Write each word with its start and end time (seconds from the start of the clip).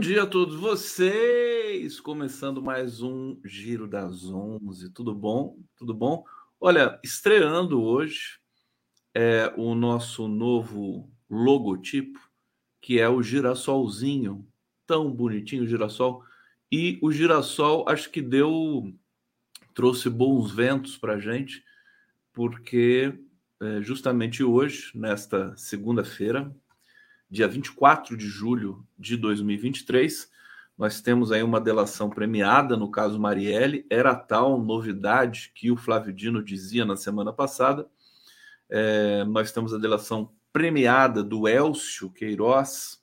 Dia 0.00 0.22
a 0.22 0.26
todos 0.26 0.56
vocês! 0.56 2.00
Começando 2.00 2.62
mais 2.62 3.02
um 3.02 3.38
Giro 3.44 3.86
das 3.86 4.24
Onze. 4.24 4.88
Tudo 4.88 5.14
bom? 5.14 5.58
Tudo 5.76 5.92
bom? 5.92 6.24
Olha, 6.58 6.98
estreando 7.04 7.82
hoje 7.82 8.38
é 9.14 9.52
o 9.58 9.74
nosso 9.74 10.26
novo 10.26 11.12
logotipo, 11.28 12.18
que 12.80 12.98
é 12.98 13.10
o 13.10 13.22
girassolzinho, 13.22 14.48
tão 14.86 15.12
bonitinho 15.12 15.64
o 15.64 15.66
girassol. 15.66 16.24
E 16.72 16.98
o 17.02 17.12
girassol 17.12 17.86
acho 17.86 18.10
que 18.10 18.22
deu 18.22 18.90
trouxe 19.74 20.08
bons 20.08 20.50
ventos 20.50 20.96
para 20.96 21.20
gente, 21.20 21.62
porque 22.32 23.20
é, 23.60 23.82
justamente 23.82 24.42
hoje, 24.42 24.92
nesta 24.94 25.54
segunda-feira, 25.58 26.50
dia 27.30 27.46
24 27.46 28.16
de 28.16 28.26
julho 28.26 28.84
de 28.98 29.16
2023. 29.16 30.30
Nós 30.76 31.00
temos 31.00 31.30
aí 31.30 31.42
uma 31.42 31.60
delação 31.60 32.10
premiada 32.10 32.76
no 32.76 32.90
caso 32.90 33.20
Marielle. 33.20 33.86
Era 33.88 34.14
tal 34.14 34.58
novidade 34.60 35.52
que 35.54 35.70
o 35.70 35.76
Flávio 35.76 36.12
Dino 36.12 36.42
dizia 36.42 36.84
na 36.84 36.96
semana 36.96 37.32
passada. 37.32 37.88
É, 38.68 39.24
nós 39.24 39.52
temos 39.52 39.72
a 39.72 39.78
delação 39.78 40.32
premiada 40.52 41.22
do 41.22 41.46
Elcio 41.46 42.10
Queiroz, 42.10 43.00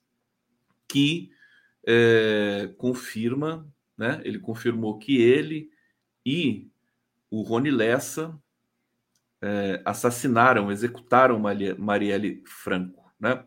que 0.87 1.31
é, 1.85 2.69
confirma, 2.77 3.65
né? 3.97 4.21
Ele 4.25 4.39
confirmou 4.39 4.97
que 4.97 5.21
ele 5.21 5.69
e 6.25 6.69
o 7.29 7.41
Rony 7.41 7.71
Lessa 7.71 8.37
é, 9.41 9.81
assassinaram, 9.85 10.71
executaram 10.71 11.41
Marielle 11.77 12.43
Franco, 12.45 13.09
né? 13.19 13.45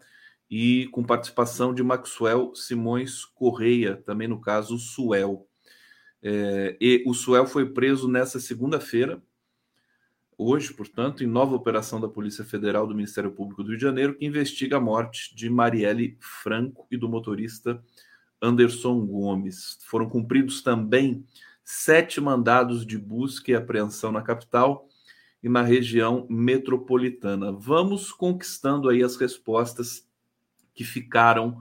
E 0.51 0.89
com 0.89 1.05
participação 1.05 1.73
de 1.73 1.83
Maxwell 1.83 2.53
Simões 2.55 3.25
Correia, 3.25 4.03
também 4.05 4.27
no 4.27 4.41
caso 4.41 4.77
Suel. 4.79 5.47
É, 6.21 6.77
e 6.81 7.05
o 7.07 7.15
Suel 7.15 7.47
foi 7.47 7.71
preso 7.71 8.09
nessa 8.09 8.41
segunda-feira, 8.41 9.23
hoje, 10.37 10.75
portanto, 10.75 11.23
em 11.23 11.27
nova 11.27 11.55
operação 11.55 12.01
da 12.01 12.09
Polícia 12.09 12.45
Federal 12.45 12.87
do 12.87 12.95
Ministério 12.95 13.31
Público 13.31 13.63
do 13.63 13.69
Rio 13.69 13.79
de 13.79 13.85
Janeiro, 13.85 14.17
que 14.17 14.27
investiga 14.27 14.79
a 14.79 14.81
morte 14.81 15.35
de 15.37 15.49
Marielle 15.49 16.17
Franco 16.19 16.87
e 16.91 16.97
do 16.97 17.09
motorista 17.09 17.81
Anderson 18.43 19.07
Gomes. 19.07 19.79
Foram 19.87 20.09
cumpridos 20.09 20.63
também 20.63 21.25
sete 21.63 22.21
mandados 22.21 22.85
de 22.85 22.99
busca 22.99 23.53
e 23.53 23.55
apreensão 23.55 24.11
na 24.11 24.23
capital 24.23 24.89
e 25.43 25.49
na 25.49 25.63
região 25.63 26.27
metropolitana. 26.29 27.53
Vamos 27.53 28.11
conquistando 28.11 28.89
aí 28.89 29.03
as 29.03 29.17
respostas 29.17 30.10
que 30.75 30.85
ficaram 30.85 31.61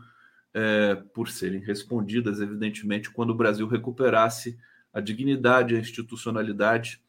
é, 0.53 0.96
por 1.14 1.30
serem 1.30 1.59
respondidas, 1.59 2.42
evidentemente, 2.42 3.09
quando 3.09 3.31
o 3.31 3.36
Brasil 3.36 3.68
recuperasse 3.68 4.58
a 4.94 5.00
dignidade, 5.00 5.75
a 5.75 5.80
institucionalidade 5.80 7.02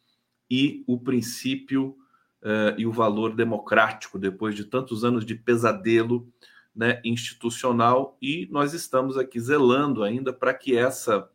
e 0.51 0.85
o 0.87 0.99
princípio 0.99 1.97
é, 2.43 2.75
e 2.79 2.87
o 2.87 2.93
valor 2.93 3.35
democrático, 3.35 4.19
depois 4.19 4.55
de 4.55 4.65
tantos 4.65 5.05
anos 5.05 5.25
de 5.25 5.35
pesadelo 5.35 6.31
né, 6.75 7.01
institucional. 7.05 8.17
E 8.21 8.49
nós 8.51 8.75
estamos 8.75 9.17
aqui 9.17 9.41
zelando 9.41 10.03
ainda 10.03 10.33
para 10.33 10.55
que 10.55 10.77
essa 10.77 11.29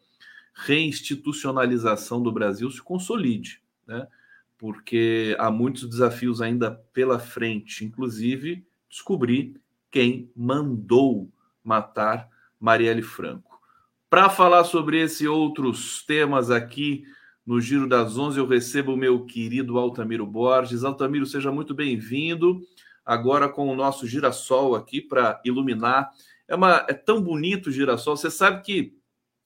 reinstitucionalização 0.54 2.22
do 2.22 2.32
Brasil 2.32 2.70
se 2.72 2.82
consolide, 2.82 3.62
né? 3.86 4.08
porque 4.58 5.36
há 5.38 5.52
muitos 5.52 5.88
desafios 5.90 6.42
ainda 6.42 6.72
pela 6.94 7.20
frente, 7.20 7.84
inclusive 7.84 8.66
descobrir 8.90 9.60
quem 9.96 10.30
mandou 10.36 11.32
matar 11.64 12.28
Marielle 12.60 13.02
Franco. 13.02 13.62
Para 14.10 14.30
falar 14.30 14.66
sobre 14.66 15.00
esse 15.00 15.24
e 15.24 15.28
outros 15.30 16.04
temas 16.06 16.52
aqui 16.52 17.06
no 17.46 17.62
Giro 17.62 17.88
das 17.88 18.18
Onze, 18.18 18.38
eu 18.38 18.46
recebo 18.46 18.94
o 18.94 18.98
meu 18.98 19.24
querido 19.24 19.80
Altamiro 19.80 20.28
Borges. 20.28 20.84
Altamiro, 20.84 21.26
seja 21.26 21.50
muito 21.50 21.74
bem-vindo. 21.74 22.60
Agora 23.06 23.48
com 23.48 23.70
o 23.70 23.76
nosso 23.76 24.06
girassol 24.06 24.76
aqui 24.76 25.00
para 25.00 25.42
iluminar. 25.46 26.12
É, 26.46 26.56
uma, 26.56 26.86
é 26.90 26.94
tão 26.94 27.22
bonito 27.22 27.68
o 27.68 27.72
girassol. 27.72 28.18
Você 28.18 28.30
sabe 28.30 28.64
que 28.64 28.98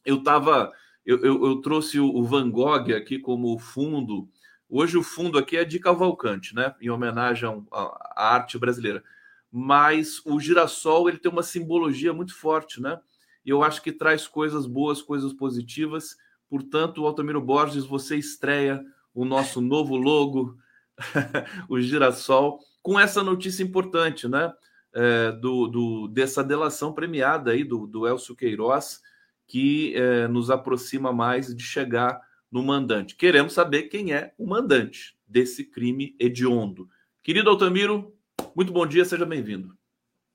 eu 0.04 0.16
estava. 0.16 0.74
Eu, 1.06 1.20
eu, 1.24 1.46
eu, 1.46 1.62
trouxe 1.62 2.00
o 2.00 2.24
Van 2.24 2.50
Gogh 2.50 2.92
aqui 2.98 3.20
como 3.20 3.60
fundo. 3.60 4.28
Hoje 4.68 4.98
o 4.98 5.04
fundo 5.04 5.38
aqui 5.38 5.58
é 5.58 5.64
de 5.64 5.78
Cavalcante, 5.78 6.56
né? 6.56 6.74
Em 6.82 6.90
homenagem 6.90 7.48
à 7.72 8.34
arte 8.34 8.58
brasileira 8.58 9.04
mas 9.52 10.22
o 10.26 10.40
girassol 10.40 11.10
ele 11.10 11.18
tem 11.18 11.32
uma 11.32 11.44
simbologia 11.44 12.14
muito 12.14 12.36
forte, 12.36 12.82
né? 12.82 13.00
Eu 13.46 13.64
acho 13.64 13.82
que 13.82 13.92
traz 13.92 14.28
coisas 14.28 14.68
boas, 14.68 15.02
coisas 15.02 15.34
positivas. 15.34 16.16
Portanto, 16.50 17.06
Altamiro 17.06 17.42
Borges, 17.42 17.86
você 17.86 18.16
estreia 18.18 18.84
o 19.14 19.26
nosso 19.26 19.60
novo 19.62 19.96
logo, 19.96 20.56
o 21.68 21.80
girassol, 21.80 22.60
com 22.82 23.00
essa 23.00 23.24
notícia 23.24 23.64
importante, 23.64 24.28
né? 24.28 24.54
É, 24.92 25.32
do, 25.34 25.68
do, 25.68 26.08
dessa 26.08 26.44
delação 26.44 26.94
premiada 26.94 27.52
aí 27.52 27.64
do, 27.64 27.86
do 27.86 28.08
Elcio 28.08 28.36
Queiroz, 28.36 29.00
que 29.46 29.94
é, 29.96 30.28
nos 30.28 30.50
aproxima 30.50 31.14
mais 31.14 31.56
de 31.56 31.64
chegar 31.64 32.20
no 32.52 32.64
mandante. 32.64 33.16
Queremos 33.16 33.54
saber 33.54 33.84
quem 33.84 34.14
é 34.14 34.34
o 34.38 34.48
mandante 34.48 35.16
desse 35.28 35.64
crime 35.64 36.16
hediondo. 36.20 36.90
Querido 37.22 37.50
Altamiro, 37.50 38.16
muito 38.56 38.72
bom 38.72 38.86
dia, 38.86 39.06
seja 39.06 39.26
bem-vindo. 39.26 39.74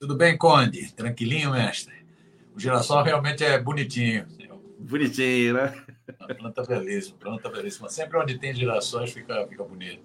Tudo 0.00 0.16
bem, 0.16 0.37
Conde? 0.37 0.92
Tranquilinho, 0.92 1.53
mestre? 1.53 1.94
O 2.54 2.60
girassol 2.60 3.03
realmente 3.03 3.44
é 3.44 3.59
bonitinho. 3.59 4.26
Bonitinho, 4.78 5.54
né? 5.54 5.84
Uma 6.20 6.34
planta 6.34 6.62
belíssima, 6.62 7.16
planta 7.19 7.48
belíssima. 7.48 7.88
Sempre 7.88 8.19
onde 8.19 8.38
tem 8.38 8.54
girassóis 8.54 9.12
fica, 9.12 9.47
fica 9.47 9.65
bonito. 9.65 10.04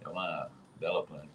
É 0.00 0.08
uma 0.08 0.50
bela 0.78 1.04
planta. 1.04 1.28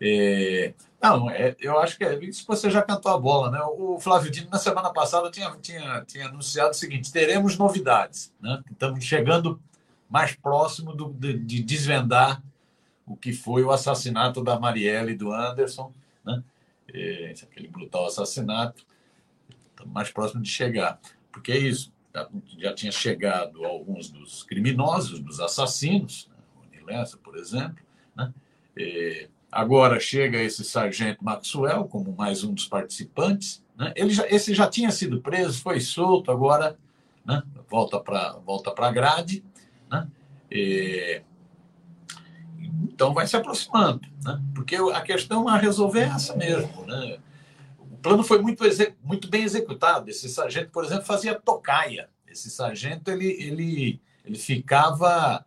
É... 0.00 0.74
Não, 1.02 1.30
é, 1.30 1.54
eu 1.60 1.78
acho 1.78 1.96
que 1.96 2.04
é 2.04 2.18
isso 2.24 2.44
você 2.46 2.70
já 2.70 2.82
cantou 2.82 3.12
a 3.12 3.18
bola, 3.18 3.50
né? 3.50 3.60
O 3.62 3.98
Flávio 4.00 4.30
Dino, 4.30 4.48
na 4.50 4.58
semana 4.58 4.92
passada, 4.92 5.30
tinha, 5.30 5.50
tinha, 5.60 6.04
tinha 6.04 6.26
anunciado 6.26 6.70
o 6.70 6.74
seguinte: 6.74 7.12
teremos 7.12 7.56
novidades, 7.56 8.32
né? 8.40 8.62
Estamos 8.70 9.04
chegando 9.04 9.60
mais 10.08 10.34
próximo 10.34 10.94
do, 10.94 11.12
de, 11.12 11.38
de 11.38 11.62
desvendar 11.62 12.42
o 13.08 13.16
que 13.16 13.32
foi 13.32 13.62
o 13.62 13.70
assassinato 13.70 14.42
da 14.42 14.58
Marielle 14.58 15.12
e 15.12 15.16
do 15.16 15.32
Anderson, 15.32 15.92
né? 16.24 16.42
É, 16.92 17.34
aquele 17.42 17.68
brutal 17.68 18.06
assassinato, 18.06 18.86
estamos 19.70 19.92
mais 19.92 20.10
próximo 20.10 20.42
de 20.42 20.48
chegar. 20.48 21.00
Porque 21.30 21.52
é 21.52 21.58
isso, 21.58 21.92
já 22.58 22.72
tinha 22.74 22.92
chegado 22.92 23.64
alguns 23.64 24.10
dos 24.10 24.42
criminosos, 24.42 25.20
dos 25.20 25.40
assassinos, 25.40 26.28
né? 26.72 26.80
o 26.82 26.86
Lessa, 26.86 27.16
por 27.18 27.36
exemplo, 27.36 27.82
né? 28.16 28.32
É, 28.76 29.28
agora 29.50 29.98
chega 29.98 30.38
esse 30.42 30.64
sargento 30.64 31.24
Maxwell 31.24 31.84
como 31.84 32.12
mais 32.12 32.44
um 32.44 32.54
dos 32.54 32.66
participantes, 32.66 33.62
né? 33.76 33.92
Ele 33.96 34.10
já, 34.10 34.26
esse 34.28 34.54
já 34.54 34.68
tinha 34.68 34.90
sido 34.90 35.20
preso, 35.20 35.60
foi 35.60 35.80
solto, 35.80 36.30
agora 36.30 36.78
né? 37.24 37.42
volta 37.68 38.00
para 38.00 38.32
volta 38.38 38.72
a 38.76 38.90
grade, 38.90 39.44
né? 39.90 40.08
É, 40.50 41.22
então 42.98 43.14
vai 43.14 43.28
se 43.28 43.36
aproximando, 43.36 44.00
né? 44.24 44.42
porque 44.52 44.74
a 44.74 45.00
questão 45.02 45.48
a 45.48 45.56
resolver 45.56 46.00
é 46.00 46.08
essa 46.08 46.34
mesmo. 46.34 46.84
Né? 46.84 47.20
O 47.78 47.96
plano 47.98 48.24
foi 48.24 48.42
muito, 48.42 48.64
muito 49.04 49.28
bem 49.28 49.44
executado. 49.44 50.10
Esse 50.10 50.28
sargento, 50.28 50.72
por 50.72 50.84
exemplo, 50.84 51.04
fazia 51.04 51.36
tocaia. 51.36 52.10
Esse 52.26 52.50
sargento 52.50 53.08
ele, 53.08 53.28
ele, 53.40 54.00
ele 54.24 54.36
ficava 54.36 55.46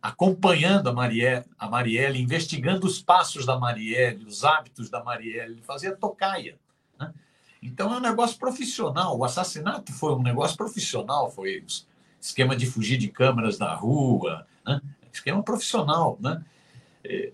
acompanhando 0.00 0.88
a 0.88 0.92
Marielle, 0.92 1.44
a 1.58 1.68
Marielle, 1.68 2.22
investigando 2.22 2.86
os 2.86 3.02
passos 3.02 3.44
da 3.44 3.58
Marielle, 3.58 4.24
os 4.24 4.44
hábitos 4.44 4.88
da 4.88 5.02
Marielle, 5.02 5.54
ele 5.54 5.62
fazia 5.62 5.96
tocaia. 5.96 6.56
Né? 6.96 7.12
Então 7.60 7.92
é 7.92 7.96
um 7.96 8.00
negócio 8.00 8.38
profissional. 8.38 9.18
O 9.18 9.24
assassinato 9.24 9.92
foi 9.92 10.14
um 10.14 10.22
negócio 10.22 10.56
profissional, 10.56 11.28
foi 11.28 11.64
esquema 12.20 12.54
de 12.54 12.66
fugir 12.66 12.98
de 12.98 13.08
câmeras 13.08 13.58
na 13.58 13.74
rua, 13.74 14.46
né? 14.64 14.80
Esquema 15.12 15.42
profissional, 15.42 16.18
né? 16.20 16.44
É, 17.04 17.32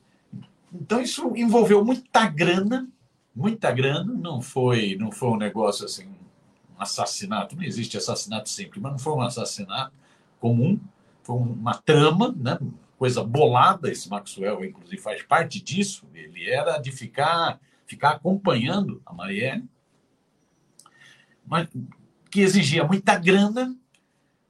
então 0.73 1.01
isso 1.01 1.33
envolveu 1.37 1.85
muita 1.85 2.27
grana, 2.29 2.89
muita 3.35 3.71
grana, 3.71 4.13
não 4.13 4.41
foi, 4.41 4.97
não 4.99 5.11
foi 5.11 5.31
um 5.31 5.37
negócio 5.37 5.85
assim, 5.85 6.07
um 6.07 6.83
assassinato, 6.83 7.57
não 7.57 7.63
existe 7.63 7.97
assassinato 7.97 8.49
sempre, 8.49 8.81
mas 8.81 8.93
não 8.93 8.99
foi 8.99 9.13
um 9.15 9.23
assassinato 9.23 9.93
comum, 10.41 10.79
foi 11.23 11.37
uma 11.37 11.75
trama, 11.75 12.35
né? 12.37 12.59
coisa 12.99 13.23
bolada, 13.23 13.91
esse 13.91 14.09
Maxwell 14.09 14.65
inclusive 14.65 15.01
faz 15.01 15.23
parte 15.23 15.63
disso, 15.63 16.07
ele 16.15 16.49
era 16.49 16.79
de 16.79 16.91
ficar, 16.91 17.61
ficar 17.87 18.11
acompanhando 18.11 19.03
a 19.05 19.13
Marielle, 19.13 19.65
mas 21.47 21.69
que 22.31 22.41
exigia 22.41 22.85
muita 22.85 23.17
grana 23.19 23.77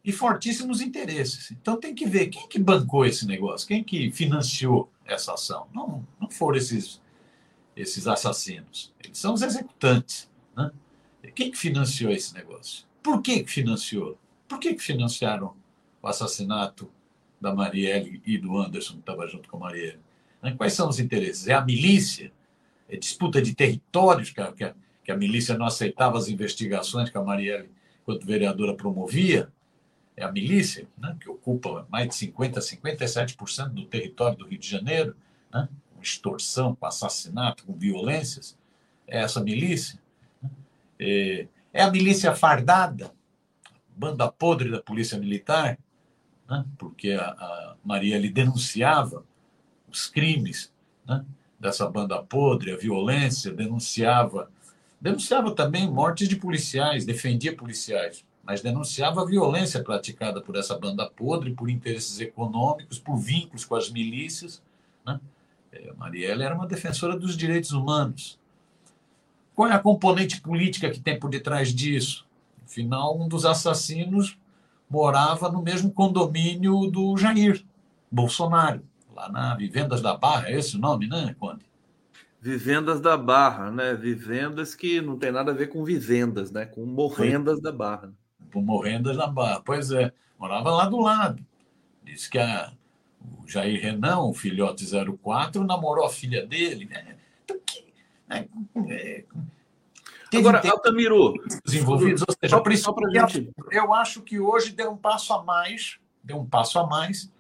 e 0.07 0.13
fortíssimos 0.13 0.81
interesses. 0.81 1.51
Então 1.51 1.77
tem 1.77 1.93
que 1.93 2.07
ver 2.07 2.29
quem 2.29 2.47
que 2.47 2.61
bancou 2.61 3.05
esse 3.05 3.27
negócio, 3.27 3.67
quem 3.67 3.83
que 3.83 4.13
financiou 4.13 4.89
essa 5.05 5.35
ação. 5.35 5.67
Não, 5.75 6.07
não 6.21 6.31
foram 6.31 6.57
esses, 6.57 7.03
esses 7.77 8.07
assassinos, 8.07 8.95
eles 9.03 9.19
são 9.19 9.35
os 9.35 9.43
executantes. 9.43 10.31
Né? 10.57 10.71
Quem 11.35 11.51
que 11.51 11.59
financiou 11.59 12.13
esse 12.13 12.33
negócio? 12.33 12.87
Por 13.03 13.21
que, 13.21 13.43
que 13.43 13.51
financiou? 13.51 14.17
Por 14.47 14.61
que, 14.61 14.75
que 14.75 14.83
financiaram 14.83 15.57
o 16.01 16.07
assassinato 16.07 16.89
da 17.41 17.53
Marielle 17.53 18.23
e 18.25 18.39
do 18.39 18.57
Anderson, 18.57 18.95
que 18.95 19.01
estava 19.01 19.27
junto 19.27 19.49
com 19.49 19.57
a 19.57 19.61
Marielle? 19.61 19.99
Né? 20.41 20.55
Quais 20.57 20.73
são 20.73 20.89
os 20.89 21.01
interesses? 21.01 21.49
É 21.49 21.55
a 21.55 21.65
milícia? 21.65 22.33
É 22.89 22.97
disputa 22.97 23.43
de 23.43 23.57
territórios 23.57 24.31
que 24.31 24.41
a, 24.41 24.53
que 24.53 25.11
a, 25.11 25.17
milícia 25.17 25.59
não 25.59 25.67
aceitava 25.67 26.17
as 26.17 26.29
investigações 26.29 27.11
que 27.11 27.19
a 27.19 27.23
Marielle, 27.23 27.69
enquanto 28.03 28.25
vereadora, 28.25 28.73
promovia? 28.73 29.53
É 30.17 30.25
a 30.25 30.33
milícia, 30.33 30.89
né? 30.99 31.17
que 31.21 31.29
ocupa 31.29 31.87
mais 31.91 32.09
de 32.09 32.15
50%, 32.15 32.59
57% 32.81 33.69
do 33.69 33.85
território 33.85 34.39
do 34.39 34.47
Rio 34.47 34.59
de 34.59 34.69
Janeiro, 34.69 35.15
né? 35.53 35.69
com 35.95 36.03
extorsão, 36.03 36.75
com 36.75 36.87
assassinato, 36.87 37.65
com 37.65 37.75
violências. 37.75 38.57
É 39.07 39.21
essa 39.21 39.43
milícia? 39.43 40.01
Né? 40.43 40.51
É, 40.99 41.49
é 41.73 41.83
a 41.83 41.91
milícia 41.91 42.35
fardada, 42.35 43.13
banda 43.95 44.31
podre 44.31 44.71
da 44.71 44.81
polícia 44.81 45.19
militar, 45.19 45.79
né? 46.49 46.65
porque 46.79 47.13
a, 47.13 47.27
a 47.29 47.77
Marielle 47.85 48.31
denunciava 48.31 49.25
os 49.91 50.07
crimes 50.07 50.73
né? 51.07 51.25
dessa 51.59 51.89
banda 51.89 52.23
podre, 52.23 52.73
a 52.73 52.77
violência, 52.77 53.53
denunciava, 53.53 54.51
denunciava 55.01 55.55
também 55.55 55.91
mortes 55.91 56.29
de 56.29 56.37
policiais, 56.37 57.05
defendia 57.05 57.55
policiais, 57.55 58.25
mas 58.47 58.63
denunciava 58.63 59.23
a 59.23 59.27
violência 59.27 59.83
praticada 59.83 60.41
por 60.41 60.57
essa 60.57 60.79
banda 60.79 61.11
podre, 61.11 61.53
por 61.53 61.69
interesses 61.69 62.21
econômicos, 62.21 62.99
por 62.99 63.17
vínculos 63.17 63.65
com 63.65 63.75
as 63.75 63.91
milícias. 63.91 64.63
Né? 65.05 65.21
É, 65.73 65.93
Marielle 65.95 66.43
era 66.43 66.55
uma 66.55 66.67
defensora 66.67 67.17
dos 67.17 67.37
direitos 67.37 67.73
humanos. 67.73 68.39
Qual 69.55 69.69
é 69.69 69.73
a 69.73 69.79
componente 69.79 70.41
política 70.41 70.91
que 70.91 71.01
tem 71.01 71.19
por 71.19 71.29
detrás 71.29 71.75
disso? 71.75 72.27
Afinal, 72.65 73.19
um 73.19 73.27
dos 73.27 73.45
assassinos 73.45 74.39
morava 74.89 75.51
no 75.51 75.63
mesmo 75.63 75.91
condomínio 75.91 76.87
do 76.87 77.17
Jair 77.17 77.65
Bolsonaro 78.11 78.83
lá 79.17 79.31
na 79.31 79.55
Vivendas 79.57 80.03
da 80.03 80.15
Barra, 80.15 80.51
é 80.51 80.59
esse 80.59 80.77
o 80.77 80.79
nome, 80.79 81.09
né, 81.09 81.35
Conde? 81.39 81.65
Vivendas 82.41 83.01
da 83.01 83.17
Barra, 83.17 83.71
né? 83.71 83.95
Vivendas 83.95 84.75
que 84.75 85.01
não 85.01 85.19
tem 85.19 85.33
nada 85.33 85.51
a 85.51 85.55
ver 85.55 85.69
com 85.69 85.83
vivendas, 85.83 86.53
né? 86.53 86.67
Com 86.67 86.85
morrendas 86.85 87.61
da 87.61 87.73
Barra. 87.73 88.13
Com 88.57 88.63
morrendas 88.63 89.19
da 89.19 89.27
Barra, 89.27 89.61
pois 89.63 89.91
é. 89.91 90.11
Morava 90.39 90.71
lá 90.71 90.87
do 90.87 90.99
lado. 90.99 91.45
Diz 92.03 92.27
que 92.27 92.39
a, 92.39 92.73
o 93.21 93.47
Jair 93.47 93.79
Renan, 93.83 94.21
o 94.21 94.33
filhote 94.33 94.87
04, 95.23 95.63
namorou 95.63 96.07
a 96.07 96.09
filha 96.09 96.47
dele. 96.47 96.87
Né? 96.87 97.17
Então, 97.45 97.59
que, 97.67 97.85
né? 98.27 98.49
É, 98.89 99.25
Agora, 100.35 100.63
Altamiro. 100.71 101.35
Desenvolvidos, 101.67 102.23
ou 102.27 102.35
seja, 102.41 102.59
por 102.59 102.73
isso, 102.73 102.95
gente... 103.13 103.51
eu 103.71 103.93
acho 103.93 104.23
que 104.23 104.41
hoje 104.41 104.73
deu 104.73 104.91
um 104.91 104.97
passo 104.97 105.35
a 105.35 105.45
mais, 105.45 105.99
deu 106.25 106.39
um 106.39 106.47
passo 106.47 106.79
a 106.79 106.87
mais 106.87 107.31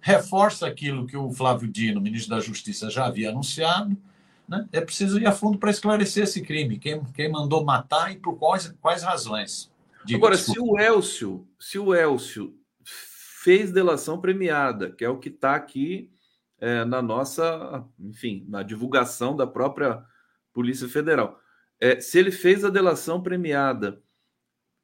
reforça 0.00 0.68
aquilo 0.68 1.04
que 1.04 1.16
o 1.16 1.32
Flávio 1.32 1.66
Dino, 1.66 2.00
ministro 2.00 2.36
da 2.36 2.40
Justiça, 2.40 2.90
já 2.90 3.06
havia 3.06 3.30
anunciado. 3.30 3.96
Né? 4.46 4.68
É 4.70 4.80
preciso 4.80 5.18
ir 5.18 5.26
a 5.26 5.32
fundo 5.32 5.58
para 5.58 5.70
esclarecer 5.70 6.22
esse 6.22 6.42
crime, 6.42 6.78
quem, 6.78 7.02
quem 7.04 7.32
mandou 7.32 7.64
matar 7.64 8.12
e 8.12 8.16
por 8.16 8.36
quais, 8.36 8.72
quais 8.80 9.02
razões. 9.02 9.72
Diga, 10.04 10.18
Agora, 10.18 10.36
desculpa. 10.36 10.60
se 10.60 10.66
o 10.66 10.78
Elcio, 10.78 11.48
se 11.58 11.78
o 11.78 11.94
Elcio 11.94 12.54
fez 13.44 13.70
delação 13.70 14.20
premiada, 14.20 14.90
que 14.90 15.04
é 15.04 15.08
o 15.08 15.18
que 15.18 15.28
está 15.28 15.54
aqui 15.54 16.10
é, 16.58 16.84
na 16.84 17.02
nossa, 17.02 17.84
enfim, 17.98 18.46
na 18.48 18.62
divulgação 18.62 19.36
da 19.36 19.46
própria 19.46 20.02
Polícia 20.52 20.88
Federal. 20.88 21.38
É, 21.80 22.00
se 22.00 22.18
ele 22.18 22.30
fez 22.30 22.64
a 22.64 22.70
delação 22.70 23.22
premiada, 23.22 24.00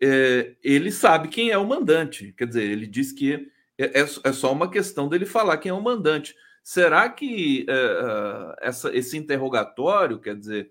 é, 0.03 0.57
ele 0.63 0.91
sabe 0.93 1.29
quem 1.29 1.51
é 1.51 1.57
o 1.57 1.67
mandante. 1.67 2.35
Quer 2.37 2.47
dizer, 2.47 2.65
ele 2.65 2.87
diz 2.87 3.13
que 3.13 3.51
é, 3.79 4.01
é, 4.01 4.03
é 4.03 4.33
só 4.33 4.53
uma 4.53 4.71
questão 4.71 5.09
dele 5.09 5.25
falar 5.25 5.57
quem 5.59 5.71
é 5.71 5.75
o 5.75 5.81
mandante. 5.81 6.35
Será 6.63 7.09
que 7.09 7.65
é, 7.69 8.57
essa, 8.61 8.95
esse 8.95 9.17
interrogatório, 9.17 10.21
quer 10.21 10.37
dizer, 10.37 10.71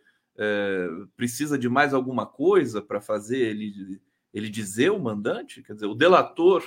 precisa 1.17 1.57
de 1.57 1.67
mais 1.67 1.93
alguma 1.93 2.25
coisa 2.25 2.81
para 2.81 3.01
fazer 3.01 3.39
ele, 3.39 3.99
ele 4.33 4.49
dizer 4.49 4.91
o 4.91 4.99
mandante? 4.99 5.63
Quer 5.63 5.73
dizer, 5.73 5.87
o 5.87 5.95
delator, 5.95 6.63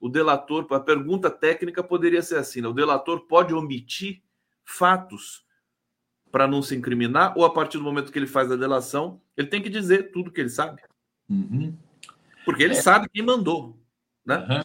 o 0.00 0.08
delator, 0.08 0.66
a 0.70 0.80
pergunta 0.80 1.30
técnica 1.30 1.82
poderia 1.82 2.22
ser 2.22 2.36
assim: 2.36 2.60
né? 2.60 2.68
o 2.68 2.72
delator 2.72 3.26
pode 3.26 3.54
omitir 3.54 4.22
fatos 4.64 5.44
para 6.30 6.48
não 6.48 6.62
se 6.62 6.74
incriminar, 6.74 7.32
ou 7.36 7.44
a 7.44 7.52
partir 7.52 7.78
do 7.78 7.84
momento 7.84 8.10
que 8.10 8.18
ele 8.18 8.26
faz 8.26 8.50
a 8.50 8.56
delação, 8.56 9.20
ele 9.36 9.46
tem 9.46 9.62
que 9.62 9.70
dizer 9.70 10.10
tudo 10.10 10.32
que 10.32 10.40
ele 10.40 10.48
sabe. 10.48 10.82
Uhum. 11.28 11.76
Porque 12.44 12.62
ele 12.62 12.74
é. 12.74 12.82
sabe 12.82 13.08
quem 13.08 13.22
mandou. 13.22 13.78
Né? 14.26 14.38
Uhum. 14.38 14.62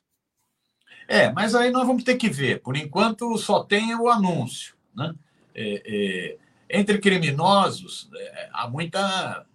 É, 1.08 1.32
mas 1.32 1.54
aí 1.54 1.70
nós 1.70 1.86
vamos 1.86 2.04
ter 2.04 2.16
que 2.16 2.28
ver. 2.30 2.62
Por 2.62 2.76
enquanto, 2.76 3.38
só 3.38 3.64
tem 3.64 3.96
o 3.96 4.10
anúncio. 4.10 4.76
Né? 4.96 5.14
É, 5.54 5.84
é, 5.86 6.38
entre 6.70 6.98
criminosos, 6.98 8.10
é, 8.16 8.50
há 8.52 8.68
muita, 8.68 9.46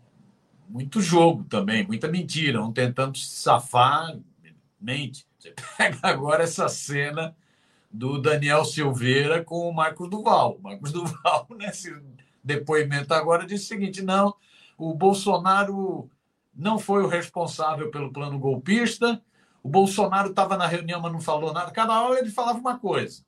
muito 0.69 1.00
jogo 1.00 1.44
também, 1.44 1.87
muita 1.87 2.08
mentira, 2.08 2.62
um 2.62 2.72
tentando 2.72 3.16
se 3.19 3.37
safar, 3.37 4.16
mente. 4.80 5.26
Você 5.38 5.54
pega 5.76 5.99
agora 6.02 6.44
essa 6.44 6.68
cena 6.68 7.35
do 7.90 8.18
Daniel 8.18 8.64
Silveira 8.64 9.44
com 9.44 9.68
o 9.68 9.75
Marcos 9.75 10.09
Duval. 10.09 10.56
O 10.59 10.62
Marcos 10.62 10.90
Duval, 10.92 11.47
nesse 11.50 11.94
depoimento 12.42 13.14
agora, 13.14 13.47
disse 13.47 13.64
o 13.64 13.68
seguinte: 13.68 14.02
não, 14.02 14.35
o 14.76 14.94
Bolsonaro 14.94 16.11
não 16.54 16.78
foi 16.78 17.02
o 17.02 17.09
responsável 17.09 17.90
pelo 17.90 18.12
plano 18.12 18.38
golpista 18.38 19.21
o 19.64 19.68
Bolsonaro 19.68 20.28
estava 20.28 20.59
na 20.59 20.66
reunião, 20.66 21.00
mas 21.00 21.11
não 21.11 21.23
falou 21.23 21.50
nada. 21.50 21.71
Cada 21.71 22.02
hora 22.02 22.21
ele 22.21 22.30
falava 22.30 22.59
uma 22.59 22.78
coisa. 22.78 23.25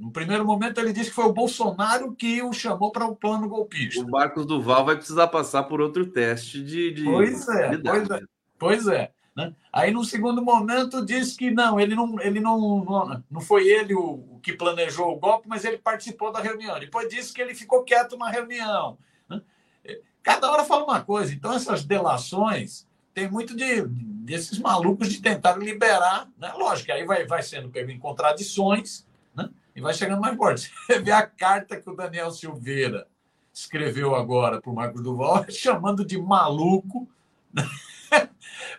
No 0.00 0.10
primeiro 0.10 0.46
momento, 0.46 0.80
ele 0.80 0.94
disse 0.94 1.10
que 1.10 1.14
foi 1.14 1.26
o 1.26 1.32
Bolsonaro 1.32 2.14
que 2.14 2.42
o 2.42 2.54
chamou 2.54 2.90
para 2.90 3.04
o 3.04 3.14
plano 3.14 3.46
golpista. 3.46 4.02
O 4.02 4.10
Marcos 4.10 4.46
Duval 4.46 4.82
vai 4.82 4.96
precisar 4.96 5.26
passar 5.26 5.64
por 5.64 5.78
outro 5.78 6.06
teste 6.06 6.64
de. 6.64 6.90
de 6.90 7.04
pois 7.04 7.46
é, 7.46 7.76
pois 7.76 8.10
é. 8.10 8.20
Pois 8.58 8.88
é. 8.88 9.12
Né? 9.36 9.54
Aí, 9.70 9.90
no 9.90 10.02
segundo 10.02 10.42
momento, 10.42 11.04
disse 11.04 11.36
que 11.36 11.50
não, 11.50 11.78
ele 11.78 11.94
não, 11.94 12.18
ele 12.18 12.40
não, 12.40 12.82
não, 12.82 13.24
não 13.30 13.40
foi 13.42 13.68
ele 13.68 13.94
o, 13.94 14.40
que 14.42 14.54
planejou 14.54 15.12
o 15.12 15.18
golpe, 15.18 15.46
mas 15.46 15.66
ele 15.66 15.76
participou 15.76 16.32
da 16.32 16.40
reunião. 16.40 16.80
Depois 16.80 17.06
disse 17.06 17.34
que 17.34 17.42
ele 17.42 17.54
ficou 17.54 17.84
quieto 17.84 18.16
na 18.16 18.30
reunião. 18.30 18.96
Né? 19.28 19.42
Cada 20.22 20.50
hora 20.50 20.64
fala 20.64 20.84
uma 20.84 21.02
coisa. 21.02 21.34
Então, 21.34 21.52
essas 21.52 21.84
delações 21.84 22.86
tem 23.12 23.30
muito 23.30 23.54
de, 23.54 23.82
desses 23.86 24.58
malucos 24.58 25.10
de 25.10 25.20
tentar 25.20 25.58
liberar, 25.58 26.26
né? 26.38 26.52
Lógico, 26.56 26.90
aí 26.90 27.04
vai, 27.04 27.26
vai 27.26 27.42
sendo 27.42 27.68
pego 27.68 27.90
em 27.90 27.98
contradições? 27.98 29.06
E 29.74 29.80
vai 29.80 29.94
chegando 29.94 30.20
mais 30.20 30.36
forte. 30.36 30.72
Você 30.86 30.98
vê 31.00 31.12
a 31.12 31.26
carta 31.26 31.80
que 31.80 31.88
o 31.88 31.94
Daniel 31.94 32.30
Silveira 32.30 33.06
escreveu 33.52 34.14
agora 34.14 34.60
para 34.60 34.70
o 34.70 34.74
Marcos 34.74 35.02
Duval, 35.02 35.44
chamando 35.50 36.04
de 36.04 36.18
maluco, 36.18 37.08
né? 37.52 37.64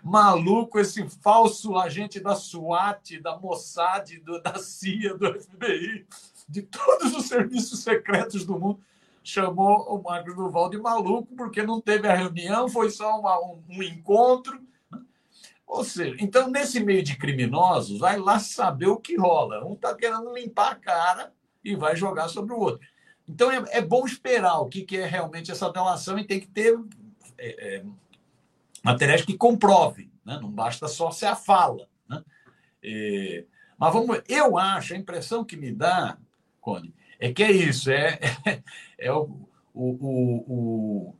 maluco, 0.03 0.79
esse 0.79 1.07
falso 1.21 1.77
agente 1.77 2.19
da 2.19 2.35
SWAT, 2.35 3.19
da 3.19 3.37
Mossad, 3.37 4.17
do, 4.19 4.41
da 4.41 4.55
CIA, 4.57 5.15
do 5.15 5.39
FBI, 5.39 6.05
de 6.47 6.61
todos 6.63 7.15
os 7.15 7.25
serviços 7.25 7.83
secretos 7.83 8.45
do 8.45 8.59
mundo 8.59 8.79
chamou 9.23 9.83
o 9.87 10.01
Marcos 10.01 10.35
Duval 10.35 10.69
de 10.69 10.77
maluco 10.77 11.35
porque 11.35 11.63
não 11.63 11.79
teve 11.79 12.07
a 12.07 12.15
reunião, 12.15 12.67
foi 12.67 12.89
só 12.89 13.19
uma, 13.19 13.39
um, 13.39 13.59
um, 13.69 13.83
encontro. 13.83 14.59
Ou 15.71 15.85
seja, 15.85 16.17
então, 16.19 16.49
nesse 16.49 16.81
meio 16.81 17.01
de 17.01 17.15
criminosos, 17.15 17.97
vai 17.97 18.19
lá 18.19 18.39
saber 18.39 18.87
o 18.87 18.97
que 18.97 19.15
rola. 19.15 19.65
Um 19.65 19.71
está 19.71 19.95
querendo 19.95 20.33
limpar 20.33 20.73
a 20.73 20.75
cara 20.75 21.33
e 21.63 21.77
vai 21.77 21.95
jogar 21.95 22.27
sobre 22.27 22.53
o 22.53 22.59
outro. 22.59 22.85
Então, 23.25 23.49
é, 23.49 23.63
é 23.69 23.81
bom 23.81 24.05
esperar 24.05 24.59
o 24.59 24.67
que, 24.67 24.83
que, 24.83 24.97
é 24.97 25.05
realmente 25.05 25.49
essa 25.49 25.71
delação 25.71 26.19
e 26.19 26.27
tem 26.27 26.41
que 26.41 26.47
ter 26.47 26.77
é, 27.37 27.77
é, 27.77 27.85
materiais 28.83 29.21
que 29.21 29.37
comprovem. 29.37 30.11
Né? 30.25 30.37
Não 30.41 30.51
basta 30.51 30.89
só 30.89 31.09
ser 31.09 31.27
a 31.27 31.37
fala. 31.37 31.87
Né? 32.05 32.21
É, 32.83 33.45
mas 33.77 33.93
vamos, 33.93 34.21
eu 34.27 34.57
acho, 34.57 34.93
a 34.93 34.97
impressão 34.97 35.45
que 35.45 35.55
me 35.55 35.71
dá, 35.71 36.17
Conde, 36.59 36.93
é 37.17 37.31
que 37.31 37.43
é 37.43 37.49
isso, 37.49 37.89
é, 37.89 38.19
é, 38.99 39.09
o, 39.09 39.47
o, 39.73 39.87
o, 39.95 41.15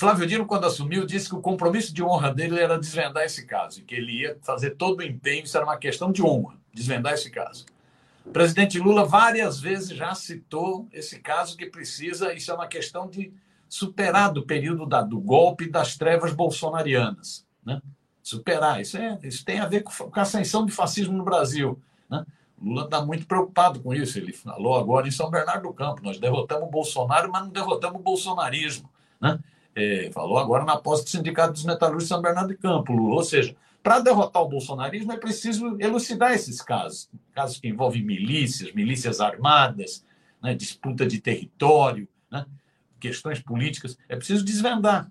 Flávio 0.00 0.26
Dino, 0.26 0.46
quando 0.46 0.64
assumiu, 0.64 1.04
disse 1.04 1.28
que 1.28 1.34
o 1.34 1.42
compromisso 1.42 1.92
de 1.92 2.02
honra 2.02 2.32
dele 2.32 2.58
era 2.58 2.78
desvendar 2.78 3.22
esse 3.22 3.44
caso, 3.44 3.80
e 3.80 3.82
que 3.82 3.94
ele 3.94 4.22
ia 4.22 4.38
fazer 4.40 4.70
todo 4.70 5.00
o 5.00 5.02
empenho, 5.02 5.44
isso 5.44 5.54
era 5.54 5.66
uma 5.66 5.76
questão 5.76 6.10
de 6.10 6.22
honra, 6.22 6.56
desvendar 6.72 7.12
esse 7.12 7.28
caso. 7.30 7.66
O 8.24 8.30
presidente 8.30 8.78
Lula 8.78 9.04
várias 9.04 9.60
vezes 9.60 9.90
já 9.90 10.14
citou 10.14 10.88
esse 10.90 11.20
caso 11.20 11.54
que 11.54 11.66
precisa, 11.66 12.32
isso 12.32 12.50
é 12.50 12.54
uma 12.54 12.66
questão 12.66 13.10
de 13.10 13.30
superar 13.68 14.32
do 14.32 14.42
período 14.42 14.86
da, 14.86 15.02
do 15.02 15.20
golpe 15.20 15.68
das 15.68 15.98
trevas 15.98 16.32
bolsonarianas. 16.32 17.46
Né? 17.62 17.82
Superar, 18.22 18.80
isso, 18.80 18.96
é, 18.96 19.18
isso 19.22 19.44
tem 19.44 19.60
a 19.60 19.66
ver 19.66 19.82
com, 19.82 19.92
com 19.92 20.18
a 20.18 20.22
ascensão 20.22 20.64
do 20.64 20.72
fascismo 20.72 21.14
no 21.14 21.24
Brasil. 21.24 21.78
Né? 22.08 22.24
Lula 22.58 22.86
está 22.86 23.04
muito 23.04 23.26
preocupado 23.26 23.80
com 23.80 23.92
isso. 23.92 24.16
Ele 24.16 24.32
falou 24.32 24.78
agora 24.78 25.06
em 25.06 25.10
São 25.10 25.30
Bernardo 25.30 25.64
do 25.64 25.74
Campo: 25.74 26.02
nós 26.02 26.18
derrotamos 26.18 26.68
o 26.68 26.70
Bolsonaro, 26.70 27.30
mas 27.30 27.42
não 27.42 27.50
derrotamos 27.50 28.00
o 28.00 28.02
bolsonarismo. 28.02 28.88
Né? 29.20 29.38
É, 29.74 30.10
falou 30.12 30.38
agora 30.38 30.64
na 30.64 30.76
posse 30.76 31.04
do 31.04 31.10
Sindicato 31.10 31.52
dos 31.52 31.64
Metalúrgicos 31.64 32.04
de 32.04 32.08
São 32.08 32.22
Bernardo 32.22 32.48
de 32.48 32.56
Campo, 32.56 32.92
Lula. 32.92 33.16
Ou 33.16 33.22
seja, 33.22 33.56
para 33.82 34.00
derrotar 34.00 34.42
o 34.42 34.48
bolsonarismo 34.48 35.12
é 35.12 35.16
preciso 35.16 35.76
elucidar 35.80 36.32
esses 36.32 36.60
casos, 36.60 37.10
casos 37.32 37.58
que 37.58 37.68
envolvem 37.68 38.02
milícias, 38.02 38.72
milícias 38.74 39.20
armadas, 39.20 40.04
né, 40.42 40.54
disputa 40.54 41.06
de 41.06 41.20
território, 41.20 42.06
né, 42.30 42.44
questões 42.98 43.40
políticas. 43.40 43.96
É 44.08 44.16
preciso 44.16 44.44
desvendar. 44.44 45.10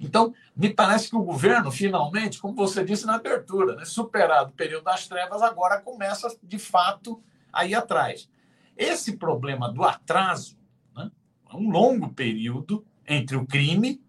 Então, 0.00 0.34
me 0.54 0.72
parece 0.72 1.08
que 1.08 1.16
o 1.16 1.22
governo, 1.22 1.72
finalmente, 1.72 2.38
como 2.38 2.54
você 2.54 2.84
disse 2.84 3.06
na 3.06 3.16
abertura, 3.16 3.74
né, 3.74 3.84
superado 3.84 4.50
o 4.50 4.54
período 4.54 4.84
das 4.84 5.08
trevas, 5.08 5.42
agora 5.42 5.80
começa, 5.80 6.28
de 6.42 6.58
fato, 6.58 7.22
a 7.52 7.64
ir 7.64 7.74
atrás. 7.74 8.28
Esse 8.76 9.16
problema 9.16 9.72
do 9.72 9.82
atraso, 9.82 10.56
né, 10.94 11.10
é 11.50 11.56
um 11.56 11.70
longo 11.70 12.10
período 12.10 12.84
entre 13.08 13.36
o 13.36 13.46
crime 13.46 14.02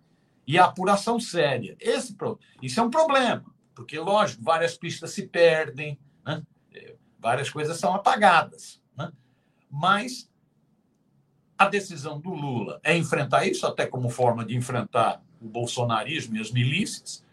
e 0.45 0.57
a 0.57 0.65
apuração 0.65 1.19
séria. 1.19 1.77
Esse, 1.79 2.15
isso 2.61 2.79
é 2.79 2.83
um 2.83 2.89
problema, 2.89 3.45
porque, 3.73 3.97
lógico, 3.99 4.43
várias 4.43 4.77
pistas 4.77 5.11
se 5.11 5.27
perdem, 5.27 5.97
né, 6.25 6.43
várias 7.19 7.49
coisas 7.49 7.77
são 7.77 7.93
apagadas. 7.93 8.81
Né, 8.97 9.11
mas 9.69 10.29
a 11.57 11.67
decisão 11.67 12.19
do 12.19 12.29
Lula 12.29 12.79
é 12.83 12.97
enfrentar 12.97 13.45
isso, 13.45 13.67
até 13.67 13.85
como 13.85 14.09
forma 14.09 14.45
de 14.45 14.55
enfrentar 14.55 15.21
o 15.41 15.47
bolsonarismo 15.47 16.35
e 16.35 16.39
as 16.39 16.51
milícias. 16.51 17.23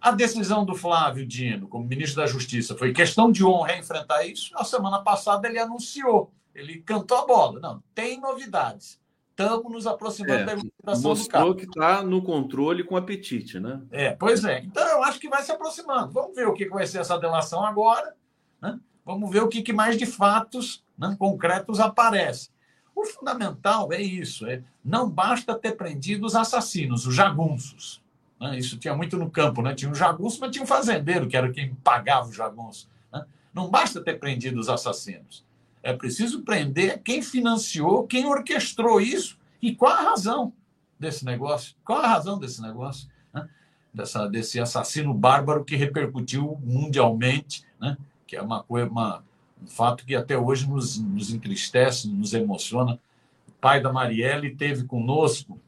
A 0.00 0.12
decisão 0.12 0.64
do 0.64 0.74
Flávio 0.74 1.26
Dino, 1.26 1.66
como 1.66 1.84
ministro 1.84 2.22
da 2.22 2.26
Justiça, 2.26 2.76
foi 2.76 2.92
questão 2.92 3.32
de 3.32 3.44
honra 3.44 3.76
enfrentar 3.76 4.24
isso. 4.24 4.54
Na 4.54 4.64
semana 4.64 5.00
passada 5.00 5.48
ele 5.48 5.58
anunciou, 5.58 6.32
ele 6.54 6.80
cantou 6.82 7.18
a 7.18 7.26
bola. 7.26 7.58
Não, 7.58 7.82
tem 7.94 8.20
novidades. 8.20 9.00
Estamos 9.38 9.70
nos 9.70 9.86
aproximando 9.86 10.32
é, 10.32 10.44
da 10.44 10.52
implementação 10.54 11.10
Mostrou 11.10 11.54
que 11.54 11.64
está 11.64 12.02
no 12.02 12.20
controle 12.20 12.82
com 12.82 12.96
apetite, 12.96 13.60
né? 13.60 13.80
É, 13.92 14.10
pois 14.10 14.44
é. 14.44 14.58
Então 14.58 14.84
eu 14.88 15.04
acho 15.04 15.20
que 15.20 15.28
vai 15.28 15.44
se 15.44 15.52
aproximando. 15.52 16.12
Vamos 16.12 16.34
ver 16.34 16.48
o 16.48 16.52
que 16.52 16.68
vai 16.68 16.84
ser 16.88 16.98
essa 16.98 17.16
delação 17.16 17.64
agora. 17.64 18.16
Né? 18.60 18.80
Vamos 19.06 19.30
ver 19.30 19.44
o 19.44 19.48
que 19.48 19.72
mais 19.72 19.96
de 19.96 20.06
fatos 20.06 20.84
né, 20.98 21.14
concretos 21.16 21.78
aparece. 21.78 22.50
O 22.96 23.06
fundamental 23.06 23.92
é 23.92 24.02
isso: 24.02 24.44
é, 24.44 24.60
não 24.84 25.08
basta 25.08 25.54
ter 25.54 25.76
prendido 25.76 26.26
os 26.26 26.34
assassinos, 26.34 27.06
os 27.06 27.14
jagunços. 27.14 28.02
Né? 28.40 28.58
Isso 28.58 28.76
tinha 28.76 28.96
muito 28.96 29.16
no 29.16 29.30
campo, 29.30 29.62
né? 29.62 29.72
tinha 29.72 29.88
um 29.88 29.94
jagunço, 29.94 30.40
mas 30.40 30.50
tinha 30.50 30.64
um 30.64 30.66
fazendeiro, 30.66 31.28
que 31.28 31.36
era 31.36 31.52
quem 31.52 31.76
pagava 31.76 32.28
o 32.28 32.32
jagunço. 32.32 32.90
Né? 33.12 33.24
Não 33.54 33.70
basta 33.70 34.02
ter 34.02 34.18
prendido 34.18 34.58
os 34.58 34.68
assassinos. 34.68 35.46
É 35.82 35.92
preciso 35.92 36.42
prender 36.42 37.00
quem 37.02 37.22
financiou, 37.22 38.06
quem 38.06 38.26
orquestrou 38.26 39.00
isso 39.00 39.38
e 39.60 39.74
qual 39.74 39.92
a 39.92 40.02
razão 40.02 40.52
desse 40.98 41.24
negócio. 41.24 41.74
Qual 41.84 42.00
a 42.00 42.06
razão 42.06 42.38
desse 42.38 42.60
negócio? 42.60 43.08
Né? 43.32 43.48
Dessa, 43.92 44.26
desse 44.26 44.60
assassino 44.60 45.14
bárbaro 45.14 45.64
que 45.64 45.76
repercutiu 45.76 46.58
mundialmente, 46.64 47.64
né? 47.80 47.96
que 48.26 48.36
é 48.36 48.42
uma 48.42 48.64
uma, 48.68 49.22
um 49.62 49.66
fato 49.66 50.04
que 50.04 50.14
até 50.14 50.36
hoje 50.36 50.68
nos, 50.68 50.98
nos 50.98 51.32
entristece, 51.32 52.08
nos 52.08 52.34
emociona. 52.34 52.98
O 53.46 53.52
pai 53.60 53.80
da 53.80 53.92
Marielle 53.92 54.54
teve 54.54 54.84
conosco, 54.84 55.60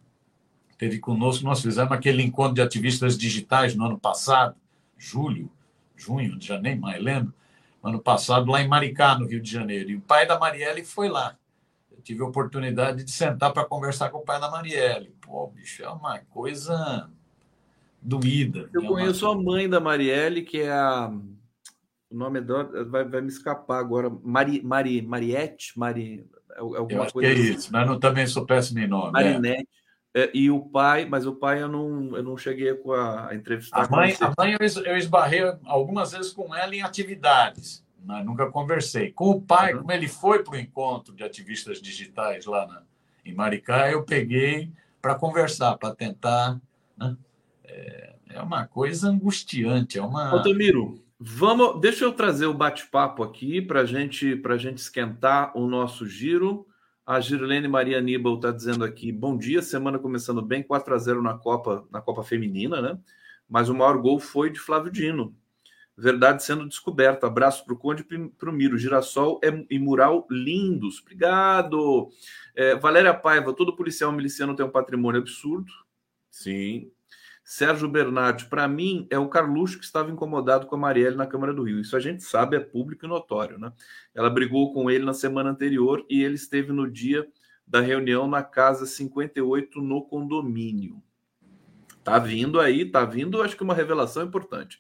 teve 0.77 0.99
conosco, 0.99 1.45
nós 1.45 1.61
fizemos 1.61 1.93
aquele 1.93 2.23
encontro 2.23 2.55
de 2.55 2.63
ativistas 2.63 3.17
digitais 3.17 3.75
no 3.75 3.85
ano 3.85 3.99
passado, 3.99 4.55
julho, 4.97 5.51
junho, 5.97 6.41
já 6.41 6.59
nem 6.59 6.79
mais 6.79 7.03
lembro, 7.03 7.35
ano 7.83 8.01
passado, 8.01 8.51
lá 8.51 8.61
em 8.61 8.69
Maricá, 8.69 9.19
no 9.19 9.27
Rio 9.27 9.41
de 9.41 9.51
Janeiro. 9.51 9.91
E 9.91 9.97
o 9.97 10.01
pai 10.01 10.27
da 10.27 10.39
Marielle 10.39 10.85
foi 10.85 11.09
lá. 11.09 11.37
Eu 11.91 12.01
tive 12.03 12.23
a 12.23 12.27
oportunidade 12.27 13.05
de 13.05 13.11
sentar 13.11 13.53
para 13.53 13.65
conversar 13.65 14.11
com 14.11 14.19
o 14.19 14.25
pai 14.25 14.41
da 14.41 14.51
Marielle. 14.51 15.15
Pô, 15.21 15.47
bicho, 15.49 15.83
é 15.83 15.89
uma 15.89 16.19
coisa 16.19 17.11
doída. 18.01 18.69
Eu 18.73 18.83
é 18.83 18.87
conheço 18.87 19.31
uma... 19.31 19.41
a 19.41 19.45
mãe 19.45 19.69
da 19.69 19.81
Marielle, 19.81 20.43
que 20.43 20.61
é 20.61 20.73
a 20.73 21.13
o 22.11 22.17
nome 22.17 22.41
dela 22.41 22.69
vai, 22.87 23.05
vai 23.05 23.21
me 23.21 23.29
escapar 23.29 23.79
agora. 23.79 24.11
Mari, 24.11 24.61
Mari, 24.63 25.01
Mariette? 25.01 25.79
Mari, 25.79 26.27
é 26.51 26.59
alguma 26.59 26.91
eu 26.91 27.03
acho 27.05 27.13
coisa 27.13 27.33
que 27.33 27.41
é 27.41 27.45
assim. 27.45 27.55
isso, 27.55 27.73
mas 27.73 27.87
não, 27.87 28.01
também 28.01 28.27
sou 28.27 28.45
péssimo 28.45 28.81
em 28.81 28.89
nome. 28.89 29.11
É. 29.11 29.13
Marinette. 29.13 29.63
É. 29.63 29.80
É, 30.13 30.31
e 30.35 30.51
o 30.51 30.61
pai, 30.61 31.05
mas 31.05 31.25
o 31.25 31.35
pai 31.35 31.63
eu 31.63 31.69
não, 31.69 32.17
eu 32.17 32.23
não 32.23 32.37
cheguei 32.37 32.75
com 32.75 32.93
a, 32.93 33.29
a 33.29 33.35
entrevistar. 33.35 33.85
A 33.85 33.89
mãe, 33.89 34.17
a 34.21 34.33
mãe 34.37 34.57
eu, 34.59 34.83
eu 34.85 34.97
esbarrei 34.97 35.43
algumas 35.65 36.13
vezes 36.13 36.33
com 36.33 36.55
ela 36.55 36.75
em 36.75 36.83
atividades, 36.83 37.85
mas 38.05 38.25
nunca 38.25 38.51
conversei. 38.51 39.13
Com 39.13 39.31
o 39.31 39.41
pai, 39.41 39.73
uhum. 39.73 39.81
como 39.81 39.93
ele 39.93 40.09
foi 40.09 40.43
para 40.43 40.55
o 40.55 40.59
encontro 40.59 41.15
de 41.15 41.23
ativistas 41.23 41.81
digitais 41.81 42.45
lá 42.45 42.67
na, 42.67 42.83
em 43.25 43.33
Maricá, 43.33 43.89
eu 43.89 44.03
peguei 44.03 44.73
para 45.01 45.15
conversar, 45.15 45.77
para 45.79 45.95
tentar. 45.95 46.61
Né? 46.97 47.17
É, 47.65 48.15
é, 48.31 48.43
uma 48.43 48.67
coisa 48.67 49.09
angustiante. 49.09 49.97
É 49.97 50.03
uma... 50.03 50.35
Otamiro, 50.35 51.01
Vamos, 51.23 51.79
deixa 51.83 52.07
eu 52.07 52.15
trazer 52.15 52.47
o 52.47 52.55
bate-papo 52.55 53.23
aqui 53.23 53.61
para 53.61 53.85
gente, 53.85 54.41
a 54.43 54.57
gente 54.57 54.79
esquentar 54.79 55.53
o 55.55 55.67
nosso 55.67 56.07
giro. 56.07 56.67
A 57.11 57.19
Girlene 57.19 57.67
Maria 57.67 57.99
Aníbal 57.99 58.37
está 58.37 58.53
dizendo 58.53 58.85
aqui: 58.85 59.11
bom 59.11 59.37
dia, 59.37 59.63
semana 59.63 59.99
começando 59.99 60.41
bem, 60.41 60.63
4 60.63 60.95
a 60.95 60.97
0 60.97 61.21
na 61.21 61.37
Copa, 61.37 61.85
na 61.91 62.01
Copa 62.01 62.23
Feminina, 62.23 62.81
né? 62.81 62.97
Mas 63.49 63.69
o 63.69 63.75
maior 63.75 63.99
gol 63.99 64.21
foi 64.21 64.49
de 64.49 64.61
Flávio 64.61 64.93
Dino. 64.93 65.35
Verdade 65.97 66.45
sendo 66.45 66.69
descoberta. 66.69 67.27
Abraço 67.27 67.65
para 67.65 67.75
o 67.75 67.77
Conde 67.77 68.07
e 68.09 68.29
para 68.29 68.49
o 68.49 68.53
Miro. 68.53 68.79
Girassol 68.79 69.41
é, 69.43 69.49
e 69.69 69.77
mural 69.77 70.25
lindos. 70.31 71.01
Obrigado. 71.01 72.11
É, 72.55 72.77
Valéria 72.77 73.13
Paiva, 73.13 73.53
todo 73.53 73.75
policial 73.75 74.13
miliciano 74.13 74.55
tem 74.55 74.65
um 74.65 74.71
patrimônio 74.71 75.21
absurdo. 75.21 75.73
Sim, 76.31 76.93
Sérgio 77.51 77.89
Bernardi, 77.89 78.45
para 78.45 78.69
mim, 78.69 79.09
é 79.11 79.19
o 79.19 79.29
Carluxo 79.29 79.77
que 79.77 79.85
estava 79.85 80.09
incomodado 80.09 80.69
com 80.69 80.77
a 80.77 80.79
Marielle 80.79 81.17
na 81.17 81.27
Câmara 81.27 81.53
do 81.53 81.65
Rio. 81.65 81.81
Isso 81.81 81.97
a 81.97 82.01
gente 82.01 82.23
sabe, 82.23 82.57
é 82.57 82.61
público 82.61 83.05
e 83.05 83.09
notório, 83.09 83.59
né? 83.59 83.73
Ela 84.15 84.31
brigou 84.31 84.73
com 84.73 84.89
ele 84.89 85.05
na 85.05 85.13
semana 85.13 85.51
anterior 85.51 86.07
e 86.09 86.23
ele 86.23 86.37
esteve 86.37 86.71
no 86.71 86.89
dia 86.89 87.27
da 87.67 87.81
reunião 87.81 88.29
na 88.29 88.45
casa 88.45 88.87
58 88.87 89.83
no 89.83 90.05
condomínio. 90.05 91.03
Tá 92.05 92.21
vindo 92.21 92.61
aí, 92.61 92.89
tá 92.89 93.05
vindo, 93.05 93.43
acho 93.43 93.57
que 93.57 93.65
uma 93.65 93.75
revelação 93.75 94.23
importante. 94.23 94.79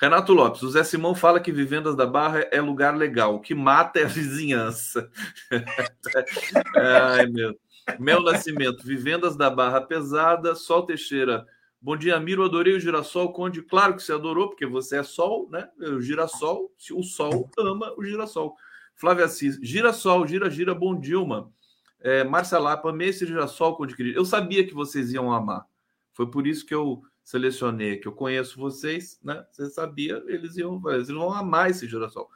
Renato 0.00 0.32
Lopes, 0.32 0.62
o 0.62 0.70
Zé 0.70 0.84
Simão 0.84 1.16
fala 1.16 1.40
que 1.40 1.50
Vivendas 1.50 1.96
da 1.96 2.06
Barra 2.06 2.46
é 2.52 2.60
lugar 2.60 2.96
legal, 2.96 3.34
o 3.34 3.40
que 3.40 3.56
mata 3.56 3.98
é 3.98 4.04
a 4.04 4.06
vizinhança. 4.06 5.10
Ai, 6.76 7.26
meu. 7.26 7.58
Mel 7.98 8.22
Nascimento, 8.22 8.84
Vivendas 8.84 9.36
da 9.36 9.50
Barra 9.50 9.80
pesada, 9.80 10.54
Sol 10.54 10.86
Teixeira, 10.86 11.44
Bom 11.84 11.98
dia, 11.98 12.18
Miro. 12.18 12.42
Adorei 12.42 12.74
o 12.74 12.80
girassol. 12.80 13.30
Conde, 13.30 13.60
claro 13.60 13.94
que 13.94 14.02
você 14.02 14.14
adorou, 14.14 14.48
porque 14.48 14.64
você 14.64 14.96
é 14.96 15.02
sol, 15.02 15.50
né? 15.50 15.68
O 15.78 16.00
girassol, 16.00 16.72
o 16.92 17.02
sol 17.02 17.50
ama 17.58 17.92
o 17.98 18.02
girassol. 18.02 18.56
Flávia 18.94 19.26
Assis, 19.26 19.58
girassol, 19.62 20.26
gira, 20.26 20.48
gira, 20.48 20.74
bom 20.74 20.98
Dilma. 20.98 21.52
É, 22.00 22.24
Marcia 22.24 22.58
Lapa, 22.58 22.88
amei 22.88 23.10
esse 23.10 23.26
girassol, 23.26 23.76
Conde 23.76 23.94
querido. 23.94 24.18
Eu 24.18 24.24
sabia 24.24 24.66
que 24.66 24.72
vocês 24.72 25.12
iam 25.12 25.30
amar. 25.30 25.66
Foi 26.14 26.26
por 26.26 26.46
isso 26.46 26.64
que 26.64 26.74
eu 26.74 27.02
selecionei, 27.22 27.98
que 27.98 28.08
eu 28.08 28.12
conheço 28.12 28.58
vocês, 28.58 29.20
né? 29.22 29.44
Você 29.52 29.68
sabia, 29.68 30.24
eles 30.26 30.56
iam, 30.56 30.80
eles 30.90 31.08
vão 31.08 31.34
amar 31.34 31.68
esse 31.68 31.86
girassol. 31.86 32.30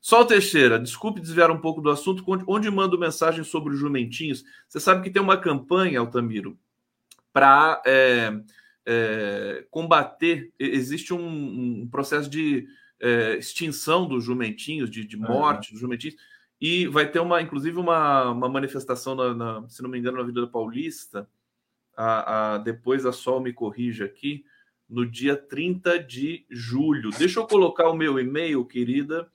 Sol 0.00 0.24
Teixeira, 0.24 0.76
desculpe 0.76 1.20
desviar 1.20 1.52
um 1.52 1.60
pouco 1.60 1.80
do 1.80 1.88
assunto, 1.88 2.24
onde 2.48 2.68
mando 2.68 2.98
mensagem 2.98 3.44
sobre 3.44 3.74
os 3.74 3.78
jumentinhos. 3.78 4.42
Você 4.66 4.80
sabe 4.80 5.04
que 5.04 5.10
tem 5.10 5.22
uma 5.22 5.36
campanha, 5.36 6.00
Altamiro, 6.00 6.58
para. 7.32 7.80
É, 7.86 8.42
é, 8.90 9.66
combater, 9.70 10.50
existe 10.58 11.12
um, 11.12 11.82
um 11.82 11.88
processo 11.90 12.30
de 12.30 12.66
é, 12.98 13.36
extinção 13.36 14.08
dos 14.08 14.24
jumentinhos, 14.24 14.90
de, 14.90 15.04
de 15.04 15.16
morte 15.16 15.68
uhum. 15.68 15.72
dos 15.72 15.80
jumentinhos, 15.80 16.16
e 16.58 16.86
vai 16.86 17.06
ter 17.06 17.20
uma, 17.20 17.42
inclusive, 17.42 17.76
uma, 17.76 18.30
uma 18.30 18.48
manifestação, 18.48 19.14
na, 19.14 19.34
na, 19.34 19.68
se 19.68 19.82
não 19.82 19.90
me 19.90 19.98
engano, 19.98 20.16
na 20.16 20.22
Avenida 20.22 20.46
Paulista, 20.46 21.28
a, 21.94 22.54
a, 22.54 22.58
depois 22.58 23.04
a 23.04 23.12
Sol 23.12 23.40
me 23.40 23.52
corrija 23.52 24.06
aqui, 24.06 24.42
no 24.88 25.04
dia 25.04 25.36
30 25.36 25.98
de 25.98 26.46
julho. 26.48 27.10
Deixa 27.10 27.40
eu 27.40 27.46
colocar 27.46 27.90
o 27.90 27.94
meu 27.94 28.18
e-mail, 28.18 28.64
querida, 28.64 29.30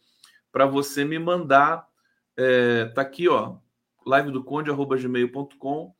para 0.51 0.65
você 0.65 1.05
me 1.05 1.19
mandar. 1.19 1.87
É, 2.35 2.85
tá 2.85 3.03
aqui, 3.03 3.29
ó, 3.29 3.57
live 4.03 4.31
do 4.31 4.43
conde.gmail.com 4.43 5.93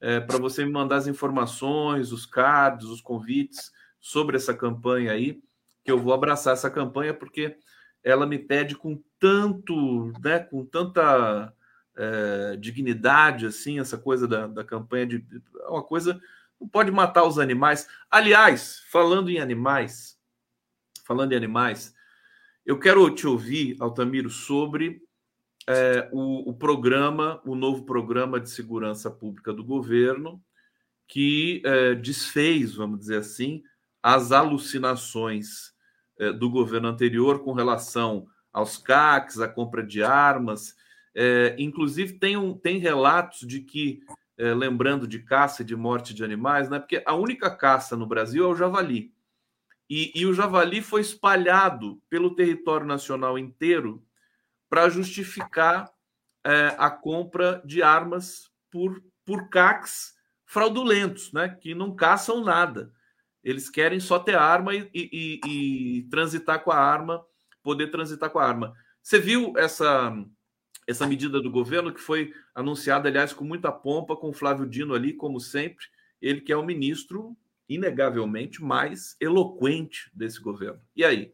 é, 0.00 0.18
para 0.20 0.38
você 0.38 0.64
me 0.64 0.70
mandar 0.70 0.96
as 0.96 1.06
informações, 1.06 2.12
os 2.12 2.24
cards, 2.24 2.86
os 2.86 3.00
convites 3.00 3.70
sobre 4.00 4.36
essa 4.36 4.54
campanha 4.54 5.12
aí, 5.12 5.42
que 5.84 5.90
eu 5.90 5.98
vou 5.98 6.14
abraçar 6.14 6.54
essa 6.54 6.70
campanha 6.70 7.12
porque 7.12 7.56
ela 8.02 8.26
me 8.26 8.38
pede 8.38 8.74
com 8.74 9.02
tanto, 9.18 10.12
né, 10.22 10.38
com 10.38 10.64
tanta 10.64 11.52
é, 11.96 12.56
dignidade, 12.56 13.44
assim, 13.44 13.78
essa 13.78 13.98
coisa 13.98 14.26
da, 14.26 14.46
da 14.46 14.64
campanha 14.64 15.06
de 15.06 15.24
é 15.60 15.68
uma 15.68 15.82
coisa 15.82 16.20
não 16.60 16.68
pode 16.68 16.90
matar 16.90 17.24
os 17.24 17.38
animais. 17.38 17.88
Aliás, 18.10 18.82
falando 18.90 19.30
em 19.30 19.38
animais, 19.38 20.18
falando 21.06 21.32
em 21.32 21.36
animais, 21.36 21.94
eu 22.66 22.78
quero 22.78 23.08
te 23.10 23.26
ouvir, 23.26 23.76
Altamiro, 23.80 24.28
sobre 24.28 25.02
é, 25.70 26.08
o, 26.10 26.50
o, 26.50 26.54
programa, 26.54 27.40
o 27.44 27.54
novo 27.54 27.84
programa 27.84 28.40
de 28.40 28.50
segurança 28.50 29.08
pública 29.08 29.52
do 29.52 29.62
governo, 29.62 30.42
que 31.06 31.62
é, 31.64 31.94
desfez, 31.94 32.74
vamos 32.74 32.98
dizer 32.98 33.18
assim, 33.18 33.62
as 34.02 34.32
alucinações 34.32 35.72
é, 36.18 36.32
do 36.32 36.50
governo 36.50 36.88
anterior 36.88 37.44
com 37.44 37.52
relação 37.52 38.26
aos 38.52 38.76
CACs, 38.78 39.40
a 39.40 39.46
compra 39.46 39.80
de 39.80 40.02
armas. 40.02 40.74
É, 41.14 41.54
inclusive, 41.56 42.14
tem, 42.14 42.36
um, 42.36 42.52
tem 42.52 42.78
relatos 42.78 43.46
de 43.46 43.60
que, 43.60 44.00
é, 44.36 44.52
lembrando 44.52 45.06
de 45.06 45.20
caça 45.20 45.62
e 45.62 45.64
de 45.64 45.76
morte 45.76 46.12
de 46.12 46.24
animais, 46.24 46.68
né, 46.68 46.80
porque 46.80 47.00
a 47.06 47.14
única 47.14 47.48
caça 47.54 47.96
no 47.96 48.06
Brasil 48.06 48.44
é 48.44 48.48
o 48.48 48.56
javali. 48.56 49.12
E, 49.88 50.10
e 50.14 50.26
o 50.26 50.34
javali 50.34 50.82
foi 50.82 51.00
espalhado 51.00 52.02
pelo 52.08 52.34
território 52.34 52.86
nacional 52.86 53.38
inteiro 53.38 54.04
para 54.70 54.88
justificar 54.88 55.92
é, 56.46 56.74
a 56.78 56.88
compra 56.88 57.60
de 57.64 57.82
armas 57.82 58.50
por, 58.70 59.02
por 59.26 59.50
CACs 59.50 60.14
fraudulentos, 60.46 61.32
né, 61.32 61.56
que 61.60 61.74
não 61.74 61.94
caçam 61.94 62.42
nada. 62.42 62.92
Eles 63.42 63.68
querem 63.68 63.98
só 64.00 64.18
ter 64.18 64.36
arma 64.36 64.74
e, 64.74 64.88
e, 64.94 65.40
e, 65.46 66.02
transitar 66.10 66.62
com 66.62 66.70
a 66.70 66.78
arma, 66.78 67.24
poder 67.62 67.88
transitar 67.88 68.30
com 68.30 68.38
a 68.38 68.46
arma. 68.46 68.74
Você 69.02 69.18
viu 69.18 69.54
essa, 69.56 70.12
essa 70.86 71.06
medida 71.06 71.40
do 71.40 71.50
governo 71.50 71.92
que 71.92 72.00
foi 72.00 72.32
anunciada, 72.54 73.08
aliás, 73.08 73.32
com 73.32 73.44
muita 73.44 73.72
pompa, 73.72 74.16
com 74.16 74.30
o 74.30 74.34
Flávio 74.34 74.66
Dino 74.66 74.94
ali, 74.94 75.12
como 75.12 75.40
sempre, 75.40 75.86
ele 76.20 76.40
que 76.40 76.52
é 76.52 76.56
o 76.56 76.64
ministro, 76.64 77.36
inegavelmente, 77.68 78.62
mais 78.62 79.16
eloquente 79.20 80.10
desse 80.12 80.40
governo. 80.40 80.80
E 80.94 81.04
aí? 81.04 81.32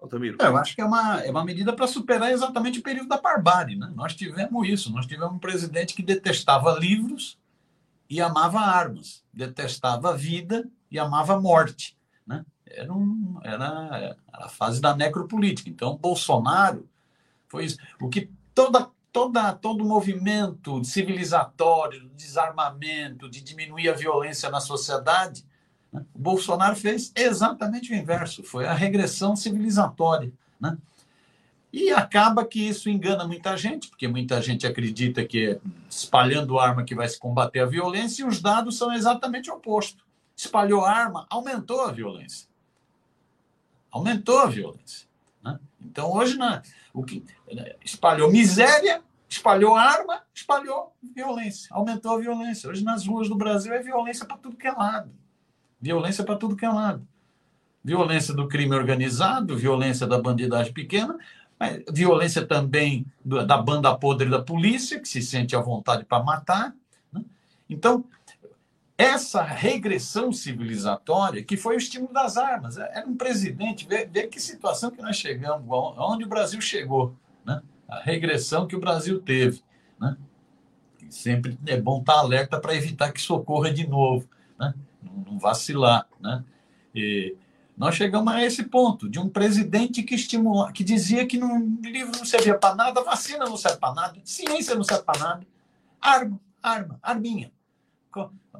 Altamiro? 0.00 0.38
É, 0.40 0.46
eu 0.46 0.56
acho 0.56 0.74
que 0.74 0.80
é 0.80 0.84
uma, 0.84 1.20
é 1.20 1.30
uma 1.30 1.44
medida 1.44 1.72
para 1.72 1.86
superar 1.86 2.30
exatamente 2.30 2.78
o 2.78 2.82
período 2.82 3.08
da 3.08 3.20
barbárie. 3.20 3.76
Né? 3.76 3.90
Nós 3.94 4.14
tivemos 4.14 4.68
isso. 4.68 4.92
Nós 4.92 5.06
tivemos 5.06 5.34
um 5.34 5.38
presidente 5.38 5.94
que 5.94 6.02
detestava 6.02 6.78
livros 6.78 7.38
e 8.08 8.20
amava 8.20 8.60
armas, 8.60 9.24
detestava 9.32 10.10
a 10.10 10.16
vida 10.16 10.68
e 10.90 10.98
amava 10.98 11.34
a 11.34 11.40
morte. 11.40 11.96
Né? 12.26 12.44
Era, 12.64 12.92
um, 12.92 13.38
era 13.42 14.16
a 14.32 14.48
fase 14.48 14.80
da 14.80 14.94
necropolítica. 14.94 15.68
Então, 15.68 15.96
Bolsonaro 15.96 16.88
foi 17.48 17.64
isso. 17.64 17.78
O 18.00 18.08
que 18.08 18.30
toda, 18.54 18.88
toda, 19.12 19.52
todo 19.52 19.84
movimento 19.84 20.84
civilizatório, 20.84 22.00
de 22.00 22.08
desarmamento, 22.14 23.28
de 23.28 23.40
diminuir 23.40 23.88
a 23.88 23.94
violência 23.94 24.48
na 24.48 24.60
sociedade, 24.60 25.44
né? 25.92 26.04
o 26.14 26.18
Bolsonaro 26.18 26.76
fez 26.76 27.12
exatamente 27.14 27.92
o 27.92 27.96
inverso. 27.96 28.42
Foi 28.42 28.66
a 28.66 28.74
regressão 28.74 29.36
civilizatória. 29.36 30.32
Né? 30.60 30.76
E 31.72 31.90
acaba 31.90 32.44
que 32.44 32.66
isso 32.68 32.88
engana 32.88 33.26
muita 33.26 33.56
gente, 33.56 33.88
porque 33.88 34.08
muita 34.08 34.40
gente 34.40 34.66
acredita 34.66 35.24
que 35.24 35.50
é 35.50 35.60
espalhando 35.88 36.58
arma 36.58 36.84
que 36.84 36.94
vai 36.94 37.08
se 37.08 37.18
combater 37.18 37.60
a 37.60 37.66
violência, 37.66 38.22
e 38.22 38.26
os 38.26 38.40
dados 38.40 38.76
são 38.76 38.92
exatamente 38.92 39.50
o 39.50 39.54
oposto 39.54 40.08
espalhou 40.38 40.84
arma, 40.84 41.26
aumentou 41.28 41.84
a 41.84 41.90
violência. 41.90 42.48
Aumentou 43.90 44.38
a 44.38 44.46
violência. 44.46 45.08
Né? 45.42 45.58
Então, 45.80 46.12
hoje, 46.12 46.38
né, 46.38 46.62
o 46.94 47.02
que 47.02 47.24
né, 47.52 47.74
espalhou 47.84 48.30
miséria, 48.30 49.02
espalhou 49.28 49.74
arma, 49.74 50.22
espalhou 50.32 50.94
violência, 51.02 51.68
aumentou 51.72 52.14
a 52.14 52.20
violência. 52.20 52.70
Hoje, 52.70 52.84
nas 52.84 53.04
ruas 53.04 53.28
do 53.28 53.34
Brasil, 53.34 53.72
é 53.74 53.82
violência 53.82 54.24
para 54.24 54.36
tudo 54.36 54.56
que 54.56 54.68
é 54.68 54.72
lado. 54.72 55.12
Violência 55.80 56.24
para 56.24 56.36
tudo 56.36 56.56
que 56.56 56.64
é 56.64 56.68
lado. 56.68 57.06
Violência 57.84 58.34
do 58.34 58.48
crime 58.48 58.74
organizado, 58.74 59.56
violência 59.56 60.06
da 60.06 60.20
bandidagem 60.20 60.72
pequena, 60.72 61.18
violência 61.92 62.46
também 62.46 63.06
da 63.24 63.58
banda 63.58 63.96
podre 63.96 64.28
da 64.28 64.42
polícia, 64.42 65.00
que 65.00 65.08
se 65.08 65.22
sente 65.22 65.56
à 65.56 65.60
vontade 65.60 66.04
para 66.04 66.22
matar. 66.22 66.74
Né? 67.12 67.22
Então, 67.68 68.04
essa 68.96 69.42
regressão 69.42 70.32
civilizatória, 70.32 71.42
que 71.44 71.56
foi 71.56 71.76
o 71.76 71.78
estímulo 71.78 72.12
das 72.12 72.36
armas. 72.36 72.76
É, 72.78 72.98
era 72.98 73.06
um 73.06 73.16
presidente, 73.16 73.86
vê, 73.86 74.04
vê 74.04 74.26
que 74.26 74.40
situação 74.40 74.90
que 74.90 75.00
nós 75.00 75.16
chegamos, 75.16 75.64
onde 75.96 76.24
o 76.24 76.28
Brasil 76.28 76.60
chegou, 76.60 77.14
né? 77.44 77.62
a 77.88 78.00
regressão 78.00 78.66
que 78.66 78.74
o 78.74 78.80
Brasil 78.80 79.20
teve. 79.20 79.62
Né? 80.00 80.16
Sempre 81.08 81.56
é 81.66 81.80
bom 81.80 82.00
estar 82.00 82.18
alerta 82.18 82.60
para 82.60 82.74
evitar 82.74 83.12
que 83.12 83.20
socorra 83.20 83.72
de 83.72 83.86
novo, 83.86 84.28
né? 84.58 84.74
Não, 85.02 85.32
não 85.32 85.38
vacilar. 85.38 86.06
Né? 86.20 86.44
E 86.94 87.36
nós 87.76 87.94
chegamos 87.94 88.32
a 88.32 88.44
esse 88.44 88.64
ponto 88.64 89.08
de 89.08 89.18
um 89.18 89.28
presidente 89.28 90.02
que 90.02 90.14
estimula, 90.14 90.72
que 90.72 90.82
dizia 90.82 91.26
que 91.26 91.38
no 91.38 91.78
livro 91.82 92.16
não 92.16 92.24
servia 92.24 92.58
para 92.58 92.74
nada, 92.74 93.02
vacina 93.02 93.44
não 93.44 93.56
serve 93.56 93.78
para 93.78 93.94
nada, 93.94 94.20
ciência 94.24 94.74
não 94.74 94.84
serve 94.84 95.04
para 95.04 95.18
nada, 95.18 95.46
arma, 96.00 96.40
arma, 96.62 96.98
arminha 97.02 97.52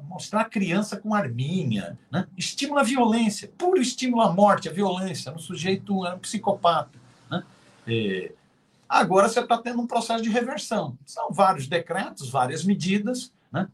mostrar 0.03 0.41
a 0.41 0.45
criança 0.45 0.97
com 0.97 1.13
arminha, 1.13 1.97
né? 2.11 2.27
estimula 2.37 2.81
a 2.81 2.83
violência, 2.83 3.51
puro 3.57 3.81
estímulo 3.81 4.21
à 4.21 4.31
morte, 4.31 4.69
à 4.69 4.71
violência, 4.71 5.31
no 5.31 5.39
sujeito 5.39 6.05
é 6.05 6.13
um 6.13 6.19
psicopata. 6.19 6.97
Né? 7.29 7.43
É, 7.87 8.33
agora 8.87 9.27
você 9.27 9.39
está 9.39 9.57
tendo 9.57 9.81
um 9.81 9.87
processo 9.87 10.23
de 10.23 10.29
reversão. 10.29 10.97
São 11.05 11.31
vários 11.31 11.67
decretos, 11.67 12.29
várias 12.29 12.63
medidas, 12.63 13.33
né? 13.51 13.67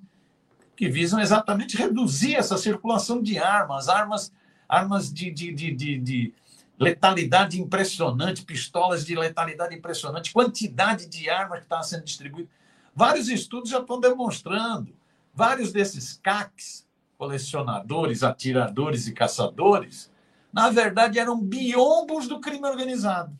Que 0.75 0.89
visam 0.89 1.19
exatamente 1.19 1.77
reduzir 1.77 2.35
essa 2.35 2.57
circulação 2.57 3.21
de 3.21 3.37
armas, 3.37 3.87
armas, 3.89 4.31
armas 4.67 5.11
de, 5.11 5.31
de, 5.31 5.53
de, 5.53 5.71
de, 5.71 5.97
de 5.99 6.33
letalidade 6.77 7.61
impressionante, 7.61 8.43
pistolas 8.43 9.05
de 9.05 9.15
letalidade 9.15 9.75
impressionante, 9.75 10.33
quantidade 10.33 11.07
de 11.07 11.29
armas 11.29 11.59
que 11.59 11.65
está 11.65 11.81
sendo 11.81 12.03
distribuída. 12.03 12.49
Vários 12.93 13.29
estudos 13.29 13.69
já 13.69 13.79
estão 13.79 13.99
demonstrando 13.99 14.93
Vários 15.35 15.73
desses 15.73 16.17
CACs, 16.23 16.87
colecionadores, 17.17 18.23
atiradores 18.23 19.05
e 19.05 19.11
caçadores, 19.11 20.09
na 20.51 20.69
verdade 20.69 21.19
eram 21.19 21.37
biombos 21.37 22.25
do 22.25 22.39
crime 22.39 22.65
organizado. 22.65 23.37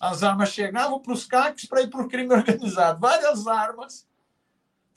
As 0.00 0.24
armas 0.24 0.48
chegavam 0.48 0.98
para 0.98 1.12
os 1.12 1.24
CACs 1.24 1.66
para 1.66 1.82
ir 1.82 1.88
para 1.88 2.02
o 2.02 2.08
crime 2.08 2.34
organizado. 2.34 2.98
Várias 2.98 3.46
armas 3.46 4.08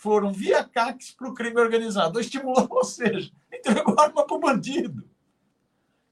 foram 0.04 0.34
via 0.34 0.66
CACs 0.66 1.12
para 1.12 1.30
o 1.30 1.34
crime 1.34 1.62
organizado. 1.62 2.20
Estimulou, 2.20 2.68
ou 2.70 2.84
seja, 2.84 3.32
entregou 3.52 3.98
arma 3.98 4.28
para 4.28 4.36
o 4.36 4.40
bandido. 4.40 5.10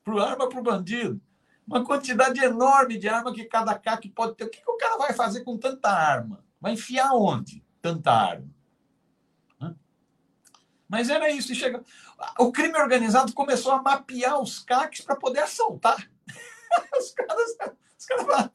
Para 0.02 0.24
arma 0.24 0.48
para 0.48 0.60
o 0.60 0.64
bandido. 0.64 1.22
Uma 1.68 1.84
quantidade 1.84 2.40
enorme 2.42 2.98
de 2.98 3.10
arma 3.10 3.34
que 3.34 3.44
cada 3.44 3.78
CAC 3.78 4.08
pode 4.10 4.36
ter. 4.36 4.46
O 4.46 4.50
que, 4.50 4.62
que 4.62 4.72
o 4.72 4.78
cara 4.78 4.98
vai 4.98 5.12
fazer 5.12 5.44
com 5.44 5.58
tanta 5.58 5.90
arma? 5.90 6.42
Vai 6.60 6.74
enfiar 6.74 7.12
onde 7.14 7.62
tanta 7.82 8.12
arma? 8.12 8.50
Mas 10.88 11.10
era 11.10 11.30
isso. 11.30 11.54
Chega... 11.54 11.84
O 12.40 12.52
crime 12.52 12.78
organizado 12.78 13.34
começou 13.34 13.74
a 13.74 13.82
mapear 13.82 14.40
os 14.40 14.60
CACs 14.60 15.02
para 15.02 15.18
poder 15.18 15.40
assaltar. 15.40 16.10
os 16.98 17.12
caras, 17.12 17.58
os 17.98 18.06
caras 18.06 18.26
falaram, 18.26 18.52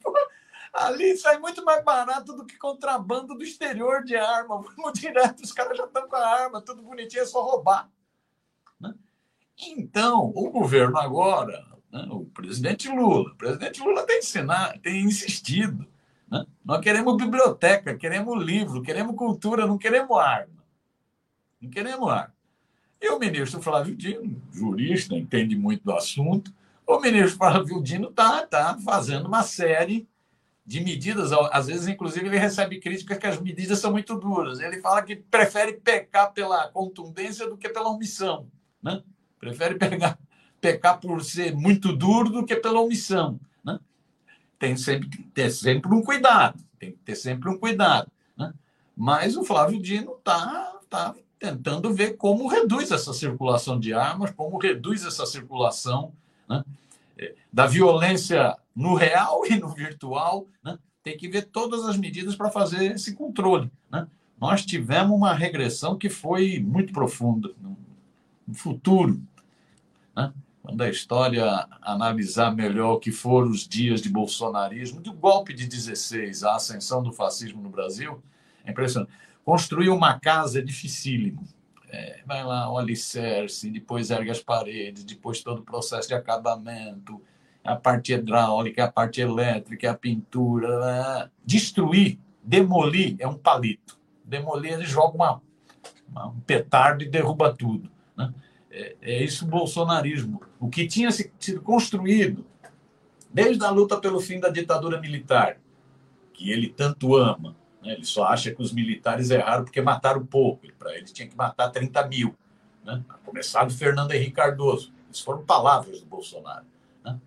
ali 0.73 1.17
sai 1.17 1.39
muito 1.39 1.63
mais 1.63 1.83
barato 1.83 2.33
do 2.33 2.45
que 2.45 2.57
contrabando 2.57 3.35
do 3.35 3.43
exterior 3.43 4.03
de 4.03 4.15
arma. 4.15 4.61
Vamos 4.75 4.99
direto, 4.99 5.43
os 5.43 5.51
caras 5.51 5.77
já 5.77 5.85
estão 5.85 6.07
com 6.07 6.15
a 6.15 6.27
arma, 6.27 6.61
tudo 6.61 6.81
bonitinho, 6.81 7.23
é 7.23 7.25
só 7.25 7.41
roubar. 7.41 7.89
Né? 8.79 8.93
Então, 9.57 10.31
o 10.35 10.49
governo 10.49 10.97
agora, 10.97 11.65
né, 11.91 12.07
o 12.11 12.25
presidente 12.25 12.89
Lula, 12.89 13.31
o 13.31 13.35
presidente 13.35 13.81
Lula 13.81 14.05
tem, 14.05 14.19
ensinar, 14.19 14.77
tem 14.79 15.03
insistido. 15.03 15.87
Né? 16.29 16.45
Nós 16.63 16.81
queremos 16.81 17.17
biblioteca, 17.17 17.97
queremos 17.97 18.43
livro, 18.43 18.81
queremos 18.81 19.15
cultura, 19.15 19.65
não 19.65 19.77
queremos 19.77 20.17
arma. 20.17 20.63
Não 21.61 21.69
queremos 21.69 22.09
ar. 22.09 22.33
E 23.01 23.09
o 23.09 23.19
ministro 23.19 23.61
Flávio 23.61 23.95
Dino, 23.95 24.41
jurista, 24.51 25.15
entende 25.15 25.55
muito 25.55 25.83
do 25.83 25.93
assunto, 25.93 26.51
o 26.85 26.99
ministro 26.99 27.37
Flávio 27.37 27.81
Dino 27.81 28.09
está 28.09 28.45
tá 28.47 28.77
fazendo 28.83 29.27
uma 29.27 29.43
série 29.43 30.07
de 30.67 30.81
medidas, 30.81 31.31
às 31.31 31.67
vezes, 31.67 31.87
inclusive, 31.87 32.27
ele 32.27 32.37
recebe 32.37 32.77
críticas 32.81 33.17
que 33.17 33.25
as 33.25 33.39
medidas 33.39 33.79
são 33.79 33.89
muito 33.89 34.19
duras. 34.19 34.59
Ele 34.59 34.81
fala 34.81 35.01
que 35.01 35.15
prefere 35.15 35.71
pecar 35.71 36.33
pela 36.33 36.67
contundência 36.67 37.47
do 37.49 37.55
que 37.55 37.69
pela 37.69 37.87
omissão. 37.87 38.47
Né? 38.83 39.01
Prefere 39.39 39.75
pegar, 39.79 40.19
pecar 40.59 40.99
por 40.99 41.23
ser 41.23 41.55
muito 41.55 41.95
duro 41.95 42.29
do 42.29 42.45
que 42.45 42.53
pela 42.57 42.81
omissão. 42.81 43.39
Né? 43.63 43.79
Tem 44.59 44.75
sempre 44.75 45.07
que 45.07 45.23
ter 45.23 45.49
sempre 45.51 45.95
um 45.95 46.01
cuidado, 46.01 46.61
tem 46.77 46.91
que 46.91 46.97
ter 46.97 47.15
sempre 47.15 47.49
um 47.49 47.57
cuidado. 47.57 48.11
Né? 48.35 48.53
Mas 48.93 49.37
o 49.37 49.45
Flávio 49.45 49.81
Dino 49.81 50.15
está 50.17 50.79
tá 50.89 51.15
tentando 51.39 51.93
ver 51.93 52.17
como 52.17 52.45
reduz 52.45 52.91
essa 52.91 53.13
circulação 53.13 53.79
de 53.79 53.93
armas, 53.93 54.31
como 54.31 54.57
reduz 54.57 55.05
essa 55.05 55.25
circulação 55.25 56.11
né, 56.49 56.61
da 57.51 57.65
violência 57.65 58.55
no 58.75 58.93
real 58.93 59.45
e 59.45 59.55
no 59.55 59.69
virtual. 59.69 60.47
Né, 60.63 60.77
tem 61.03 61.17
que 61.17 61.27
ver 61.27 61.43
todas 61.43 61.85
as 61.85 61.97
medidas 61.97 62.35
para 62.35 62.49
fazer 62.49 62.91
esse 62.91 63.15
controle. 63.15 63.71
Né. 63.91 64.07
Nós 64.39 64.65
tivemos 64.65 65.15
uma 65.15 65.33
regressão 65.33 65.97
que 65.97 66.09
foi 66.09 66.59
muito 66.59 66.93
profunda 66.93 67.51
no 67.61 68.53
futuro. 68.53 69.21
Né. 70.15 70.33
Quando 70.61 70.81
a 70.81 70.89
história 70.89 71.67
analisar 71.81 72.53
melhor 72.53 72.95
o 72.95 72.99
que 72.99 73.11
foram 73.11 73.49
os 73.49 73.67
dias 73.67 74.01
de 74.01 74.09
bolsonarismo, 74.09 74.99
do 74.99 75.13
golpe 75.13 75.53
de 75.53 75.65
16, 75.65 76.43
a 76.43 76.55
ascensão 76.55 77.01
do 77.01 77.13
fascismo 77.13 77.61
no 77.61 77.69
Brasil, 77.69 78.21
é 78.65 78.71
impressionante 78.71 79.11
Construir 79.47 79.87
uma 79.87 80.19
casa 80.19 80.59
é 80.59 80.61
dificílimo. 80.61 81.47
É, 81.97 82.19
vai 82.27 82.43
lá 82.43 82.71
o 82.71 82.77
alicerce, 82.77 83.71
depois 83.71 84.11
ergue 84.11 84.29
as 84.29 84.39
paredes, 84.39 85.03
depois 85.03 85.41
todo 85.41 85.59
o 85.59 85.63
processo 85.63 86.07
de 86.07 86.13
acabamento, 86.13 87.19
a 87.63 87.75
parte 87.75 88.13
hidráulica, 88.13 88.83
a 88.83 88.91
parte 88.91 89.19
elétrica, 89.19 89.89
a 89.89 89.95
pintura. 89.95 91.31
Destruir, 91.43 92.19
demolir 92.43 93.15
é 93.17 93.27
um 93.27 93.33
palito. 93.33 93.99
Demolir, 94.23 94.73
ele 94.73 94.85
joga 94.85 95.15
uma, 95.15 95.41
uma, 96.07 96.27
um 96.27 96.39
petardo 96.41 97.03
e 97.03 97.09
derruba 97.09 97.51
tudo. 97.51 97.89
Né? 98.15 98.31
É, 98.69 98.95
é 99.01 99.23
isso 99.23 99.45
o 99.45 99.49
bolsonarismo. 99.49 100.39
O 100.59 100.69
que 100.69 100.85
tinha 100.85 101.09
sido 101.11 101.61
construído 101.63 102.45
desde 103.33 103.65
a 103.65 103.71
luta 103.71 103.99
pelo 103.99 104.21
fim 104.21 104.39
da 104.39 104.49
ditadura 104.49 105.01
militar, 105.01 105.57
que 106.31 106.51
ele 106.51 106.69
tanto 106.69 107.15
ama, 107.15 107.55
né? 107.81 107.93
ele 107.93 108.05
só 108.05 108.25
acha 108.25 108.51
que 108.51 108.61
os 108.61 108.71
militares 108.71 109.29
erraram 109.29 109.63
porque 109.63 109.81
mataram 109.81 110.25
pouco. 110.25 110.67
Para 110.77 110.95
ele 110.95 111.05
tinha 111.05 111.27
que 111.27 111.35
matar 111.35 111.69
30 111.69 112.07
mil. 112.07 112.35
Né? 112.83 113.03
Fernando 113.77 114.11
Henrique 114.11 114.31
Cardoso. 114.31 114.93
Isso 115.11 115.23
foram 115.23 115.43
palavras 115.43 115.99
do 116.01 116.05
Bolsonaro. 116.05 116.65
Né? 117.03 117.19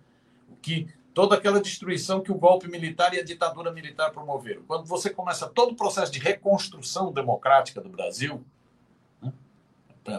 O 0.49 0.55
que 0.55 0.87
toda 1.13 1.35
aquela 1.35 1.59
destruição 1.59 2.21
que 2.21 2.31
o 2.31 2.35
golpe 2.35 2.67
militar 2.67 3.13
e 3.13 3.19
a 3.19 3.23
ditadura 3.23 3.71
militar 3.71 4.11
promoveram. 4.11 4.63
Quando 4.67 4.85
você 4.85 5.09
começa 5.09 5.47
todo 5.47 5.71
o 5.71 5.75
processo 5.75 6.11
de 6.11 6.19
reconstrução 6.19 7.11
democrática 7.11 7.81
do 7.81 7.89
Brasil, 7.89 8.43
né? 9.21 9.31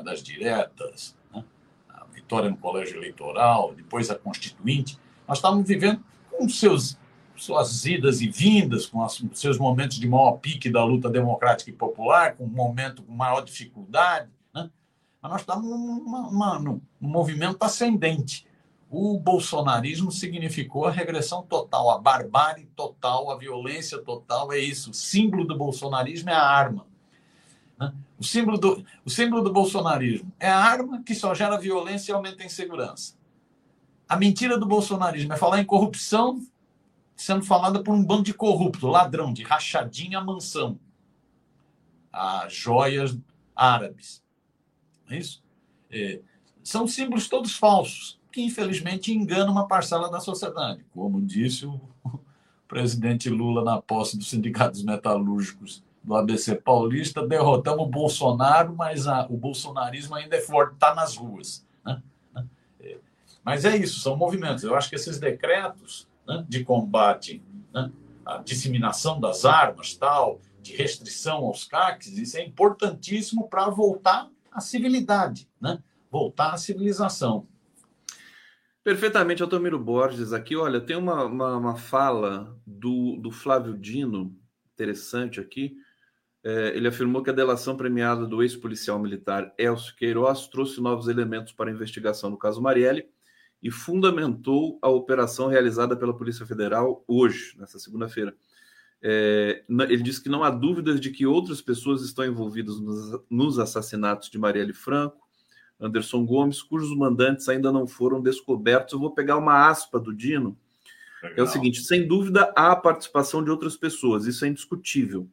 das 0.03 0.23
diretas, 0.23 1.17
né? 1.33 1.45
a 1.89 2.05
vitória 2.07 2.51
no 2.51 2.57
colégio 2.57 2.99
eleitoral, 2.99 3.75
depois 3.75 4.11
a 4.11 4.15
constituinte, 4.15 4.99
nós 5.27 5.39
estávamos 5.39 5.67
vivendo 5.67 6.03
com 6.31 6.49
seus, 6.49 6.99
suas 7.43 7.85
idas 7.85 8.21
e 8.21 8.29
vindas, 8.29 8.87
com 8.87 9.07
seus 9.09 9.59
momentos 9.59 9.99
de 9.99 10.09
maior 10.09 10.33
pique 10.39 10.71
da 10.71 10.85
luta 10.85 11.11
democrática 11.11 11.71
e 11.71 11.75
popular, 11.75 12.37
com 12.37 12.45
um 12.45 12.49
momento 12.49 13.03
com 13.03 13.13
maior 13.13 13.41
dificuldade. 13.41 14.31
Né? 14.55 14.71
Mas 15.21 15.33
nós 15.33 15.41
estávamos 15.41 15.71
numa, 15.71 16.59
num 16.61 16.81
movimento 17.01 17.61
ascendente. 17.61 18.47
O 18.89 19.19
bolsonarismo 19.19 20.13
significou 20.13 20.87
a 20.87 20.91
regressão 20.93 21.43
total, 21.43 21.91
a 21.91 21.99
barbárie 21.99 22.67
total, 22.77 23.31
a 23.31 23.37
violência 23.37 23.99
total. 23.99 24.53
É 24.53 24.59
isso. 24.59 24.91
O 24.91 24.95
símbolo 24.95 25.45
do 25.45 25.59
bolsonarismo 25.59 26.31
é 26.31 26.35
a 26.35 26.47
arma. 26.47 26.87
Né? 27.77 27.93
O 28.21 28.25
símbolo 28.25 28.57
do, 28.57 28.85
o 29.05 29.11
símbolo 29.11 29.43
do 29.43 29.53
bolsonarismo 29.53 30.31
é 30.39 30.49
a 30.49 30.59
arma 30.59 31.03
que 31.03 31.15
só 31.15 31.35
gera 31.35 31.59
violência 31.59 32.13
e 32.13 32.15
aumenta 32.15 32.45
a 32.45 32.47
insegurança. 32.47 33.15
A 34.09 34.17
mentira 34.17 34.57
do 34.57 34.67
bolsonarismo 34.67 35.33
é 35.33 35.37
falar 35.37 35.59
em 35.59 35.65
corrupção 35.65 36.41
sendo 37.17 37.45
falada 37.45 37.83
por 37.83 37.95
um 37.95 38.05
bando 38.05 38.25
de 38.25 38.35
corrupto, 38.35 38.87
ladrão, 38.87 39.33
de 39.33 39.43
rachadinha 39.43 40.19
à 40.19 40.25
mansão, 40.25 40.79
a 42.13 42.47
joias 42.49 43.17
árabes. 43.55 44.23
É 45.09 45.19
isso? 45.19 45.43
É, 45.91 46.21
são 46.63 46.87
símbolos 46.87 47.29
todos 47.29 47.57
falsos, 47.57 48.21
que 48.31 48.43
infelizmente 48.43 49.13
enganam 49.13 49.53
uma 49.53 49.69
parcela 49.69 50.11
da 50.11 50.21
sociedade. 50.21 50.85
Como 50.93 51.21
disse 51.21 51.67
o 51.67 51.81
presidente 52.67 53.29
Lula 53.29 53.63
na 53.63 53.81
posse 53.81 54.17
dos 54.17 54.31
sindicatos 54.31 54.83
metalúrgicos 54.83 55.83
do 56.03 56.17
ABC 56.17 56.57
Paulista, 56.57 57.27
derrotamos 57.27 57.87
o 57.87 57.89
Bolsonaro, 57.89 58.75
mas 58.75 59.07
a, 59.07 59.27
o 59.27 59.37
bolsonarismo 59.37 60.15
ainda 60.15 60.37
é 60.37 60.41
forte, 60.41 60.75
está 60.75 60.95
nas 60.95 61.17
ruas. 61.17 61.65
Né? 61.85 62.03
Mas 63.45 63.65
é 63.65 63.77
isso, 63.77 64.01
são 64.01 64.17
movimentos. 64.17 64.65
Eu 64.65 64.75
acho 64.75 64.89
que 64.89 64.97
esses 64.97 65.19
decretos 65.19 66.09
né, 66.27 66.45
de 66.49 66.65
combate 66.65 67.43
né, 67.73 67.91
à 68.25 68.39
disseminação 68.39 69.21
das 69.21 69.45
armas, 69.45 69.95
tal, 69.95 70.41
de 70.61 70.77
restrição 70.77 71.39
aos 71.39 71.65
CACs, 71.65 72.17
isso 72.17 72.37
é 72.37 72.45
importantíssimo 72.45 73.49
para 73.49 73.69
voltar 73.69 74.31
à 74.51 74.61
civilidade, 74.61 75.49
né? 75.61 75.83
voltar 76.11 76.53
à 76.53 76.57
civilização. 76.57 77.49
Perfeitamente, 78.85 79.43
Altomiro 79.43 79.79
Borges 79.79 80.33
aqui. 80.33 80.57
Olha, 80.57 80.81
tem 80.81 80.97
uma, 80.97 81.25
uma, 81.25 81.57
uma 81.57 81.77
fala 81.77 82.57
do, 82.67 83.17
do 83.17 83.31
Flávio 83.31 83.77
Dino, 83.79 84.37
interessante 84.75 85.41
aqui. 85.41 85.77
É, 86.45 86.77
ele 86.77 86.89
afirmou 86.89 87.23
que 87.23 87.31
a 87.31 87.33
delação 87.33 87.77
premiada 87.77 88.27
do 88.27 88.43
ex-policial 88.43 88.99
militar 88.99 89.55
Elcio 89.57 89.95
Queiroz 89.95 90.49
trouxe 90.49 90.81
novos 90.81 91.07
elementos 91.07 91.53
para 91.53 91.71
a 91.71 91.73
investigação 91.73 92.31
no 92.31 92.37
caso 92.37 92.61
Marielle 92.61 93.09
e 93.63 93.71
fundamentou 93.71 94.79
a 94.83 94.89
operação 94.89 95.47
realizada 95.47 95.97
pela 95.97 96.17
Polícia 96.17 96.45
Federal 96.45 97.05
hoje, 97.07 97.55
nessa 97.59 97.79
segunda-feira. 97.79 98.35
É, 99.01 99.65
ele 99.69 100.03
disse 100.03 100.23
que 100.23 100.29
não 100.29 100.43
há 100.43 100.51
dúvidas 100.51 101.01
de 101.01 101.11
que 101.11 101.27
outras 101.27 101.61
pessoas 101.61 102.03
estão 102.03 102.25
envolvidas 102.25 102.81
nos, 102.81 103.21
nos 103.31 103.59
assassinatos 103.59 104.31
de 104.31 104.39
Marielle 104.39 104.73
Franco, 104.73 105.23
Anderson 105.81 106.25
Gomes, 106.25 106.63
cujos 106.63 106.97
mandantes 106.97 107.49
ainda 107.49 107.73
não 107.73 107.87
foram 107.87 108.21
descobertos. 108.21 108.93
Eu 108.93 109.01
vou 109.01 109.13
pegar 109.13 109.37
uma 109.37 109.69
aspa 109.69 109.99
do 109.99 110.15
Dino. 110.15 110.57
Legal. 111.23 111.39
É 111.39 111.43
o 111.43 111.47
seguinte: 111.47 111.83
sem 111.83 112.07
dúvida 112.07 112.53
há 112.57 112.73
a 112.73 112.77
participação 112.77 113.43
de 113.43 113.51
outras 113.51 113.77
pessoas, 113.77 114.27
isso 114.27 114.45
é 114.45 114.49
indiscutível. 114.49 115.29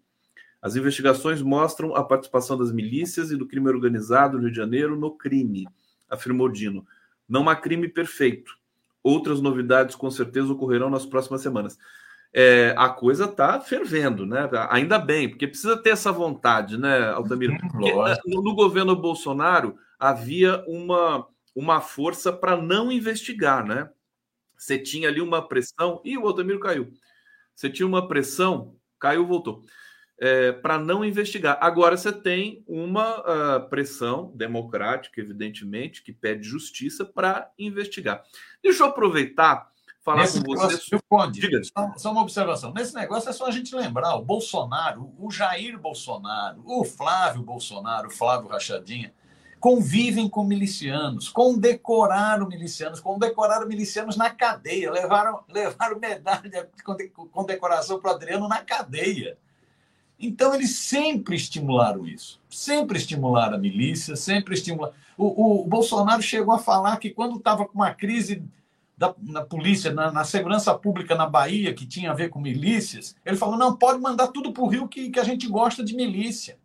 As 0.62 0.76
investigações 0.76 1.42
mostram 1.42 1.96
a 1.96 2.04
participação 2.04 2.58
das 2.58 2.72
milícias 2.72 3.32
e 3.32 3.38
do 3.38 3.48
crime 3.48 3.70
organizado 3.70 4.38
no 4.38 4.44
Rio 4.44 4.52
de 4.52 4.58
Janeiro 4.58 5.00
no 5.00 5.12
crime, 5.12 5.68
afirmou 6.10 6.50
Dino. 6.50 6.86
Não 7.30 7.48
há 7.48 7.56
crime 7.56 7.88
perfeito. 7.88 8.58
Outras 9.04 9.40
novidades 9.40 9.96
com 9.96 10.10
certeza 10.10 10.52
ocorrerão 10.52 10.90
nas 10.90 11.06
próximas 11.06 11.42
semanas. 11.42 11.78
É, 12.34 12.76
a 12.78 12.90
coisa 12.90 13.26
está 13.26 13.60
fervendo, 13.62 14.26
né? 14.26 14.50
Ainda 14.70 15.00
bem, 15.00 15.30
porque 15.30 15.48
precisa 15.48 15.78
ter 15.78 15.92
essa 15.92 16.12
vontade, 16.12 16.78
né, 16.78 17.10
Altamiro? 17.10 17.54
Uhum, 17.54 17.60
porque, 17.70 17.90
eh, 17.90 18.18
no 18.26 18.56
governo 18.56 18.96
Bolsonaro 18.96 19.78
havia 19.98 20.64
uma, 20.68 21.26
uma 21.56 21.82
força 21.82 22.32
para 22.32 22.58
não 22.58 22.92
investigar, 22.92 23.66
né? 23.66 23.90
Você 24.58 24.78
tinha 24.78 25.08
ali 25.08 25.22
uma 25.22 25.48
pressão, 25.48 26.02
e 26.04 26.18
o 26.18 26.28
Altamiro 26.28 26.60
caiu. 26.60 26.92
Você 27.56 27.70
tinha 27.70 27.88
uma 27.88 28.08
pressão, 28.08 28.76
caiu, 29.00 29.26
voltou 29.26 29.64
é, 30.20 30.52
para 30.52 30.78
não 30.78 31.04
investigar. 31.04 31.58
Agora 31.62 31.96
você 31.96 32.12
tem 32.12 32.64
uma 32.68 33.20
uh, 33.20 33.70
pressão 33.70 34.32
democrática, 34.36 35.22
evidentemente, 35.22 36.04
que 36.04 36.12
pede 36.12 36.44
justiça 36.44 37.06
para 37.06 37.50
investigar. 37.58 38.24
Deixa 38.62 38.84
eu 38.84 38.88
aproveitar 38.88 39.70
falar 40.04 40.22
Nesse 40.22 40.44
com 40.44 40.54
você. 40.54 40.68
Negócio, 40.68 41.00
Conde, 41.08 41.40
Diga. 41.40 41.62
Só, 41.64 41.94
só, 41.96 42.12
uma 42.12 42.22
observação. 42.22 42.74
Nesse 42.74 42.94
negócio 42.94 43.30
é 43.30 43.34
só 43.34 43.46
a 43.46 43.52
gente 43.52 43.74
lembrar: 43.74 44.16
o 44.16 44.24
Bolsonaro, 44.24 45.14
o 45.18 45.32
Jair 45.32 45.80
Bolsonaro, 45.80 46.62
o 46.66 46.84
Flávio 46.84 47.42
Bolsonaro, 47.42 48.10
o 48.10 48.12
Flávio 48.12 48.50
Rachadinha, 48.50 49.14
convivem 49.60 50.30
com 50.30 50.44
milicianos, 50.44 51.30
condecoraram 51.30 52.48
milicianos, 52.48 53.00
condecoraram 53.00 53.68
milicianos 53.68 54.18
na 54.18 54.30
cadeia, 54.30 54.92
levaram, 54.92 55.44
levaram 55.48 56.00
medalha 56.00 56.50
de 56.50 57.10
condecoração 57.32 58.00
para 58.00 58.12
o 58.12 58.16
Adriano 58.16 58.48
na 58.48 58.64
cadeia. 58.64 59.38
Então, 60.20 60.54
eles 60.54 60.76
sempre 60.76 61.36
estimularam 61.36 62.06
isso. 62.06 62.42
Sempre 62.50 62.98
estimularam 62.98 63.56
a 63.56 63.60
milícia, 63.60 64.16
sempre 64.16 64.54
estimularam. 64.54 64.94
O, 65.18 65.62
o 65.62 65.66
Bolsonaro 65.66 66.22
chegou 66.22 66.54
a 66.54 66.60
falar 66.60 66.98
que 66.98 67.10
quando 67.10 67.38
estava 67.38 67.66
com 67.66 67.76
uma 67.76 67.94
crise 67.94 68.44
da, 68.98 69.16
na 69.22 69.42
polícia, 69.46 69.94
na, 69.94 70.12
na, 70.12 70.26
segurança 70.26 70.74
pública 70.78 71.16
na 71.16 71.26
Bahia, 71.26 71.74
que 71.74 71.86
tinha 71.86 72.12
a 72.12 72.14
ver 72.14 72.30
com 72.30 72.42
milícias, 72.42 73.16
ele 73.26 73.38
falou: 73.38 73.58
não, 73.58 73.76
pode 73.76 74.00
mandar 74.00 74.28
tudo 74.28 74.52
para 74.52 74.64
o 74.64 74.68
Rio 74.68 74.90
que, 74.90 75.10
que 75.10 75.20
a 75.20 75.24
gente 75.24 75.48
gosta 75.48 75.84
de 75.84 75.96
milícia. 75.96 76.58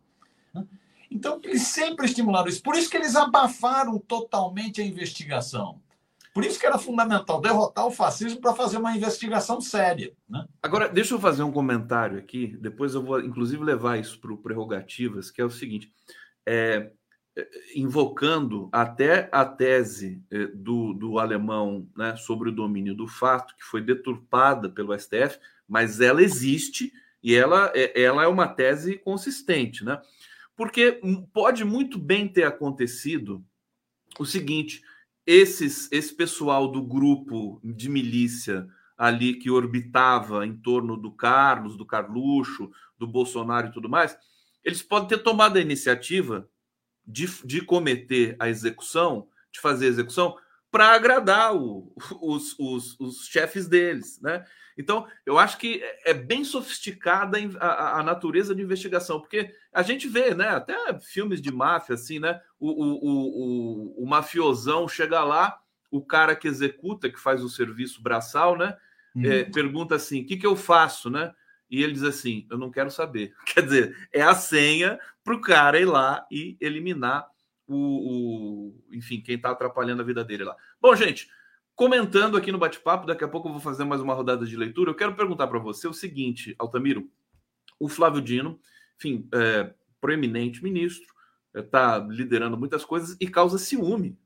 Então, 1.09 1.39
eles 1.43 1.61
sempre 1.61 2.07
estimularam 2.07 2.49
isso. 2.49 2.61
Por 2.61 2.75
isso 2.75 2.89
que 2.89 2.97
eles 2.97 3.15
abafaram 3.15 3.97
totalmente 3.99 4.81
a 4.81 4.85
investigação. 4.85 5.79
Por 6.35 6.43
isso 6.43 6.59
que 6.59 6.65
era 6.65 6.77
fundamental 6.77 7.39
derrotar 7.39 7.87
o 7.87 7.91
fascismo 7.91 8.41
para 8.41 8.53
fazer 8.53 8.75
uma 8.75 8.93
investigação 8.93 9.61
séria. 9.61 10.11
Né? 10.27 10.45
Agora, 10.61 10.89
deixa 10.89 11.13
eu 11.13 11.19
fazer 11.19 11.43
um 11.43 11.51
comentário 11.51 12.19
aqui, 12.19 12.57
depois 12.59 12.93
eu 12.93 13.01
vou, 13.01 13.21
inclusive, 13.21 13.63
levar 13.63 13.97
isso 13.97 14.19
para 14.19 14.33
o 14.33 14.37
Prerrogativas, 14.37 15.31
que 15.31 15.39
é 15.39 15.45
o 15.45 15.49
seguinte: 15.49 15.93
é, 16.45 16.91
é, 17.37 17.49
invocando 17.73 18.67
até 18.69 19.29
a 19.31 19.45
tese 19.45 20.21
é, 20.29 20.47
do, 20.47 20.93
do 20.93 21.19
alemão 21.19 21.87
né, 21.95 22.17
sobre 22.17 22.49
o 22.49 22.53
domínio 22.53 22.93
do 22.93 23.07
fato, 23.07 23.55
que 23.55 23.63
foi 23.63 23.79
deturpada 23.79 24.69
pelo 24.69 24.93
STF, 24.99 25.39
mas 25.65 26.01
ela 26.01 26.21
existe 26.21 26.91
e 27.23 27.33
ela, 27.33 27.71
é, 27.73 28.03
ela 28.03 28.25
é 28.25 28.27
uma 28.27 28.49
tese 28.49 28.97
consistente, 28.97 29.85
né? 29.85 30.01
Porque 30.53 30.99
pode 31.31 31.63
muito 31.63 31.97
bem 31.97 32.27
ter 32.27 32.43
acontecido 32.43 33.41
o 34.19 34.25
seguinte 34.25 34.83
esses, 35.25 35.91
esse 35.91 36.13
pessoal 36.13 36.67
do 36.67 36.81
grupo 36.81 37.59
de 37.63 37.89
milícia 37.89 38.67
ali 38.97 39.33
que 39.33 39.49
orbitava 39.49 40.45
em 40.45 40.55
torno 40.55 40.95
do 40.95 41.11
Carlos, 41.11 41.75
do 41.75 41.85
Carluxo, 41.85 42.71
do 42.97 43.07
Bolsonaro 43.07 43.67
e 43.67 43.71
tudo 43.71 43.89
mais, 43.89 44.17
eles 44.63 44.81
podem 44.81 45.09
ter 45.09 45.19
tomado 45.19 45.57
a 45.57 45.61
iniciativa 45.61 46.49
de, 47.05 47.27
de 47.43 47.61
cometer 47.61 48.35
a 48.39 48.49
execução, 48.49 49.27
de 49.51 49.59
fazer 49.59 49.85
a 49.85 49.89
execução, 49.89 50.37
para 50.71 50.93
agradar 50.93 51.55
o, 51.55 51.93
os, 52.21 52.57
os, 52.59 52.99
os, 52.99 53.27
chefes 53.27 53.67
deles, 53.67 54.19
né? 54.21 54.45
Então, 54.77 55.07
eu 55.25 55.39
acho 55.39 55.57
que 55.57 55.81
é, 55.81 56.11
é 56.11 56.13
bem 56.13 56.43
sofisticada 56.43 57.37
a, 57.61 57.99
a, 57.99 58.03
natureza 58.03 58.53
de 58.53 58.61
investigação, 58.61 59.21
porque 59.21 59.49
a 59.71 59.81
gente 59.81 60.05
vê, 60.07 60.35
né? 60.35 60.49
Até 60.49 60.75
filmes 60.99 61.41
de 61.41 61.49
máfia, 61.49 61.95
assim, 61.95 62.19
né? 62.19 62.41
O, 62.67 62.83
o, 62.83 63.99
o, 63.99 64.03
o 64.03 64.07
mafiosão 64.07 64.87
chega 64.87 65.23
lá, 65.23 65.59
o 65.91 66.01
cara 66.01 66.35
que 66.35 66.47
executa, 66.47 67.09
que 67.09 67.19
faz 67.19 67.43
o 67.43 67.49
serviço 67.49 68.01
braçal, 68.01 68.57
né? 68.57 68.75
Uhum. 69.15 69.25
É, 69.25 69.43
pergunta 69.43 69.95
assim: 69.95 70.21
o 70.21 70.25
que, 70.25 70.35
que 70.37 70.47
eu 70.47 70.55
faço, 70.55 71.09
né? 71.09 71.31
E 71.69 71.83
ele 71.83 71.93
diz 71.93 72.03
assim: 72.03 72.47
eu 72.49 72.57
não 72.57 72.71
quero 72.71 72.89
saber. 72.89 73.33
Quer 73.45 73.61
dizer, 73.61 74.07
é 74.11 74.21
a 74.21 74.33
senha 74.33 74.99
para 75.23 75.35
o 75.35 75.41
cara 75.41 75.79
ir 75.79 75.85
lá 75.85 76.25
e 76.31 76.57
eliminar 76.59 77.27
o, 77.67 77.75
o 77.75 78.83
enfim, 78.91 79.21
quem 79.21 79.35
está 79.35 79.51
atrapalhando 79.51 80.01
a 80.01 80.05
vida 80.05 80.23
dele 80.23 80.43
lá. 80.43 80.55
Bom, 80.81 80.95
gente, 80.95 81.29
comentando 81.75 82.35
aqui 82.35 82.51
no 82.51 82.57
bate-papo, 82.57 83.05
daqui 83.05 83.23
a 83.23 83.27
pouco 83.27 83.47
eu 83.47 83.53
vou 83.53 83.61
fazer 83.61 83.83
mais 83.83 84.01
uma 84.01 84.13
rodada 84.13 84.45
de 84.45 84.57
leitura. 84.57 84.89
Eu 84.89 84.95
quero 84.95 85.15
perguntar 85.15 85.47
para 85.47 85.59
você 85.59 85.87
o 85.87 85.93
seguinte, 85.93 86.55
Altamiro: 86.57 87.07
o 87.79 87.87
Flávio 87.87 88.21
Dino, 88.21 88.59
enfim, 88.97 89.27
é, 89.33 89.71
proeminente 90.01 90.63
ministro, 90.63 91.14
está 91.55 91.97
é, 91.97 92.13
liderando 92.13 92.57
muitas 92.57 92.83
coisas 92.83 93.15
e 93.19 93.27
causa 93.27 93.57
ciúme 93.57 94.17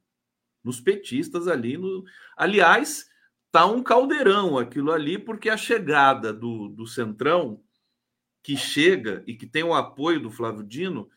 nos 0.64 0.80
petistas 0.80 1.48
ali. 1.48 1.78
No... 1.78 2.04
Aliás, 2.36 3.10
tá 3.52 3.66
um 3.66 3.82
caldeirão 3.84 4.58
aquilo 4.58 4.92
ali, 4.92 5.18
porque 5.18 5.50
a 5.50 5.58
chegada 5.58 6.34
do, 6.34 6.70
do 6.70 6.86
Centrão, 6.86 7.62
que 8.44 8.56
chega 8.56 9.24
e 9.28 9.36
que 9.36 9.46
tem 9.46 9.64
o 9.64 9.74
apoio 9.74 10.22
do 10.22 10.32
Flávio 10.32 10.64
Dino, 10.64 11.10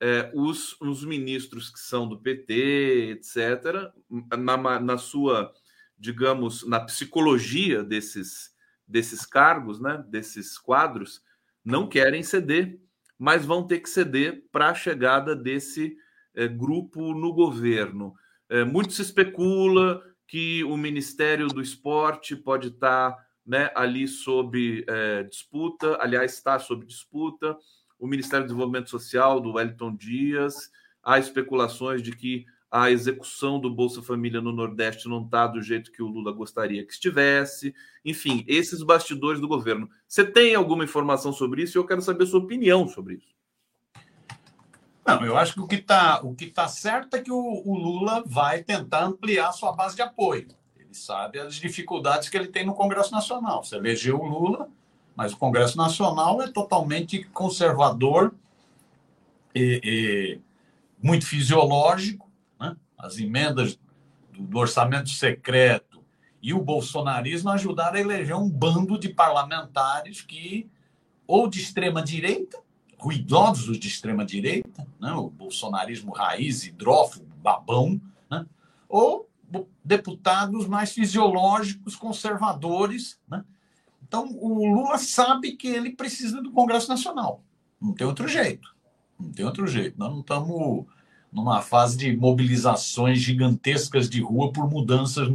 é, 0.00 0.30
os, 0.34 0.80
os 0.80 1.04
ministros 1.04 1.70
que 1.70 1.78
são 1.78 2.08
do 2.08 2.18
PT, 2.18 3.18
etc., 3.18 3.92
na, 4.38 4.80
na 4.80 4.98
sua, 4.98 5.52
digamos, 5.98 6.66
na 6.66 6.80
psicologia 6.80 7.84
desses, 7.84 8.54
desses 8.88 9.26
cargos, 9.26 9.78
né, 9.78 10.02
desses 10.08 10.56
quadros, 10.56 11.22
não 11.62 11.86
querem 11.86 12.22
ceder, 12.22 12.80
mas 13.20 13.44
vão 13.44 13.66
ter 13.66 13.80
que 13.80 13.90
ceder 13.90 14.42
para 14.50 14.70
a 14.70 14.74
chegada 14.74 15.36
desse 15.36 15.94
é, 16.34 16.48
grupo 16.48 17.12
no 17.12 17.34
governo. 17.34 18.14
É, 18.48 18.64
muito 18.64 18.94
se 18.94 19.02
especula 19.02 20.02
que 20.26 20.64
o 20.64 20.74
Ministério 20.74 21.48
do 21.48 21.60
Esporte 21.60 22.34
pode 22.34 22.68
estar 22.68 23.14
né, 23.44 23.70
ali 23.74 24.08
sob 24.08 24.86
é, 24.88 25.22
disputa, 25.24 25.98
aliás, 26.00 26.32
está 26.32 26.58
sob 26.58 26.86
disputa 26.86 27.54
o 27.98 28.06
Ministério 28.06 28.46
do 28.46 28.48
Desenvolvimento 28.48 28.88
Social, 28.88 29.38
do 29.38 29.52
Wellington 29.52 29.94
Dias. 29.94 30.70
Há 31.02 31.18
especulações 31.18 32.02
de 32.02 32.12
que 32.12 32.46
a 32.70 32.90
execução 32.90 33.58
do 33.58 33.68
Bolsa 33.68 34.00
Família 34.00 34.40
no 34.40 34.52
Nordeste 34.52 35.08
não 35.08 35.24
está 35.24 35.46
do 35.46 35.60
jeito 35.60 35.90
que 35.90 36.02
o 36.02 36.06
Lula 36.06 36.30
gostaria 36.30 36.86
que 36.86 36.92
estivesse. 36.92 37.74
Enfim, 38.04 38.44
esses 38.46 38.82
bastidores 38.82 39.40
do 39.40 39.48
governo. 39.48 39.90
Você 40.06 40.24
tem 40.24 40.54
alguma 40.54 40.84
informação 40.84 41.32
sobre 41.32 41.62
isso? 41.62 41.76
Eu 41.76 41.86
quero 41.86 42.00
saber 42.00 42.26
sua 42.26 42.38
opinião 42.38 42.86
sobre 42.86 43.14
isso. 43.14 43.34
Não, 45.04 45.24
eu 45.24 45.36
acho 45.36 45.54
que 45.54 45.60
o 45.60 45.66
que 45.66 45.74
está 45.74 46.22
tá 46.54 46.68
certo 46.68 47.16
é 47.16 47.20
que 47.20 47.32
o, 47.32 47.62
o 47.64 47.76
Lula 47.76 48.22
vai 48.24 48.62
tentar 48.62 49.04
ampliar 49.04 49.50
sua 49.50 49.72
base 49.72 49.96
de 49.96 50.02
apoio. 50.02 50.46
Ele 50.78 50.94
sabe 50.94 51.40
as 51.40 51.56
dificuldades 51.56 52.28
que 52.28 52.36
ele 52.36 52.46
tem 52.46 52.64
no 52.64 52.74
Congresso 52.74 53.10
Nacional. 53.10 53.64
Você 53.64 53.76
elegeu 53.76 54.20
o 54.20 54.26
Lula, 54.26 54.68
mas 55.16 55.32
o 55.32 55.36
Congresso 55.36 55.76
Nacional 55.76 56.40
é 56.40 56.48
totalmente 56.48 57.24
conservador 57.24 58.32
e, 59.52 59.80
e 59.82 60.40
muito 61.02 61.26
fisiológico. 61.26 62.29
As 63.02 63.18
emendas 63.18 63.78
do, 64.32 64.42
do 64.42 64.58
orçamento 64.58 65.10
secreto 65.10 66.02
e 66.42 66.54
o 66.54 66.60
bolsonarismo 66.60 67.50
ajudaram 67.50 67.96
a 67.96 68.00
eleger 68.00 68.36
um 68.36 68.48
bando 68.48 68.98
de 68.98 69.08
parlamentares 69.08 70.22
que, 70.22 70.70
ou 71.26 71.48
de 71.48 71.60
extrema 71.60 72.02
direita, 72.02 72.58
ruidosos 72.98 73.78
de 73.78 73.88
extrema 73.88 74.24
direita, 74.24 74.86
né? 75.00 75.12
o 75.12 75.28
bolsonarismo 75.30 76.12
raiz, 76.12 76.64
hidrófobo, 76.64 77.26
babão, 77.42 78.00
né? 78.30 78.46
ou 78.88 79.28
deputados 79.84 80.66
mais 80.66 80.92
fisiológicos, 80.92 81.96
conservadores, 81.96 83.18
né? 83.28 83.44
Então, 84.02 84.28
o 84.40 84.74
Lula 84.74 84.98
sabe 84.98 85.52
que 85.52 85.68
ele 85.68 85.94
precisa 85.94 86.42
do 86.42 86.50
Congresso 86.50 86.88
Nacional. 86.88 87.44
Não 87.80 87.92
tem 87.92 88.04
outro 88.04 88.26
jeito. 88.26 88.74
Não 89.18 89.30
tem 89.30 89.44
outro 89.44 89.68
jeito. 89.68 89.96
Nós 89.96 90.10
não 90.10 90.20
estamos 90.20 90.86
numa 91.32 91.62
fase 91.62 91.96
de 91.96 92.16
mobilizações 92.16 93.18
gigantescas 93.18 94.08
de 94.08 94.20
rua 94.20 94.52
por 94.52 94.68
mudanças 94.68 95.28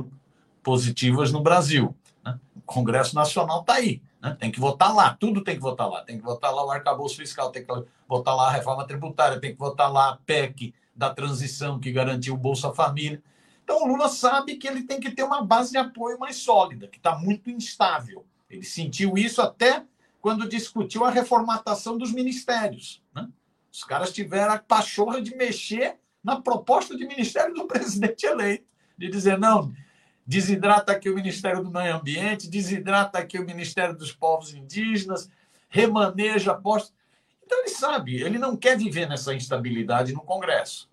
positivas 0.62 1.32
no 1.32 1.42
Brasil. 1.42 1.96
Né? 2.24 2.38
O 2.56 2.62
Congresso 2.62 3.16
Nacional 3.16 3.62
está 3.62 3.76
aí. 3.76 4.02
Né? 4.22 4.36
Tem 4.40 4.52
que 4.52 4.60
votar 4.60 4.94
lá. 4.94 5.14
Tudo 5.14 5.42
tem 5.42 5.56
que 5.56 5.62
votar 5.62 5.90
lá. 5.90 6.02
Tem 6.04 6.18
que 6.18 6.24
votar 6.24 6.54
lá 6.54 6.66
o 6.66 6.72
arcabouço 6.72 7.16
fiscal, 7.16 7.52
tem 7.52 7.66
que 7.66 7.74
votar 8.08 8.36
lá 8.36 8.48
a 8.48 8.52
reforma 8.52 8.86
tributária, 8.86 9.40
tem 9.40 9.54
que 9.54 9.60
votar 9.60 9.92
lá 9.92 10.10
a 10.10 10.18
PEC 10.18 10.74
da 10.96 11.14
transição 11.14 11.80
que 11.80 11.92
garantiu 11.92 12.34
o 12.34 12.38
Bolsa 12.38 12.74
Família. 12.74 13.22
Então, 13.64 13.84
o 13.84 13.88
Lula 13.88 14.10
sabe 14.10 14.58
que 14.58 14.68
ele 14.68 14.84
tem 14.84 15.00
que 15.00 15.12
ter 15.12 15.24
uma 15.24 15.44
base 15.44 15.72
de 15.72 15.78
apoio 15.78 16.20
mais 16.20 16.38
sólida, 16.38 16.88
que 16.88 16.98
está 16.98 17.18
muito 17.18 17.50
instável. 17.50 18.26
Ele 18.50 18.64
sentiu 18.64 19.18
isso 19.18 19.42
até 19.42 19.84
quando 20.22 20.48
discutiu 20.48 21.04
a 21.04 21.10
reformatação 21.10 21.98
dos 21.98 22.12
ministérios. 22.12 23.02
Né? 23.14 23.28
Os 23.76 23.84
caras 23.84 24.14
tiveram 24.14 24.54
a 24.54 24.58
pachorra 24.58 25.22
de 25.22 25.36
mexer 25.36 25.98
na 26.24 26.40
proposta 26.40 26.96
de 26.96 27.06
ministério 27.06 27.54
do 27.54 27.68
presidente 27.68 28.26
eleito, 28.26 28.64
de 28.98 29.10
dizer, 29.10 29.38
não, 29.38 29.74
desidrata 30.26 30.94
aqui 30.94 31.10
o 31.10 31.16
Ministério 31.16 31.62
do 31.62 31.70
Meio 31.70 31.98
Ambiente, 31.98 32.50
desidrata 32.50 33.20
aqui 33.20 33.38
o 33.38 33.46
Ministério 33.46 33.94
dos 33.94 34.14
Povos 34.14 34.54
Indígenas, 34.54 35.30
remaneja 35.68 36.54
postos. 36.56 36.94
Então 37.46 37.60
ele 37.60 37.70
sabe, 37.70 38.16
ele 38.16 38.40
não 38.40 38.56
quer 38.56 38.78
viver 38.78 39.10
nessa 39.10 39.34
instabilidade 39.34 40.14
no 40.14 40.22
Congresso. 40.22 40.90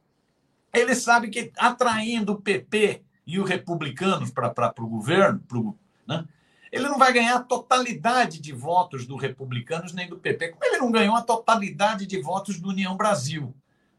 Ele 0.74 0.96
sabe 0.96 1.30
que 1.30 1.52
atraindo 1.56 2.32
o 2.32 2.42
PP 2.42 3.04
e 3.24 3.38
os 3.38 3.48
republicanos 3.48 4.32
para 4.32 4.74
o 4.80 4.88
governo, 4.88 5.38
pro, 5.46 5.78
né, 6.04 6.26
ele 6.72 6.88
não 6.88 6.98
vai 6.98 7.12
ganhar 7.12 7.36
a 7.36 7.42
totalidade 7.42 8.40
de 8.40 8.50
votos 8.50 9.06
do 9.06 9.14
Republicanos 9.14 9.92
nem 9.92 10.08
do 10.08 10.18
PP, 10.18 10.48
como 10.48 10.64
ele 10.64 10.78
não 10.78 10.90
ganhou 10.90 11.14
a 11.14 11.20
totalidade 11.20 12.06
de 12.06 12.18
votos 12.18 12.58
do 12.58 12.70
União 12.70 12.96
Brasil. 12.96 13.54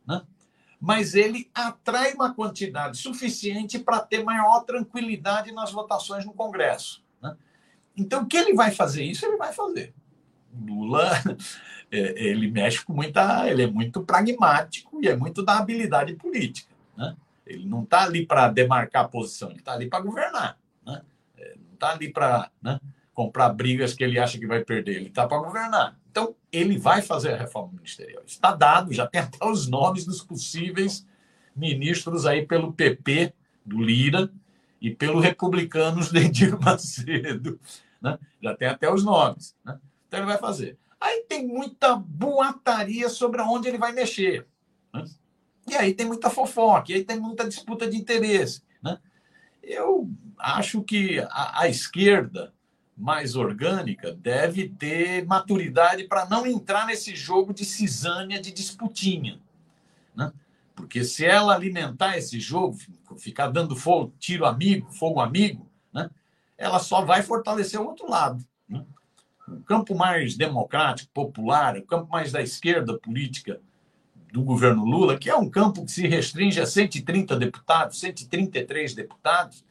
Né? 0.07 0.23
Mas 0.81 1.13
ele 1.13 1.51
atrai 1.53 2.13
uma 2.13 2.33
quantidade 2.33 2.97
suficiente 2.97 3.77
para 3.77 3.99
ter 3.99 4.23
maior 4.23 4.61
tranquilidade 4.61 5.51
nas 5.51 5.71
votações 5.71 6.25
no 6.25 6.33
Congresso. 6.33 7.03
Né? 7.21 7.37
Então, 7.95 8.25
que 8.25 8.35
ele 8.35 8.55
vai 8.55 8.71
fazer 8.71 9.03
isso, 9.03 9.23
ele 9.23 9.37
vai 9.37 9.53
fazer. 9.53 9.93
Lula, 10.51 11.11
é, 11.91 12.27
ele 12.27 12.49
mexe 12.49 12.83
com 12.83 12.91
muita. 12.91 13.47
Ele 13.47 13.61
é 13.61 13.67
muito 13.67 14.01
pragmático 14.01 14.99
e 14.99 15.07
é 15.07 15.15
muito 15.15 15.43
da 15.43 15.59
habilidade 15.59 16.15
política. 16.15 16.73
Né? 16.97 17.15
Ele 17.45 17.67
não 17.67 17.83
está 17.83 18.01
ali 18.01 18.25
para 18.25 18.49
demarcar 18.49 19.05
a 19.05 19.07
posição, 19.07 19.51
ele 19.51 19.59
está 19.59 19.73
ali 19.73 19.87
para 19.87 19.99
governar 19.99 20.57
está 21.73 21.91
ali 21.91 22.11
para 22.11 22.49
né, 22.61 22.79
comprar 23.13 23.49
brigas 23.49 23.93
que 23.93 24.03
ele 24.03 24.19
acha 24.19 24.37
que 24.37 24.47
vai 24.47 24.63
perder, 24.63 24.95
ele 24.95 25.07
está 25.09 25.27
para 25.27 25.37
governar. 25.37 25.99
Então, 26.09 26.35
ele 26.51 26.77
vai 26.77 27.01
fazer 27.01 27.33
a 27.33 27.37
reforma 27.37 27.73
ministerial. 27.73 28.23
Está 28.25 28.55
dado, 28.55 28.93
já 28.93 29.07
tem 29.07 29.21
até 29.21 29.45
os 29.45 29.67
nomes 29.67 30.05
dos 30.05 30.23
possíveis 30.23 31.05
ministros 31.55 32.25
aí 32.25 32.45
pelo 32.45 32.73
PP, 32.73 33.33
do 33.65 33.81
Lira, 33.81 34.31
e 34.81 34.93
pelo 34.93 35.19
Republicanos 35.19 36.11
de 36.13 36.19
Edir 36.19 36.59
Macedo. 36.59 37.59
Né? 38.01 38.19
Já 38.41 38.55
tem 38.55 38.67
até 38.67 38.91
os 38.91 39.03
nomes. 39.03 39.55
Né? 39.63 39.79
Então, 40.07 40.19
ele 40.19 40.27
vai 40.27 40.37
fazer. 40.37 40.77
Aí 40.99 41.25
tem 41.27 41.47
muita 41.47 41.95
boataria 41.95 43.09
sobre 43.09 43.41
aonde 43.41 43.67
ele 43.67 43.77
vai 43.77 43.91
mexer. 43.91 44.45
Né? 44.93 45.05
E 45.67 45.75
aí 45.75 45.93
tem 45.93 46.05
muita 46.05 46.29
fofoca, 46.29 46.93
aí 46.93 47.03
tem 47.03 47.19
muita 47.19 47.47
disputa 47.47 47.89
de 47.89 47.97
interesse. 47.97 48.61
Né? 48.81 48.99
Eu 49.63 50.11
acho 50.37 50.83
que 50.83 51.19
a, 51.19 51.61
a 51.61 51.69
esquerda 51.69 52.53
mais 52.95 53.35
orgânica 53.35 54.13
deve 54.13 54.69
ter 54.69 55.25
maturidade 55.25 56.03
para 56.03 56.27
não 56.27 56.45
entrar 56.45 56.85
nesse 56.85 57.15
jogo 57.15 57.53
de 57.53 57.65
cisânia, 57.65 58.39
de 58.39 58.51
disputinha. 58.51 59.39
Né? 60.15 60.31
Porque 60.75 61.03
se 61.03 61.25
ela 61.25 61.55
alimentar 61.55 62.17
esse 62.17 62.39
jogo, 62.39 62.77
ficar 63.17 63.47
dando 63.47 63.75
fogo, 63.75 64.13
tiro 64.19 64.45
amigo, 64.45 64.91
fogo 64.91 65.19
amigo, 65.19 65.67
né? 65.91 66.09
ela 66.57 66.79
só 66.79 67.03
vai 67.03 67.23
fortalecer 67.23 67.79
o 67.79 67.85
outro 67.85 68.09
lado. 68.09 68.45
Né? 68.67 68.85
O 69.47 69.61
campo 69.61 69.95
mais 69.95 70.35
democrático, 70.35 71.11
popular, 71.13 71.77
o 71.77 71.85
campo 71.85 72.11
mais 72.11 72.31
da 72.31 72.41
esquerda 72.41 72.97
política 72.99 73.59
do 74.33 74.41
governo 74.41 74.83
Lula, 74.83 75.15
que 75.15 75.29
é 75.29 75.35
um 75.35 75.47
campo 75.47 75.85
que 75.85 75.91
se 75.91 76.07
restringe 76.07 76.59
a 76.59 76.65
130 76.65 77.35
deputados, 77.35 77.99
133 77.99 78.95
deputados, 78.95 79.63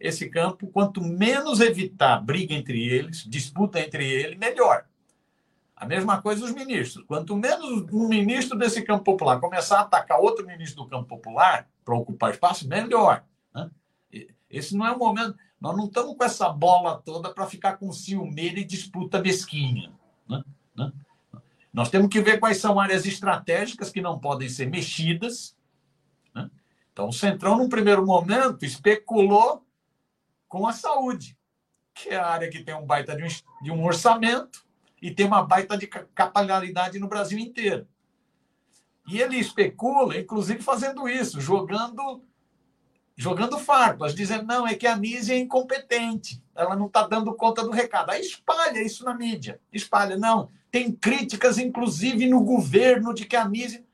esse 0.00 0.30
campo, 0.30 0.68
quanto 0.68 1.02
menos 1.02 1.60
evitar 1.60 2.18
briga 2.18 2.54
entre 2.54 2.82
eles, 2.82 3.22
disputa 3.28 3.78
entre 3.78 4.10
eles, 4.10 4.38
melhor. 4.38 4.86
A 5.76 5.84
mesma 5.84 6.22
coisa 6.22 6.46
os 6.46 6.52
ministros. 6.52 7.04
Quanto 7.04 7.36
menos 7.36 7.86
um 7.92 8.08
ministro 8.08 8.56
desse 8.56 8.80
campo 8.80 9.04
popular 9.04 9.38
começar 9.38 9.80
a 9.80 9.82
atacar 9.82 10.18
outro 10.18 10.46
ministro 10.46 10.82
do 10.82 10.88
campo 10.88 11.06
popular 11.06 11.68
para 11.84 11.94
ocupar 11.94 12.30
espaço, 12.30 12.66
melhor. 12.66 13.22
Né? 13.54 13.70
Esse 14.48 14.74
não 14.74 14.86
é 14.86 14.92
o 14.92 14.98
momento. 14.98 15.36
Nós 15.60 15.76
não 15.76 15.84
estamos 15.84 16.16
com 16.16 16.24
essa 16.24 16.48
bola 16.48 17.02
toda 17.04 17.34
para 17.34 17.46
ficar 17.46 17.76
com 17.76 17.92
ciumeira 17.92 18.60
e 18.60 18.64
disputa 18.64 19.20
mesquinha. 19.20 19.92
Né? 20.26 20.42
Né? 20.74 20.90
Nós 21.72 21.88
temos 21.88 22.08
que 22.08 22.20
ver 22.20 22.40
quais 22.40 22.58
são 22.58 22.80
áreas 22.80 23.06
estratégicas 23.06 23.90
que 23.90 24.00
não 24.00 24.18
podem 24.18 24.48
ser 24.48 24.66
mexidas. 24.66 25.56
Né? 26.34 26.50
Então, 26.92 27.08
o 27.08 27.12
Centrão, 27.12 27.56
num 27.56 27.68
primeiro 27.68 28.04
momento, 28.04 28.64
especulou 28.64 29.64
com 30.48 30.66
a 30.66 30.72
saúde, 30.72 31.38
que 31.94 32.08
é 32.08 32.16
a 32.16 32.26
área 32.26 32.50
que 32.50 32.64
tem 32.64 32.74
um 32.74 32.84
baita 32.84 33.16
de 33.16 33.22
um, 33.22 33.28
de 33.62 33.70
um 33.70 33.84
orçamento 33.84 34.64
e 35.00 35.10
tem 35.10 35.26
uma 35.26 35.42
baita 35.42 35.78
de 35.78 35.86
capilaridade 35.86 36.98
no 36.98 37.08
Brasil 37.08 37.38
inteiro. 37.38 37.86
E 39.08 39.20
ele 39.20 39.36
especula, 39.36 40.16
inclusive 40.18 40.62
fazendo 40.62 41.08
isso, 41.08 41.40
jogando 41.40 42.22
jogando 43.20 43.58
farpas, 43.58 44.14
dizendo 44.14 44.46
não, 44.46 44.66
é 44.66 44.74
que 44.74 44.86
a 44.86 44.96
Nise 44.96 45.34
é 45.34 45.38
incompetente, 45.38 46.42
ela 46.54 46.74
não 46.74 46.86
está 46.86 47.06
dando 47.06 47.34
conta 47.34 47.62
do 47.62 47.70
recado. 47.70 48.08
Aí 48.08 48.22
espalha 48.22 48.82
isso 48.82 49.04
na 49.04 49.12
mídia, 49.12 49.60
espalha, 49.70 50.16
não. 50.16 50.50
Tem 50.70 50.90
críticas, 50.90 51.58
inclusive, 51.58 52.26
no 52.26 52.42
governo 52.42 53.12
de 53.12 53.26
que 53.26 53.36
a 53.36 53.46
Nise. 53.46 53.84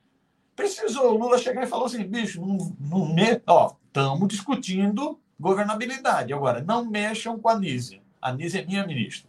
Precisou 0.55 1.12
o 1.12 1.19
Lula 1.19 1.39
chegar 1.39 1.65
e 1.65 1.67
falar 1.67 1.87
assim, 1.87 2.05
bicho, 2.05 2.41
não, 2.41 2.77
não 2.79 3.12
me... 3.12 3.43
ó, 3.49 3.75
estamos 3.89 4.29
discutindo 4.29 5.19
governabilidade. 5.39 6.33
Agora, 6.33 6.62
não 6.62 6.89
mexam 6.89 7.37
com 7.37 7.49
a 7.49 7.59
Nise. 7.59 8.01
A 8.23 8.33
Nise 8.33 8.61
é 8.61 8.65
minha 8.65 8.87
ministra. 8.87 9.29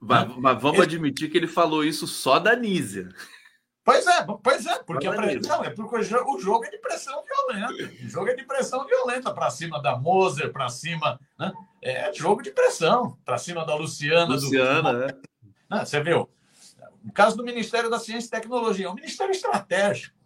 Mas, 0.00 0.34
mas 0.38 0.60
vamos 0.60 0.78
Esse... 0.78 0.96
admitir 0.96 1.30
que 1.30 1.36
ele 1.36 1.46
falou 1.46 1.84
isso 1.84 2.06
só 2.06 2.38
da 2.38 2.56
Nízia. 2.56 3.10
Pois 3.84 4.06
é, 4.06 4.26
pois 4.42 4.66
é, 4.66 4.78
porque 4.84 5.08
a 5.08 5.12
pressão 5.12 5.64
é 5.64 5.70
porque 5.70 5.96
o 5.96 6.38
jogo 6.38 6.64
é 6.64 6.70
de 6.70 6.78
pressão 6.78 7.20
violenta. 7.24 7.92
O 8.04 8.08
jogo 8.08 8.28
é 8.28 8.34
de 8.34 8.44
pressão 8.44 8.86
violenta 8.86 9.34
para 9.34 9.50
cima 9.50 9.82
da 9.82 9.96
Moser, 9.96 10.52
para 10.52 10.68
cima. 10.68 11.18
Né? 11.36 11.52
É 11.82 12.12
jogo 12.12 12.42
de 12.42 12.52
pressão, 12.52 13.18
para 13.24 13.38
cima 13.38 13.66
da 13.66 13.74
Luciana. 13.74 14.34
Luciana, 14.34 14.92
do... 14.92 15.02
é. 15.02 15.16
Né? 15.68 15.84
Você 15.84 16.00
viu? 16.00 16.30
No 17.02 17.12
caso 17.12 17.36
do 17.36 17.42
Ministério 17.42 17.90
da 17.90 17.98
Ciência 17.98 18.28
e 18.28 18.30
Tecnologia, 18.30 18.86
é 18.86 18.90
um 18.90 18.94
ministério 18.94 19.32
estratégico. 19.32 20.16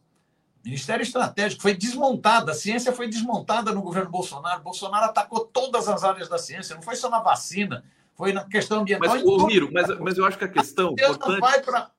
Ministério 0.63 1.03
estratégico 1.03 1.63
foi 1.63 1.75
desmontado, 1.75 2.51
a 2.51 2.55
ciência 2.55 2.93
foi 2.93 3.09
desmontada 3.09 3.73
no 3.73 3.81
governo 3.81 4.11
Bolsonaro. 4.11 4.63
Bolsonaro 4.63 5.07
atacou 5.07 5.47
todas 5.47 5.89
as 5.89 6.05
áreas 6.05 6.29
da 6.29 6.39
ciência, 6.39 6.75
não 6.75 6.83
foi 6.83 6.97
só 6.97 7.09
na 7.09 7.21
vacina, 7.21 7.85
foi 8.15 8.33
na 8.33 8.45
questão 8.45 8.81
ambiental. 8.81 9.09
Mas, 9.09 9.23
ô, 9.23 9.47
Miro, 9.47 9.71
mas, 9.73 9.89
mas 10.01 10.19
eu 10.19 10.27
acho 10.27 10.37
que 10.37 10.45
a 10.45 10.49
questão. 10.49 10.89
A 10.89 10.93
importante... 10.93 11.41
vai 11.41 11.63
para 11.63 11.91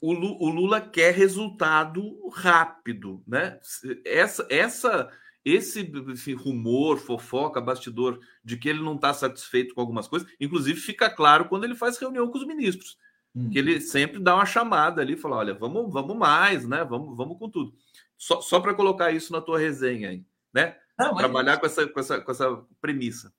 o 0.00 0.48
Lula 0.48 0.80
quer 0.80 1.14
resultado 1.14 2.28
rápido, 2.30 3.22
né? 3.26 3.58
Essa, 4.04 4.46
essa, 4.48 5.10
esse 5.44 6.32
rumor, 6.32 6.98
fofoca, 6.98 7.60
bastidor 7.60 8.18
de 8.42 8.56
que 8.56 8.68
ele 8.68 8.82
não 8.82 8.94
está 8.94 9.12
satisfeito 9.12 9.74
com 9.74 9.80
algumas 9.80 10.08
coisas, 10.08 10.28
inclusive 10.40 10.80
fica 10.80 11.10
claro 11.10 11.48
quando 11.48 11.64
ele 11.64 11.74
faz 11.74 11.98
reunião 11.98 12.28
com 12.28 12.38
os 12.38 12.46
ministros, 12.46 12.96
hum. 13.34 13.50
que 13.50 13.58
ele 13.58 13.80
sempre 13.80 14.18
dá 14.18 14.34
uma 14.34 14.46
chamada 14.46 15.02
ali, 15.02 15.16
fala, 15.16 15.36
olha, 15.36 15.54
vamos, 15.54 15.92
vamos 15.92 16.16
mais, 16.16 16.66
né? 16.66 16.82
Vamos, 16.84 17.16
vamos 17.16 17.38
com 17.38 17.50
tudo. 17.50 17.74
Só, 18.16 18.40
só 18.40 18.60
para 18.60 18.74
colocar 18.74 19.12
isso 19.12 19.32
na 19.32 19.40
tua 19.40 19.58
resenha 19.58 20.10
aí, 20.10 20.24
né? 20.52 20.76
Não, 20.98 21.14
Trabalhar 21.14 21.58
com 21.58 21.66
essa, 21.66 21.86
com 21.86 22.00
essa, 22.00 22.20
com 22.20 22.30
essa 22.30 22.62
premissa. 22.80 23.32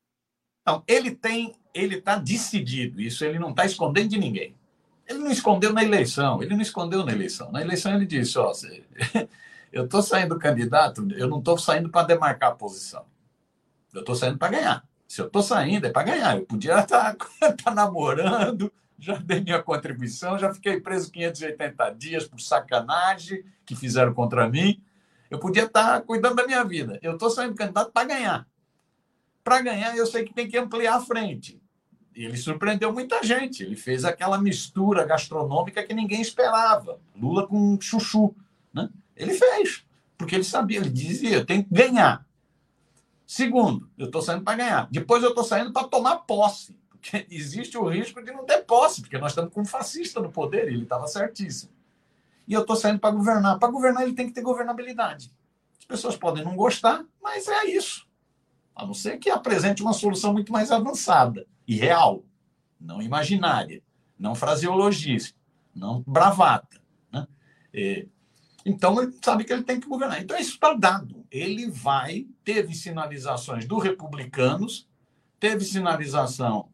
Não, 0.65 0.84
ele 0.88 1.12
tem, 1.12 1.54
ele 1.74 1.97
está 1.97 2.17
decidido. 2.17 3.02
Isso 3.02 3.24
ele 3.24 3.38
não 3.38 3.52
está 3.52 3.65
escondendo 3.65 4.10
de 4.10 4.17
ninguém. 4.17 4.56
Ele 5.12 5.19
não 5.19 5.32
escondeu 5.32 5.74
na 5.74 5.84
eleição, 5.84 6.41
ele 6.41 6.56
não 6.56 6.62
escondeu 6.62 7.06
na 7.06 7.12
eleição. 7.12 7.52
Na 7.52 7.62
eleição 7.62 7.93
ele 7.93 8.06
disse: 8.06 8.39
Ó, 8.39 8.52
eu 9.71 9.86
estou 9.86 10.02
saindo 10.02 10.39
candidato, 10.39 11.06
eu 11.12 11.28
não 11.28 11.39
estou 11.39 11.58
saindo 11.58 11.89
para 11.89 12.08
demarcar 12.08 12.52
a 12.52 12.56
posição. 12.56 13.06
Eu 13.93 14.00
estou 14.00 14.15
saindo 14.15 14.38
para 14.38 14.54
ganhar. 14.54 14.88
Se 15.06 15.21
eu 15.21 15.28
estou 15.28 15.43
saindo, 15.43 15.86
é 15.86 15.89
para 15.91 16.04
ganhar. 16.04 16.38
Eu 16.38 16.45
podia 16.45 16.80
estar 16.80 17.15
tá, 17.62 17.76
namorando, 17.76 18.71
já 18.97 19.17
dei 19.17 19.41
minha 19.41 19.62
contribuição, 19.62 20.39
já 20.39 20.54
fiquei 20.54 20.80
preso 20.80 21.12
580 21.12 21.89
dias 21.91 22.26
por 22.26 22.39
sacanagem 22.39 23.43
que 23.65 23.76
fizeram 23.76 24.13
contra 24.13 24.50
mim. 24.50 24.82
Eu 25.30 25.39
podia 25.39 25.65
estar 25.65 26.00
tá 26.00 26.02
cuidando 26.02 26.36
da 26.36 26.47
minha 26.47 26.63
vida. 26.63 26.97
Eu 27.02 27.13
estou 27.13 27.30
saindo 27.30 27.54
candidato 27.54 27.91
para 27.91 28.08
ganhar. 28.08 28.47
Para 29.43 29.62
ganhar, 29.62 29.97
eu 29.97 30.06
sei 30.06 30.24
que 30.24 30.34
tem 30.34 30.47
que 30.47 30.58
ampliar 30.58 30.95
a 30.95 31.02
frente 31.02 31.61
ele 32.15 32.38
surpreendeu 32.38 32.91
muita 32.91 33.24
gente. 33.24 33.63
Ele 33.63 33.76
fez 33.76 34.04
aquela 34.04 34.38
mistura 34.38 35.06
gastronômica 35.06 35.84
que 35.84 35.93
ninguém 35.93 36.21
esperava. 36.21 37.00
Lula 37.15 37.47
com 37.47 37.80
chuchu. 37.80 38.36
Né? 38.74 38.89
Ele 39.15 39.34
fez, 39.34 39.86
porque 40.17 40.36
ele 40.36 40.43
sabia, 40.43 40.80
ele 40.80 40.89
dizia: 40.89 41.38
eu 41.38 41.45
tenho 41.45 41.63
que 41.63 41.74
ganhar. 41.74 42.26
Segundo, 43.26 43.89
eu 43.97 44.08
estou 44.08 44.21
saindo 44.21 44.43
para 44.43 44.58
ganhar. 44.58 44.88
Depois 44.91 45.24
eu 45.24 45.30
estou 45.30 45.43
saindo 45.43 45.71
para 45.71 45.88
tomar 45.88 46.17
posse, 46.17 46.78
porque 46.89 47.26
existe 47.32 47.78
o 47.78 47.88
risco 47.88 48.21
de 48.21 48.32
não 48.32 48.45
ter 48.45 48.60
posse, 48.63 49.02
porque 49.02 49.17
nós 49.17 49.32
estamos 49.32 49.54
com 49.54 49.62
um 49.62 49.65
fascista 49.65 50.19
no 50.19 50.32
poder, 50.32 50.69
e 50.69 50.74
ele 50.74 50.84
estava 50.84 51.08
certíssimo. 51.08 51.71
E 52.47 52.54
eu 52.54 52.62
estou 52.62 52.76
saindo 52.76 53.00
para 53.00 53.12
governar. 53.12 53.58
Para 53.58 53.71
governar, 53.71 54.04
ele 54.04 54.13
tem 54.13 54.28
que 54.28 54.34
ter 54.34 54.41
governabilidade. 54.41 55.32
As 55.80 55.86
pessoas 55.86 56.17
podem 56.17 56.43
não 56.43 56.56
gostar, 56.56 57.06
mas 57.21 57.47
é 57.47 57.65
isso. 57.65 58.06
A 58.76 58.86
não 58.86 58.93
ser 58.93 59.17
que 59.17 59.30
apresente 59.30 59.82
uma 59.82 59.93
solução 59.93 60.34
muito 60.34 60.52
mais 60.52 60.71
avançada 60.71 61.45
real, 61.76 62.24
não 62.80 63.02
imaginária, 63.02 63.82
não 64.18 64.36
fraseologista, 64.36 65.38
não 65.74 66.02
bravata. 66.06 66.82
Né? 67.12 67.28
É, 67.74 68.08
então, 68.66 69.02
ele 69.02 69.14
sabe 69.24 69.44
que 69.44 69.54
ele 69.54 69.64
tem 69.64 69.80
que 69.80 69.88
governar. 69.88 70.22
Então, 70.22 70.38
isso 70.38 70.54
está 70.54 70.74
dado. 70.74 71.26
Ele 71.32 71.70
vai, 71.70 72.28
teve 72.44 72.74
sinalizações 72.76 73.66
do 73.66 73.78
Republicanos, 73.78 74.88
teve 75.40 75.64
sinalização 75.66 76.70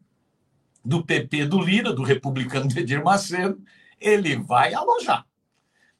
do 0.84 1.04
PP 1.04 1.46
do 1.46 1.60
Lira, 1.60 1.92
do 1.92 2.02
republicano 2.02 2.68
de 2.68 2.78
Edir 2.80 3.02
Macedo, 3.02 3.62
ele 4.00 4.36
vai 4.36 4.74
alojar. 4.74 5.26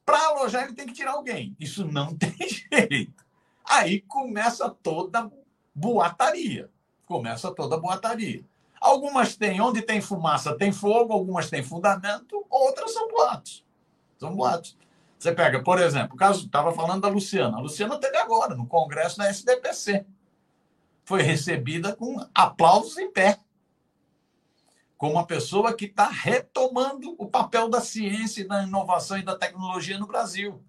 Para 0.05 0.19
alojar, 0.29 0.65
ele 0.65 0.75
tem 0.75 0.87
que 0.87 0.95
tirar 0.95 1.13
alguém. 1.13 1.55
Isso 1.61 1.85
não 1.85 2.15
tem 2.17 2.35
jeito. 2.39 3.25
Aí 3.65 4.01
começa 4.01 4.71
toda 4.71 5.31
boataria. 5.75 6.71
Começa 7.05 7.55
toda 7.55 7.79
boataria. 7.79 8.45
Algumas 8.81 9.37
têm, 9.37 9.61
onde 9.61 9.83
tem 9.83 10.01
fumaça 10.01 10.57
tem 10.57 10.73
fogo, 10.73 11.13
algumas 11.13 11.51
têm 11.51 11.63
fundamento, 11.63 12.45
outras 12.49 12.93
são 12.93 13.09
boatos. 13.09 13.65
São 14.19 14.35
boatos. 14.35 14.77
Você 15.19 15.33
pega, 15.33 15.63
por 15.63 15.81
exemplo, 15.81 16.15
o 16.15 16.17
caso, 16.17 16.47
estava 16.47 16.73
falando 16.73 17.03
da 17.03 17.09
Luciana. 17.09 17.57
A 17.57 17.61
Luciana 17.61 17.99
teve 17.99 18.17
agora, 18.17 18.55
no 18.55 18.67
Congresso 18.67 19.19
da 19.19 19.29
SDPC. 19.29 20.07
Foi 21.05 21.23
recebida 21.23 21.95
com 21.97 22.25
aplausos 22.33 22.97
em 22.99 23.11
pé. 23.11 23.39
Como 24.97 25.15
uma 25.15 25.27
pessoa 25.27 25.75
que 25.75 25.87
está 25.87 26.09
retomando 26.09 27.17
o 27.19 27.27
papel 27.27 27.69
da 27.69 27.81
ciência, 27.81 28.47
da 28.47 28.63
inovação 28.63 29.19
e 29.19 29.25
da 29.25 29.37
tecnologia 29.37 29.99
no 29.99 30.07
Brasil. 30.07 30.63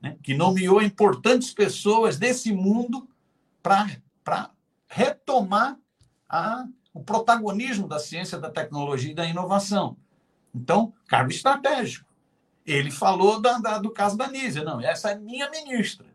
Né? 0.00 0.16
Que 0.22 0.34
nomeou 0.34 0.80
importantes 0.80 1.52
pessoas 1.52 2.18
desse 2.18 2.52
mundo 2.52 3.08
para 3.62 4.50
retomar 4.88 5.78
a 6.28 6.66
o 6.96 7.04
protagonismo 7.04 7.86
da 7.86 7.98
ciência, 7.98 8.38
da 8.38 8.50
tecnologia 8.50 9.12
e 9.12 9.14
da 9.14 9.26
inovação. 9.26 9.96
Então, 10.54 10.94
cargo 11.06 11.30
estratégico. 11.30 12.06
Ele 12.64 12.90
falou 12.90 13.38
da, 13.40 13.58
da, 13.58 13.78
do 13.78 13.90
caso 13.90 14.16
da 14.16 14.26
Nízia. 14.28 14.64
Não, 14.64 14.80
essa 14.80 15.10
é 15.10 15.14
minha 15.14 15.50
ministra. 15.50 16.06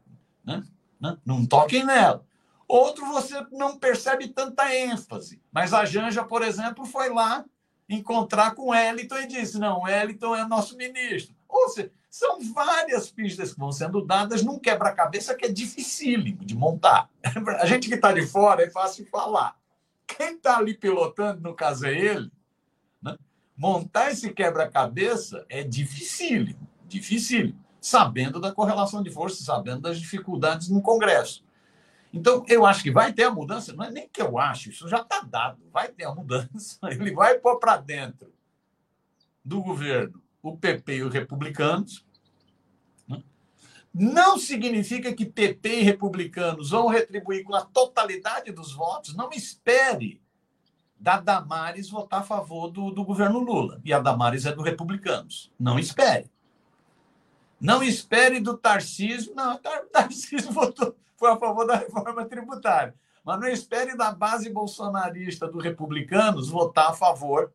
Né? 0.43 0.63
Não, 0.99 1.17
não 1.23 1.45
toquem 1.45 1.85
nela. 1.85 2.25
Outro 2.67 3.05
você 3.05 3.45
não 3.51 3.77
percebe 3.77 4.27
tanta 4.29 4.75
ênfase. 4.75 5.39
Mas 5.51 5.71
a 5.71 5.85
Janja, 5.85 6.23
por 6.23 6.41
exemplo, 6.41 6.83
foi 6.85 7.09
lá 7.09 7.45
encontrar 7.87 8.55
com 8.55 8.69
o 8.69 8.75
Eliton 8.75 9.19
e 9.19 9.27
disse: 9.27 9.59
não, 9.59 9.81
o 9.81 9.87
Eliton 9.87 10.35
é 10.35 10.47
nosso 10.47 10.75
ministro. 10.75 11.35
Ou 11.47 11.69
seja, 11.69 11.91
são 12.09 12.39
várias 12.53 13.11
pistas 13.11 13.53
que 13.53 13.59
vão 13.59 13.71
sendo 13.71 14.03
dadas 14.03 14.41
num 14.41 14.57
quebra-cabeça 14.57 15.35
que 15.35 15.45
é 15.45 15.51
dificílimo 15.51 16.43
de 16.43 16.55
montar. 16.55 17.07
A 17.59 17.65
gente 17.65 17.87
que 17.87 17.95
está 17.95 18.11
de 18.11 18.25
fora 18.25 18.63
é 18.63 18.69
fácil 18.69 19.05
falar. 19.05 19.60
Quem 20.15 20.35
está 20.35 20.57
ali 20.57 20.73
pilotando, 20.73 21.41
no 21.41 21.55
caso 21.55 21.85
é 21.85 21.93
ele, 21.93 22.31
né? 23.01 23.17
montar 23.55 24.11
esse 24.11 24.33
quebra-cabeça 24.33 25.45
é 25.49 25.63
dificílimo, 25.63 26.67
dificílimo, 26.87 27.59
sabendo 27.79 28.39
da 28.39 28.51
correlação 28.51 29.01
de 29.01 29.09
forças, 29.09 29.45
sabendo 29.45 29.81
das 29.81 29.99
dificuldades 29.99 30.69
no 30.69 30.81
Congresso. 30.81 31.43
Então, 32.13 32.43
eu 32.47 32.65
acho 32.65 32.83
que 32.83 32.91
vai 32.91 33.13
ter 33.13 33.23
a 33.23 33.31
mudança, 33.31 33.73
não 33.73 33.85
é 33.85 33.91
nem 33.91 34.09
que 34.09 34.21
eu 34.21 34.37
acho, 34.37 34.69
isso 34.69 34.87
já 34.89 35.01
está 35.01 35.21
dado, 35.21 35.61
vai 35.71 35.87
ter 35.87 36.03
a 36.03 36.13
mudança, 36.13 36.77
ele 36.91 37.13
vai 37.13 37.39
pôr 37.39 37.57
para 37.57 37.77
dentro 37.77 38.33
do 39.43 39.61
governo 39.61 40.21
o 40.43 40.57
PP 40.57 40.95
e 40.97 41.03
os 41.03 41.13
republicanos, 41.13 42.05
não 43.93 44.37
significa 44.37 45.13
que 45.13 45.25
PP 45.25 45.79
e 45.79 45.83
republicanos 45.83 46.69
vão 46.69 46.87
retribuir 46.87 47.43
com 47.43 47.53
a 47.53 47.61
totalidade 47.65 48.51
dos 48.51 48.71
votos. 48.73 49.15
Não 49.15 49.29
espere 49.31 50.21
da 50.97 51.19
Damares 51.19 51.89
votar 51.89 52.21
a 52.21 52.23
favor 52.23 52.69
do, 52.69 52.91
do 52.91 53.03
governo 53.03 53.39
Lula. 53.39 53.81
E 53.83 53.91
a 53.91 53.99
Damares 53.99 54.45
é 54.45 54.53
do 54.53 54.61
republicanos. 54.61 55.51
Não 55.59 55.77
espere. 55.77 56.31
Não 57.59 57.83
espere 57.83 58.39
do 58.39 58.57
Tarcísio. 58.57 59.33
Não, 59.35 59.55
o 59.55 59.59
Tarcísio 59.91 60.51
votou, 60.51 60.95
foi 61.17 61.29
a 61.29 61.37
favor 61.37 61.65
da 61.65 61.75
reforma 61.75 62.25
tributária. 62.25 62.95
Mas 63.23 63.39
não 63.39 63.47
espere 63.47 63.95
da 63.95 64.11
base 64.11 64.49
bolsonarista 64.49 65.47
dos 65.47 65.63
republicanos 65.63 66.49
votar 66.49 66.89
a 66.89 66.93
favor 66.93 67.51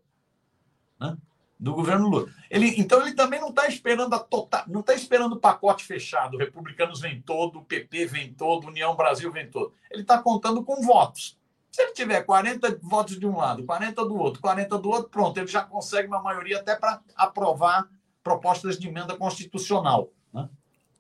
né, 1.01 1.17
do 1.59 1.75
governo 1.75 2.09
Lula. 2.09 2.29
Ele, 2.51 2.75
então 2.79 3.01
ele 3.01 3.15
também 3.15 3.41
não 3.41 3.49
está 3.49 3.67
esperando 3.67 4.15
a 4.15 4.19
total, 4.19 4.65
não 4.69 4.81
está 4.81 4.95
esperando 4.95 5.35
o 5.35 5.41
pacote 5.41 5.85
fechado. 5.85 6.37
Republicanos 6.37 7.01
vem 7.01 7.21
todo, 7.23 7.63
PP 7.63 8.07
vem 8.07 8.33
todo, 8.33 8.69
União 8.69 8.95
Brasil 8.95 9.33
vem 9.33 9.51
todo. 9.51 9.73
Ele 9.91 10.03
está 10.03 10.19
contando 10.19 10.63
com 10.63 10.83
votos. 10.83 11.39
Se 11.71 11.83
ele 11.83 11.93
tiver 11.93 12.23
40 12.23 12.79
votos 12.83 13.19
de 13.19 13.27
um 13.27 13.37
lado, 13.37 13.65
40 13.65 14.05
do 14.07 14.17
outro, 14.17 14.41
40 14.41 14.79
do 14.79 14.89
outro, 14.89 15.11
pronto, 15.11 15.37
ele 15.39 15.47
já 15.47 15.63
consegue 15.63 16.09
uma 16.09 16.23
maioria 16.23 16.59
até 16.59 16.75
para 16.75 17.01
aprovar 17.15 17.89
propostas 18.23 18.79
de 18.79 18.89
emenda 18.89 19.17
constitucional. 19.17 20.11
Né? 20.33 20.49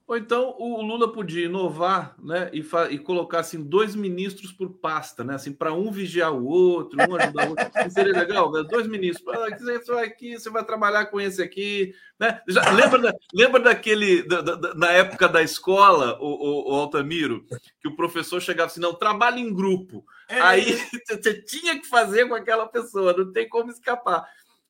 Ou 0.07 0.16
então 0.16 0.54
o 0.57 0.80
Lula 0.82 1.12
podia 1.12 1.46
inovar 1.46 2.14
né, 2.22 2.48
e, 2.52 2.64
e 2.90 2.98
colocar 2.98 3.40
assim, 3.40 3.61
dois 3.61 3.96
ministros 3.96 4.52
por 4.52 4.70
pasta, 4.70 5.24
né? 5.24 5.34
Assim, 5.34 5.52
para 5.52 5.72
um 5.72 5.90
vigiar 5.90 6.32
o 6.32 6.46
outro, 6.46 6.96
um 6.96 7.16
ajudar 7.16 7.46
o 7.46 7.50
outro. 7.50 7.90
seria 7.90 8.12
legal, 8.12 8.52
né? 8.52 8.62
dois 8.70 8.86
ministros. 8.86 9.26
Ah, 9.36 9.48
você 9.50 9.92
vai 9.92 10.04
aqui, 10.04 10.38
você 10.38 10.48
vai 10.48 10.64
trabalhar 10.64 11.07
com 11.07 11.20
esse 11.20 11.42
aqui. 11.42 11.92
Né? 12.20 12.40
Já, 12.46 12.70
lembra, 12.70 13.00
da, 13.00 13.14
lembra 13.34 13.61
daquele, 13.61 14.22
da, 14.22 14.42
da, 14.42 14.74
na 14.74 14.92
época 14.92 15.28
da 15.28 15.42
escola, 15.42 16.16
o, 16.20 16.26
o, 16.26 16.72
o, 16.72 16.74
Altamiro, 16.76 17.44
que 17.80 17.88
o 17.88 17.96
professor 17.96 18.40
chegava 18.40 18.70
assim, 18.70 18.80
não, 18.80 18.94
trabalha 18.94 19.40
em 19.40 19.52
grupo. 19.52 20.04
É. 20.28 20.40
Aí 20.40 20.78
você 21.04 21.42
tinha 21.42 21.80
que 21.80 21.88
fazer 21.88 22.28
com 22.28 22.34
aquela 22.36 22.66
pessoa, 22.68 23.12
não 23.12 23.32
tem 23.32 23.48
como 23.48 23.72
escapar. 23.72 24.24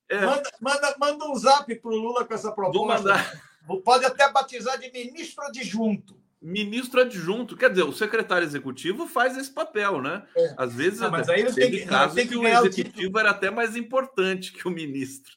É. 0.09 0.25
Manda, 0.25 0.51
manda, 0.63 0.97
manda 0.99 1.25
um 1.27 1.35
zap 1.35 1.75
para 1.75 1.91
o 1.91 1.95
Lula 1.95 2.25
com 2.25 2.33
essa 2.33 2.51
proposta. 2.53 2.79
Vou 2.79 2.89
mandar. 2.89 3.56
Pode 3.85 4.05
até 4.05 4.31
batizar 4.31 4.79
de 4.79 4.91
ministro 4.91 5.45
adjunto. 5.45 6.17
Ministro 6.41 7.01
adjunto, 7.01 7.57
quer 7.57 7.71
dizer, 7.71 7.83
o 7.83 7.93
secretário 7.93 8.47
executivo 8.47 9.09
faz 9.09 9.37
esse 9.37 9.51
papel, 9.51 10.01
né? 10.01 10.23
É. 10.37 10.55
Às 10.57 10.75
vezes, 10.75 11.01
não, 11.01 11.11
mas 11.11 11.29
aí 11.29 11.41
ele 11.41 11.53
tem 11.53 11.71
que, 11.71 11.87
caso 11.87 12.15
tem 12.15 12.27
que, 12.27 12.35
que 12.35 12.39
o 12.39 12.47
executivo 12.47 13.17
o 13.17 13.19
era 13.19 13.31
até 13.31 13.51
mais 13.51 13.75
importante 13.75 14.53
que 14.53 14.69
o 14.69 14.71
ministro. 14.71 15.33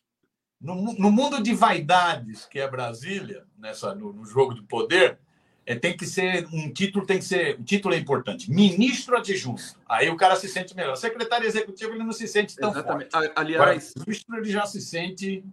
No, 0.62 0.76
no 0.76 1.10
mundo 1.10 1.42
de 1.42 1.54
vaidades, 1.54 2.46
que 2.46 2.60
é 2.60 2.70
Brasília, 2.70 3.46
nessa, 3.58 3.96
no, 3.96 4.12
no 4.12 4.26
jogo 4.26 4.54
do 4.54 4.64
poder, 4.64 5.18
é, 5.66 5.76
tem 5.76 5.96
que 5.96 6.06
ser 6.06 6.48
um 6.52 6.74
título 6.74 7.06
tem 7.06 7.20
que 7.20 7.26
ser 7.26 7.60
um 7.60 7.64
título 7.64 7.94
é 7.94 7.98
importante 7.98 8.50
ministro 8.50 9.16
adjunto 9.16 9.62
aí 9.88 10.10
o 10.10 10.18
cara 10.18 10.36
se 10.36 10.50
sente 10.50 10.76
melhor 10.76 10.96
secretário 10.96 11.46
executivo 11.46 11.92
ele 11.92 12.04
não 12.04 12.12
se 12.12 12.28
sente 12.28 12.56
tão 12.56 12.72
Exatamente. 12.72 13.12
forte 13.12 13.32
aliás 13.36 13.94
Agora, 13.96 14.04
ministro 14.08 14.38
ele 14.38 14.50
já 14.50 14.66
se 14.66 14.82
sente 14.82 15.44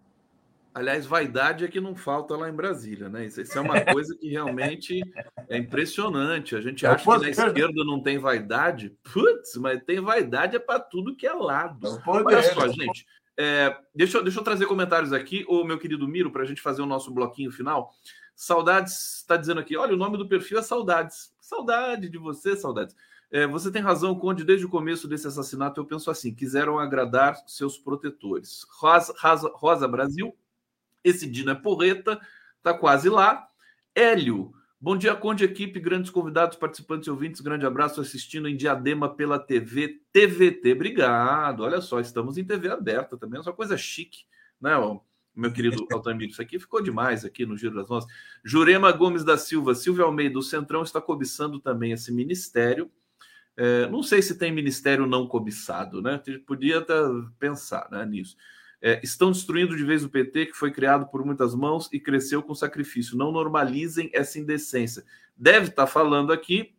Aliás, 0.77 1.07
vaidade 1.07 1.65
é 1.65 1.69
que 1.69 1.81
não 1.81 1.97
falta 1.97 2.37
lá 2.37 2.51
em 2.51 2.55
Brasília, 2.55 3.09
né? 3.09 3.25
Isso, 3.25 3.41
isso 3.41 3.57
é 3.57 3.63
uma 3.63 3.81
coisa 3.95 4.15
que 4.15 4.29
realmente 4.29 5.01
é 5.49 5.57
impressionante. 5.57 6.55
A 6.55 6.61
gente 6.61 6.85
é 6.85 6.91
acha 6.91 7.03
que 7.03 7.19
na 7.19 7.31
esquerda 7.31 7.83
não 7.83 8.03
tem 8.03 8.19
vaidade. 8.19 8.95
Putz, 9.11 9.57
mas 9.57 9.83
tem 9.85 10.03
vaidade 10.03 10.55
é 10.55 10.59
para 10.59 10.79
tudo 10.79 11.17
que 11.17 11.27
é 11.27 11.33
lado. 11.33 11.87
É 11.87 12.03
Olha 12.07 12.43
só, 12.43 12.69
gente. 12.69 13.07
É, 13.39 13.75
deixa, 13.95 14.23
deixa 14.23 14.39
eu 14.39 14.45
trazer 14.45 14.67
comentários 14.67 15.15
aqui, 15.15 15.47
o 15.49 15.65
meu 15.65 15.79
querido 15.79 16.07
Miro, 16.07 16.31
para 16.31 16.43
a 16.43 16.47
gente 16.47 16.61
fazer 16.61 16.83
o 16.83 16.87
nosso 16.87 17.11
bloquinho 17.11 17.51
final. 17.51 17.91
Saudades 18.35 19.21
está 19.21 19.39
dizendo 19.39 19.61
aqui: 19.61 19.79
olha, 19.79 19.95
o 19.95 19.99
nome 19.99 20.19
do 20.19 20.29
perfil 20.29 20.59
é 20.59 20.63
Saudades. 20.63 21.33
Saudade 21.41 22.11
de 22.11 22.19
você, 22.19 22.55
Saudades. 22.55 22.95
É, 23.31 23.47
você 23.47 23.73
tem 23.73 23.81
razão, 23.81 24.15
Conde, 24.15 24.45
desde 24.45 24.67
o 24.67 24.69
começo 24.69 25.09
desse 25.09 25.27
assassinato 25.27 25.81
eu 25.81 25.87
penso 25.87 26.11
assim: 26.11 26.35
quiseram 26.35 26.79
agradar 26.79 27.35
seus 27.47 27.79
protetores. 27.79 28.67
Rosa, 28.79 29.15
Rosa, 29.19 29.51
Rosa 29.55 29.89
Brasil 29.89 30.37
esse 31.09 31.27
Dino 31.27 31.51
é 31.51 31.55
porreta, 31.55 32.21
tá 32.63 32.75
quase 32.75 33.09
lá. 33.09 33.47
Hélio, 33.95 34.53
bom 34.81 34.97
dia, 34.97 35.15
Conde, 35.15 35.45
equipe, 35.45 35.79
grandes 35.79 36.11
convidados, 36.11 36.59
participantes 36.59 37.07
e 37.07 37.11
ouvintes. 37.11 37.41
Grande 37.41 37.65
abraço 37.65 38.01
assistindo 38.01 38.49
em 38.49 38.57
Diadema 38.57 39.09
pela 39.15 39.39
TV 39.39 40.01
TVT. 40.13 40.73
Obrigado. 40.73 41.63
Olha 41.63 41.81
só, 41.81 42.01
estamos 42.01 42.37
em 42.37 42.45
TV 42.45 42.69
aberta 42.69 43.17
também, 43.17 43.39
é 43.39 43.43
uma 43.43 43.53
coisa 43.53 43.77
chique, 43.77 44.25
né? 44.61 44.73
meu 45.35 45.53
querido 45.53 45.87
Altamiro, 45.93 46.33
isso 46.33 46.43
aqui 46.43 46.59
ficou 46.59 46.83
demais 46.83 47.25
aqui 47.25 47.47
no 47.47 47.57
Giro 47.57 47.75
das 47.75 47.89
Nossas. 47.89 48.11
Jurema 48.43 48.91
Gomes 48.91 49.23
da 49.23 49.39
Silva, 49.39 49.75
Silvia 49.75 50.05
Almeida, 50.05 50.39
o 50.39 50.43
Centrão 50.43 50.83
está 50.83 51.01
cobiçando 51.01 51.61
também 51.61 51.93
esse 51.93 52.11
ministério. 52.13 52.91
É, 53.57 53.87
não 53.89 54.03
sei 54.03 54.21
se 54.21 54.37
tem 54.37 54.53
ministério 54.53 55.07
não 55.07 55.27
cobiçado, 55.27 56.03
né? 56.03 56.21
Podia 56.47 56.79
até 56.79 56.95
pensar 57.39 57.89
né, 57.91 58.05
nisso. 58.05 58.37
É, 58.87 59.01
estão 59.03 59.33
destruindo 59.33 59.77
de 59.77 59.83
vez 59.83 60.05
o 60.05 60.09
PT, 60.09 60.47
que 60.47 60.53
foi 60.53 60.71
criado 60.71 61.09
por 61.09 61.25
muitas 61.25 61.57
mãos 61.57 61.89
e 61.93 61.99
cresceu 61.99 62.41
com 62.41 62.55
sacrifício. 62.55 63.17
Não 63.17 63.33
normalizem 63.33 64.09
essa 64.15 64.39
indecência. 64.39 65.05
Deve 65.37 65.71
estar 65.71 65.89
falando 65.89 66.33
aqui 66.33 66.73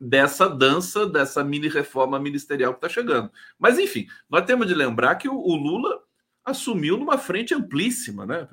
dessa 0.00 0.48
dança, 0.48 1.06
dessa 1.06 1.44
mini 1.44 1.68
reforma 1.68 2.18
ministerial 2.18 2.72
que 2.72 2.78
está 2.78 2.88
chegando. 2.88 3.30
Mas, 3.58 3.78
enfim, 3.78 4.06
nós 4.30 4.46
temos 4.46 4.66
de 4.66 4.72
lembrar 4.72 5.16
que 5.16 5.28
o, 5.28 5.36
o 5.36 5.54
Lula 5.54 6.02
assumiu 6.42 6.96
numa 6.96 7.18
frente 7.18 7.52
amplíssima, 7.52 8.24
né? 8.24 8.48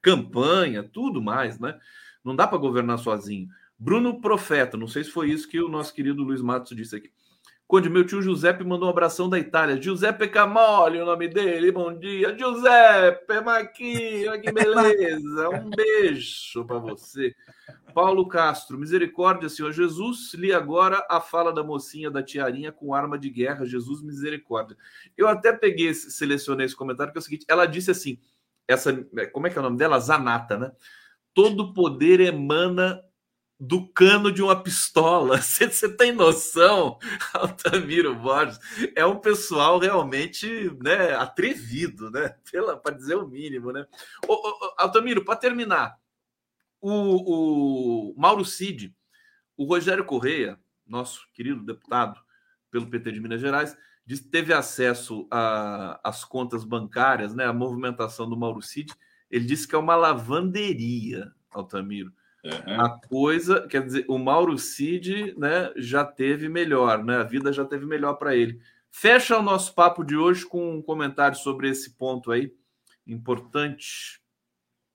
Campanha, 0.00 0.84
tudo 0.84 1.20
mais, 1.20 1.58
né? 1.58 1.76
Não 2.22 2.36
dá 2.36 2.46
para 2.46 2.58
governar 2.58 3.00
sozinho. 3.00 3.48
Bruno 3.76 4.20
Profeta, 4.20 4.76
não 4.76 4.86
sei 4.86 5.02
se 5.02 5.10
foi 5.10 5.28
isso 5.28 5.48
que 5.48 5.60
o 5.60 5.68
nosso 5.68 5.92
querido 5.92 6.22
Luiz 6.22 6.40
Matos 6.40 6.76
disse 6.76 6.94
aqui. 6.94 7.10
Quando 7.72 7.88
meu 7.88 8.04
tio 8.04 8.20
Giuseppe 8.20 8.62
mandou 8.62 8.86
um 8.86 8.90
abração 8.90 9.30
da 9.30 9.38
Itália. 9.38 9.80
Giuseppe 9.80 10.28
Camoli, 10.28 11.00
o 11.00 11.06
nome 11.06 11.26
dele. 11.26 11.72
Bom 11.72 11.98
dia, 11.98 12.36
Giuseppe 12.36 13.40
Maquinha, 13.40 14.38
que 14.38 14.52
beleza. 14.52 15.48
Um 15.48 15.70
beijo 15.70 16.66
para 16.66 16.76
você. 16.76 17.34
Paulo 17.94 18.28
Castro, 18.28 18.76
misericórdia, 18.76 19.48
Senhor 19.48 19.72
Jesus. 19.72 20.34
Li 20.34 20.52
agora 20.52 21.02
a 21.08 21.18
fala 21.18 21.50
da 21.50 21.64
mocinha 21.64 22.10
da 22.10 22.22
tiarinha 22.22 22.70
com 22.70 22.92
arma 22.92 23.18
de 23.18 23.30
guerra. 23.30 23.64
Jesus, 23.64 24.02
misericórdia. 24.02 24.76
Eu 25.16 25.26
até 25.26 25.50
peguei, 25.50 25.94
selecionei 25.94 26.66
esse 26.66 26.76
comentário, 26.76 27.10
que 27.10 27.18
é 27.18 27.20
o 27.20 27.22
seguinte: 27.22 27.46
ela 27.48 27.64
disse 27.64 27.90
assim, 27.90 28.18
essa, 28.68 28.92
como 29.32 29.46
é 29.46 29.50
que 29.50 29.56
é 29.56 29.60
o 29.60 29.64
nome 29.64 29.78
dela? 29.78 29.98
Zanata, 29.98 30.58
né? 30.58 30.72
Todo 31.32 31.72
poder 31.72 32.20
emana 32.20 33.02
do 33.64 33.86
cano 33.86 34.32
de 34.32 34.42
uma 34.42 34.60
pistola. 34.60 35.38
Você 35.40 35.88
tem 35.88 36.10
noção, 36.10 36.98
Altamiro 37.32 38.12
Borges? 38.16 38.58
É 38.96 39.06
um 39.06 39.20
pessoal 39.20 39.78
realmente 39.78 40.76
né, 40.82 41.14
atrevido, 41.14 42.10
né? 42.10 42.34
Para 42.82 42.96
dizer 42.96 43.14
o 43.14 43.28
mínimo, 43.28 43.70
né? 43.70 43.86
Ô, 44.26 44.32
ô, 44.32 44.74
Altamiro, 44.76 45.24
para 45.24 45.36
terminar, 45.36 45.96
o, 46.80 48.10
o 48.10 48.20
Mauro 48.20 48.44
Cid, 48.44 48.92
o 49.56 49.64
Rogério 49.64 50.04
Correia, 50.04 50.58
nosso 50.84 51.20
querido 51.32 51.64
deputado 51.64 52.20
pelo 52.68 52.90
PT 52.90 53.12
de 53.12 53.20
Minas 53.20 53.40
Gerais, 53.40 53.76
disse 54.04 54.24
que 54.24 54.30
teve 54.30 54.52
acesso 54.52 55.28
às 55.30 56.24
contas 56.24 56.64
bancárias, 56.64 57.32
né? 57.32 57.46
A 57.46 57.52
movimentação 57.52 58.28
do 58.28 58.36
Mauro 58.36 58.60
Cid. 58.60 58.92
Ele 59.30 59.44
disse 59.44 59.68
que 59.68 59.76
é 59.76 59.78
uma 59.78 59.94
lavanderia, 59.94 61.32
Altamiro 61.52 62.12
Uhum. 62.44 62.80
A 62.80 62.98
coisa, 62.98 63.66
quer 63.68 63.84
dizer, 63.84 64.04
o 64.08 64.18
Mauro 64.18 64.58
Cid 64.58 65.34
né, 65.38 65.72
já 65.76 66.04
teve 66.04 66.48
melhor, 66.48 67.04
né? 67.04 67.18
A 67.18 67.22
vida 67.22 67.52
já 67.52 67.64
teve 67.64 67.86
melhor 67.86 68.14
para 68.14 68.34
ele. 68.34 68.60
Fecha 68.90 69.38
o 69.38 69.42
nosso 69.42 69.74
papo 69.74 70.04
de 70.04 70.16
hoje 70.16 70.44
com 70.44 70.76
um 70.76 70.82
comentário 70.82 71.36
sobre 71.36 71.68
esse 71.68 71.90
ponto 71.90 72.32
aí, 72.32 72.52
importante. 73.06 74.20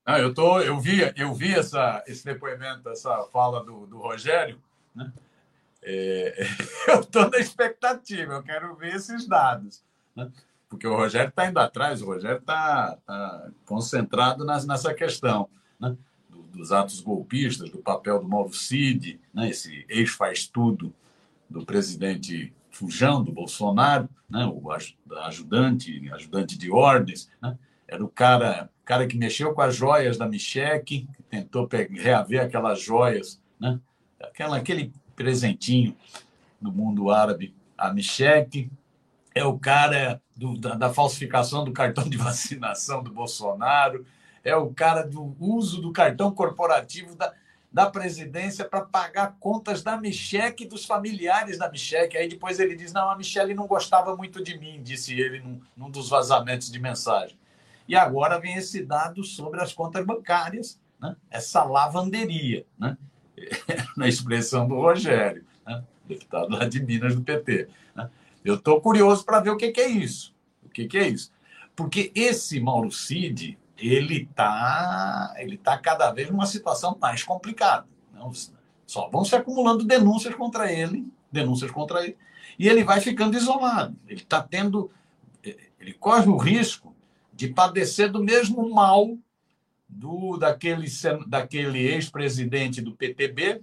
Ah, 0.05 0.19
eu, 0.19 0.33
tô, 0.33 0.59
eu 0.59 0.79
vi, 0.79 0.99
eu 1.15 1.33
vi 1.33 1.53
essa, 1.53 2.03
esse 2.05 2.23
depoimento, 2.23 2.89
essa 2.89 3.23
fala 3.31 3.63
do, 3.63 3.87
do 3.87 3.97
Rogério, 3.97 4.61
né? 4.93 5.11
É, 5.81 6.47
eu 6.89 6.99
estou 6.99 7.29
na 7.29 7.37
expectativa, 7.37 8.33
eu 8.33 8.43
quero 8.43 8.75
ver 8.75 8.95
esses 8.95 9.25
dados. 9.25 9.83
Né? 10.13 10.29
Porque 10.69 10.85
o 10.85 10.95
Rogério 10.95 11.29
está 11.29 11.47
indo 11.47 11.59
atrás, 11.59 12.01
o 12.01 12.07
Rogério 12.07 12.39
está 12.39 12.97
tá 13.05 13.49
concentrado 13.65 14.43
nas, 14.43 14.65
nessa 14.65 14.93
questão. 14.93 15.49
Né? 15.79 15.95
Dos 16.57 16.71
atos 16.71 16.99
golpistas, 16.99 17.69
do 17.69 17.77
papel 17.77 18.19
do 18.19 18.27
Mauro 18.27 18.53
Cid, 18.53 19.19
né, 19.33 19.49
esse 19.49 19.85
ex-faz-tudo 19.87 20.93
do 21.49 21.65
presidente 21.65 22.51
Fujão, 22.71 23.23
do 23.23 23.31
Bolsonaro, 23.31 24.09
né, 24.29 24.45
o 24.45 24.71
ajudante, 25.25 26.09
ajudante 26.11 26.57
de 26.57 26.69
ordens, 26.71 27.29
né, 27.41 27.57
era 27.87 28.03
o 28.03 28.09
cara, 28.09 28.69
cara 28.83 29.07
que 29.07 29.17
mexeu 29.17 29.53
com 29.53 29.61
as 29.61 29.75
joias 29.75 30.17
da 30.17 30.27
Micheque, 30.27 31.07
que 31.15 31.23
tentou 31.23 31.69
reaver 31.89 32.41
aquelas 32.41 32.81
joias, 32.81 33.41
né, 33.59 33.79
aquela, 34.19 34.57
aquele 34.57 34.91
presentinho 35.15 35.95
do 36.59 36.71
mundo 36.71 37.09
árabe, 37.09 37.55
a 37.77 37.93
Micheque, 37.93 38.69
é 39.33 39.45
o 39.45 39.57
cara 39.57 40.21
do, 40.35 40.57
da, 40.57 40.75
da 40.75 40.93
falsificação 40.93 41.63
do 41.63 41.71
cartão 41.71 42.09
de 42.09 42.17
vacinação 42.17 43.03
do 43.03 43.11
Bolsonaro, 43.11 44.05
é 44.47 44.55
o 44.55 44.73
cara 44.73 45.03
do 45.03 45.35
uso 45.39 45.81
do 45.81 45.91
cartão 45.91 46.31
corporativo 46.31 47.15
da, 47.15 47.33
da 47.71 47.89
presidência 47.89 48.63
para 48.63 48.81
pagar 48.81 49.35
contas 49.39 49.83
da 49.83 49.97
Micheque 49.97 50.63
e 50.63 50.67
dos 50.67 50.85
familiares 50.85 51.57
da 51.57 51.69
Micheque. 51.69 52.17
Aí 52.17 52.27
depois 52.29 52.59
ele 52.59 52.75
diz: 52.75 52.93
não, 52.93 53.09
a 53.09 53.15
Michelle 53.17 53.53
não 53.53 53.67
gostava 53.67 54.15
muito 54.15 54.41
de 54.41 54.57
mim, 54.57 54.81
disse 54.81 55.19
ele 55.19 55.39
num, 55.39 55.61
num 55.75 55.89
dos 55.89 56.09
vazamentos 56.09 56.71
de 56.71 56.79
mensagem. 56.79 57.37
E 57.87 57.95
agora 57.95 58.39
vem 58.39 58.55
esse 58.55 58.83
dado 58.83 59.23
sobre 59.23 59.61
as 59.61 59.73
contas 59.73 60.05
bancárias 60.05 60.79
né? 60.99 61.15
essa 61.29 61.63
lavanderia, 61.63 62.65
né? 62.77 62.97
na 63.95 64.07
expressão 64.07 64.67
do 64.67 64.75
Rogério, 64.75 65.45
né? 65.65 65.83
deputado 66.05 66.49
lá 66.49 66.65
de 66.65 66.81
Minas 66.83 67.15
do 67.15 67.21
PT. 67.21 67.67
Né? 67.95 68.09
Eu 68.43 68.55
estou 68.55 68.81
curioso 68.81 69.23
para 69.25 69.39
ver 69.39 69.51
o 69.51 69.57
que, 69.57 69.71
que, 69.71 69.81
é 69.81 69.89
isso. 69.89 70.33
O 70.63 70.69
que, 70.69 70.87
que 70.87 70.97
é 70.97 71.07
isso? 71.09 71.31
Porque 71.75 72.11
esse 72.15 72.59
Mauro 72.59 72.91
Cid, 72.91 73.57
ele 73.77 74.23
está 74.23 75.33
ele 75.37 75.57
tá 75.57 75.77
cada 75.77 76.11
vez 76.11 76.29
numa 76.29 76.45
situação 76.45 76.97
mais 76.99 77.23
complicada. 77.23 77.87
Não, 78.13 78.31
só 78.85 79.09
vão 79.09 79.23
se 79.23 79.35
acumulando 79.35 79.83
denúncias 79.83 80.33
contra 80.33 80.71
ele, 80.71 81.05
denúncias 81.31 81.69
contra 81.71 82.03
ele, 82.03 82.17
e 82.57 82.67
ele 82.67 82.83
vai 82.83 83.01
ficando 83.01 83.37
isolado. 83.37 83.95
Ele 84.07 84.21
está 84.21 84.41
tendo, 84.41 84.89
ele 85.43 85.93
corre 85.93 86.27
o 86.27 86.37
risco 86.37 86.95
de 87.33 87.49
padecer 87.49 88.11
do 88.11 88.23
mesmo 88.23 88.73
mal 88.73 89.17
do 89.87 90.37
daquele, 90.37 90.87
daquele 91.27 91.79
ex-presidente 91.79 92.81
do 92.81 92.93
PTB, 92.93 93.61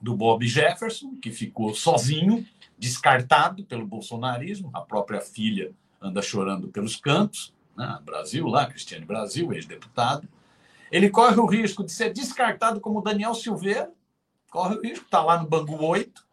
do 0.00 0.14
Bob 0.14 0.46
Jefferson, 0.46 1.16
que 1.20 1.32
ficou 1.32 1.74
sozinho, 1.74 2.46
descartado 2.78 3.64
pelo 3.64 3.86
bolsonarismo, 3.86 4.70
a 4.72 4.80
própria 4.80 5.20
filha 5.20 5.72
anda 6.00 6.22
chorando 6.22 6.68
pelos 6.68 6.94
cantos, 6.94 7.52
né? 7.78 7.98
Brasil 8.04 8.44
lá, 8.48 8.66
Cristiane 8.66 9.04
Brasil, 9.04 9.52
ex-deputado. 9.52 10.28
Ele 10.90 11.08
corre 11.08 11.38
o 11.38 11.46
risco 11.46 11.84
de 11.84 11.92
ser 11.92 12.12
descartado 12.12 12.80
como 12.80 13.00
Daniel 13.00 13.34
Silveira, 13.34 13.92
corre 14.50 14.76
o 14.76 14.82
risco, 14.82 15.04
está 15.04 15.22
lá 15.22 15.40
no 15.40 15.48
Bangu 15.48 15.80
8. 15.82 16.26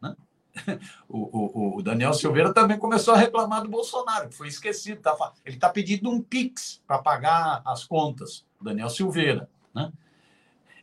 Né? 0.00 0.16
O, 1.08 1.18
o, 1.18 1.78
o, 1.78 1.82
Daniel 1.82 2.12
Silveira 2.12 2.52
também 2.52 2.78
começou 2.78 3.14
a 3.14 3.16
reclamar 3.16 3.62
do 3.62 3.68
Bolsonaro, 3.68 4.28
que 4.28 4.36
foi 4.36 4.48
esquecido. 4.48 5.00
Tá, 5.00 5.16
ele 5.44 5.56
está 5.56 5.70
pedindo 5.70 6.10
um 6.10 6.20
PIX 6.20 6.82
para 6.86 6.98
pagar 6.98 7.62
as 7.64 7.84
contas, 7.84 8.44
Daniel 8.60 8.90
Silveira. 8.90 9.48
Né? 9.74 9.90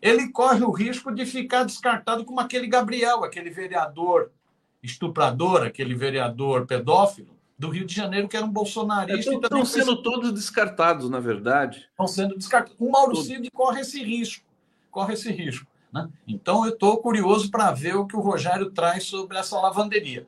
Ele 0.01 0.29
corre 0.29 0.63
o 0.63 0.71
risco 0.71 1.13
de 1.13 1.25
ficar 1.25 1.63
descartado 1.63 2.25
como 2.25 2.39
aquele 2.39 2.67
Gabriel, 2.67 3.23
aquele 3.23 3.51
vereador 3.51 4.31
estuprador, 4.81 5.63
aquele 5.63 5.93
vereador 5.93 6.65
pedófilo 6.65 7.34
do 7.58 7.70
Rio 7.70 7.86
de 7.86 7.95
Janeiro, 7.95 8.28
que 8.28 8.36
era 8.36 8.45
um 8.45 8.51
bolsonarista. 8.51 9.32
É, 9.32 9.36
estão 9.36 9.66
sendo 9.66 10.01
todos 10.01 10.34
descartados, 10.34 11.10
na 11.10 11.20
verdade. 11.20 11.88
Estão 11.89 12.08
sendo 12.08 12.36
descartados. 12.36 12.76
O 12.80 12.89
Mauro 12.89 13.16
Cid 13.16 13.49
corre 13.51 13.82
esse 13.82 14.03
risco. 14.03 14.45
Corre 14.91 15.14
esse 15.14 15.32
risco. 15.32 15.66
Né? 15.91 16.10
Então, 16.28 16.66
eu 16.66 16.74
estou 16.74 16.97
curioso 16.97 17.49
para 17.49 17.72
ver 17.72 17.95
o 17.95 18.06
que 18.06 18.16
o 18.16 18.20
Rogério 18.20 18.72
traz 18.72 19.06
sobre 19.06 19.38
essa 19.38 19.60
lavanderia. 19.60 20.28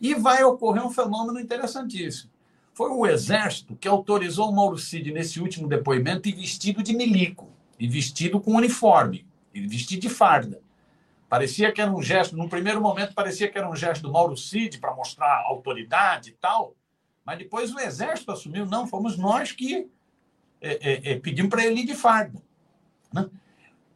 E 0.00 0.14
vai 0.14 0.42
ocorrer 0.42 0.84
um 0.84 0.90
fenômeno 0.90 1.38
interessantíssimo. 1.38 2.30
Foi 2.72 2.90
o 2.90 3.06
Exército 3.06 3.76
que 3.76 3.86
autorizou 3.86 4.50
o 4.50 4.52
Mauro 4.54 4.76
Cid, 4.76 5.12
nesse 5.12 5.40
último 5.40 5.68
depoimento, 5.68 6.28
e 6.28 6.32
vestido 6.32 6.82
de 6.82 6.92
milico, 6.92 7.48
e 7.78 7.86
vestido 7.86 8.40
com 8.40 8.56
uniforme, 8.56 9.24
e 9.54 9.60
vestido 9.60 10.02
de 10.02 10.08
farda. 10.08 10.60
Parecia 11.34 11.72
que 11.72 11.80
era 11.80 11.90
um 11.90 12.00
gesto, 12.00 12.36
num 12.36 12.48
primeiro 12.48 12.80
momento, 12.80 13.12
parecia 13.12 13.50
que 13.50 13.58
era 13.58 13.68
um 13.68 13.74
gesto 13.74 14.02
do 14.02 14.12
Mauro 14.12 14.36
Cid 14.36 14.78
para 14.78 14.94
mostrar 14.94 15.42
autoridade 15.46 16.30
e 16.30 16.32
tal, 16.34 16.76
mas 17.26 17.38
depois 17.38 17.74
o 17.74 17.80
Exército 17.80 18.30
assumiu, 18.30 18.64
não, 18.66 18.86
fomos 18.86 19.18
nós 19.18 19.50
que 19.50 19.90
é, 20.60 20.92
é, 20.92 21.12
é, 21.12 21.18
pedimos 21.18 21.50
para 21.50 21.66
ele 21.66 21.80
ir 21.80 21.86
de 21.86 21.94
farda. 21.96 22.40
Né? 23.12 23.28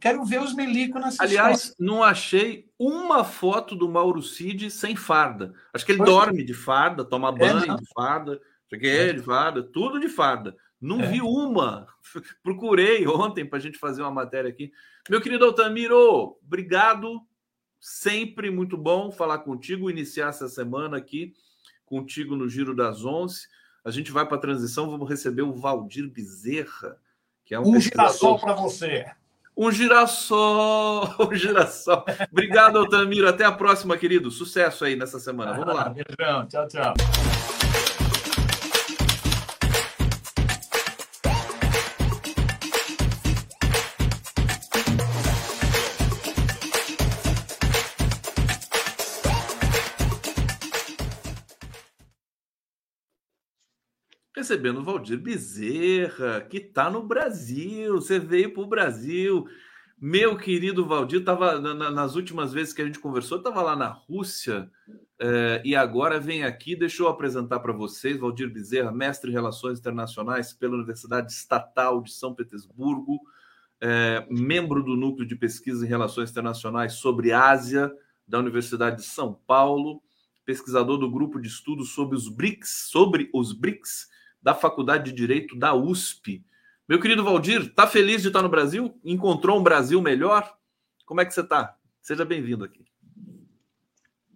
Quero 0.01 0.25
ver 0.25 0.41
os 0.41 0.53
milicos 0.53 1.01
nessa 1.01 1.23
Aliás, 1.23 1.59
história. 1.59 1.75
não 1.79 2.03
achei 2.03 2.67
uma 2.77 3.23
foto 3.23 3.73
do 3.73 3.87
Mauro 3.87 4.21
Cid 4.21 4.69
sem 4.69 4.97
farda. 4.97 5.53
Acho 5.73 5.85
que 5.85 5.93
ele 5.93 5.99
pois 5.99 6.09
dorme 6.09 6.41
é. 6.41 6.45
de 6.45 6.53
farda, 6.53 7.05
toma 7.05 7.29
é, 7.29 7.31
banho 7.31 7.77
de 7.77 7.85
farda, 7.95 8.41
cheguei 8.69 9.11
é. 9.11 9.13
de 9.13 9.21
farda, 9.21 9.63
tudo 9.63 9.97
de 9.97 10.09
farda. 10.09 10.57
Não 10.81 10.97
vi 11.07 11.21
uma. 11.21 11.87
Procurei 12.43 13.07
ontem 13.07 13.45
para 13.45 13.59
a 13.59 13.61
gente 13.61 13.77
fazer 13.77 14.01
uma 14.01 14.11
matéria 14.11 14.49
aqui. 14.49 14.73
Meu 15.09 15.21
querido 15.21 15.45
Altamiro, 15.45 16.37
obrigado. 16.45 17.28
Sempre 17.79 18.51
muito 18.51 18.77
bom 18.77 19.11
falar 19.11 19.39
contigo, 19.39 19.89
iniciar 19.89 20.29
essa 20.29 20.47
semana 20.49 20.97
aqui 20.97 21.33
contigo 21.85 22.35
no 22.35 22.47
Giro 22.47 22.75
das 22.75 23.03
Onze. 23.03 23.47
A 23.83 23.91
gente 23.91 24.11
vai 24.11 24.25
para 24.25 24.37
a 24.37 24.41
transição, 24.41 24.89
vamos 24.89 25.09
receber 25.09 25.41
o 25.41 25.53
Valdir 25.53 26.09
Bezerra, 26.09 26.97
que 27.45 27.55
é 27.55 27.59
um, 27.59 27.75
um 27.75 27.79
girassol 27.79 28.37
para 28.37 28.53
você. 28.53 29.05
Um 29.57 29.71
girassol, 29.71 31.15
um 31.19 31.35
girassol. 31.35 32.05
Obrigado, 32.31 32.77
Altamiro. 32.77 33.27
Até 33.27 33.43
a 33.43 33.51
próxima, 33.51 33.97
querido. 33.97 34.31
Sucesso 34.31 34.85
aí 34.85 34.95
nessa 34.95 35.19
semana. 35.19 35.53
Vamos 35.53 35.75
lá. 35.75 35.89
Beijão. 35.89 36.47
Tchau, 36.47 36.67
tchau. 36.67 36.93
Recebendo 54.49 54.79
o 54.79 54.83
Valdir 54.83 55.19
Bezerra, 55.19 56.41
que 56.41 56.57
está 56.57 56.89
no 56.89 57.03
Brasil. 57.03 57.93
Você 57.93 58.17
veio 58.17 58.51
para 58.51 58.63
o 58.63 58.67
Brasil. 58.67 59.45
Meu 60.01 60.35
querido 60.35 60.87
Valdir, 60.87 61.19
estava 61.19 61.59
na, 61.59 61.91
nas 61.91 62.15
últimas 62.15 62.51
vezes 62.51 62.73
que 62.73 62.81
a 62.81 62.85
gente 62.85 62.97
conversou, 62.97 63.37
estava 63.37 63.61
lá 63.61 63.75
na 63.75 63.89
Rússia 63.89 64.67
é, 65.19 65.61
e 65.63 65.75
agora 65.75 66.19
vem 66.19 66.43
aqui. 66.43 66.75
Deixa 66.75 67.03
eu 67.03 67.07
apresentar 67.07 67.59
para 67.59 67.71
vocês, 67.71 68.17
Valdir 68.17 68.51
Bezerra, 68.51 68.91
mestre 68.91 69.29
em 69.29 69.33
Relações 69.33 69.77
Internacionais 69.77 70.51
pela 70.51 70.73
Universidade 70.73 71.31
Estatal 71.31 72.01
de 72.01 72.11
São 72.11 72.33
Petersburgo, 72.33 73.19
é, 73.79 74.25
membro 74.31 74.81
do 74.81 74.95
Núcleo 74.95 75.27
de 75.27 75.35
Pesquisa 75.35 75.85
em 75.85 75.89
Relações 75.89 76.31
Internacionais 76.31 76.93
sobre 76.93 77.31
Ásia 77.31 77.93
da 78.27 78.39
Universidade 78.39 78.95
de 78.95 79.05
São 79.05 79.31
Paulo, 79.45 80.01
pesquisador 80.43 80.97
do 80.97 81.11
grupo 81.11 81.39
de 81.39 81.47
estudos 81.47 81.93
sobre 81.93 82.15
os 82.15 82.27
BRICS, 82.27 82.87
sobre 82.89 83.29
os 83.31 83.53
BRICS 83.53 84.09
da 84.41 84.53
Faculdade 84.53 85.05
de 85.05 85.13
Direito 85.13 85.57
da 85.57 85.73
USP. 85.73 86.43
Meu 86.87 86.99
querido 86.99 87.23
Valdir, 87.23 87.73
tá 87.73 87.85
feliz 87.85 88.21
de 88.21 88.29
estar 88.29 88.41
no 88.41 88.49
Brasil? 88.49 88.99
Encontrou 89.03 89.59
um 89.59 89.63
Brasil 89.63 90.01
melhor? 90.01 90.51
Como 91.05 91.21
é 91.21 91.25
que 91.25 91.33
você 91.33 91.41
está? 91.41 91.75
Seja 92.01 92.25
bem-vindo 92.25 92.63
aqui. 92.63 92.85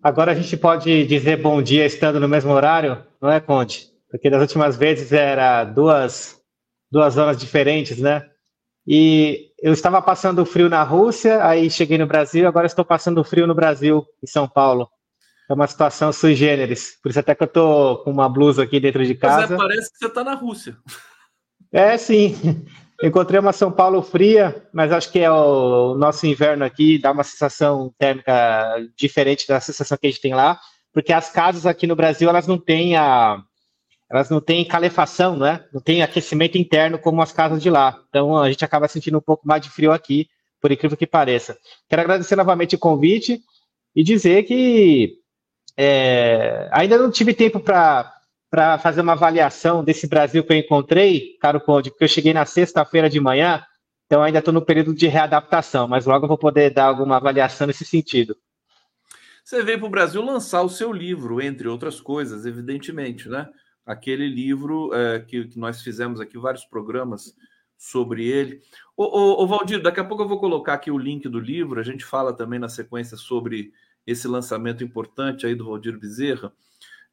Agora 0.01 0.33
a 0.33 0.35
gente 0.35 0.57
pode 0.57 1.05
dizer 1.07 1.41
bom 1.41 1.61
dia 1.61 1.85
estando 1.85 2.19
no 2.19 2.27
mesmo 2.27 2.51
horário, 2.51 3.03
não 3.21 3.31
é, 3.31 3.39
Conte? 3.39 3.87
Porque 4.11 4.29
das 4.29 4.41
últimas 4.41 4.75
vezes 4.75 5.11
era 5.11 5.63
duas, 5.63 6.39
duas 6.91 7.13
zonas 7.13 7.37
diferentes, 7.37 7.97
né? 7.99 8.29
E 8.85 9.51
eu 9.61 9.71
estava 9.71 10.01
passando 10.01 10.45
frio 10.45 10.67
na 10.67 10.83
Rússia, 10.83 11.43
aí 11.45 11.71
cheguei 11.71 11.97
no 11.97 12.05
Brasil, 12.05 12.47
agora 12.47 12.67
estou 12.67 12.83
passando 12.83 13.23
frio 13.23 13.47
no 13.47 13.55
Brasil, 13.55 14.05
em 14.21 14.27
São 14.27 14.47
Paulo. 14.47 14.89
É 15.49 15.53
uma 15.53 15.67
situação 15.67 16.13
sui 16.13 16.35
generis. 16.35 16.97
Por 17.01 17.09
isso 17.09 17.19
até 17.19 17.35
que 17.35 17.43
eu 17.43 17.47
tô 17.47 17.97
com 18.03 18.11
uma 18.11 18.29
blusa 18.29 18.63
aqui 18.63 18.79
dentro 18.79 19.05
de 19.05 19.15
casa. 19.15 19.41
Mas 19.41 19.51
é, 19.51 19.57
parece 19.57 19.91
que 19.91 19.97
você 19.97 20.07
está 20.07 20.23
na 20.23 20.35
Rússia. 20.35 20.77
É, 21.71 21.97
sim. 21.97 22.35
Encontrei 23.03 23.39
uma 23.39 23.51
São 23.51 23.71
Paulo 23.71 24.01
fria, 24.01 24.65
mas 24.71 24.91
acho 24.91 25.11
que 25.11 25.19
é 25.19 25.29
o 25.29 25.95
nosso 25.95 26.25
inverno 26.25 26.63
aqui, 26.63 26.97
dá 26.97 27.11
uma 27.11 27.23
sensação 27.23 27.93
térmica 27.97 28.77
diferente 28.95 29.45
da 29.45 29.59
sensação 29.59 29.97
que 29.97 30.07
a 30.07 30.09
gente 30.09 30.21
tem 30.21 30.33
lá, 30.33 30.57
porque 30.93 31.11
as 31.11 31.29
casas 31.29 31.65
aqui 31.65 31.85
no 31.85 31.97
Brasil, 31.97 32.29
elas 32.29 32.47
não 32.47 32.57
têm 32.57 32.95
a 32.95 33.43
elas 34.09 34.29
não 34.29 34.39
têm 34.39 34.63
calefação, 34.63 35.35
né? 35.35 35.65
Não 35.73 35.81
tem 35.81 36.03
aquecimento 36.03 36.55
interno 36.55 36.99
como 36.99 37.19
as 37.19 37.31
casas 37.31 37.63
de 37.63 37.69
lá. 37.69 37.99
Então 38.09 38.37
a 38.37 38.49
gente 38.49 38.63
acaba 38.63 38.87
sentindo 38.87 39.17
um 39.17 39.21
pouco 39.21 39.47
mais 39.47 39.59
de 39.59 39.71
frio 39.71 39.91
aqui, 39.91 40.27
por 40.61 40.71
incrível 40.71 40.95
que 40.95 41.07
pareça. 41.07 41.57
Quero 41.89 42.03
agradecer 42.03 42.35
novamente 42.35 42.75
o 42.75 42.79
convite 42.79 43.41
e 43.95 44.03
dizer 44.03 44.43
que 44.43 45.15
é, 45.77 46.69
ainda 46.71 46.97
não 46.97 47.09
tive 47.09 47.33
tempo 47.33 47.59
para 47.59 48.77
fazer 48.79 49.01
uma 49.01 49.13
avaliação 49.13 49.83
desse 49.83 50.07
Brasil 50.07 50.43
que 50.43 50.53
eu 50.53 50.57
encontrei, 50.57 51.37
caro 51.39 51.59
Conde, 51.59 51.89
porque 51.89 52.03
eu 52.03 52.09
cheguei 52.09 52.33
na 52.33 52.45
sexta-feira 52.45 53.09
de 53.09 53.19
manhã, 53.19 53.63
então 54.05 54.21
ainda 54.21 54.39
estou 54.39 54.53
no 54.53 54.63
período 54.63 54.93
de 54.93 55.07
readaptação, 55.07 55.87
mas 55.87 56.05
logo 56.05 56.25
eu 56.25 56.29
vou 56.29 56.37
poder 56.37 56.71
dar 56.71 56.85
alguma 56.85 57.17
avaliação 57.17 57.67
nesse 57.67 57.85
sentido. 57.85 58.35
Você 59.43 59.61
veio 59.61 59.79
para 59.79 59.87
o 59.87 59.91
Brasil 59.91 60.21
lançar 60.23 60.61
o 60.61 60.69
seu 60.69 60.93
livro, 60.93 61.41
entre 61.41 61.67
outras 61.67 61.99
coisas, 61.99 62.45
evidentemente, 62.45 63.27
né? 63.27 63.49
Aquele 63.85 64.27
livro 64.27 64.93
é, 64.93 65.19
que, 65.19 65.45
que, 65.47 65.59
nós 65.59 65.81
fizemos 65.81 66.21
aqui 66.21 66.37
vários 66.37 66.63
programas 66.63 67.35
sobre 67.77 68.25
ele. 68.25 68.61
Ô, 68.95 69.45
Valdir, 69.45 69.81
daqui 69.81 69.99
a 69.99 70.05
pouco 70.05 70.23
eu 70.23 70.27
vou 70.29 70.39
colocar 70.39 70.75
aqui 70.75 70.89
o 70.89 70.97
link 70.97 71.27
do 71.27 71.39
livro, 71.39 71.81
a 71.81 71.83
gente 71.83 72.05
fala 72.05 72.33
também 72.33 72.57
na 72.57 72.69
sequência 72.69 73.17
sobre 73.17 73.73
esse 74.05 74.27
lançamento 74.27 74.83
importante 74.83 75.45
aí 75.45 75.55
do 75.55 75.65
Valdir 75.65 75.97
Bezerra. 75.97 76.53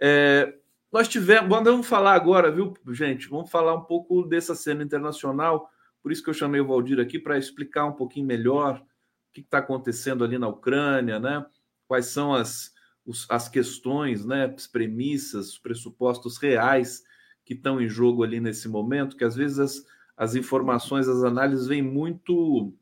É, 0.00 0.54
nós 0.92 1.06
tivemos, 1.06 1.48
vamos 1.48 1.86
falar 1.86 2.14
agora, 2.14 2.50
viu, 2.50 2.74
gente? 2.88 3.28
Vamos 3.28 3.50
falar 3.50 3.74
um 3.74 3.84
pouco 3.84 4.24
dessa 4.24 4.54
cena 4.54 4.82
internacional. 4.82 5.70
Por 6.02 6.10
isso 6.10 6.22
que 6.22 6.30
eu 6.30 6.34
chamei 6.34 6.60
o 6.60 6.66
Valdir 6.66 6.98
aqui 6.98 7.18
para 7.18 7.38
explicar 7.38 7.84
um 7.86 7.92
pouquinho 7.92 8.26
melhor 8.26 8.78
o 8.78 9.32
que 9.32 9.40
está 9.40 9.58
acontecendo 9.58 10.24
ali 10.24 10.38
na 10.38 10.48
Ucrânia, 10.48 11.20
né? 11.20 11.46
Quais 11.86 12.06
são 12.06 12.34
as, 12.34 12.72
os, 13.06 13.26
as 13.30 13.48
questões, 13.48 14.24
né? 14.24 14.52
As 14.52 14.66
premissas, 14.66 15.50
os 15.50 15.58
pressupostos 15.58 16.38
reais 16.38 17.04
que 17.44 17.54
estão 17.54 17.80
em 17.80 17.88
jogo 17.88 18.24
ali 18.24 18.40
nesse 18.40 18.68
momento, 18.68 19.16
que 19.16 19.24
às 19.24 19.36
vezes 19.36 19.58
as, 19.58 19.86
as 20.16 20.34
informações, 20.34 21.08
as 21.08 21.22
análises 21.22 21.66
vêm 21.66 21.82
muito, 21.82 22.74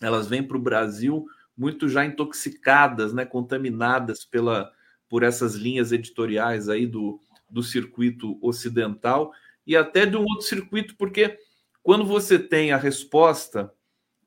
elas 0.00 0.28
vêm 0.28 0.42
para 0.42 0.56
o 0.56 0.62
Brasil 0.62 1.26
muito 1.58 1.88
já 1.88 2.06
intoxicadas, 2.06 3.12
né, 3.12 3.24
contaminadas 3.24 4.24
pela, 4.24 4.72
por 5.08 5.24
essas 5.24 5.56
linhas 5.56 5.90
editoriais 5.90 6.68
aí 6.68 6.86
do, 6.86 7.20
do 7.50 7.64
circuito 7.64 8.38
ocidental 8.40 9.32
e 9.66 9.76
até 9.76 10.06
de 10.06 10.16
um 10.16 10.22
outro 10.22 10.46
circuito, 10.46 10.96
porque 10.96 11.36
quando 11.82 12.04
você 12.04 12.38
tem 12.38 12.70
a 12.70 12.76
resposta 12.76 13.72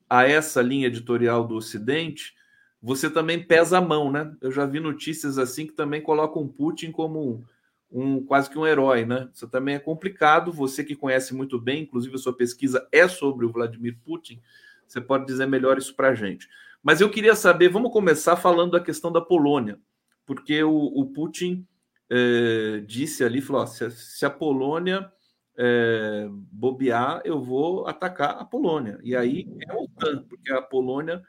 a 0.10 0.28
essa 0.28 0.62
linha 0.62 0.88
editorial 0.88 1.48
do 1.48 1.56
Ocidente, 1.56 2.34
você 2.82 3.10
também 3.10 3.42
pesa 3.42 3.78
a 3.78 3.82
mão, 3.82 4.12
né? 4.12 4.36
Eu 4.42 4.52
já 4.52 4.66
vi 4.66 4.80
notícias 4.80 5.38
assim 5.38 5.68
que 5.68 5.74
também 5.74 6.02
colocam 6.02 6.48
Putin 6.48 6.92
como 6.92 7.44
um, 7.92 8.16
um 8.18 8.26
quase 8.26 8.50
que 8.50 8.58
um 8.58 8.68
herói, 8.68 9.06
né? 9.06 9.30
Isso 9.34 9.48
também 9.48 9.76
é 9.76 9.80
complicado. 9.80 10.52
Você 10.52 10.84
que 10.84 10.96
conhece 10.96 11.34
muito 11.34 11.60
bem, 11.60 11.84
inclusive 11.84 12.16
a 12.16 12.18
sua 12.18 12.36
pesquisa 12.36 12.86
é 12.92 13.08
sobre 13.08 13.46
o 13.46 13.52
Vladimir 13.52 13.98
Putin, 14.04 14.42
você 14.88 15.00
pode 15.00 15.26
dizer 15.26 15.46
melhor 15.46 15.78
isso 15.78 15.96
para 15.96 16.10
a 16.10 16.16
gente. 16.16 16.50
Mas 16.84 17.00
eu 17.00 17.10
queria 17.10 17.36
saber, 17.36 17.70
vamos 17.70 17.92
começar 17.92 18.36
falando 18.36 18.72
da 18.72 18.80
questão 18.80 19.12
da 19.12 19.22
Polônia, 19.22 19.80
porque 20.26 20.64
o, 20.64 20.76
o 20.76 21.06
Putin 21.08 21.68
é, 22.10 22.84
disse 22.86 23.24
ali, 23.24 23.42
falou: 23.42 23.62
ó, 23.62 23.66
se, 23.66 23.90
se, 23.92 24.26
a 24.26 24.30
Polônia 24.30 25.12
é, 25.58 26.28
bobear, 26.30 27.22
eu 27.24 27.42
vou 27.42 27.88
atacar 27.88 28.32
a 28.32 28.46
Polônia. 28.46 29.00
E 29.04 29.16
aí 29.16 29.48
é 29.62 29.72
a 29.72 29.78
OTAN, 29.78 30.24
porque 30.28 30.52
a 30.52 30.62
Polônia 30.62 31.22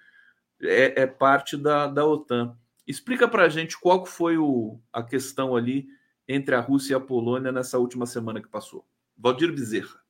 é, 0.60 1.02
é 1.02 1.06
parte 1.06 1.56
da, 1.56 1.86
da 1.86 2.04
OTAN. 2.04 2.56
Explica 2.86 3.28
para 3.28 3.44
a 3.44 3.48
gente 3.48 3.78
qual 3.78 4.04
foi 4.04 4.36
o, 4.38 4.80
a 4.92 5.02
questão 5.02 5.54
ali 5.54 5.86
entre 6.26 6.54
a 6.54 6.60
Rússia 6.60 6.94
e 6.94 6.96
a 6.96 7.00
Polônia 7.00 7.52
nessa 7.52 7.78
última 7.78 8.06
semana 8.06 8.40
que 8.40 8.48
passou. 8.48 8.86
Valdir 9.16 9.52
Bezerra. 9.52 10.01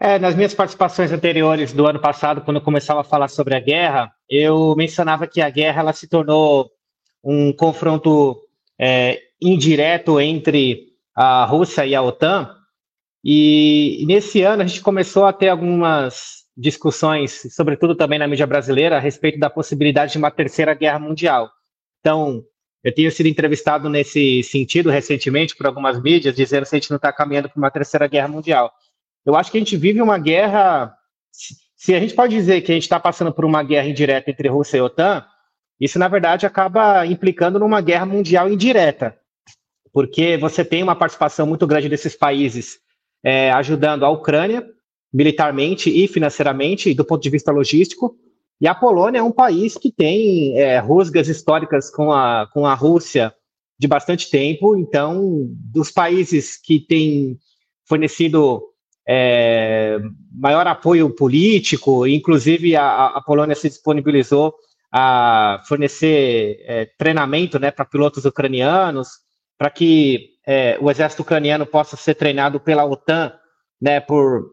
É, 0.00 0.16
nas 0.16 0.36
minhas 0.36 0.54
participações 0.54 1.10
anteriores 1.10 1.72
do 1.72 1.84
ano 1.86 2.00
passado, 2.00 2.40
quando 2.42 2.58
eu 2.58 2.62
começava 2.62 3.00
a 3.00 3.04
falar 3.04 3.26
sobre 3.26 3.56
a 3.56 3.60
guerra, 3.60 4.12
eu 4.30 4.76
mencionava 4.76 5.26
que 5.26 5.40
a 5.40 5.50
guerra 5.50 5.80
ela 5.80 5.92
se 5.92 6.06
tornou 6.06 6.70
um 7.22 7.52
confronto 7.52 8.40
é, 8.78 9.20
indireto 9.42 10.20
entre 10.20 10.88
a 11.14 11.44
Rússia 11.44 11.84
e 11.84 11.96
a 11.96 12.02
OTAN. 12.02 12.54
E, 13.24 14.04
nesse 14.06 14.42
ano 14.42 14.62
a 14.62 14.66
gente 14.66 14.80
começou 14.80 15.26
a 15.26 15.32
ter 15.32 15.48
algumas 15.48 16.44
discussões, 16.56 17.48
sobretudo 17.52 17.96
também 17.96 18.20
na 18.20 18.28
mídia 18.28 18.46
brasileira, 18.46 18.96
a 18.96 19.00
respeito 19.00 19.38
da 19.38 19.50
possibilidade 19.50 20.12
de 20.12 20.18
uma 20.18 20.30
terceira 20.30 20.74
guerra 20.74 21.00
mundial. 21.00 21.50
Então, 22.00 22.44
eu 22.84 22.94
tenho 22.94 23.10
sido 23.10 23.26
entrevistado 23.26 23.88
nesse 23.88 24.44
sentido 24.44 24.90
recentemente 24.90 25.56
por 25.56 25.66
algumas 25.66 26.00
mídias, 26.00 26.36
dizendo 26.36 26.66
que 26.66 26.76
a 26.76 26.78
gente 26.78 26.90
não 26.90 26.96
está 26.96 27.12
caminhando 27.12 27.48
para 27.48 27.58
uma 27.58 27.70
terceira 27.70 28.06
guerra 28.06 28.28
mundial. 28.28 28.72
Eu 29.24 29.36
acho 29.36 29.50
que 29.50 29.58
a 29.58 29.60
gente 29.60 29.76
vive 29.76 30.00
uma 30.00 30.18
guerra. 30.18 30.94
Se 31.76 31.94
a 31.94 32.00
gente 32.00 32.14
pode 32.14 32.34
dizer 32.34 32.60
que 32.62 32.72
a 32.72 32.74
gente 32.74 32.84
está 32.84 32.98
passando 32.98 33.32
por 33.32 33.44
uma 33.44 33.62
guerra 33.62 33.88
indireta 33.88 34.30
entre 34.30 34.48
Rússia 34.48 34.78
e 34.78 34.80
OTAN, 34.80 35.24
isso 35.80 35.98
na 35.98 36.08
verdade 36.08 36.46
acaba 36.46 37.06
implicando 37.06 37.58
numa 37.58 37.80
guerra 37.80 38.04
mundial 38.04 38.50
indireta, 38.50 39.16
porque 39.92 40.36
você 40.36 40.64
tem 40.64 40.82
uma 40.82 40.96
participação 40.96 41.46
muito 41.46 41.66
grande 41.66 41.88
desses 41.88 42.16
países 42.16 42.78
é, 43.24 43.50
ajudando 43.52 44.04
a 44.04 44.10
Ucrânia 44.10 44.66
militarmente 45.12 45.88
e 45.88 46.06
financeiramente, 46.08 46.92
do 46.92 47.04
ponto 47.04 47.22
de 47.22 47.30
vista 47.30 47.52
logístico, 47.52 48.16
e 48.60 48.66
a 48.66 48.74
Polônia 48.74 49.20
é 49.20 49.22
um 49.22 49.32
país 49.32 49.76
que 49.76 49.90
tem 49.90 50.58
é, 50.58 50.78
rusgas 50.78 51.28
históricas 51.28 51.90
com 51.90 52.12
a, 52.12 52.48
com 52.52 52.66
a 52.66 52.74
Rússia 52.74 53.32
de 53.78 53.86
bastante 53.86 54.28
tempo, 54.30 54.76
então, 54.76 55.46
dos 55.72 55.90
países 55.92 56.60
que 56.60 56.80
têm 56.80 57.38
fornecido 57.86 58.67
é, 59.10 59.98
maior 60.30 60.66
apoio 60.66 61.08
político, 61.08 62.06
inclusive 62.06 62.76
a, 62.76 63.06
a, 63.06 63.22
Polônia 63.22 63.56
se 63.56 63.66
disponibilizou 63.66 64.54
a 64.92 65.62
fornecer 65.66 66.62
é, 66.66 66.90
treinamento 66.98 67.58
né, 67.58 67.70
para 67.70 67.86
pilotos 67.86 68.26
ucranianos, 68.26 69.08
para 69.56 69.70
que 69.70 70.32
é, 70.46 70.76
o 70.78 70.90
exército 70.90 71.22
ucraniano 71.22 71.64
possa 71.64 71.96
ser 71.96 72.16
treinado 72.16 72.60
pela 72.60 72.84
OTAN, 72.84 73.32
né, 73.80 73.98
por 73.98 74.50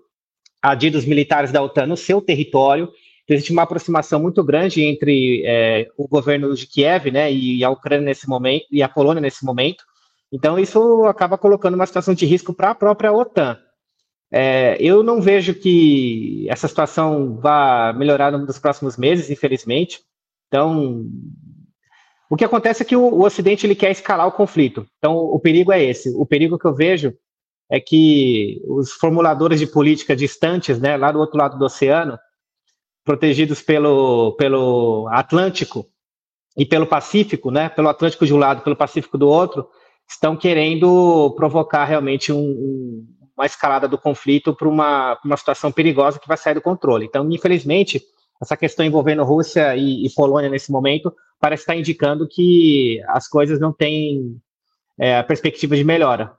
adidos 0.61 1.03
militares 1.03 1.51
da 1.51 1.61
OTAN 1.61 1.87
no 1.87 1.97
seu 1.97 2.21
território. 2.21 2.89
Então, 3.25 3.35
existe 3.35 3.51
uma 3.51 3.63
aproximação 3.63 4.21
muito 4.21 4.41
grande 4.41 4.81
entre 4.81 5.43
é, 5.45 5.89
o 5.97 6.07
governo 6.07 6.55
de 6.55 6.65
Kiev 6.65 7.11
né, 7.11 7.31
e 7.31 7.61
a 7.61 7.69
Ucrânia 7.69 8.05
nesse 8.05 8.27
momento, 8.29 8.65
e 8.71 8.81
a 8.81 8.87
Polônia 8.87 9.19
nesse 9.19 9.43
momento. 9.43 9.83
Então, 10.31 10.57
isso 10.57 11.03
acaba 11.05 11.37
colocando 11.37 11.75
uma 11.75 11.85
situação 11.85 12.13
de 12.13 12.25
risco 12.25 12.53
para 12.53 12.69
a 12.69 12.75
própria 12.75 13.11
OTAN. 13.11 13.57
É, 14.37 14.75
eu 14.81 15.01
não 15.01 15.21
vejo 15.21 15.55
que 15.55 16.45
essa 16.49 16.67
situação 16.67 17.37
vá 17.37 17.93
melhorar 17.93 18.31
nos 18.31 18.59
próximos 18.59 18.97
meses, 18.97 19.29
infelizmente. 19.29 20.01
Então, 20.49 21.05
o 22.29 22.35
que 22.35 22.43
acontece 22.43 22.83
é 22.83 22.85
que 22.85 22.97
o, 22.97 23.01
o, 23.01 23.23
Ocidente 23.23 23.65
ele 23.65 23.75
quer 23.75 23.91
escalar 23.91 24.27
o 24.27 24.33
conflito. 24.33 24.85
Então, 24.97 25.15
o 25.15 25.39
perigo 25.39 25.71
é 25.71 25.81
esse. 25.81 26.09
O 26.17 26.25
perigo 26.25 26.59
que 26.59 26.67
eu 26.67 26.75
vejo 26.75 27.13
é 27.71 27.79
que 27.79 28.61
os 28.67 28.91
formuladores 28.91 29.57
de 29.57 29.67
política 29.67 30.13
distantes, 30.13 30.81
né, 30.81 30.97
lá 30.97 31.13
do 31.13 31.19
outro 31.19 31.37
lado 31.37 31.57
do 31.57 31.63
oceano, 31.63 32.19
protegidos 33.05 33.61
pelo, 33.61 34.33
pelo 34.33 35.07
Atlântico 35.11 35.85
e 36.57 36.65
pelo 36.65 36.85
Pacífico, 36.85 37.51
né, 37.51 37.69
pelo 37.69 37.87
Atlântico 37.87 38.25
de 38.25 38.33
um 38.33 38.37
lado, 38.37 38.63
pelo 38.63 38.75
Pacífico 38.75 39.17
do 39.17 39.29
outro, 39.29 39.65
estão 40.09 40.35
querendo 40.35 41.33
provocar 41.37 41.85
realmente 41.85 42.33
um, 42.33 42.37
um 42.37 43.14
uma 43.35 43.45
escalada 43.45 43.87
do 43.87 43.97
conflito 43.97 44.55
para 44.55 44.67
uma, 44.67 45.19
uma 45.23 45.37
situação 45.37 45.71
perigosa 45.71 46.19
que 46.19 46.27
vai 46.27 46.37
sair 46.37 46.53
do 46.53 46.61
controle. 46.61 47.05
Então, 47.05 47.29
infelizmente, 47.29 48.01
essa 48.41 48.55
questão 48.55 48.85
envolvendo 48.85 49.23
Rússia 49.23 49.75
e, 49.75 50.05
e 50.05 50.09
Polônia 50.09 50.49
nesse 50.49 50.71
momento 50.71 51.13
parece 51.39 51.63
estar 51.63 51.75
indicando 51.75 52.27
que 52.27 53.01
as 53.07 53.27
coisas 53.27 53.59
não 53.59 53.73
têm 53.73 54.41
é, 54.97 55.21
perspectiva 55.23 55.75
de 55.75 55.83
melhora. 55.83 56.37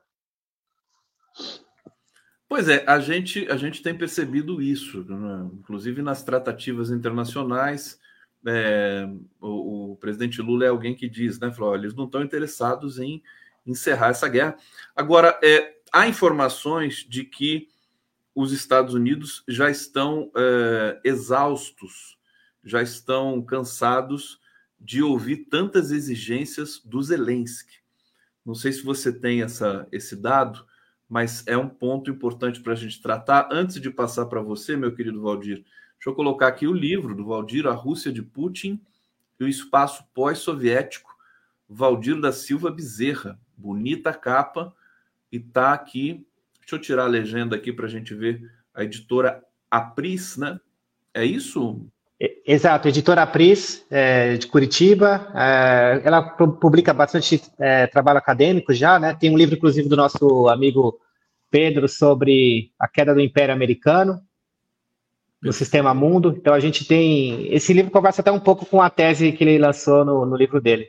Pois 2.49 2.69
é, 2.69 2.85
a 2.87 2.99
gente, 3.01 3.47
a 3.51 3.57
gente 3.57 3.83
tem 3.83 3.97
percebido 3.97 4.63
isso, 4.63 5.05
né? 5.05 5.51
inclusive 5.55 6.01
nas 6.01 6.23
tratativas 6.23 6.91
internacionais. 6.91 7.99
É, 8.47 9.09
o, 9.41 9.93
o, 9.93 9.97
presidente 9.97 10.41
Lula 10.41 10.65
é 10.65 10.69
alguém 10.69 10.95
que 10.95 11.09
diz, 11.09 11.41
né, 11.41 11.51
falou, 11.51 11.75
eles 11.75 11.95
não 11.95 12.05
estão 12.05 12.23
interessados 12.23 13.01
em 13.01 13.21
encerrar 13.67 14.11
essa 14.11 14.29
guerra. 14.29 14.57
Agora, 14.95 15.37
é, 15.43 15.76
há 15.93 16.09
informações 16.09 17.07
de 17.09 17.25
que 17.25 17.69
os 18.35 18.53
Estados 18.53 18.95
Unidos 18.95 19.43
já 19.49 19.71
estão 19.71 20.31
é, 20.37 21.01
exaustos, 21.03 22.19
já 22.63 22.83
estão 22.83 23.41
cansados 23.43 24.39
de 24.79 25.03
ouvir 25.03 25.47
tantas 25.49 25.91
exigências 25.91 26.81
do 26.85 27.03
Zelensky. 27.03 27.79
Não 28.45 28.55
sei 28.55 28.73
se 28.73 28.83
você 28.83 29.11
tem 29.11 29.43
essa, 29.43 29.89
esse 29.91 30.15
dado, 30.15 30.67
mas 31.09 31.47
é 31.47 31.57
um 31.57 31.69
ponto 31.69 32.11
importante 32.11 32.61
para 32.61 32.75
a 32.75 32.77
gente 32.77 33.01
tratar. 33.01 33.49
Antes 33.51 33.81
de 33.81 33.91
passar 33.91 34.27
para 34.27 34.43
você, 34.43 34.77
meu 34.77 34.95
querido 34.95 35.23
Valdir, 35.23 35.65
deixa 35.95 36.11
eu 36.11 36.15
colocar 36.15 36.49
aqui 36.49 36.67
o 36.67 36.75
livro 36.75 37.15
do 37.15 37.25
Valdir, 37.25 37.67
A 37.67 37.73
Rússia 37.73 38.13
de 38.13 38.23
Putin 38.23 38.81
e 39.41 39.45
o 39.45 39.49
Espaço 39.49 40.05
Pós-Soviético, 40.13 41.11
Valdir 41.67 42.21
da 42.21 42.33
Silva 42.33 42.71
Bezerra. 42.71 43.41
Bonita 43.57 44.13
capa 44.13 44.76
e 45.37 45.41
tá 45.41 45.73
aqui. 45.73 46.27
Deixa 46.61 46.75
eu 46.75 46.81
tirar 46.81 47.05
a 47.05 47.09
legenda 47.09 47.55
aqui 47.55 47.73
para 47.73 47.87
a 47.87 47.89
gente 47.89 48.15
ver 48.15 48.43
a 48.75 48.83
editora 48.83 49.43
Apris, 49.71 50.37
né? 50.37 50.59
É 51.15 51.25
isso? 51.25 51.87
Exato, 52.47 52.89
editora 52.89 53.23
Apris, 53.23 53.85
é, 53.91 54.37
de 54.37 54.47
Curitiba. 54.47 55.31
É, 55.35 56.01
ela 56.05 56.23
publica 56.23 56.93
bastante 56.95 57.43
é, 57.59 57.87
trabalho 57.87 58.19
acadêmico 58.19 58.73
já, 58.73 58.99
né? 58.99 59.15
Tem 59.15 59.31
um 59.31 59.37
livro, 59.37 59.55
inclusive, 59.55 59.89
do 59.89 59.97
nosso 59.97 60.49
amigo 60.49 60.99
Pedro 61.51 61.89
sobre 61.89 62.73
a 62.79 62.89
queda 62.89 63.15
do 63.15 63.21
Império 63.21 63.55
Americano 63.55 64.21
no 65.43 65.53
sistema 65.53 65.93
mundo. 65.93 66.35
Então 66.37 66.55
a 66.55 66.61
gente 66.61 66.87
tem. 66.87 67.53
Esse 67.55 67.73
livro 67.73 67.91
conversa 67.91 68.23
até 68.23 68.33
um 68.33 68.41
pouco 68.41 68.65
com 68.65 68.81
a 68.81 68.91
tese 68.91 69.33
que 69.33 69.45
ele 69.45 69.59
lançou 69.59 70.05
no, 70.05 70.25
no 70.25 70.37
livro 70.37 70.61
dele. 70.61 70.89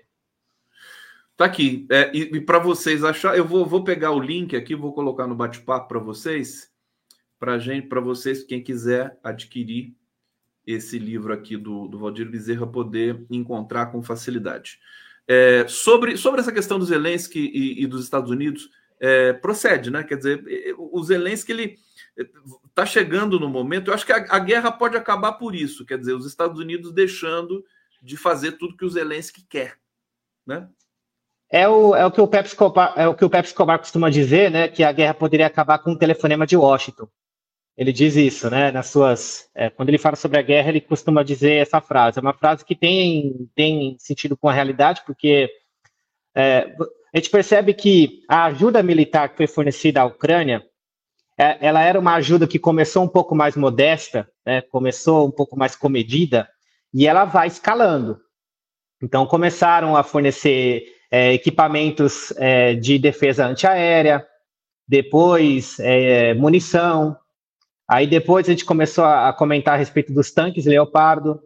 Tá 1.38 1.46
aqui. 1.46 1.86
É, 1.92 2.12
e, 2.16 2.22
e 2.36 2.42
para 2.42 2.58
vocês 2.58 3.04
achar, 3.04 3.38
eu 3.38 3.46
vou, 3.46 3.64
vou 3.64 3.84
pegar 3.84 4.12
o 4.12 4.20
link 4.20 4.56
aqui, 4.56 4.76
vou 4.76 4.92
colocar 4.92 5.28
no 5.28 5.36
bate-papo 5.36 5.88
para 5.88 6.00
vocês, 6.00 6.74
para 7.40 7.60
gente, 7.60 7.88
para 7.88 8.02
vocês, 8.02 8.44
quem 8.44 8.64
quiser 8.64 9.20
adquirir 9.24 9.96
esse 10.66 10.98
livro 10.98 11.32
aqui 11.32 11.56
do, 11.56 11.88
do 11.88 12.00
Valdir 12.00 12.28
Bezerra, 12.28 12.66
poder 12.66 13.24
encontrar 13.30 13.86
com 13.86 14.02
facilidade. 14.02 14.80
É, 15.28 15.66
sobre, 15.68 16.18
sobre 16.18 16.42
essa 16.42 16.52
questão 16.52 16.80
do 16.80 16.86
Zelensky 16.86 17.40
e, 17.40 17.84
e 17.84 17.86
dos 17.86 18.04
Estados 18.04 18.32
Unidos, 18.32 18.72
é, 19.00 19.32
procede, 19.32 19.92
né? 19.92 20.04
Quer 20.04 20.18
dizer, 20.18 20.76
o 20.76 21.04
Zelensky 21.04 21.52
ele 21.52 21.78
está 22.68 22.84
chegando 22.84 23.40
no 23.40 23.48
momento. 23.48 23.90
Eu 23.90 23.94
acho 23.94 24.06
que 24.06 24.12
a, 24.12 24.26
a, 24.30 24.40
guerra 24.40 24.72
pode 24.72 24.98
acabar 24.98 25.34
por 25.34 25.54
isso, 25.54 25.86
quer 25.86 26.00
dizer, 26.00 26.14
os 26.14 26.26
Estados 26.26 26.60
Unidos 26.60 26.92
deixando 26.92 27.64
de 28.02 28.18
fazer 28.18 28.54
tudo 28.54 28.76
que 28.76 28.86
o 28.86 28.90
Zelensky 28.90 29.46
quer, 29.48 29.78
né? 30.44 30.68
É 31.50 31.68
o, 31.68 31.96
é 31.96 32.06
o 32.06 32.12
que 32.12 32.20
o 32.20 32.28
Pepsi 32.28 32.54
Escobar, 32.54 32.94
é 32.98 33.08
o 33.08 33.16
que 33.16 33.24
o 33.24 33.32
Escobar 33.34 33.80
costuma 33.80 34.10
dizer, 34.10 34.52
né? 34.52 34.68
Que 34.68 34.84
a 34.84 34.92
guerra 34.92 35.14
poderia 35.14 35.48
acabar 35.48 35.80
com 35.80 35.92
um 35.92 35.98
telefonema 35.98 36.46
de 36.46 36.58
Washington. 36.58 37.08
ele 37.78 37.94
diz 37.94 38.16
isso, 38.16 38.50
né? 38.50 38.72
Nas 38.72 38.88
suas, 38.88 39.50
é, 39.56 39.70
quando 39.70 39.90
ele 39.90 39.98
fala 39.98 40.16
sobre 40.16 40.40
a 40.40 40.42
guerra, 40.42 40.70
ele 40.70 40.82
costuma 40.82 41.24
dizer 41.24 41.62
essa 41.62 41.80
frase. 41.80 42.20
É 42.20 42.22
uma 42.22 42.34
frase 42.34 42.66
que 42.66 42.76
tem 42.76 43.50
tem 43.56 43.96
sentido 44.00 44.36
com 44.36 44.50
a 44.50 44.54
realidade, 44.54 45.04
porque 45.06 45.50
é, 46.36 46.76
a 47.14 47.18
gente 47.18 47.30
percebe 47.30 47.74
que 47.74 48.24
a 48.28 48.46
ajuda 48.46 48.84
militar 48.84 49.30
que 49.30 49.38
foi 49.38 49.48
fornecida 49.48 50.02
à 50.02 50.06
Ucrânia, 50.06 50.66
é, 51.38 51.58
ela 51.66 51.82
era 51.82 52.00
uma 52.00 52.16
ajuda 52.16 52.48
que 52.48 52.60
começou 52.60 53.04
um 53.04 53.08
pouco 53.08 53.34
mais 53.36 53.56
modesta, 53.56 54.30
né? 54.46 54.62
Começou 54.64 55.28
um 55.28 55.32
pouco 55.32 55.58
mais 55.58 55.76
comedida 55.78 56.50
e 56.94 57.08
ela 57.08 57.24
vai 57.24 57.48
escalando. 57.48 58.20
Então 59.02 59.26
começaram 59.26 59.96
a 59.96 60.04
fornecer 60.04 60.97
é, 61.12 61.34
equipamentos 61.34 62.34
é, 62.38 62.76
de 62.76 62.98
defesa 62.98 63.46
antiaérea, 63.46 64.26
depois 64.88 65.80
é, 65.80 66.34
munição, 66.34 67.18
Aí 67.90 68.06
depois 68.06 68.48
a 68.48 68.52
gente 68.52 68.66
começou 68.66 69.06
a, 69.06 69.32
comentar 69.32 69.76
a 69.76 69.78
respeito 69.78 70.14
dos 70.14 70.30
tanques 70.30 70.66
Leopardo, 70.66 71.42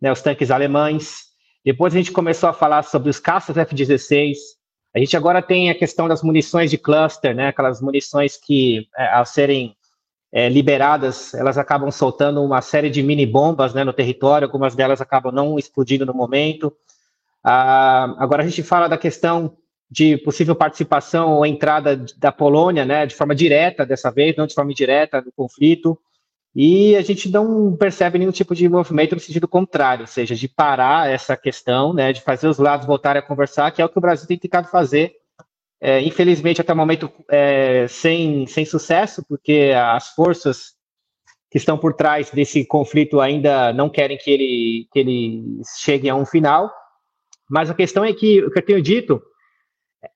né, 0.00 0.10
os 0.10 0.22
tanques 0.22 0.50
alemães. 0.50 1.24
Depois 1.62 1.92
a 1.92 1.98
gente 1.98 2.10
começou 2.10 2.48
a 2.48 2.54
falar 2.54 2.82
sobre 2.84 3.10
os 3.10 3.20
caças 3.20 3.58
F-16. 3.58 4.36
A 4.96 4.98
gente 4.98 5.14
agora 5.16 5.42
tem 5.42 5.68
a 5.68 5.74
questão 5.74 6.08
das 6.08 6.22
munições 6.22 6.70
de 6.70 6.78
cluster, 6.78 7.34
né, 7.34 7.48
aquelas 7.48 7.82
munições 7.82 8.38
que, 8.38 8.88
é, 8.96 9.12
ao 9.12 9.26
serem 9.26 9.76
é, 10.32 10.48
liberadas, 10.48 11.34
elas 11.34 11.58
acabam 11.58 11.90
soltando 11.90 12.42
uma 12.42 12.62
série 12.62 12.88
de 12.88 13.02
mini 13.02 13.26
bombas 13.26 13.74
né, 13.74 13.84
no 13.84 13.92
território, 13.92 14.46
algumas 14.46 14.74
delas 14.74 15.02
acabam 15.02 15.32
não 15.32 15.58
explodindo 15.58 16.06
no 16.06 16.14
momento. 16.14 16.74
Ah, 17.44 18.14
agora 18.18 18.42
a 18.42 18.46
gente 18.46 18.62
fala 18.62 18.88
da 18.88 18.96
questão 18.96 19.56
de 19.90 20.16
possível 20.16 20.56
participação 20.56 21.34
ou 21.34 21.46
entrada 21.46 22.04
da 22.16 22.32
Polônia, 22.32 22.84
né, 22.84 23.06
de 23.06 23.14
forma 23.14 23.34
direta 23.34 23.84
dessa 23.84 24.10
vez, 24.10 24.34
não 24.34 24.46
de 24.46 24.54
forma 24.54 24.72
indireta 24.72 25.20
no 25.20 25.30
conflito, 25.30 25.98
e 26.56 26.96
a 26.96 27.02
gente 27.02 27.28
não 27.28 27.76
percebe 27.76 28.18
nenhum 28.18 28.32
tipo 28.32 28.54
de 28.54 28.68
movimento 28.68 29.14
no 29.14 29.20
sentido 29.20 29.46
contrário, 29.46 30.02
ou 30.02 30.06
seja, 30.06 30.34
de 30.34 30.48
parar 30.48 31.10
essa 31.10 31.36
questão, 31.36 31.92
né, 31.92 32.12
de 32.12 32.22
fazer 32.22 32.48
os 32.48 32.58
lados 32.58 32.86
voltarem 32.86 33.20
a 33.20 33.26
conversar, 33.26 33.70
que 33.72 33.82
é 33.82 33.84
o 33.84 33.88
que 33.88 33.98
o 33.98 34.00
Brasil 34.00 34.26
tem 34.26 34.38
tentado 34.38 34.68
fazer, 34.68 35.12
é, 35.80 36.00
infelizmente 36.00 36.60
até 36.60 36.72
o 36.72 36.76
momento 36.76 37.12
é, 37.30 37.86
sem, 37.86 38.46
sem 38.46 38.64
sucesso, 38.64 39.24
porque 39.28 39.72
as 39.76 40.08
forças 40.08 40.74
que 41.50 41.58
estão 41.58 41.76
por 41.76 41.94
trás 41.94 42.30
desse 42.30 42.66
conflito 42.66 43.20
ainda 43.20 43.72
não 43.72 43.90
querem 43.90 44.16
que 44.16 44.30
ele, 44.30 44.88
que 44.90 44.98
ele 44.98 45.60
chegue 45.78 46.08
a 46.08 46.16
um 46.16 46.24
final, 46.24 46.68
mas 47.48 47.70
a 47.70 47.74
questão 47.74 48.04
é 48.04 48.12
que, 48.12 48.42
o 48.42 48.50
que 48.50 48.58
eu 48.58 48.64
tenho 48.64 48.82
dito, 48.82 49.22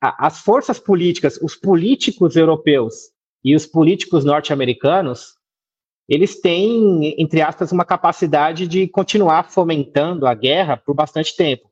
as 0.01 0.41
forças 0.41 0.79
políticas, 0.79 1.39
os 1.43 1.55
políticos 1.55 2.37
europeus 2.37 2.95
e 3.45 3.55
os 3.55 3.67
políticos 3.67 4.25
norte-americanos, 4.25 5.37
eles 6.09 6.41
têm, 6.41 7.15
entre 7.21 7.43
aspas, 7.43 7.71
uma 7.71 7.85
capacidade 7.85 8.67
de 8.67 8.89
continuar 8.89 9.51
fomentando 9.51 10.27
a 10.27 10.35
guerra 10.35 10.77
por 10.77 10.95
bastante 10.95 11.37
tempo. 11.37 11.71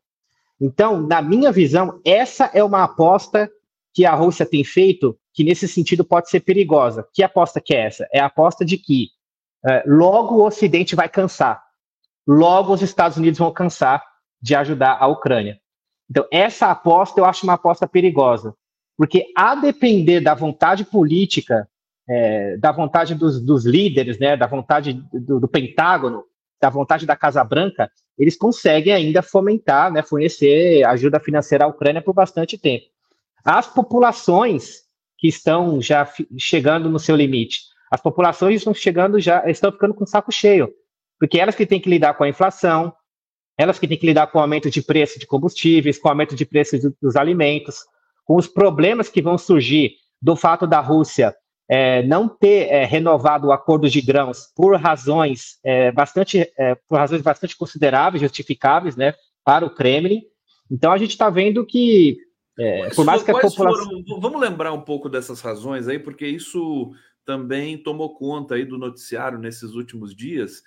Então, 0.61 1.01
na 1.01 1.21
minha 1.21 1.53
visão, 1.53 2.01
essa 2.05 2.51
é 2.53 2.63
uma 2.63 2.85
aposta 2.85 3.51
que 3.95 4.05
a 4.05 4.15
Rússia 4.15 4.45
tem 4.45 4.63
feito 4.63 5.19
que, 5.33 5.45
nesse 5.45 5.67
sentido, 5.67 6.05
pode 6.05 6.31
ser 6.31 6.41
perigosa. 6.41 7.07
Que 7.13 7.23
aposta 7.23 7.61
que 7.61 7.75
é 7.75 7.87
essa? 7.87 8.07
É 8.13 8.21
a 8.21 8.27
aposta 8.27 8.65
de 8.65 8.77
que 8.77 9.09
é, 9.67 9.83
logo 9.87 10.37
o 10.37 10.47
Ocidente 10.47 10.95
vai 10.95 11.09
cansar, 11.09 11.63
logo 12.27 12.73
os 12.73 12.83
Estados 12.83 13.17
Unidos 13.17 13.39
vão 13.39 13.53
cansar 13.53 14.03
de 14.41 14.55
ajudar 14.55 14.97
a 15.01 15.07
Ucrânia. 15.07 15.59
Então, 16.09 16.26
essa 16.30 16.70
aposta 16.70 17.20
eu 17.20 17.24
acho 17.24 17.45
uma 17.45 17.55
aposta 17.55 17.87
perigosa, 17.87 18.55
porque 18.97 19.26
a 19.37 19.55
depender 19.55 20.20
da 20.20 20.34
vontade 20.34 20.84
política, 20.84 21.68
é, 22.09 22.57
da 22.57 22.70
vontade 22.70 23.14
dos, 23.14 23.41
dos, 23.41 23.66
líderes, 23.66 24.18
né, 24.18 24.37
da 24.37 24.47
vontade 24.47 24.93
do, 25.12 25.41
do, 25.41 25.49
Pentágono, 25.49 26.22
da 26.61 26.70
vontade 26.70 27.05
da 27.05 27.16
Casa 27.16 27.43
Branca, 27.43 27.91
eles 28.16 28.37
conseguem 28.37 28.93
ainda 28.93 29.20
fomentar, 29.22 29.93
né, 29.93 30.03
fornecer 30.03 30.84
ajuda 30.84 31.20
financeira 31.20 31.64
à 31.64 31.68
Ucrânia 31.68 32.01
por 32.01 32.14
bastante 32.14 32.57
tempo. 32.57 32.87
As 33.45 33.66
populações 33.66 34.87
que 35.18 35.28
estão 35.28 35.80
já 35.80 36.09
chegando 36.39 36.89
no 36.89 36.99
seu 36.99 37.16
limite, 37.16 37.61
as 37.91 38.01
populações 38.01 38.57
estão 38.57 38.74
chegando 38.74 39.20
já, 39.20 39.49
estão 39.49 39.72
ficando 39.72 39.95
com 39.95 40.05
o 40.05 40.07
saco 40.07 40.32
cheio, 40.32 40.72
porque 41.18 41.39
elas 41.39 41.55
que 41.55 41.66
têm 41.66 41.80
que 41.80 41.91
lidar 41.91 42.14
com 42.14 42.24
a 42.24 42.28
inflação, 42.28 42.93
elas 43.59 43.79
que 43.79 43.89
têm 43.89 43.99
que 43.99 44.07
lidar 44.07 44.27
com 44.27 44.39
o 44.39 44.43
aumento 44.43 44.71
de 44.71 44.83
preço 44.83 45.19
de 45.19 45.27
combustíveis, 45.27 45.99
com 45.99 46.09
o 46.09 46.11
aumento 46.11 46.35
de 46.35 46.45
preço 46.45 46.77
dos 47.01 47.17
alimentos, 47.17 47.79
com 48.25 48.37
os 48.37 48.47
problemas 48.47 49.09
que 49.09 49.23
vão 49.23 49.39
surgir 49.39 49.93
do 50.21 50.37
fato 50.37 50.67
da 50.67 50.81
Rússia 50.81 51.35
é, 51.69 52.03
não 52.05 52.29
ter 52.29 52.69
é, 52.69 52.85
renovado 52.85 53.49
o 53.49 53.53
acordo 53.53 53.89
de 53.89 54.01
grãos 54.01 54.53
por 54.55 54.77
razões 54.77 55.59
é, 55.65 55.91
bastante 55.91 56.51
é, 56.57 56.75
por 56.89 56.97
razões 56.97 57.23
bastante 57.23 57.57
consideráveis, 57.57 58.23
justificáveis, 58.23 58.97
né, 58.97 59.15
para 59.45 59.67
o 59.67 59.75
Kremlin. 59.75 60.23
Então 60.71 60.93
a 60.93 60.99
gente 60.99 61.11
está 61.11 61.29
vendo 61.29 61.67
que 61.67 62.19
é, 62.59 62.89
por 62.95 63.05
mais 63.05 63.23
que 63.23 63.31
a 63.31 63.35
população 63.35 63.85
foram, 63.85 64.21
vamos 64.21 64.41
lembrar 64.41 64.73
um 64.73 64.81
pouco 64.81 65.09
dessas 65.09 65.41
razões 65.41 65.89
aí, 65.89 65.99
porque 65.99 66.27
isso 66.27 66.91
também 67.25 67.77
tomou 67.77 68.15
conta 68.15 68.55
aí 68.55 68.65
do 68.65 68.79
noticiário 68.79 69.39
nesses 69.39 69.73
últimos 69.73 70.15
dias 70.15 70.63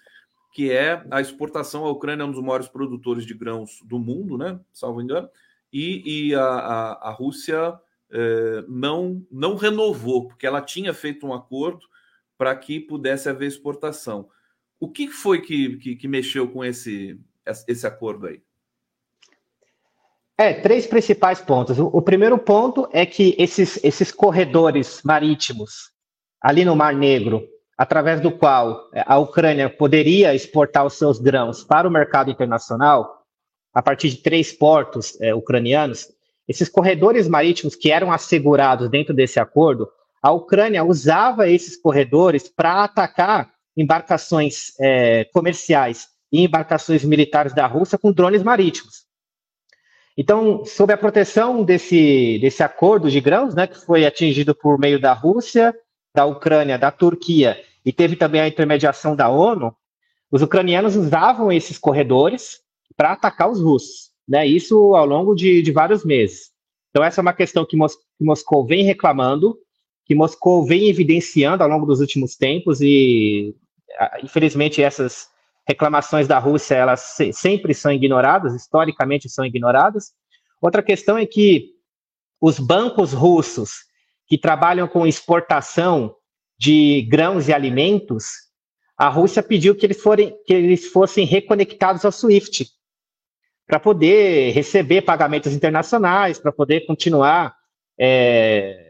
que 0.52 0.72
é 0.72 1.04
a 1.12 1.22
exportação. 1.22 1.86
A 1.86 1.92
Ucrânia 1.92 2.24
é 2.24 2.26
um 2.26 2.32
dos 2.32 2.42
maiores 2.42 2.68
produtores 2.68 3.26
de 3.26 3.34
grãos 3.34 3.80
do 3.84 4.00
mundo, 4.00 4.38
né? 4.38 4.60
Salvo 4.74 5.02
engano, 5.02 5.30
e, 5.72 6.30
e 6.30 6.36
a, 6.36 6.44
a, 6.44 7.10
a, 7.10 7.12
Rússia 7.12 7.80
é, 8.12 8.64
não, 8.68 9.26
não 9.32 9.56
renovou, 9.56 10.28
porque 10.28 10.48
ela 10.48 10.62
tinha 10.62 10.94
feito 10.94 11.28
um 11.28 11.34
acordo 11.34 11.86
para 12.38 12.56
que 12.56 12.80
pudesse 12.80 13.30
haver 13.30 13.48
exportação. 13.48 14.30
O 14.80 14.90
que 14.90 15.10
foi 15.10 15.42
que, 15.42 15.78
que, 15.78 15.96
que 15.96 16.08
mexeu 16.08 16.48
com 16.48 16.64
esse, 16.64 17.20
esse 17.68 17.86
acordo 17.86 18.28
aí? 18.28 18.42
É, 20.38 20.54
três 20.54 20.88
principais 20.88 21.42
pontos. 21.42 21.78
O, 21.78 21.88
o, 21.88 22.02
primeiro 22.02 22.38
ponto 22.38 22.88
é 22.94 23.06
que 23.06 23.36
esses, 23.38 23.78
esses 23.84 24.10
corredores 24.10 25.02
marítimos 25.04 25.92
ali 26.42 26.64
no 26.64 26.78
Mar 26.78 26.96
Negro, 26.96 27.46
através 27.80 28.20
do 28.20 28.30
qual 28.30 28.90
é, 28.94 29.02
a 29.06 29.18
Ucrânia 29.18 29.70
poderia 29.70 30.36
exportar 30.36 30.86
os 30.86 30.96
seus 30.96 31.18
grãos 31.18 31.64
para 31.64 31.88
o 31.88 31.92
mercado 31.92 32.30
internacional, 32.30 33.24
a 33.74 33.82
partir 33.82 34.10
de 34.10 34.18
três 34.18 34.52
portos 34.52 35.18
é, 35.22 35.34
ucranianos, 35.34 36.10
esses 36.46 36.68
corredores 36.68 37.30
marítimos 37.30 37.76
que 37.76 37.90
eram 37.90 38.12
assegurados 38.12 38.90
dentro 38.90 39.14
desse 39.14 39.40
acordo, 39.40 39.88
a 40.22 40.30
Ucrânia 40.30 40.84
usava 40.84 41.48
esses 41.48 41.78
corredores 41.78 42.50
para 42.50 42.84
atacar 42.84 43.50
embarcações 43.78 44.74
é, 44.78 45.24
comerciais 45.32 46.10
e 46.30 46.44
embarcações 46.44 47.06
militares 47.06 47.54
da 47.54 47.66
Rússia 47.66 47.98
com 47.98 48.12
drones 48.12 48.44
marítimos. 48.44 49.06
Então, 50.18 50.66
sob 50.66 50.92
a 50.92 50.98
proteção 50.98 51.64
desse, 51.64 52.40
desse 52.42 52.62
acordo 52.62 53.10
de 53.10 53.22
grãos, 53.22 53.56
né, 53.56 53.68
que 53.68 53.78
foi 53.78 54.06
atingido 54.06 54.54
por 54.54 54.78
meio 54.78 55.00
da 55.00 55.14
Rússia, 55.14 55.74
da 56.14 56.26
Ucrânia, 56.26 56.78
da 56.78 56.92
Turquia 56.92 57.58
e 57.90 57.92
teve 57.92 58.16
também 58.16 58.40
a 58.40 58.48
intermediação 58.48 59.16
da 59.16 59.30
ONU, 59.30 59.76
os 60.32 60.44
ucranianos 60.44 60.96
usavam 60.96 61.52
esses 61.52 61.76
corredores 61.80 62.60
para 62.96 63.14
atacar 63.14 63.50
os 63.50 63.60
russos, 63.60 64.12
né? 64.28 64.46
Isso 64.46 64.94
ao 64.94 65.08
longo 65.08 65.34
de, 65.34 65.64
de 65.64 65.72
vários 65.72 66.06
meses. 66.06 66.52
Então 66.92 67.04
essa 67.04 67.20
é 67.20 67.24
uma 67.24 67.34
questão 67.34 67.66
que, 67.66 67.76
Mos 67.76 67.96
que 67.96 68.24
Moscou 68.24 68.64
vem 68.64 68.84
reclamando, 68.84 69.58
que 70.06 70.14
Moscou 70.14 70.64
vem 70.68 70.88
evidenciando 70.88 71.64
ao 71.64 71.70
longo 71.70 71.88
dos 71.88 72.00
últimos 72.00 72.36
tempos 72.36 72.80
e 72.80 73.56
infelizmente 74.24 74.84
essas 74.84 75.28
reclamações 75.68 76.28
da 76.28 76.38
Rússia 76.38 76.76
elas 76.76 77.00
se 77.00 77.34
sempre 77.34 77.74
são 77.74 77.92
ignoradas, 77.92 78.54
historicamente 78.54 79.28
são 79.28 79.44
ignoradas. 79.44 80.12
Outra 80.62 80.84
questão 80.84 81.18
é 81.18 81.26
que 81.26 81.72
os 82.40 82.60
bancos 82.60 83.14
russos 83.14 83.80
que 84.28 84.38
trabalham 84.38 84.88
com 84.88 85.08
exportação 85.08 86.14
de 86.60 87.08
grãos 87.10 87.48
e 87.48 87.54
alimentos, 87.54 88.50
a 88.98 89.08
Rússia 89.08 89.42
pediu 89.42 89.74
que 89.76 89.86
eles, 89.86 90.02
forem, 90.02 90.36
que 90.46 90.54
eles 90.54 90.88
fossem 90.88 91.26
reconectados 91.26 92.04
ao 92.04 92.12
SWIFT, 92.12 92.68
para 93.66 93.80
poder 93.80 94.52
receber 94.52 95.04
pagamentos 95.04 95.54
internacionais, 95.54 96.40
para 96.40 96.52
poder 96.52 96.88
continuar 96.88 97.56
é, 98.00 98.90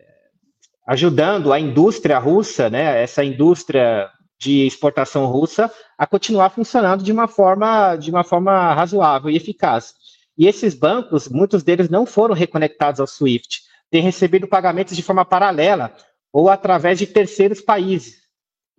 ajudando 0.88 1.54
a 1.54 1.60
indústria 1.60 2.18
russa, 2.18 2.70
né, 2.70 3.04
essa 3.04 3.24
indústria 3.24 4.10
de 4.40 4.66
exportação 4.66 5.26
russa, 5.26 5.70
a 5.98 6.08
continuar 6.08 6.50
funcionando 6.50 7.04
de 7.04 7.12
uma 7.12 7.28
forma, 7.28 7.98
de 7.98 8.10
uma 8.10 8.24
forma 8.24 8.74
razoável 8.74 9.30
e 9.30 9.36
eficaz. 9.36 9.94
E 10.38 10.48
esses 10.48 10.74
bancos, 10.74 11.28
muitos 11.28 11.62
deles 11.62 11.90
não 11.90 12.06
foram 12.06 12.34
reconectados 12.34 13.02
ao 13.02 13.06
SWIFT, 13.06 13.60
têm 13.92 14.02
recebido 14.02 14.48
pagamentos 14.48 14.96
de 14.96 15.04
forma 15.04 15.26
paralela, 15.26 15.94
ou 16.32 16.50
através 16.50 17.00
de 17.00 17.08
terceiros 17.08 17.62
países. 17.62 18.20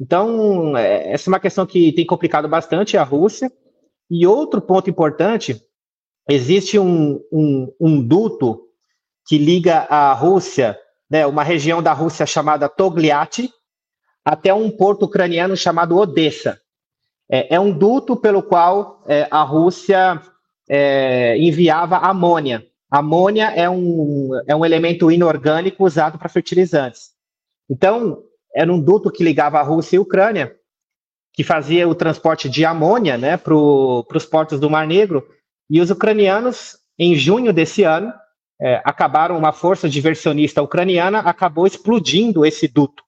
Então, 0.01 0.77
é, 0.77 1.13
essa 1.13 1.29
é 1.29 1.33
uma 1.33 1.41
questão 1.41 1.67
que 1.67 1.93
tem 1.93 2.07
complicado 2.07 2.49
bastante 2.49 2.97
a 2.97 3.03
Rússia. 3.03 3.53
E 4.11 4.27
outro 4.27 4.61
ponto 4.61 4.89
importante, 4.89 5.63
existe 6.29 6.79
um, 6.79 7.21
um, 7.31 7.73
um 7.81 8.03
duto 8.03 8.63
que 9.27 9.39
liga 9.39 9.87
a 9.89 10.13
Rússia, 10.13 10.79
né, 11.09 11.27
uma 11.27 11.45
região 11.45 11.83
da 11.83 11.93
Rússia 11.93 12.27
chamada 12.27 12.69
Togliatti, 12.69 13.53
até 14.25 14.53
um 14.53 14.71
porto 14.71 15.05
ucraniano 15.05 15.57
chamado 15.57 15.97
Odessa. 15.97 16.61
É, 17.31 17.55
é 17.55 17.61
um 17.61 17.71
duto 17.71 18.17
pelo 18.17 18.43
qual 18.43 19.05
é, 19.07 19.29
a 19.31 19.43
Rússia 19.43 20.21
é, 20.69 21.39
enviava 21.39 21.99
amônia. 21.99 22.67
Amônia 22.91 23.53
é 23.55 23.71
um, 23.71 24.31
é 24.49 24.57
um 24.57 24.65
elemento 24.65 25.13
inorgânico 25.13 25.85
usado 25.85 26.19
para 26.19 26.29
fertilizantes. 26.29 27.11
Então, 27.71 28.25
era 28.55 28.73
um 28.73 28.81
duto 28.81 29.11
que 29.11 29.23
ligava 29.23 29.59
a 29.59 29.63
Rússia 29.63 29.97
e 29.97 29.99
a 29.99 30.03
Ucrânia, 30.03 30.57
que 31.33 31.45
fazia 31.45 31.89
o 31.89 31.95
transporte 31.95 32.49
de 32.49 32.65
amônia 32.65 33.17
né, 33.17 33.37
para 33.37 33.55
os 33.55 34.27
portos 34.27 34.59
do 34.59 34.69
Mar 34.69 34.87
Negro, 34.87 35.25
e 35.71 35.81
os 35.81 35.91
ucranianos, 35.91 36.77
em 36.99 37.15
junho 37.15 37.53
desse 37.53 37.85
ano, 37.85 38.13
é, 38.61 38.83
acabaram, 38.85 39.39
uma 39.39 39.53
força 39.53 39.89
diversionista 39.89 40.61
ucraniana 40.61 41.21
acabou 41.21 41.67
explodindo 41.67 42.45
esse 42.45 42.67
duto. 42.67 43.03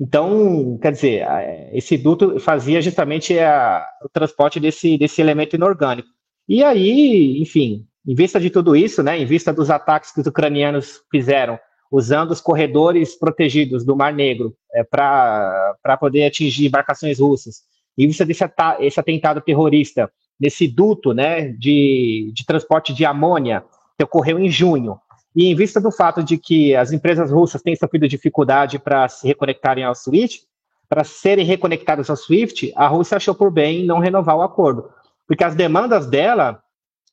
Então, 0.00 0.78
quer 0.82 0.90
dizer, 0.90 1.24
esse 1.72 1.96
duto 1.96 2.40
fazia 2.40 2.82
justamente 2.82 3.38
a, 3.38 3.86
o 4.02 4.08
transporte 4.08 4.58
desse, 4.58 4.98
desse 4.98 5.20
elemento 5.20 5.54
inorgânico. 5.54 6.08
E 6.48 6.64
aí, 6.64 7.40
enfim, 7.40 7.86
em 8.04 8.14
vista 8.14 8.40
de 8.40 8.50
tudo 8.50 8.74
isso, 8.74 9.02
né, 9.02 9.16
em 9.16 9.24
vista 9.24 9.52
dos 9.52 9.70
ataques 9.70 10.10
que 10.10 10.20
os 10.20 10.26
ucranianos 10.26 11.02
fizeram, 11.08 11.56
usando 11.92 12.30
os 12.30 12.40
corredores 12.40 13.14
protegidos 13.14 13.84
do 13.84 13.94
Mar 13.94 14.14
Negro 14.14 14.56
é, 14.74 14.82
para 14.82 15.96
poder 16.00 16.24
atingir 16.24 16.66
embarcações 16.66 17.20
russas, 17.20 17.60
em 17.98 18.06
vista 18.06 18.24
desse 18.24 18.42
esse 18.80 18.98
atentado 18.98 19.42
terrorista, 19.42 20.10
nesse 20.40 20.66
duto 20.66 21.12
né, 21.12 21.50
de, 21.50 22.32
de 22.34 22.46
transporte 22.46 22.94
de 22.94 23.04
amônia, 23.04 23.62
que 23.98 24.04
ocorreu 24.04 24.38
em 24.38 24.48
junho, 24.48 24.98
e 25.36 25.46
em 25.46 25.54
vista 25.54 25.78
do 25.78 25.92
fato 25.92 26.22
de 26.22 26.38
que 26.38 26.74
as 26.74 26.92
empresas 26.92 27.30
russas 27.30 27.60
têm 27.60 27.76
sofrido 27.76 28.08
dificuldade 28.08 28.78
para 28.78 29.06
se 29.08 29.26
reconectarem 29.26 29.84
ao 29.84 29.94
SWIFT, 29.94 30.40
para 30.88 31.04
serem 31.04 31.44
reconectadas 31.44 32.08
ao 32.08 32.16
SWIFT, 32.16 32.72
a 32.74 32.86
Rússia 32.86 33.16
achou 33.18 33.34
por 33.34 33.50
bem 33.50 33.84
não 33.84 33.98
renovar 33.98 34.36
o 34.36 34.42
acordo, 34.42 34.88
porque 35.26 35.44
as 35.44 35.54
demandas 35.54 36.06
dela 36.06 36.62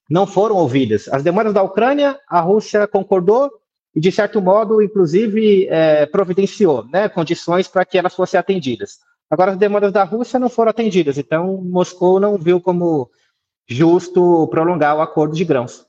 não 0.09 0.25
foram 0.25 0.55
ouvidas. 0.55 1.07
As 1.09 1.21
demandas 1.21 1.53
da 1.53 1.61
Ucrânia, 1.61 2.17
a 2.27 2.39
Rússia 2.39 2.87
concordou 2.87 3.49
e, 3.95 3.99
de 3.99 4.11
certo 4.11 4.41
modo, 4.41 4.81
inclusive, 4.81 5.67
é, 5.67 6.05
providenciou 6.05 6.85
né, 6.85 7.09
condições 7.09 7.67
para 7.67 7.85
que 7.85 7.97
elas 7.97 8.15
fossem 8.15 8.39
atendidas. 8.39 8.99
Agora, 9.29 9.51
as 9.51 9.57
demandas 9.57 9.91
da 9.91 10.03
Rússia 10.03 10.39
não 10.39 10.49
foram 10.49 10.71
atendidas, 10.71 11.17
então 11.17 11.61
Moscou 11.63 12.19
não 12.19 12.37
viu 12.37 12.59
como 12.61 13.09
justo 13.67 14.47
prolongar 14.47 14.97
o 14.97 15.01
acordo 15.01 15.35
de 15.35 15.45
grãos. 15.45 15.85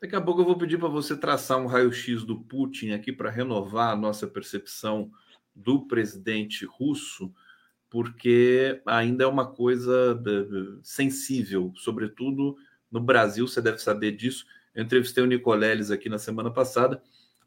Daqui 0.00 0.16
a 0.16 0.20
pouco 0.20 0.40
eu 0.40 0.46
vou 0.46 0.56
pedir 0.56 0.78
para 0.78 0.88
você 0.88 1.16
traçar 1.16 1.58
um 1.58 1.66
raio-x 1.66 2.24
do 2.24 2.40
Putin 2.40 2.90
aqui 2.90 3.12
para 3.12 3.30
renovar 3.30 3.92
a 3.92 3.96
nossa 3.96 4.26
percepção 4.26 5.10
do 5.54 5.86
presidente 5.86 6.64
russo, 6.64 7.32
porque 7.90 8.80
ainda 8.86 9.24
é 9.24 9.26
uma 9.26 9.46
coisa 9.46 10.20
sensível, 10.82 11.72
sobretudo 11.76 12.56
no 12.90 13.00
Brasil, 13.00 13.46
você 13.46 13.60
deve 13.60 13.78
saber 13.78 14.12
disso. 14.12 14.44
Eu 14.74 14.82
entrevistei 14.82 15.22
o 15.22 15.26
Nicoleles 15.26 15.90
aqui 15.90 16.08
na 16.08 16.18
semana 16.18 16.50
passada 16.50 17.02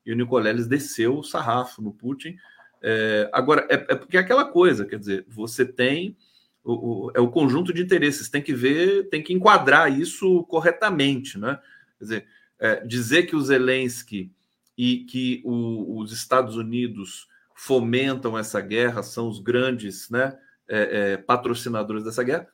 e 0.05 0.11
o 0.11 0.15
Nicoleles 0.15 0.67
desceu 0.67 1.17
o 1.17 1.23
sarrafo 1.23 1.81
no 1.81 1.91
Putin. 1.91 2.37
É, 2.81 3.29
agora, 3.33 3.65
é, 3.69 3.73
é, 3.73 3.95
porque 3.95 4.17
é 4.17 4.19
aquela 4.19 4.45
coisa, 4.45 4.85
quer 4.85 4.99
dizer, 4.99 5.25
você 5.27 5.65
tem 5.65 6.15
o, 6.63 6.73
o, 7.07 7.11
é 7.15 7.19
o 7.19 7.29
conjunto 7.29 7.73
de 7.73 7.81
interesses, 7.81 8.29
tem 8.29 8.41
que 8.41 8.53
ver, 8.53 9.09
tem 9.09 9.23
que 9.23 9.33
enquadrar 9.33 9.91
isso 9.91 10.43
corretamente, 10.43 11.37
né? 11.37 11.59
Quer 11.97 12.03
dizer, 12.03 12.27
é, 12.59 12.85
dizer 12.85 13.23
que 13.23 13.35
o 13.35 13.41
Zelensky 13.41 14.31
e 14.77 15.05
que 15.05 15.41
o, 15.45 15.99
os 15.99 16.11
Estados 16.11 16.55
Unidos 16.55 17.27
fomentam 17.55 18.37
essa 18.37 18.59
guerra, 18.59 19.01
são 19.01 19.27
os 19.27 19.39
grandes 19.39 20.09
né, 20.09 20.37
é, 20.67 21.13
é, 21.13 21.17
patrocinadores 21.17 22.03
dessa 22.03 22.23
guerra, 22.23 22.47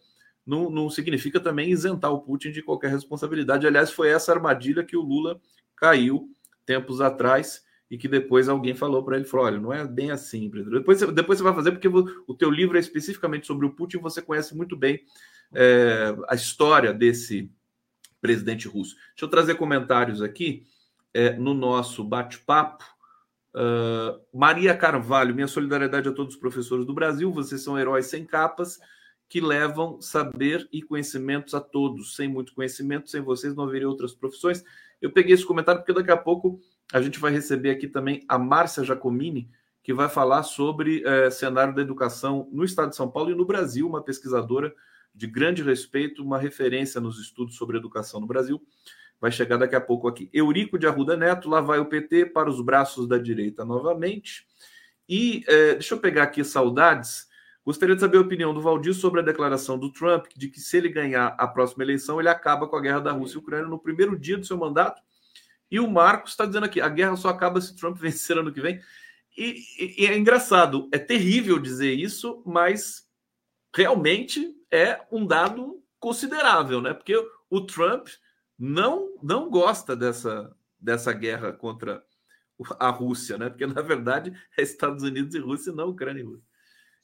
não, 0.45 0.69
não, 0.69 0.89
significa 0.89 1.39
também 1.39 1.69
isentar 1.71 2.11
o 2.11 2.21
Putin 2.21 2.51
de 2.51 2.61
qualquer 2.61 2.91
responsabilidade. 2.91 3.65
Aliás, 3.65 3.91
foi 3.91 4.09
essa 4.09 4.31
armadilha 4.31 4.83
que 4.83 4.97
o 4.97 5.01
Lula 5.01 5.39
caiu 5.75 6.29
tempos 6.65 7.01
atrás 7.01 7.63
e 7.89 7.97
que 7.97 8.07
depois 8.07 8.47
alguém 8.47 8.73
falou 8.73 9.03
para 9.03 9.17
ele, 9.17 9.25
falou, 9.25 9.45
olha, 9.45 9.59
não 9.59 9.73
é 9.73 9.85
bem 9.85 10.11
assim, 10.11 10.49
depois, 10.49 11.01
depois 11.01 11.39
você 11.39 11.43
vai 11.43 11.53
fazer, 11.53 11.71
porque 11.71 11.87
o 11.89 12.33
teu 12.33 12.49
livro 12.49 12.77
é 12.77 12.79
especificamente 12.79 13.45
sobre 13.45 13.65
o 13.65 13.71
Putin, 13.71 13.97
você 13.97 14.21
conhece 14.21 14.55
muito 14.55 14.77
bem 14.77 15.01
é, 15.53 16.15
a 16.29 16.35
história 16.35 16.93
desse, 16.93 17.51
presidente 18.21 18.67
russo. 18.67 18.95
Deixa 18.95 19.25
eu 19.25 19.27
trazer 19.27 19.55
comentários 19.55 20.21
aqui 20.21 20.63
é, 21.13 21.33
no 21.33 21.53
nosso 21.53 22.03
bate-papo. 22.03 22.85
Uh, 23.53 24.21
Maria 24.31 24.77
Carvalho, 24.77 25.35
minha 25.35 25.47
solidariedade 25.47 26.07
a 26.07 26.13
todos 26.13 26.35
os 26.35 26.39
professores 26.39 26.85
do 26.85 26.93
Brasil. 26.93 27.33
Vocês 27.33 27.61
são 27.61 27.77
heróis 27.77 28.05
sem 28.05 28.23
capas 28.23 28.79
que 29.27 29.41
levam 29.41 29.99
saber 29.99 30.69
e 30.71 30.81
conhecimentos 30.81 31.53
a 31.53 31.59
todos. 31.59 32.15
Sem 32.15 32.29
muito 32.29 32.53
conhecimento, 32.53 33.09
sem 33.09 33.19
vocês 33.19 33.55
não 33.55 33.65
haveria 33.65 33.89
outras 33.89 34.13
profissões. 34.13 34.63
Eu 35.01 35.11
peguei 35.11 35.33
esse 35.33 35.45
comentário 35.45 35.81
porque 35.81 35.93
daqui 35.93 36.11
a 36.11 36.17
pouco 36.17 36.61
a 36.93 37.01
gente 37.01 37.19
vai 37.19 37.31
receber 37.31 37.71
aqui 37.71 37.87
também 37.87 38.23
a 38.27 38.37
Márcia 38.37 38.83
Jacomini, 38.83 39.49
que 39.83 39.93
vai 39.93 40.07
falar 40.07 40.43
sobre 40.43 41.03
é, 41.03 41.31
cenário 41.31 41.73
da 41.73 41.81
educação 41.81 42.47
no 42.51 42.63
estado 42.63 42.89
de 42.89 42.95
São 42.95 43.09
Paulo 43.09 43.31
e 43.31 43.35
no 43.35 43.45
Brasil, 43.45 43.87
uma 43.87 44.03
pesquisadora 44.03 44.73
de 45.13 45.27
grande 45.27 45.63
respeito, 45.63 46.23
uma 46.23 46.37
referência 46.37 47.01
nos 47.01 47.19
estudos 47.19 47.55
sobre 47.55 47.77
educação 47.77 48.19
no 48.19 48.27
Brasil. 48.27 48.61
Vai 49.19 49.31
chegar 49.31 49.57
daqui 49.57 49.75
a 49.75 49.81
pouco 49.81 50.07
aqui. 50.07 50.29
Eurico 50.31 50.77
de 50.77 50.87
Arruda 50.87 51.17
Neto, 51.17 51.49
lá 51.49 51.61
vai 51.61 51.79
o 51.79 51.85
PT 51.85 52.27
para 52.27 52.49
os 52.49 52.61
braços 52.61 53.07
da 53.07 53.17
direita 53.17 53.65
novamente. 53.65 54.45
E 55.09 55.43
é, 55.47 55.73
deixa 55.73 55.95
eu 55.95 55.99
pegar 55.99 56.23
aqui 56.23 56.43
saudades. 56.43 57.27
Gostaria 57.63 57.93
de 57.93 58.01
saber 58.01 58.17
a 58.17 58.21
opinião 58.21 58.53
do 58.53 58.61
Valdir 58.61 58.93
sobre 58.93 59.19
a 59.19 59.23
declaração 59.23 59.77
do 59.77 59.91
Trump 59.91 60.25
de 60.35 60.49
que 60.49 60.59
se 60.59 60.77
ele 60.77 60.89
ganhar 60.89 61.35
a 61.37 61.47
próxima 61.47 61.83
eleição, 61.83 62.19
ele 62.19 62.29
acaba 62.29 62.67
com 62.67 62.75
a 62.75 62.81
guerra 62.81 62.99
da 62.99 63.11
Rússia 63.11 63.35
e 63.35 63.39
Ucrânia 63.39 63.67
no 63.67 63.77
primeiro 63.77 64.17
dia 64.17 64.37
do 64.37 64.45
seu 64.45 64.57
mandato. 64.57 65.01
E 65.69 65.79
o 65.79 65.89
Marcos 65.89 66.31
está 66.31 66.45
dizendo 66.45 66.65
aqui: 66.65 66.81
a 66.81 66.89
guerra 66.89 67.15
só 67.15 67.29
acaba 67.29 67.61
se 67.61 67.75
Trump 67.75 67.97
vencer 68.01 68.37
ano 68.37 68.51
que 68.51 68.61
vem. 68.61 68.81
E, 69.37 69.63
e, 69.79 70.03
e 70.03 70.07
é 70.07 70.17
engraçado, 70.17 70.89
é 70.91 70.97
terrível 70.97 71.57
dizer 71.57 71.93
isso, 71.93 72.43
mas 72.45 73.07
realmente 73.73 74.53
é 74.69 74.99
um 75.11 75.25
dado 75.25 75.81
considerável, 75.99 76.81
né? 76.81 76.93
Porque 76.93 77.15
o 77.49 77.61
Trump 77.61 78.07
não 78.57 79.15
não 79.21 79.49
gosta 79.49 79.95
dessa, 79.95 80.53
dessa 80.79 81.13
guerra 81.13 81.53
contra 81.53 82.03
a 82.79 82.89
Rússia, 82.89 83.37
né? 83.37 83.49
Porque 83.49 83.65
na 83.65 83.81
verdade 83.81 84.33
é 84.57 84.61
Estados 84.61 85.03
Unidos 85.03 85.33
e 85.35 85.39
Rússia, 85.39 85.71
não 85.71 85.89
Ucrânia 85.89 86.21
e 86.21 86.25
Rússia. 86.25 86.50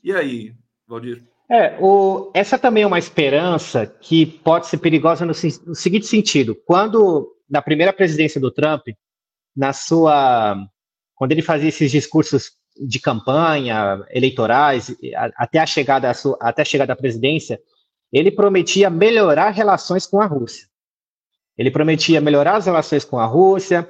E 0.07 0.13
aí, 0.13 0.53
Valdir? 0.87 1.21
É, 1.51 1.77
o, 1.81 2.31
essa 2.33 2.57
também 2.57 2.83
é 2.83 2.87
uma 2.87 2.97
esperança 2.97 3.85
que 3.85 4.25
pode 4.25 4.67
ser 4.67 4.77
perigosa 4.77 5.25
no, 5.25 5.33
no 5.65 5.75
seguinte 5.75 6.05
sentido: 6.05 6.55
quando 6.65 7.35
na 7.49 7.61
primeira 7.61 7.91
presidência 7.91 8.39
do 8.39 8.49
Trump, 8.49 8.87
na 9.53 9.73
sua 9.73 10.55
quando 11.13 11.33
ele 11.33 11.41
fazia 11.41 11.67
esses 11.67 11.91
discursos 11.91 12.51
de 12.79 13.01
campanha, 13.01 14.01
eleitorais, 14.09 14.95
até 15.35 15.59
a 15.59 15.65
chegada, 15.65 16.09
até 16.39 16.61
a 16.61 16.65
chegada 16.65 16.93
à 16.93 16.95
presidência, 16.95 17.59
ele 18.09 18.31
prometia 18.31 18.89
melhorar 18.89 19.49
relações 19.49 20.05
com 20.05 20.21
a 20.21 20.25
Rússia. 20.25 20.69
Ele 21.57 21.69
prometia 21.69 22.21
melhorar 22.21 22.55
as 22.55 22.65
relações 22.65 23.03
com 23.03 23.19
a 23.19 23.25
Rússia, 23.25 23.85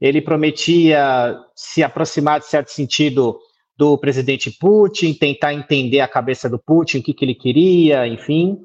ele 0.00 0.20
prometia 0.20 1.38
se 1.54 1.80
aproximar, 1.80 2.40
de 2.40 2.46
certo 2.46 2.72
sentido, 2.72 3.38
do 3.80 3.96
presidente 3.96 4.50
Putin, 4.50 5.14
tentar 5.14 5.54
entender 5.54 6.00
a 6.00 6.06
cabeça 6.06 6.50
do 6.50 6.58
Putin, 6.58 6.98
o 6.98 7.02
que, 7.02 7.14
que 7.14 7.24
ele 7.24 7.34
queria, 7.34 8.06
enfim. 8.06 8.62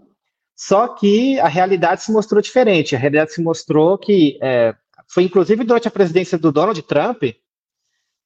Só 0.54 0.90
que 0.90 1.40
a 1.40 1.48
realidade 1.48 2.04
se 2.04 2.12
mostrou 2.12 2.42
diferente. 2.42 2.98
A 2.98 3.00
realidade 3.00 3.32
se 3.32 3.42
mostrou 3.42 3.98
que, 3.98 4.38
é, 4.42 4.76
foi 5.08 5.24
inclusive 5.24 5.64
durante 5.64 5.88
a 5.88 5.92
presidência 5.92 6.38
do 6.38 6.52
Donald 6.52 6.82
Trump, 6.82 7.24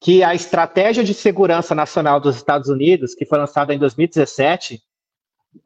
que 0.02 0.24
a 0.24 0.34
estratégia 0.34 1.04
de 1.04 1.14
segurança 1.14 1.76
nacional 1.76 2.20
dos 2.20 2.36
Estados 2.36 2.70
Unidos, 2.70 3.14
que 3.14 3.24
foi 3.24 3.38
lançada 3.38 3.72
em 3.72 3.78
2017, 3.78 4.82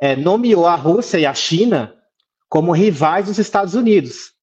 é, 0.01 0.17
nomeou 0.17 0.67
a 0.67 0.75
Rússia 0.75 1.19
e 1.19 1.25
a 1.25 1.33
China 1.33 1.95
como 2.49 2.73
rivais 2.73 3.27
dos 3.27 3.39
Estados 3.39 3.75
Unidos, 3.75 4.33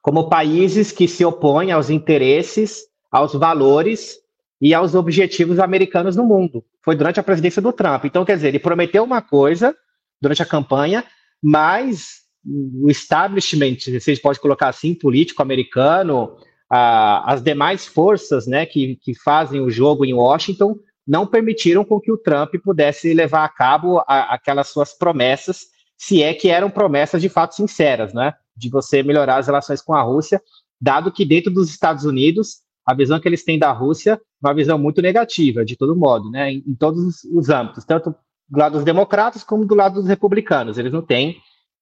como 0.00 0.30
países 0.30 0.90
que 0.92 1.06
se 1.06 1.26
opõem 1.26 1.72
aos 1.72 1.90
interesses, 1.90 2.84
aos 3.10 3.34
valores 3.34 4.16
e 4.60 4.74
aos 4.74 4.94
objetivos 4.94 5.58
americanos 5.58 6.16
no 6.16 6.24
mundo. 6.24 6.64
Foi 6.84 6.96
durante 6.96 7.20
a 7.20 7.22
presidência 7.22 7.62
do 7.62 7.72
Trump. 7.72 8.04
Então, 8.04 8.24
quer 8.24 8.36
dizer, 8.36 8.48
ele 8.48 8.58
prometeu 8.58 9.04
uma 9.04 9.22
coisa 9.22 9.74
durante 10.20 10.42
a 10.42 10.46
campanha, 10.46 11.04
mas 11.42 12.22
o 12.44 12.90
establishment, 12.90 13.78
se 14.00 14.16
pode 14.20 14.40
colocar 14.40 14.68
assim, 14.68 14.94
político 14.94 15.42
americano, 15.42 16.36
a, 16.70 17.32
as 17.32 17.42
demais 17.42 17.86
forças 17.86 18.46
né, 18.46 18.66
que, 18.66 18.96
que 18.96 19.14
fazem 19.14 19.60
o 19.60 19.70
jogo 19.70 20.04
em 20.04 20.14
Washington 20.14 20.76
não 21.06 21.26
permitiram 21.26 21.84
com 21.84 21.98
que 21.98 22.12
o 22.12 22.18
Trump 22.18 22.54
pudesse 22.62 23.14
levar 23.14 23.44
a 23.44 23.48
cabo 23.48 23.98
a, 24.06 24.34
aquelas 24.34 24.68
suas 24.68 24.92
promessas, 24.92 25.66
se 25.96 26.22
é 26.22 26.34
que 26.34 26.48
eram 26.48 26.68
promessas 26.68 27.22
de 27.22 27.28
fato 27.28 27.54
sinceras, 27.54 28.12
né, 28.12 28.34
de 28.54 28.68
você 28.68 29.02
melhorar 29.02 29.38
as 29.38 29.46
relações 29.46 29.80
com 29.80 29.94
a 29.94 30.02
Rússia, 30.02 30.40
dado 30.80 31.10
que 31.10 31.24
dentro 31.24 31.52
dos 31.52 31.70
Estados 31.70 32.04
Unidos 32.04 32.58
a 32.88 32.94
visão 32.94 33.20
que 33.20 33.28
eles 33.28 33.44
têm 33.44 33.58
da 33.58 33.70
Rússia 33.70 34.12
é 34.12 34.46
uma 34.46 34.54
visão 34.54 34.78
muito 34.78 35.02
negativa, 35.02 35.62
de 35.62 35.76
todo 35.76 35.94
modo, 35.94 36.30
né, 36.30 36.52
em, 36.52 36.64
em 36.66 36.74
todos 36.74 37.22
os 37.24 37.50
âmbitos, 37.50 37.84
tanto 37.84 38.14
do 38.48 38.58
lado 38.58 38.72
dos 38.72 38.84
democratas 38.84 39.44
como 39.44 39.66
do 39.66 39.74
lado 39.74 39.96
dos 39.96 40.08
republicanos. 40.08 40.78
Eles 40.78 40.90
não 40.90 41.02
têm 41.02 41.36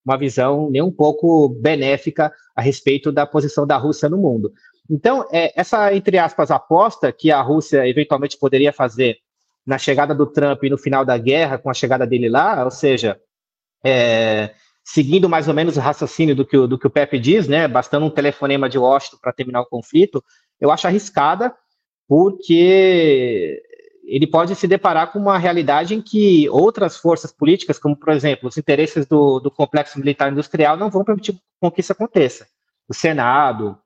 uma 0.05 0.19
visão 0.19 0.69
nem 0.69 0.83
um 0.83 0.91
pouco 0.91 1.49
benéfica 1.49 2.33
a 2.57 2.61
respeito 2.61 3.13
da 3.13 3.25
posição 3.25 3.65
da 3.65 3.77
Rússia 3.77 4.09
no 4.09 4.19
mundo. 4.19 4.53
Então, 4.91 5.25
é, 5.31 5.53
essa, 5.55 5.95
entre 5.95 6.19
aspas, 6.19 6.51
aposta 6.51 7.13
que 7.13 7.31
a 7.31 7.41
Rússia 7.41 7.87
eventualmente 7.87 8.37
poderia 8.37 8.73
fazer 8.73 9.17
na 9.65 9.79
chegada 9.79 10.13
do 10.13 10.27
Trump 10.27 10.65
e 10.65 10.71
no 10.71 10.79
final 10.79 11.05
da 11.05 11.17
guerra, 11.17 11.57
com 11.57 11.71
a 11.71 11.75
chegada 11.75 12.05
dele 12.05 12.29
lá, 12.29 12.65
ou 12.65 12.71
seja, 12.73 13.17
é, 13.85 14.53
seguindo 14.85 15.29
mais 15.29 15.47
ou 15.47 15.55
menos 15.55 15.77
o 15.77 15.81
raciocínio 15.81 16.35
do 16.35 16.45
que 16.45 16.57
o, 16.57 16.67
do 16.67 16.77
que 16.77 16.87
o 16.87 16.91
Pepe 16.91 17.19
diz, 17.21 17.47
né, 17.47 17.69
bastando 17.69 18.07
um 18.07 18.11
telefonema 18.11 18.69
de 18.69 18.77
Washington 18.77 19.19
para 19.21 19.33
terminar 19.33 19.61
o 19.61 19.67
conflito, 19.67 20.25
eu 20.61 20.71
acho 20.71 20.87
arriscada, 20.87 21.55
porque 22.09 23.63
ele 24.07 24.27
pode 24.27 24.55
se 24.55 24.69
deparar 24.69 25.13
com 25.13 25.19
uma 25.19 25.37
realidade 25.37 25.95
em 25.95 26.01
que 26.01 26.49
outras 26.49 26.97
forças 26.97 27.33
políticas, 27.33 27.79
como, 27.79 27.97
por 27.97 28.13
exemplo, 28.13 28.49
os 28.49 28.57
interesses 28.57 29.05
do, 29.07 29.41
do 29.41 29.51
complexo 29.51 29.99
militar 29.99 30.31
industrial, 30.31 30.77
não 30.77 30.91
vão 30.91 31.05
permitir 31.05 31.37
com 31.61 31.71
que 31.71 31.81
isso 31.81 31.93
aconteça. 31.93 32.47
O 32.89 32.95
Senado, 32.95 33.77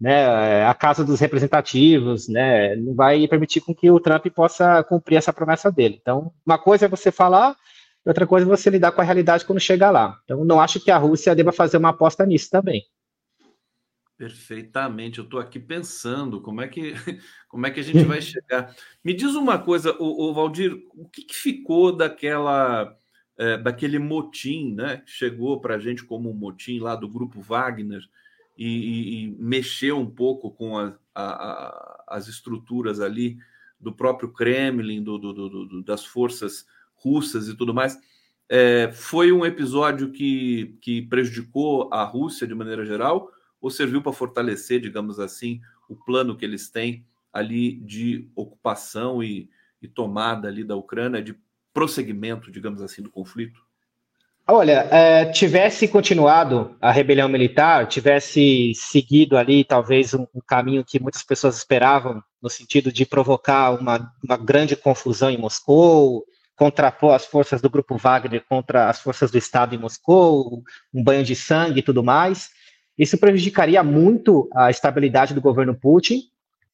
né, 0.00 0.64
a 0.64 0.74
Casa 0.74 1.04
dos 1.04 1.18
Representativos, 1.18 2.28
né, 2.28 2.76
não 2.76 2.94
vai 2.94 3.26
permitir 3.26 3.60
com 3.60 3.74
que 3.74 3.90
o 3.90 3.98
Trump 3.98 4.26
possa 4.28 4.84
cumprir 4.84 5.16
essa 5.16 5.32
promessa 5.32 5.72
dele. 5.72 5.98
Então, 6.00 6.32
uma 6.46 6.56
coisa 6.56 6.86
é 6.86 6.88
você 6.88 7.10
falar, 7.10 7.56
outra 8.06 8.26
coisa 8.26 8.46
é 8.46 8.48
você 8.48 8.70
lidar 8.70 8.92
com 8.92 9.00
a 9.00 9.04
realidade 9.04 9.44
quando 9.44 9.60
chegar 9.60 9.90
lá. 9.90 10.16
Então, 10.24 10.44
não 10.44 10.60
acho 10.60 10.78
que 10.78 10.90
a 10.90 10.98
Rússia 10.98 11.34
deva 11.34 11.50
fazer 11.50 11.78
uma 11.78 11.90
aposta 11.90 12.24
nisso 12.24 12.48
também. 12.48 12.84
Perfeitamente, 14.16 15.18
eu 15.18 15.24
estou 15.24 15.40
aqui 15.40 15.58
pensando 15.58 16.40
como 16.40 16.60
é 16.60 16.68
que 16.68 16.94
como 17.48 17.66
é 17.66 17.70
que 17.70 17.80
a 17.80 17.82
gente 17.82 18.04
vai 18.04 18.22
chegar. 18.22 18.74
Me 19.02 19.12
diz 19.12 19.34
uma 19.34 19.58
coisa, 19.58 19.96
o, 19.98 20.32
Valdir, 20.32 20.72
o 20.90 21.08
que, 21.08 21.22
que 21.24 21.34
ficou 21.34 21.90
daquela 21.90 22.96
é, 23.36 23.58
daquele 23.58 23.98
motim, 23.98 24.72
né? 24.72 24.98
Que 24.98 25.10
chegou 25.10 25.60
para 25.60 25.74
a 25.74 25.78
gente 25.78 26.04
como 26.04 26.30
um 26.30 26.34
motim 26.34 26.78
lá 26.78 26.94
do 26.94 27.08
grupo 27.08 27.40
Wagner 27.40 28.02
e, 28.56 28.66
e, 28.66 29.24
e 29.24 29.30
mexeu 29.32 29.98
um 29.98 30.08
pouco 30.08 30.52
com 30.52 30.78
a, 30.78 30.96
a, 31.12 31.24
a, 31.24 32.04
as 32.08 32.28
estruturas 32.28 33.00
ali 33.00 33.36
do 33.80 33.92
próprio 33.92 34.32
Kremlin, 34.32 35.02
do, 35.02 35.18
do, 35.18 35.32
do, 35.32 35.82
das 35.82 36.04
forças 36.04 36.64
russas 36.94 37.48
e 37.48 37.56
tudo 37.56 37.74
mais. 37.74 37.98
É, 38.48 38.92
foi 38.92 39.32
um 39.32 39.44
episódio 39.44 40.12
que, 40.12 40.78
que 40.80 41.02
prejudicou 41.02 41.88
a 41.92 42.04
Rússia 42.04 42.46
de 42.46 42.54
maneira 42.54 42.84
geral 42.84 43.30
ou 43.64 43.70
serviu 43.70 44.02
para 44.02 44.12
fortalecer, 44.12 44.78
digamos 44.78 45.18
assim, 45.18 45.58
o 45.88 45.96
plano 45.96 46.36
que 46.36 46.44
eles 46.44 46.68
têm 46.68 47.02
ali 47.32 47.76
de 47.76 48.28
ocupação 48.36 49.22
e, 49.22 49.48
e 49.80 49.88
tomada 49.88 50.48
ali 50.48 50.62
da 50.62 50.76
Ucrânia, 50.76 51.22
de 51.22 51.34
prosseguimento, 51.72 52.52
digamos 52.52 52.82
assim, 52.82 53.00
do 53.00 53.08
conflito? 53.08 53.58
Olha, 54.46 54.86
é, 54.90 55.32
tivesse 55.32 55.88
continuado 55.88 56.76
a 56.78 56.92
rebelião 56.92 57.26
militar, 57.26 57.88
tivesse 57.88 58.74
seguido 58.74 59.34
ali 59.34 59.64
talvez 59.64 60.12
um, 60.12 60.26
um, 60.34 60.42
caminho 60.46 60.84
que 60.84 61.00
muitas 61.00 61.22
pessoas 61.22 61.56
esperavam, 61.56 62.22
no 62.42 62.50
sentido 62.50 62.92
de 62.92 63.06
provocar 63.06 63.70
uma, 63.70 64.12
uma 64.22 64.36
grande 64.36 64.76
confusão 64.76 65.30
em 65.30 65.38
Moscou, 65.38 66.22
contrapor 66.54 67.14
as 67.14 67.24
forças 67.24 67.62
do 67.62 67.70
grupo 67.70 67.96
Wagner 67.96 68.44
contra 68.46 68.90
as 68.90 69.00
forças 69.00 69.30
do 69.30 69.38
Estado 69.38 69.74
em 69.74 69.78
Moscou, 69.78 70.62
um 70.92 71.02
banho 71.02 71.24
de 71.24 71.34
sangue 71.34 71.80
e 71.80 71.82
tudo 71.82 72.04
mais. 72.04 72.50
Isso 72.98 73.18
prejudicaria 73.18 73.82
muito 73.82 74.48
a 74.54 74.70
estabilidade 74.70 75.34
do 75.34 75.40
governo 75.40 75.74
Putin, 75.74 76.22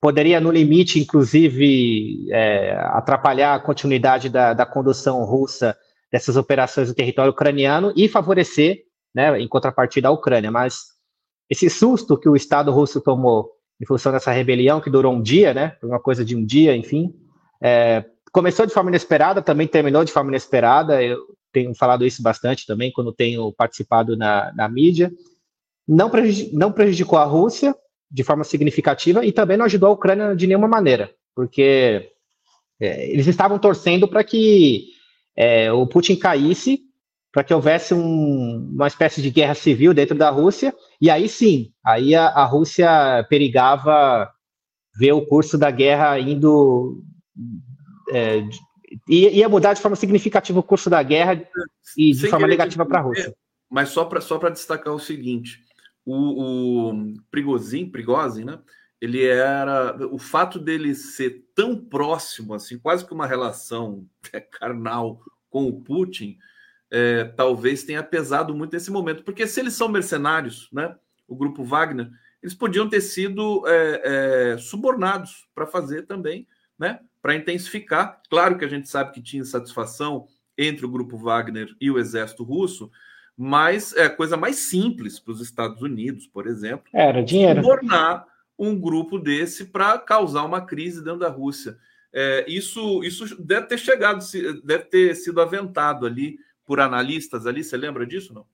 poderia, 0.01 0.41
no 0.41 0.51
limite, 0.51 0.99
inclusive, 0.99 2.27
é, 2.31 2.73
atrapalhar 2.89 3.55
a 3.55 3.61
continuidade 3.61 4.29
da, 4.29 4.55
da 4.55 4.65
condução 4.65 5.23
russa 5.25 5.77
dessas 6.11 6.37
operações 6.37 6.89
no 6.89 6.95
território 6.95 7.33
ucraniano 7.33 7.93
e 7.95 8.09
favorecer, 8.09 8.85
né, 9.15 9.39
em 9.41 9.47
contrapartida, 9.47 10.09
a 10.09 10.13
Ucrânia. 10.13 10.51
Mas 10.51 10.87
esse 11.49 11.69
susto 11.69 12.17
que 12.17 12.29
o 12.29 12.37
Estado 12.37 12.73
russo 12.73 13.01
tomou 13.01 13.51
em 13.81 13.87
função 13.87 14.13
dessa 14.13 14.31
rebelião, 14.31 14.81
que 14.81 14.91
durou 14.91 15.15
um 15.15 15.23
dia, 15.23 15.55
né, 15.55 15.77
uma 15.83 16.01
coisa 16.01 16.25
de 16.25 16.35
um 16.35 16.45
dia, 16.45 16.77
enfim, 16.77 17.15
é, 17.63 18.05
começou 18.33 18.67
de 18.67 18.73
forma 18.73 18.91
inesperada, 18.91 19.43
também 19.43 19.67
terminou 19.67 20.05
de 20.05 20.13
forma 20.13 20.31
inesperada. 20.31 21.03
Eu 21.03 21.19
tenho 21.53 21.75
falado 21.75 22.07
isso 22.07 22.23
bastante 22.23 22.67
também 22.67 22.93
quando 22.93 23.13
tenho 23.13 23.53
participado 23.53 24.17
na, 24.17 24.53
na 24.55 24.69
mídia. 24.69 25.13
Não, 25.91 26.09
prejudicou, 26.09 26.59
não 26.59 26.73
prejudicou 26.73 27.19
a 27.19 27.25
Rússia 27.25 27.75
de 28.09 28.23
forma 28.23 28.45
significativa 28.45 29.25
e 29.25 29.33
também 29.33 29.57
não 29.57 29.65
ajudou 29.65 29.89
a 29.89 29.93
Ucrânia 29.93 30.37
de 30.37 30.47
nenhuma 30.47 30.69
maneira, 30.69 31.13
porque 31.35 32.11
é, 32.81 33.11
eles 33.11 33.27
estavam 33.27 33.59
torcendo 33.59 34.07
para 34.07 34.23
que 34.23 34.87
é, 35.37 35.73
o 35.73 35.87
Putin 35.87 36.17
caísse 36.17 36.81
para 37.33 37.45
que 37.45 37.55
houvesse 37.55 37.95
um, 37.95 38.71
uma 38.73 38.89
espécie 38.89 39.23
de 39.23 39.31
guerra 39.31 39.55
civil 39.55 39.95
dentro 39.95 40.17
da 40.17 40.31
Rússia, 40.31 40.75
e 41.01 41.09
aí 41.09 41.29
sim, 41.29 41.73
aí 41.85 42.15
a, 42.15 42.27
a, 42.27 42.45
Rússia 42.45 43.25
perigava 43.29 44.29
ver 44.99 45.13
o 45.13 45.25
curso 45.25 45.57
da 45.57 45.71
guerra 45.71 46.19
indo. 46.19 47.03
É, 48.13 48.43
ia 49.09 49.49
mudar 49.49 49.75
de 49.75 49.81
forma 49.81 49.97
significativa 49.97 50.59
o 50.59 50.65
curso 50.65 50.91
da 50.91 51.01
guerra 51.03 51.41
e 51.97 52.11
de 52.11 52.19
Sem 52.19 52.31
forma 52.31 52.49
negativa 52.49 52.85
para 52.85 52.99
a 52.99 53.03
Rússia. 53.03 53.33
Mas 53.71 53.91
só 53.91 54.05
para 54.05 54.21
só 54.21 54.37
destacar 54.49 54.93
o 54.93 54.99
seguinte: 54.99 55.61
o, 56.05 56.93
o 56.93 57.15
Prigozhin, 57.31 57.91
Prigozhin, 57.91 58.45
né? 58.45 58.59
ele 59.01 59.25
era 59.25 59.97
o 60.13 60.19
fato 60.19 60.59
dele 60.59 60.95
ser 60.95 61.47
tão 61.55 61.77
próximo 61.77 62.55
assim, 62.55 62.79
quase 62.79 63.05
que 63.05 63.15
uma 63.15 63.27
relação 63.27 64.07
carnal 64.53 65.21
com 65.49 65.67
o 65.67 65.81
Putin, 65.81 66.39
é, 66.91 67.25
talvez 67.25 67.83
tenha 67.83 68.03
pesado 68.03 68.55
muito 68.55 68.73
nesse 68.73 68.91
momento, 68.91 69.25
porque 69.25 69.47
se 69.47 69.61
eles 69.61 69.75
são 69.75 69.89
mercenários, 69.89 70.69
né, 70.73 70.95
o 71.27 71.35
grupo 71.35 71.65
Wagner, 71.65 72.11
eles 72.43 72.55
podiam 72.55 72.89
ter 72.89 73.01
sido 73.01 73.65
é, 73.67 74.53
é, 74.53 74.59
subornados 74.59 75.49
para 75.55 75.67
fazer 75.67 76.07
também, 76.07 76.47
né, 76.79 77.01
para 77.23 77.35
intensificar. 77.35 78.21
Claro 78.29 78.59
que 78.59 78.65
a 78.65 78.69
gente 78.69 78.89
sabe 78.89 79.13
que 79.13 79.23
tinha 79.23 79.45
satisfação 79.45 80.27
entre 80.57 80.85
o 80.85 80.91
grupo 80.91 81.17
Wagner 81.17 81.69
e 81.81 81.91
o 81.91 81.99
exército 81.99 82.43
russo, 82.43 82.91
mas 83.43 83.95
é 83.95 84.05
a 84.05 84.11
coisa 84.11 84.37
mais 84.37 84.57
simples 84.57 85.19
para 85.19 85.33
os 85.33 85.41
Estados 85.41 85.81
Unidos, 85.81 86.27
por 86.27 86.47
exemplo, 86.47 86.85
era 86.93 87.23
dinheiro. 87.23 87.63
Subornar 87.63 88.27
um 88.59 88.79
grupo 88.79 89.19
desse 89.19 89.65
para 89.65 89.99
causar 89.99 90.45
uma 90.45 90.61
crise 90.61 91.03
dentro 91.03 91.21
da 91.21 91.31
Rússia. 91.31 91.79
É, 92.13 92.45
isso, 92.47 93.03
isso 93.03 93.43
deve 93.43 93.67
ter 93.67 93.79
chegado, 93.79 94.23
deve 94.63 94.85
ter 94.85 95.15
sido 95.15 95.41
aventado 95.41 96.05
ali 96.05 96.37
por 96.67 96.81
analistas 96.81 97.47
ali. 97.47 97.65
Você 97.65 97.79
lembra 97.79 98.07
disso, 98.07 98.35
não? 98.35 98.45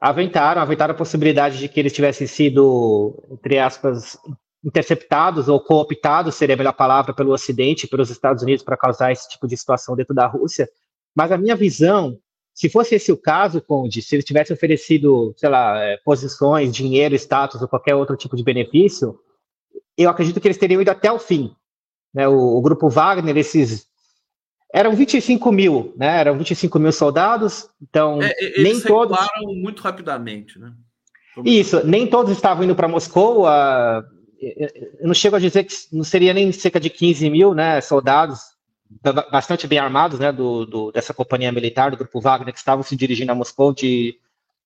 Aventaram, 0.00 0.60
aventaram 0.60 0.94
a 0.94 0.98
possibilidade 0.98 1.60
de 1.60 1.68
que 1.68 1.78
eles 1.78 1.92
tivessem 1.92 2.26
sido, 2.26 3.14
entre 3.30 3.60
aspas, 3.60 4.18
interceptados 4.64 5.46
ou 5.46 5.60
cooptados, 5.60 6.34
seria 6.34 6.56
a 6.56 6.58
melhor 6.58 6.72
palavra, 6.72 7.14
pelo 7.14 7.32
Ocidente, 7.32 7.86
pelos 7.86 8.10
Estados 8.10 8.42
Unidos, 8.42 8.64
para 8.64 8.76
causar 8.76 9.12
esse 9.12 9.28
tipo 9.28 9.46
de 9.46 9.56
situação 9.56 9.94
dentro 9.94 10.12
da 10.12 10.26
Rússia. 10.26 10.68
Mas 11.14 11.30
a 11.30 11.38
minha 11.38 11.54
visão, 11.54 12.18
se 12.54 12.68
fosse 12.68 12.94
esse 12.94 13.10
o 13.10 13.16
caso, 13.16 13.60
Conde, 13.60 14.00
se 14.00 14.14
eles 14.14 14.24
tivessem 14.24 14.54
oferecido, 14.54 15.34
sei 15.36 15.48
lá, 15.48 15.76
é, 15.82 15.96
posições, 16.04 16.72
dinheiro, 16.72 17.16
status 17.16 17.60
ou 17.60 17.66
qualquer 17.66 17.96
outro 17.96 18.16
tipo 18.16 18.36
de 18.36 18.44
benefício, 18.44 19.18
eu 19.98 20.08
acredito 20.08 20.40
que 20.40 20.46
eles 20.46 20.56
teriam 20.56 20.80
ido 20.80 20.90
até 20.90 21.10
o 21.10 21.18
fim. 21.18 21.52
Né? 22.14 22.28
O, 22.28 22.56
o, 22.56 22.62
grupo 22.62 22.88
Wagner, 22.88 23.36
esses. 23.36 23.88
Eram 24.72 24.94
25 24.94 25.50
mil, 25.50 25.92
né? 25.96 26.20
Eram 26.20 26.38
25 26.38 26.78
mil 26.78 26.92
soldados, 26.92 27.68
então 27.82 28.20
é, 28.22 28.62
nem 28.62 28.80
todos. 28.80 29.18
muito 29.60 29.82
rapidamente, 29.82 30.58
né? 30.58 30.72
Isso, 31.44 31.84
nem 31.84 32.06
todos 32.06 32.30
estavam 32.30 32.62
indo 32.62 32.76
para 32.76 32.86
Moscou. 32.86 33.46
A... 33.46 34.04
Eu 34.40 35.08
não 35.08 35.14
chego 35.14 35.36
a 35.36 35.40
dizer 35.40 35.64
que 35.64 35.74
não 35.92 36.04
seria 36.04 36.32
nem 36.32 36.52
cerca 36.52 36.78
de 36.78 36.90
15 36.90 37.30
mil 37.30 37.54
né, 37.54 37.80
soldados, 37.80 38.53
bastante 39.30 39.66
bem 39.66 39.78
armados, 39.78 40.18
né, 40.18 40.32
do, 40.32 40.64
do, 40.64 40.92
dessa 40.92 41.12
companhia 41.12 41.52
militar, 41.52 41.90
do 41.90 41.96
grupo 41.96 42.20
Wagner, 42.20 42.52
que 42.52 42.58
estavam 42.58 42.82
se 42.82 42.96
dirigindo 42.96 43.32
a 43.32 43.34
Moscou 43.34 43.72
de, 43.72 44.16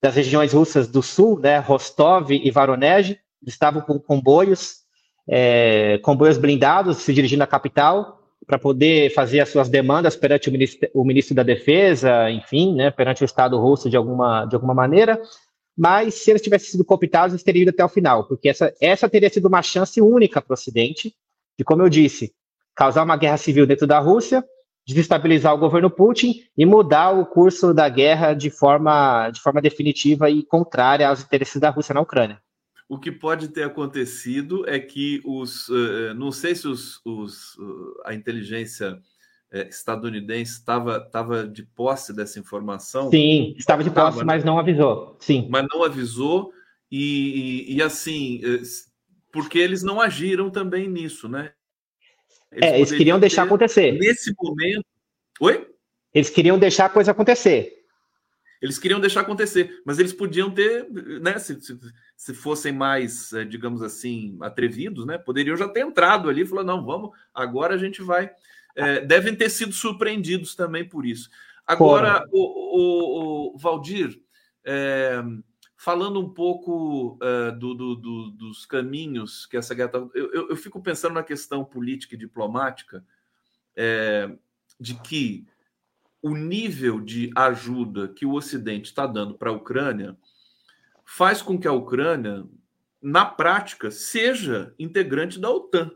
das 0.02 0.14
regiões 0.14 0.52
russas 0.52 0.88
do 0.88 1.02
sul, 1.02 1.38
né, 1.38 1.58
Rostov 1.58 2.30
e 2.30 2.50
Voronezh, 2.50 3.16
estavam 3.46 3.80
com 3.82 3.98
comboios 3.98 4.86
é, 5.28 5.98
comboios 5.98 6.38
blindados 6.38 6.98
se 6.98 7.12
dirigindo 7.12 7.44
à 7.44 7.46
capital 7.46 8.18
para 8.46 8.58
poder 8.58 9.12
fazer 9.12 9.40
as 9.40 9.50
suas 9.50 9.68
demandas 9.68 10.16
perante 10.16 10.48
o 10.48 10.52
ministro, 10.52 10.88
o 10.94 11.04
ministro, 11.04 11.34
da 11.34 11.42
Defesa, 11.42 12.30
enfim, 12.30 12.74
né, 12.74 12.90
perante 12.90 13.22
o 13.22 13.26
Estado 13.26 13.58
russo 13.60 13.90
de 13.90 13.96
alguma, 13.96 14.46
de 14.46 14.54
alguma 14.54 14.72
maneira. 14.72 15.20
Mas 15.76 16.14
se 16.14 16.30
eles 16.30 16.40
tivessem 16.40 16.70
sido 16.70 16.84
cooptados, 16.84 17.34
eles 17.34 17.42
teriam 17.42 17.62
ido 17.62 17.70
até 17.70 17.84
o 17.84 17.88
final, 17.88 18.26
porque 18.26 18.48
essa, 18.48 18.72
essa 18.80 19.08
teria 19.08 19.28
sido 19.28 19.46
uma 19.46 19.60
chance 19.60 20.00
única 20.00 20.40
para 20.40 20.52
o 20.52 20.54
Ocidente 20.54 21.14
de, 21.58 21.64
como 21.64 21.82
eu 21.82 21.88
disse, 21.90 22.32
causar 22.78 23.02
uma 23.02 23.16
guerra 23.16 23.36
civil 23.36 23.66
dentro 23.66 23.88
da 23.88 23.98
Rússia, 23.98 24.44
desestabilizar 24.86 25.52
o 25.52 25.58
governo 25.58 25.90
Putin 25.90 26.44
e 26.56 26.64
mudar 26.64 27.10
o 27.10 27.26
curso 27.26 27.74
da 27.74 27.88
guerra 27.88 28.34
de 28.34 28.50
forma, 28.50 29.30
de 29.30 29.40
forma 29.40 29.60
definitiva 29.60 30.30
e 30.30 30.44
contrária 30.44 31.08
aos 31.08 31.20
interesses 31.20 31.60
da 31.60 31.70
Rússia 31.70 31.92
na 31.92 32.00
Ucrânia. 32.00 32.40
o 32.88 32.96
que 32.96 33.10
pode 33.10 33.48
ter 33.48 33.64
acontecido 33.64 34.64
é 34.68 34.78
que 34.78 35.20
os. 35.24 35.68
Uh, 35.68 36.14
não 36.16 36.30
sei 36.30 36.54
se 36.54 36.68
os, 36.68 37.04
os 37.04 37.56
uh, 37.56 38.00
a 38.04 38.14
inteligência 38.14 38.96
estadunidense 39.70 40.52
estava, 40.52 40.98
estava 40.98 41.48
de 41.48 41.62
posse 41.62 42.14
dessa 42.14 42.38
informação. 42.38 43.10
Sim, 43.10 43.54
estava 43.56 43.82
de 43.82 43.90
posse, 43.90 44.22
mas 44.22 44.44
não 44.44 44.58
avisou. 44.58 45.16
Sim. 45.20 45.48
Mas 45.50 45.66
não 45.72 45.82
avisou, 45.82 46.52
e, 46.92 47.64
e, 47.66 47.76
e 47.76 47.82
assim, 47.82 48.42
porque 49.32 49.58
eles 49.58 49.82
não 49.82 50.02
agiram 50.02 50.50
também 50.50 50.86
nisso, 50.86 51.30
né? 51.30 51.52
Eles, 52.52 52.70
é, 52.70 52.76
eles 52.76 52.92
queriam 52.92 53.20
deixar 53.20 53.44
acontecer. 53.44 53.92
Nesse 53.92 54.34
momento. 54.38 54.84
Oi? 55.40 55.68
Eles 56.14 56.30
queriam 56.30 56.58
deixar 56.58 56.86
a 56.86 56.90
coisa 56.90 57.10
acontecer. 57.10 57.78
Eles 58.60 58.78
queriam 58.78 58.98
deixar 58.98 59.20
acontecer, 59.20 59.80
mas 59.84 59.98
eles 59.98 60.12
podiam 60.12 60.50
ter, 60.50 60.88
né? 61.20 61.38
Se, 61.38 61.60
se, 61.60 61.78
se 62.16 62.34
fossem 62.34 62.72
mais, 62.72 63.32
eh, 63.32 63.44
digamos 63.44 63.82
assim, 63.82 64.36
atrevidos, 64.40 65.06
né? 65.06 65.16
Poderiam 65.16 65.56
já 65.56 65.68
ter 65.68 65.80
entrado 65.80 66.28
ali 66.28 66.42
e 66.42 66.46
falar: 66.46 66.64
não, 66.64 66.84
vamos, 66.84 67.10
agora 67.32 67.74
a 67.74 67.78
gente 67.78 68.02
vai. 68.02 68.30
É, 68.74 69.00
devem 69.00 69.34
ter 69.34 69.48
sido 69.48 69.72
surpreendidos 69.72 70.56
também 70.56 70.88
por 70.88 71.06
isso. 71.06 71.30
Agora, 71.66 72.24
o, 72.32 73.52
o, 73.52 73.54
o, 73.54 73.58
Valdir, 73.58 74.18
é, 74.64 75.22
falando 75.78 76.20
um 76.20 76.28
pouco 76.28 77.16
é, 77.22 77.52
do, 77.52 77.72
do, 77.72 77.94
do, 77.94 78.30
dos 78.32 78.66
caminhos 78.66 79.46
que 79.46 79.56
essa 79.56 79.74
guerra. 79.74 79.90
Tá, 79.90 79.98
eu, 80.12 80.32
eu, 80.32 80.50
eu, 80.50 80.56
fico 80.56 80.82
pensando 80.82 81.14
na 81.14 81.22
questão 81.22 81.64
política 81.64 82.14
e 82.14 82.18
diplomática, 82.18 83.02
de 84.80 84.94
que 84.94 85.46
o 86.20 86.34
nível 86.34 87.00
de 87.00 87.30
ajuda 87.34 88.08
que 88.08 88.26
o 88.26 88.34
Ocidente 88.34 88.88
está 88.88 89.06
dando 89.06 89.34
para 89.34 89.50
a 89.50 89.54
Ucrânia 89.54 90.16
faz 91.04 91.40
com 91.40 91.58
que 91.58 91.66
a 91.66 91.72
Ucrânia, 91.72 92.44
na 93.00 93.24
prática, 93.24 93.90
seja 93.90 94.74
integrante 94.78 95.38
da 95.38 95.50
OTAN. 95.50 95.90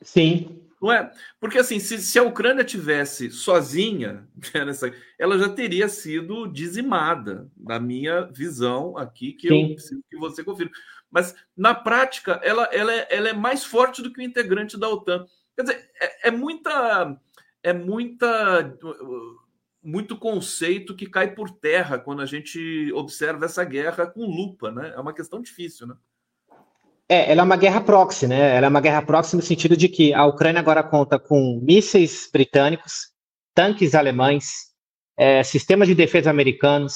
Sim. 0.00 0.61
Não 0.82 0.90
é? 0.90 1.12
Porque 1.38 1.58
assim, 1.58 1.78
se, 1.78 1.98
se 1.98 2.18
a 2.18 2.24
Ucrânia 2.24 2.64
tivesse 2.64 3.30
sozinha, 3.30 4.28
né, 4.52 4.92
ela 5.16 5.38
já 5.38 5.48
teria 5.48 5.88
sido 5.88 6.48
dizimada, 6.48 7.48
na 7.56 7.78
minha 7.78 8.22
visão 8.22 8.98
aqui, 8.98 9.32
que 9.32 9.46
Sim. 9.46 9.62
eu 9.62 9.74
preciso 9.76 10.02
que 10.10 10.16
você 10.16 10.42
confirme. 10.42 10.72
Mas 11.08 11.36
na 11.56 11.72
prática, 11.72 12.40
ela, 12.42 12.64
ela, 12.72 12.92
é, 12.92 13.06
ela 13.10 13.28
é 13.28 13.32
mais 13.32 13.64
forte 13.64 14.02
do 14.02 14.12
que 14.12 14.20
o 14.20 14.24
integrante 14.24 14.76
da 14.76 14.88
OTAN. 14.88 15.24
Quer 15.54 15.62
dizer, 15.62 15.90
é, 16.00 16.28
é 16.28 16.30
muita. 16.32 17.16
É 17.62 17.72
muita 17.72 18.76
muito 19.84 20.16
conceito 20.16 20.96
que 20.96 21.08
cai 21.08 21.34
por 21.34 21.50
terra 21.50 21.98
quando 21.98 22.22
a 22.22 22.26
gente 22.26 22.92
observa 22.92 23.44
essa 23.44 23.64
guerra 23.64 24.06
com 24.06 24.24
lupa, 24.24 24.70
né? 24.70 24.92
É 24.94 25.00
uma 25.00 25.12
questão 25.12 25.40
difícil, 25.40 25.86
né? 25.86 25.96
É, 27.12 27.30
ela 27.30 27.42
é 27.42 27.44
uma 27.44 27.58
guerra 27.58 27.82
proxy, 27.82 28.26
né? 28.26 28.56
Ela 28.56 28.68
é 28.68 28.70
uma 28.70 28.80
guerra 28.80 29.02
proxy 29.02 29.36
no 29.36 29.42
sentido 29.42 29.76
de 29.76 29.86
que 29.86 30.14
a 30.14 30.24
Ucrânia 30.24 30.60
agora 30.60 30.82
conta 30.82 31.18
com 31.18 31.60
mísseis 31.62 32.26
britânicos, 32.32 33.10
tanques 33.54 33.94
alemães, 33.94 34.46
é, 35.14 35.42
sistemas 35.42 35.88
de 35.88 35.94
defesa 35.94 36.30
americanos. 36.30 36.94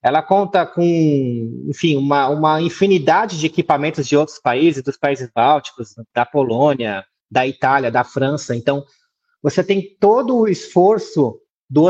Ela 0.00 0.22
conta 0.22 0.64
com, 0.64 1.66
enfim, 1.68 1.96
uma, 1.96 2.28
uma 2.28 2.62
infinidade 2.62 3.36
de 3.36 3.46
equipamentos 3.46 4.06
de 4.06 4.16
outros 4.16 4.38
países, 4.38 4.80
dos 4.80 4.96
países 4.96 5.28
bálticos, 5.34 5.88
da 6.14 6.24
Polônia, 6.24 7.04
da 7.28 7.44
Itália, 7.44 7.90
da 7.90 8.04
França. 8.04 8.54
Então, 8.54 8.84
você 9.42 9.64
tem 9.64 9.96
todo 9.98 10.36
o 10.36 10.46
esforço 10.46 11.36
do 11.68 11.88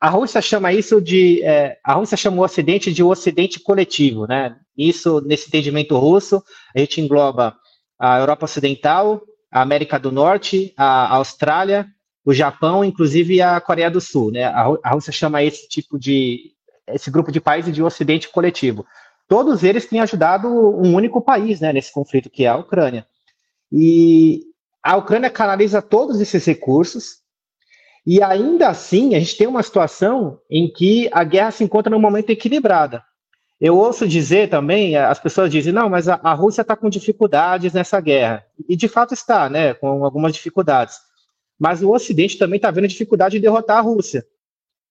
a 0.00 0.08
Rússia 0.08 0.40
chama 0.40 0.72
isso 0.72 1.00
de 1.00 1.42
é, 1.42 1.78
a 1.82 1.94
Rússia 1.94 2.16
chama 2.16 2.36
o 2.38 2.44
Ocidente 2.44 2.92
de 2.92 3.02
o 3.02 3.08
Ocidente 3.08 3.58
coletivo, 3.58 4.26
né? 4.26 4.56
Isso 4.76 5.20
nesse 5.20 5.48
entendimento 5.48 5.96
russo 5.98 6.42
a 6.74 6.78
gente 6.78 7.00
engloba 7.00 7.56
a 7.98 8.18
Europa 8.18 8.44
Ocidental, 8.44 9.22
a 9.50 9.62
América 9.62 9.98
do 9.98 10.12
Norte, 10.12 10.72
a 10.76 11.16
Austrália, 11.16 11.86
o 12.24 12.32
Japão, 12.32 12.84
inclusive 12.84 13.40
a 13.40 13.60
Coreia 13.60 13.90
do 13.90 14.00
Sul, 14.00 14.30
né? 14.30 14.44
A, 14.44 14.66
a 14.84 14.90
Rússia 14.90 15.12
chama 15.12 15.42
esse 15.42 15.68
tipo 15.68 15.98
de 15.98 16.52
esse 16.86 17.10
grupo 17.10 17.32
de 17.32 17.40
países 17.40 17.74
de 17.74 17.82
Ocidente 17.82 18.28
coletivo. 18.28 18.86
Todos 19.26 19.64
eles 19.64 19.86
têm 19.86 19.98
ajudado 19.98 20.46
um 20.46 20.94
único 20.94 21.20
país, 21.20 21.60
né? 21.60 21.72
Nesse 21.72 21.92
conflito 21.92 22.30
que 22.30 22.44
é 22.44 22.48
a 22.48 22.56
Ucrânia. 22.56 23.04
E 23.72 24.42
a 24.80 24.96
Ucrânia 24.96 25.30
canaliza 25.30 25.82
todos 25.82 26.20
esses 26.20 26.44
recursos 26.44 27.25
e 28.06 28.22
ainda 28.22 28.68
assim, 28.68 29.16
a 29.16 29.18
gente 29.18 29.36
tem 29.36 29.48
uma 29.48 29.64
situação 29.64 30.40
em 30.48 30.72
que 30.72 31.10
a 31.12 31.24
guerra 31.24 31.50
se 31.50 31.64
encontra 31.64 31.90
num 31.90 31.98
momento 31.98 32.30
equilibrada. 32.30 33.02
Eu 33.60 33.76
ouço 33.76 34.06
dizer 34.06 34.48
também, 34.48 34.96
as 34.96 35.18
pessoas 35.18 35.50
dizem, 35.50 35.72
não, 35.72 35.88
mas 35.88 36.08
a, 36.08 36.32
Rússia 36.34 36.60
está 36.62 36.76
com 36.76 36.88
dificuldades 36.88 37.72
nessa 37.72 38.00
guerra. 38.00 38.44
E 38.68 38.76
de 38.76 38.86
fato 38.86 39.12
está, 39.12 39.50
né, 39.50 39.74
com 39.74 40.04
algumas 40.04 40.32
dificuldades. 40.32 40.98
Mas 41.58 41.82
o 41.82 41.90
Ocidente 41.90 42.38
também 42.38 42.58
está 42.58 42.70
vendo 42.70 42.86
dificuldade 42.86 43.38
em 43.38 43.40
derrotar 43.40 43.78
a 43.78 43.80
Rússia. 43.80 44.24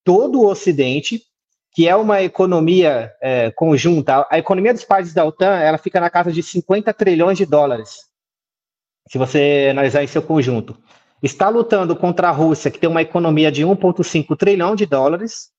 Todo 0.04 0.42
o 0.42 0.48
Ocidente, 0.48 1.22
que 1.74 1.88
é 1.88 1.96
uma 1.96 2.22
economia 2.22 3.14
é, 3.22 3.50
conjunta, 3.52 4.28
a 4.30 4.40
economia 4.40 4.74
dos 4.74 4.84
países 4.84 5.14
da 5.14 5.24
OTAN, 5.24 5.58
ela 5.58 5.78
fica 5.78 6.02
na 6.02 6.10
casa 6.10 6.34
de 6.34 6.44
50 6.44 6.94
trilhões 6.94 7.38
de 7.38 7.46
dólares, 7.46 8.00
se 9.08 9.18
você 9.18 9.68
analisar 9.70 10.04
em 10.04 10.08
seu 10.08 10.22
conjunto 10.22 10.76
está 11.22 11.50
lutando 11.50 11.96
contra 11.96 12.30
a 12.30 12.32
Rússia, 12.32 12.70
que 12.70 12.80
tem 12.80 12.90
uma 12.90 13.02
economia 13.02 13.52
de 13.52 13.64
1,5 13.64 14.36
trilhão 14.38 14.76
de 14.76 14.86
dólares, 14.86 15.50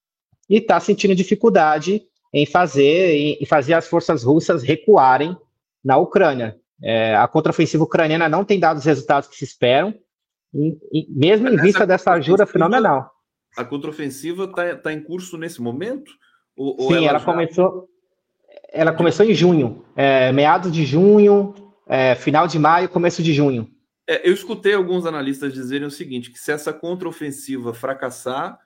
e 0.49 0.59
está 0.59 0.79
sentindo 0.79 1.15
dificuldade 1.15 2.03
em 2.33 2.47
fazer, 2.47 3.39
em 3.41 3.47
fazer 3.47 3.75
as 3.75 3.89
forças 3.89 4.23
russas 4.23 4.63
recuarem 4.63 5.37
na 5.85 5.97
Ucrânia. 5.97 6.57
É, 6.83 7.17
a 7.17 7.27
contraofensiva 7.27 7.85
ucraniana 7.85 8.29
não 8.29 8.45
tem 8.45 8.61
dado 8.61 8.77
os 8.77 8.85
resultados 8.85 9.29
que 9.29 9.37
se 9.37 9.45
esperam, 9.45 9.95
e, 10.53 10.77
e 10.93 11.07
mesmo 11.11 11.49
em 11.49 11.57
vista 11.57 11.87
dessa 11.87 12.13
ajuda 12.13 12.47
fenomenal. 12.47 13.11
A 13.57 13.65
contraofensiva 13.65 14.45
está 14.45 14.77
tá 14.77 14.93
em 14.93 15.03
curso 15.03 15.39
nesse 15.39 15.61
momento? 15.63 16.11
Ou, 16.57 16.77
ou 16.79 16.89
Sim, 16.89 16.99
ela, 16.99 17.09
ela 17.09 17.19
já... 17.19 17.25
começou. 17.25 17.89
Ela 18.73 18.93
começou 18.93 19.25
em 19.25 19.35
junho, 19.35 19.85
é, 19.97 20.33
meados 20.33 20.71
de 20.71 20.85
junho, 20.85 21.55
é, 21.89 22.15
final 22.15 22.47
de 22.47 22.59
maio, 22.59 22.89
começo 22.89 23.23
de 23.23 23.33
junho. 23.33 23.69
É, 24.07 24.29
eu 24.29 24.33
escutei 24.33 24.75
alguns 24.75 25.05
analistas 25.05 25.53
dizerem 25.53 25.87
o 25.87 25.91
seguinte: 25.91 26.31
que 26.31 26.39
se 26.39 26.53
essa 26.53 26.73
contraofensiva 26.73 27.75
fracassar, 27.75 28.59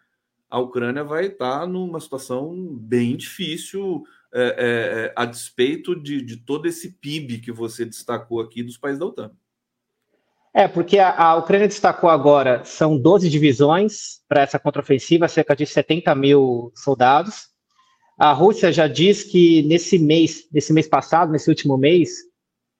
a 0.48 0.58
Ucrânia 0.58 1.02
vai 1.04 1.26
estar 1.26 1.66
numa 1.66 2.00
situação 2.00 2.54
bem 2.74 3.16
difícil, 3.16 4.02
é, 4.32 4.42
é, 4.42 5.06
é 5.06 5.12
a 5.16 5.24
despeito 5.24 5.94
de, 5.94 6.20
de, 6.20 6.36
todo 6.36 6.66
esse 6.66 6.92
PIB 6.92 7.38
que 7.38 7.52
você 7.52 7.84
destacou 7.84 8.40
aqui 8.40 8.62
dos 8.62 8.76
países 8.76 8.98
da 8.98 9.06
OTAN. 9.06 9.30
É, 10.52 10.66
porque 10.66 10.98
a, 10.98 11.16
a 11.16 11.36
Ucrânia 11.36 11.68
destacou 11.68 12.10
agora, 12.10 12.64
são 12.64 12.98
12 12.98 13.30
divisões 13.30 14.20
para 14.28 14.42
essa 14.42 14.58
contraofensiva, 14.58 15.28
cerca 15.28 15.54
de 15.54 15.64
70 15.64 16.12
mil 16.16 16.72
soldados. 16.74 17.48
A 18.18 18.32
Rússia 18.32 18.72
já 18.72 18.88
diz 18.88 19.22
que 19.22 19.62
nesse 19.62 19.98
mês, 19.98 20.48
nesse 20.52 20.72
mês 20.72 20.88
passado, 20.88 21.30
nesse 21.30 21.48
último 21.48 21.78
mês, 21.78 22.29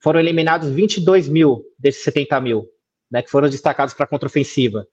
foram 0.01 0.21
eliminados 0.21 0.71
22 0.71 1.29
mil 1.29 1.65
desses 1.79 2.03
70 2.03 2.41
mil, 2.41 2.67
né, 3.11 3.23
que 3.23 3.31
foram 3.31 3.49
destacados 3.49 3.95
para 3.95 4.05
a 4.05 4.09
contraofensiva. 4.09 4.87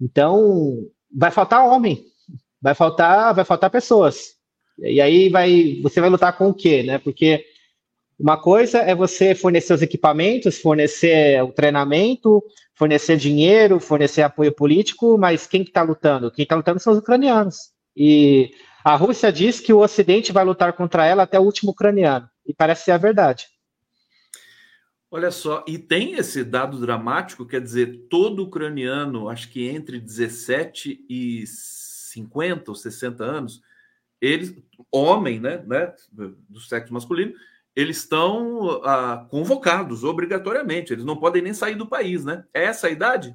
Então, 0.00 0.86
vai 1.14 1.30
faltar 1.30 1.66
homem, 1.66 2.04
vai 2.60 2.74
faltar, 2.74 3.34
vai 3.34 3.44
faltar 3.44 3.70
pessoas. 3.70 4.34
E 4.78 5.00
aí 5.00 5.28
vai, 5.28 5.78
você 5.82 6.00
vai 6.00 6.08
lutar 6.08 6.36
com 6.36 6.48
o 6.48 6.54
quê, 6.54 6.82
né? 6.82 6.98
Porque 6.98 7.44
uma 8.18 8.36
coisa 8.36 8.78
é 8.78 8.94
você 8.94 9.34
fornecer 9.34 9.74
os 9.74 9.82
equipamentos, 9.82 10.58
fornecer 10.58 11.42
o 11.42 11.52
treinamento, 11.52 12.42
fornecer 12.74 13.16
dinheiro, 13.16 13.80
fornecer 13.80 14.22
apoio 14.22 14.52
político, 14.52 15.18
mas 15.18 15.46
quem 15.46 15.62
está 15.62 15.82
lutando? 15.82 16.30
Quem 16.30 16.44
está 16.44 16.56
lutando 16.56 16.80
são 16.80 16.92
os 16.92 16.98
ucranianos. 16.98 17.56
E 17.94 18.50
a 18.84 18.96
Rússia 18.96 19.30
diz 19.30 19.60
que 19.60 19.72
o 19.72 19.80
Ocidente 19.80 20.32
vai 20.32 20.44
lutar 20.44 20.72
contra 20.72 21.04
ela 21.04 21.24
até 21.24 21.38
o 21.38 21.42
último 21.42 21.72
ucraniano. 21.72 22.28
E 22.46 22.54
parece 22.54 22.84
ser 22.84 22.92
a 22.92 22.98
verdade. 22.98 23.46
Olha 25.12 25.32
só, 25.32 25.64
e 25.66 25.76
tem 25.76 26.14
esse 26.14 26.44
dado 26.44 26.78
dramático, 26.78 27.44
quer 27.44 27.60
dizer, 27.60 28.06
todo 28.08 28.44
ucraniano, 28.44 29.28
acho 29.28 29.50
que 29.50 29.68
entre 29.68 29.98
17 29.98 31.04
e 31.10 31.44
50 31.46 32.70
ou 32.70 32.74
60 32.76 33.24
anos, 33.24 33.60
eles, 34.20 34.54
homem, 34.90 35.40
né, 35.40 35.64
né 35.66 35.92
do 36.12 36.60
sexo 36.60 36.94
masculino, 36.94 37.32
eles 37.74 37.98
estão 37.98 38.82
ah, 38.84 39.26
convocados 39.28 40.04
obrigatoriamente, 40.04 40.92
eles 40.92 41.04
não 41.04 41.16
podem 41.16 41.42
nem 41.42 41.54
sair 41.54 41.74
do 41.74 41.88
país, 41.88 42.24
né? 42.24 42.44
É 42.54 42.64
essa 42.64 42.86
a 42.86 42.90
idade? 42.90 43.34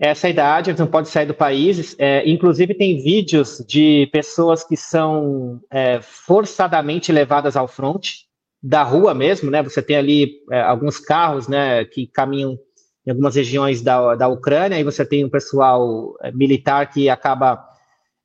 Essa 0.00 0.28
idade, 0.28 0.70
eles 0.70 0.80
não 0.80 0.86
podem 0.88 1.10
sair 1.10 1.26
do 1.26 1.34
país. 1.34 1.94
É, 1.96 2.28
inclusive, 2.28 2.74
tem 2.74 3.00
vídeos 3.00 3.64
de 3.68 4.08
pessoas 4.10 4.64
que 4.64 4.76
são 4.76 5.60
é, 5.70 6.00
forçadamente 6.00 7.12
levadas 7.12 7.56
ao 7.56 7.68
fronte 7.68 8.26
da 8.62 8.82
rua 8.82 9.12
mesmo, 9.12 9.50
né? 9.50 9.62
Você 9.62 9.82
tem 9.82 9.96
ali 9.96 10.40
é, 10.50 10.60
alguns 10.60 10.98
carros, 10.98 11.48
né, 11.48 11.84
que 11.84 12.06
caminham 12.06 12.56
em 13.04 13.10
algumas 13.10 13.34
regiões 13.34 13.82
da, 13.82 14.14
da 14.14 14.28
Ucrânia, 14.28 14.78
e 14.78 14.84
você 14.84 15.04
tem 15.04 15.24
um 15.24 15.30
pessoal 15.30 16.14
é, 16.22 16.30
militar 16.30 16.88
que 16.88 17.08
acaba 17.08 17.68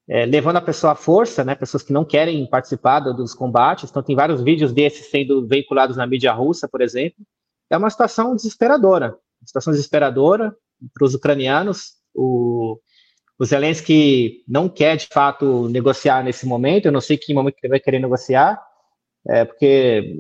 é, 0.07 0.25
levando 0.25 0.57
a 0.57 0.61
pessoa 0.61 0.93
à 0.93 0.95
força, 0.95 1.43
né, 1.43 1.55
pessoas 1.55 1.81
que 1.81 1.91
não 1.91 2.05
querem 2.05 2.47
participar 2.47 2.99
dos 2.99 3.33
combates. 3.33 3.89
Então, 3.89 4.03
tem 4.03 4.15
vários 4.15 4.41
vídeos 4.41 4.71
desses 4.71 5.09
sendo 5.09 5.47
veiculados 5.47 5.97
na 5.97 6.05
mídia 6.05 6.31
russa, 6.31 6.67
por 6.67 6.81
exemplo. 6.81 7.25
É 7.69 7.75
uma 7.75 7.89
situação 7.89 8.35
desesperadora, 8.35 9.07
uma 9.41 9.47
situação 9.47 9.71
desesperadora 9.73 10.55
para 10.93 11.05
os 11.05 11.15
ucranianos. 11.15 11.93
O, 12.13 12.79
o 13.39 13.45
Zelensky 13.45 14.43
não 14.47 14.69
quer, 14.69 14.95
de 14.95 15.07
fato, 15.07 15.67
negociar 15.69 16.23
nesse 16.23 16.45
momento. 16.45 16.85
Eu 16.85 16.91
não 16.91 17.01
sei 17.01 17.17
que 17.17 17.33
momento 17.33 17.55
ele 17.61 17.71
vai 17.71 17.79
querer 17.79 17.99
negociar, 17.99 18.61
é, 19.25 19.45
porque 19.45 20.15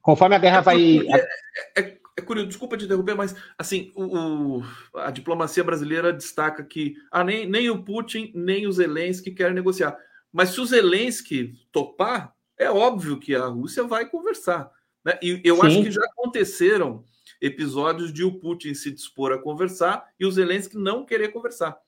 conforme 0.00 0.36
a 0.36 0.38
guerra 0.38 0.58
é 0.58 0.62
vai. 0.62 0.98
É, 0.98 1.80
é, 1.80 1.98
é, 2.16 2.22
curioso, 2.22 2.48
desculpa 2.48 2.76
te 2.76 2.84
interromper, 2.84 3.14
mas 3.14 3.34
assim, 3.56 3.92
o, 3.94 4.58
o, 4.58 4.64
a 4.94 5.10
diplomacia 5.10 5.64
brasileira 5.64 6.12
destaca 6.12 6.64
que 6.64 6.96
ah, 7.10 7.24
nem, 7.24 7.48
nem 7.48 7.70
o 7.70 7.82
Putin, 7.82 8.32
nem 8.34 8.66
o 8.66 8.72
Zelensky 8.72 9.30
querem 9.30 9.54
negociar. 9.54 9.96
Mas 10.32 10.50
se 10.50 10.60
o 10.60 10.66
Zelensky 10.66 11.54
topar, 11.72 12.34
é 12.56 12.70
óbvio 12.70 13.18
que 13.18 13.34
a 13.34 13.46
Rússia 13.46 13.84
vai 13.84 14.08
conversar. 14.08 14.70
Né? 15.04 15.18
E 15.22 15.40
eu 15.44 15.56
Sim. 15.56 15.66
acho 15.66 15.82
que 15.82 15.90
já 15.90 16.04
aconteceram 16.04 17.04
episódios 17.40 18.12
de 18.12 18.24
o 18.24 18.38
Putin 18.38 18.74
se 18.74 18.90
dispor 18.90 19.32
a 19.32 19.38
conversar 19.38 20.04
e 20.18 20.26
o 20.26 20.30
Zelensky 20.30 20.76
não 20.76 21.06
querer 21.06 21.28
conversar. 21.28 21.78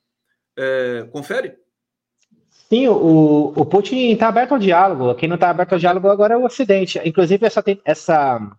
É, 0.57 1.07
confere? 1.11 1.57
Sim, 2.71 2.87
o, 2.87 3.51
o 3.53 3.65
Putin 3.65 4.11
está 4.13 4.29
aberto 4.29 4.53
ao 4.53 4.57
diálogo. 4.57 5.13
Quem 5.15 5.27
não 5.27 5.35
está 5.35 5.49
aberto 5.49 5.73
ao 5.73 5.79
diálogo 5.79 6.07
agora 6.07 6.35
é 6.35 6.37
o 6.37 6.45
Ocidente. 6.45 7.01
Inclusive, 7.03 7.45
essa, 7.45 7.61
essa 7.83 8.57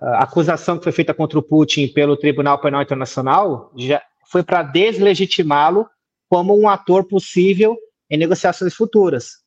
acusação 0.00 0.78
que 0.78 0.84
foi 0.84 0.92
feita 0.92 1.12
contra 1.12 1.38
o 1.38 1.42
Putin 1.42 1.88
pelo 1.88 2.16
Tribunal 2.16 2.58
Penal 2.62 2.80
Internacional 2.80 3.70
já 3.76 4.00
foi 4.24 4.42
para 4.42 4.62
deslegitimá-lo 4.62 5.86
como 6.30 6.58
um 6.58 6.66
ator 6.66 7.04
possível 7.04 7.76
em 8.08 8.16
negociações 8.16 8.74
futuras. 8.74 9.42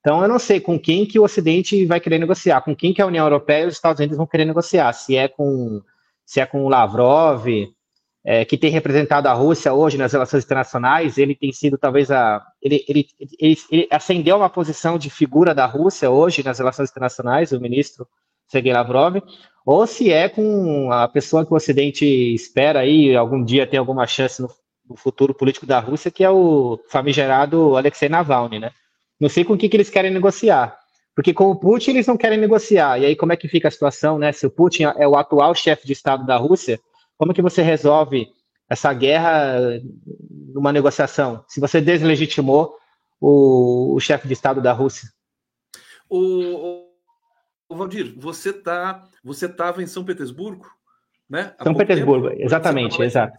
Então, 0.00 0.20
eu 0.20 0.28
não 0.28 0.38
sei 0.38 0.60
com 0.60 0.78
quem 0.78 1.06
que 1.06 1.18
o 1.18 1.24
Ocidente 1.24 1.86
vai 1.86 1.98
querer 1.98 2.18
negociar, 2.18 2.60
com 2.60 2.76
quem 2.76 2.92
que 2.92 3.00
a 3.00 3.06
União 3.06 3.24
Europeia 3.24 3.64
e 3.64 3.68
os 3.68 3.74
Estados 3.74 4.00
Unidos 4.00 4.18
vão 4.18 4.26
querer 4.26 4.44
negociar. 4.44 4.92
Se 4.92 5.16
é 5.16 5.28
com, 5.28 5.80
se 6.26 6.40
é 6.42 6.44
com 6.44 6.62
o 6.62 6.68
Lavrov, 6.68 7.46
é, 8.28 8.44
que 8.44 8.58
tem 8.58 8.72
representado 8.72 9.28
a 9.28 9.32
Rússia 9.32 9.72
hoje 9.72 9.96
nas 9.96 10.12
relações 10.12 10.42
internacionais, 10.42 11.16
ele 11.16 11.32
tem 11.32 11.52
sido 11.52 11.78
talvez 11.78 12.10
a. 12.10 12.44
Ele, 12.60 12.84
ele, 12.88 13.06
ele, 13.38 13.56
ele 13.70 13.88
acendeu 13.88 14.36
uma 14.36 14.50
posição 14.50 14.98
de 14.98 15.08
figura 15.08 15.54
da 15.54 15.64
Rússia 15.64 16.10
hoje 16.10 16.42
nas 16.42 16.58
relações 16.58 16.90
internacionais, 16.90 17.52
o 17.52 17.60
ministro 17.60 18.04
Sergei 18.48 18.72
Lavrov, 18.72 19.22
ou 19.64 19.86
se 19.86 20.10
é 20.10 20.28
com 20.28 20.90
a 20.90 21.06
pessoa 21.06 21.46
que 21.46 21.52
o 21.52 21.56
Ocidente 21.56 22.04
espera 22.04 22.80
aí 22.80 23.14
algum 23.14 23.44
dia 23.44 23.64
ter 23.64 23.76
alguma 23.76 24.08
chance 24.08 24.42
no, 24.42 24.48
no 24.90 24.96
futuro 24.96 25.32
político 25.32 25.64
da 25.64 25.78
Rússia, 25.78 26.10
que 26.10 26.24
é 26.24 26.30
o 26.30 26.80
famigerado 26.88 27.76
Alexei 27.76 28.08
Navalny, 28.08 28.58
né? 28.58 28.72
Não 29.20 29.28
sei 29.28 29.44
com 29.44 29.52
o 29.52 29.56
que, 29.56 29.68
que 29.68 29.76
eles 29.76 29.88
querem 29.88 30.10
negociar. 30.10 30.76
Porque 31.14 31.32
com 31.32 31.48
o 31.48 31.56
Putin 31.56 31.92
eles 31.92 32.08
não 32.08 32.16
querem 32.16 32.38
negociar. 32.38 33.00
E 33.00 33.06
aí 33.06 33.14
como 33.14 33.32
é 33.32 33.36
que 33.36 33.46
fica 33.46 33.68
a 33.68 33.70
situação, 33.70 34.18
né? 34.18 34.32
Se 34.32 34.44
o 34.44 34.50
Putin 34.50 34.82
é 34.96 35.06
o 35.06 35.16
atual 35.16 35.54
chefe 35.54 35.86
de 35.86 35.92
Estado 35.92 36.26
da 36.26 36.36
Rússia, 36.36 36.80
como 37.16 37.34
que 37.34 37.42
você 37.42 37.62
resolve 37.62 38.28
essa 38.68 38.92
guerra 38.92 39.80
numa 40.52 40.72
negociação? 40.72 41.44
Se 41.48 41.60
você 41.60 41.80
deslegitimou 41.80 42.76
o, 43.20 43.94
o 43.94 44.00
chefe 44.00 44.26
de 44.26 44.34
Estado 44.34 44.60
da 44.60 44.72
Rússia. 44.72 45.08
O, 46.08 46.86
o 47.68 47.76
Valdir, 47.76 48.14
você 48.16 48.52
tá, 48.52 49.08
você 49.24 49.46
estava 49.46 49.82
em 49.82 49.86
São 49.86 50.04
Petersburgo, 50.04 50.70
né? 51.28 51.54
Há 51.58 51.64
São 51.64 51.74
Petersburgo, 51.74 52.28
tempo, 52.28 52.42
exatamente, 52.42 53.02
exato. 53.02 53.36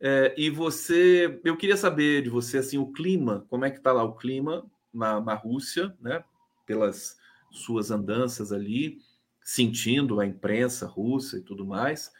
É, 0.00 0.34
e 0.36 0.50
você, 0.50 1.40
eu 1.44 1.56
queria 1.56 1.76
saber 1.76 2.22
de 2.22 2.28
você 2.28 2.58
assim 2.58 2.78
o 2.78 2.92
clima, 2.92 3.46
como 3.48 3.64
é 3.64 3.70
que 3.70 3.78
está 3.78 3.92
lá 3.92 4.02
o 4.02 4.14
clima 4.14 4.64
na, 4.92 5.20
na 5.20 5.34
Rússia, 5.34 5.94
né? 6.00 6.22
Pelas 6.66 7.16
suas 7.50 7.90
andanças 7.90 8.52
ali, 8.52 8.98
sentindo 9.42 10.20
a 10.20 10.26
imprensa 10.26 10.86
russa 10.86 11.38
e 11.38 11.40
tudo 11.40 11.66
mais 11.66 12.10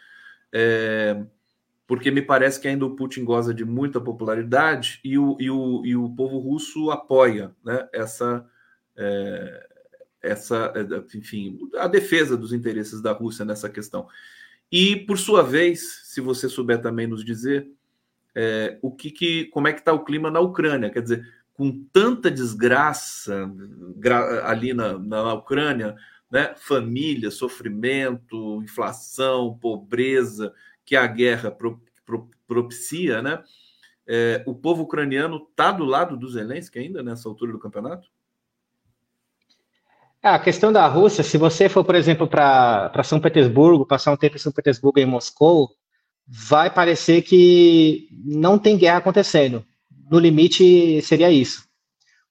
é, 0.53 1.24
porque 1.87 2.11
me 2.11 2.23
parece 2.23 2.61
que 2.61 2.69
ainda 2.69 2.85
o 2.85 2.95
Putin 2.95 3.24
goza 3.24 3.53
de 3.53 3.65
muita 3.65 4.01
popularidade 4.01 5.01
e 5.03 5.19
o, 5.19 5.37
e 5.41 5.51
o, 5.51 5.83
e 5.85 5.97
o 5.97 6.09
povo 6.11 6.39
russo 6.39 6.91
apoia 6.91 7.55
né, 7.65 7.89
essa, 7.93 8.47
é, 8.97 9.66
essa, 10.23 10.73
é, 10.74 11.16
enfim, 11.16 11.59
a 11.77 11.87
defesa 11.87 12.37
dos 12.37 12.53
interesses 12.53 13.01
da 13.01 13.12
Rússia 13.12 13.45
nessa 13.45 13.69
questão. 13.69 14.07
E, 14.70 14.97
por 14.97 15.19
sua 15.19 15.43
vez, 15.43 16.03
se 16.05 16.20
você 16.20 16.49
souber 16.49 16.81
também 16.81 17.07
nos 17.07 17.24
dizer 17.24 17.69
é, 18.35 18.79
o 18.81 18.91
que, 18.91 19.11
que 19.11 19.45
como 19.47 19.69
é 19.69 19.73
que 19.73 19.81
está 19.81 19.93
o 19.93 20.05
clima 20.05 20.31
na 20.31 20.41
Ucrânia, 20.41 20.89
quer 20.89 21.03
dizer, 21.03 21.27
com 21.53 21.85
tanta 21.93 22.31
desgraça 22.31 23.51
ali 24.45 24.73
na, 24.73 24.99
na 24.99 25.35
Ucrânia, 25.35 25.95
né? 26.32 26.54
família, 26.56 27.30
sofrimento, 27.30 28.62
inflação, 28.62 29.59
pobreza 29.60 30.54
que 30.82 30.96
a 30.96 31.06
guerra 31.06 31.50
pro, 31.50 31.78
pro, 32.06 32.30
propicia, 32.46 33.20
né? 33.20 33.42
É, 34.06 34.42
o 34.46 34.54
povo 34.54 34.82
ucraniano 34.82 35.46
está 35.50 35.70
do 35.70 35.84
lado 35.84 36.16
do 36.16 36.28
Zelensky 36.28 36.78
ainda 36.78 37.02
nessa 37.02 37.28
altura 37.28 37.52
do 37.52 37.59
campeonato? 37.59 38.09
É, 40.22 40.28
a 40.28 40.38
questão 40.38 40.72
da 40.72 40.86
Rússia, 40.86 41.22
se 41.22 41.36
você 41.36 41.68
for, 41.68 41.84
por 41.84 41.94
exemplo, 41.94 42.26
para 42.26 43.04
São 43.04 43.20
Petersburgo, 43.20 43.86
passar 43.86 44.12
um 44.12 44.16
tempo 44.16 44.36
em 44.36 44.40
São 44.40 44.52
Petersburgo 44.52 44.98
e 44.98 45.02
em 45.02 45.06
Moscou, 45.06 45.70
vai 46.26 46.72
parecer 46.72 47.22
que 47.22 48.09
não 48.24 48.59
tem 48.59 48.78
guerra 48.78 48.98
acontecendo. 48.98 49.64
No 50.10 50.18
limite, 50.18 51.02
seria 51.02 51.30
isso. 51.30 51.68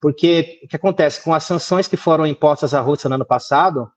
Porque 0.01 0.59
o 0.63 0.67
que 0.67 0.75
acontece 0.75 1.23
com 1.23 1.31
as 1.31 1.43
sanções 1.43 1.87
que 1.87 1.95
foram 1.95 2.25
impostas 2.25 2.73
à 2.73 2.81
Rússia 2.81 3.07
no 3.07 3.15
ano 3.15 3.25
passado, 3.25 3.89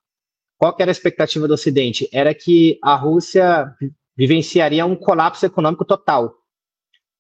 qual 0.58 0.76
era 0.78 0.90
a 0.90 0.92
expectativa 0.92 1.48
do 1.48 1.54
Ocidente? 1.54 2.08
Era 2.12 2.34
que 2.34 2.78
a 2.82 2.94
Rússia 2.94 3.74
vivenciaria 4.14 4.84
um 4.84 4.94
colapso 4.94 5.46
econômico 5.46 5.84
total. 5.84 6.34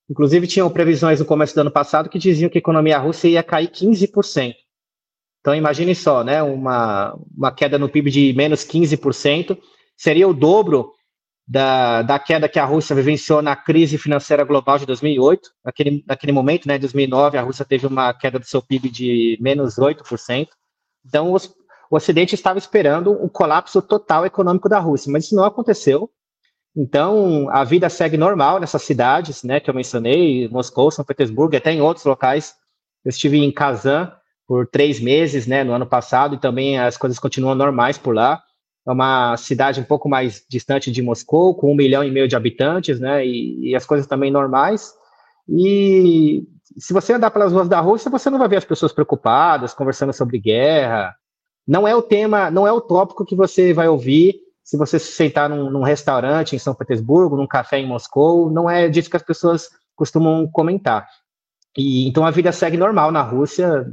Inclusive, 0.08 0.46
tinham 0.46 0.70
previsões 0.70 1.18
no 1.18 1.26
começo 1.26 1.54
do 1.54 1.62
ano 1.62 1.70
passado 1.70 2.10
que 2.10 2.18
diziam 2.18 2.50
que 2.50 2.58
a 2.58 2.60
economia 2.60 2.98
russa 2.98 3.26
ia 3.26 3.42
cair 3.42 3.68
15%. 3.68 4.54
Então, 5.40 5.54
imagine 5.54 5.94
só, 5.94 6.22
né, 6.22 6.42
uma, 6.42 7.18
uma 7.36 7.52
queda 7.52 7.78
no 7.78 7.88
PIB 7.88 8.10
de 8.10 8.32
menos 8.34 8.64
15%, 8.64 9.58
seria 9.96 10.28
o 10.28 10.34
dobro 10.34 10.92
da, 11.46 12.02
da 12.02 12.18
queda 12.18 12.48
que 12.48 12.58
a 12.58 12.64
Rússia 12.64 12.96
vivenciou 12.96 13.42
na 13.42 13.54
crise 13.54 13.98
financeira 13.98 14.44
global 14.44 14.78
de 14.78 14.86
2008. 14.86 15.50
Naquele, 15.64 16.04
naquele 16.06 16.32
momento, 16.32 16.66
né, 16.66 16.76
em 16.76 16.80
2009, 16.80 17.36
a 17.36 17.42
Rússia 17.42 17.64
teve 17.64 17.86
uma 17.86 18.14
queda 18.14 18.38
do 18.38 18.46
seu 18.46 18.62
PIB 18.62 18.88
de 18.88 19.38
menos 19.40 19.76
8%. 19.76 20.48
Então, 21.04 21.32
os, 21.32 21.54
o 21.90 21.96
Ocidente 21.96 22.34
estava 22.34 22.58
esperando 22.58 23.12
um 23.12 23.28
colapso 23.28 23.82
total 23.82 24.24
econômico 24.24 24.68
da 24.68 24.78
Rússia, 24.78 25.12
mas 25.12 25.24
isso 25.24 25.36
não 25.36 25.44
aconteceu. 25.44 26.10
Então, 26.74 27.48
a 27.50 27.62
vida 27.62 27.88
segue 27.88 28.16
normal 28.16 28.58
nessas 28.58 28.82
cidades, 28.82 29.44
né, 29.44 29.60
que 29.60 29.68
eu 29.68 29.74
mencionei, 29.74 30.48
Moscou, 30.48 30.90
São 30.90 31.04
Petersburgo, 31.04 31.56
até 31.56 31.72
em 31.72 31.82
outros 31.82 32.06
locais. 32.06 32.54
Eu 33.04 33.10
estive 33.10 33.38
em 33.38 33.52
Kazan 33.52 34.10
por 34.46 34.66
três 34.66 34.98
meses, 34.98 35.46
né, 35.46 35.62
no 35.62 35.72
ano 35.72 35.86
passado, 35.86 36.34
e 36.34 36.40
também 36.40 36.78
as 36.78 36.96
coisas 36.96 37.18
continuam 37.18 37.54
normais 37.54 37.98
por 37.98 38.14
lá 38.14 38.42
é 38.86 38.90
uma 38.90 39.36
cidade 39.36 39.80
um 39.80 39.84
pouco 39.84 40.08
mais 40.08 40.44
distante 40.48 40.90
de 40.90 41.02
Moscou, 41.02 41.54
com 41.54 41.72
um 41.72 41.74
milhão 41.74 42.04
e 42.04 42.10
meio 42.10 42.28
de 42.28 42.36
habitantes, 42.36 43.00
né? 43.00 43.26
E, 43.26 43.70
e, 43.70 43.76
as 43.76 43.86
coisas 43.86 44.06
também 44.06 44.30
normais. 44.30 44.92
E 45.48 46.46
se 46.76 46.92
você 46.92 47.14
andar 47.14 47.30
pelas 47.30 47.52
ruas 47.52 47.68
da 47.68 47.80
Rússia, 47.80 48.10
você 48.10 48.28
não 48.28 48.38
vai 48.38 48.48
ver 48.48 48.58
as 48.58 48.64
pessoas 48.64 48.92
preocupadas, 48.92 49.72
conversando 49.72 50.12
sobre 50.12 50.38
guerra. 50.38 51.14
Não 51.66 51.88
é 51.88 51.94
o 51.96 52.02
tema, 52.02 52.50
não 52.50 52.66
é 52.66 52.72
o 52.72 52.80
tópico 52.80 53.24
que 53.24 53.34
você 53.34 53.72
vai 53.72 53.88
ouvir 53.88 54.36
se 54.62 54.76
você 54.76 54.98
se 54.98 55.12
sentar 55.12 55.48
num, 55.48 55.70
num 55.70 55.82
restaurante 55.82 56.54
em 56.54 56.58
São 56.58 56.74
Petersburgo, 56.74 57.36
num 57.36 57.46
café 57.46 57.78
em 57.78 57.86
Moscou. 57.86 58.50
Não 58.50 58.68
é 58.68 58.88
disso 58.88 59.10
que 59.10 59.16
as 59.16 59.22
pessoas 59.22 59.68
costumam 59.96 60.46
comentar. 60.50 61.06
E 61.76 62.06
então 62.06 62.24
a 62.24 62.30
vida 62.30 62.52
segue 62.52 62.76
normal 62.76 63.10
na 63.10 63.22
Rússia, 63.22 63.86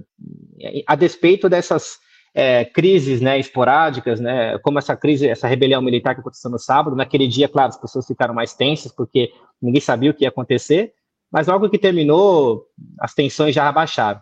a 0.85 0.95
despeito 0.95 1.49
dessas 1.49 1.97
é, 2.33 2.63
crises 2.65 3.21
né, 3.21 3.39
esporádicas, 3.39 4.19
né, 4.19 4.57
como 4.59 4.79
essa 4.79 4.95
crise, 4.95 5.27
essa 5.27 5.47
rebelião 5.47 5.81
militar 5.81 6.13
que 6.15 6.21
aconteceu 6.21 6.49
no 6.49 6.59
sábado. 6.59 6.95
Naquele 6.95 7.27
dia, 7.27 7.47
claro, 7.47 7.69
as 7.69 7.79
pessoas 7.79 8.07
ficaram 8.07 8.33
mais 8.33 8.53
tensas 8.53 8.91
porque 8.91 9.31
ninguém 9.61 9.81
sabia 9.81 10.11
o 10.11 10.13
que 10.13 10.23
ia 10.23 10.29
acontecer, 10.29 10.93
mas 11.31 11.47
logo 11.47 11.69
que 11.69 11.77
terminou, 11.77 12.65
as 12.99 13.13
tensões 13.13 13.53
já 13.53 13.67
abaixaram. 13.67 14.21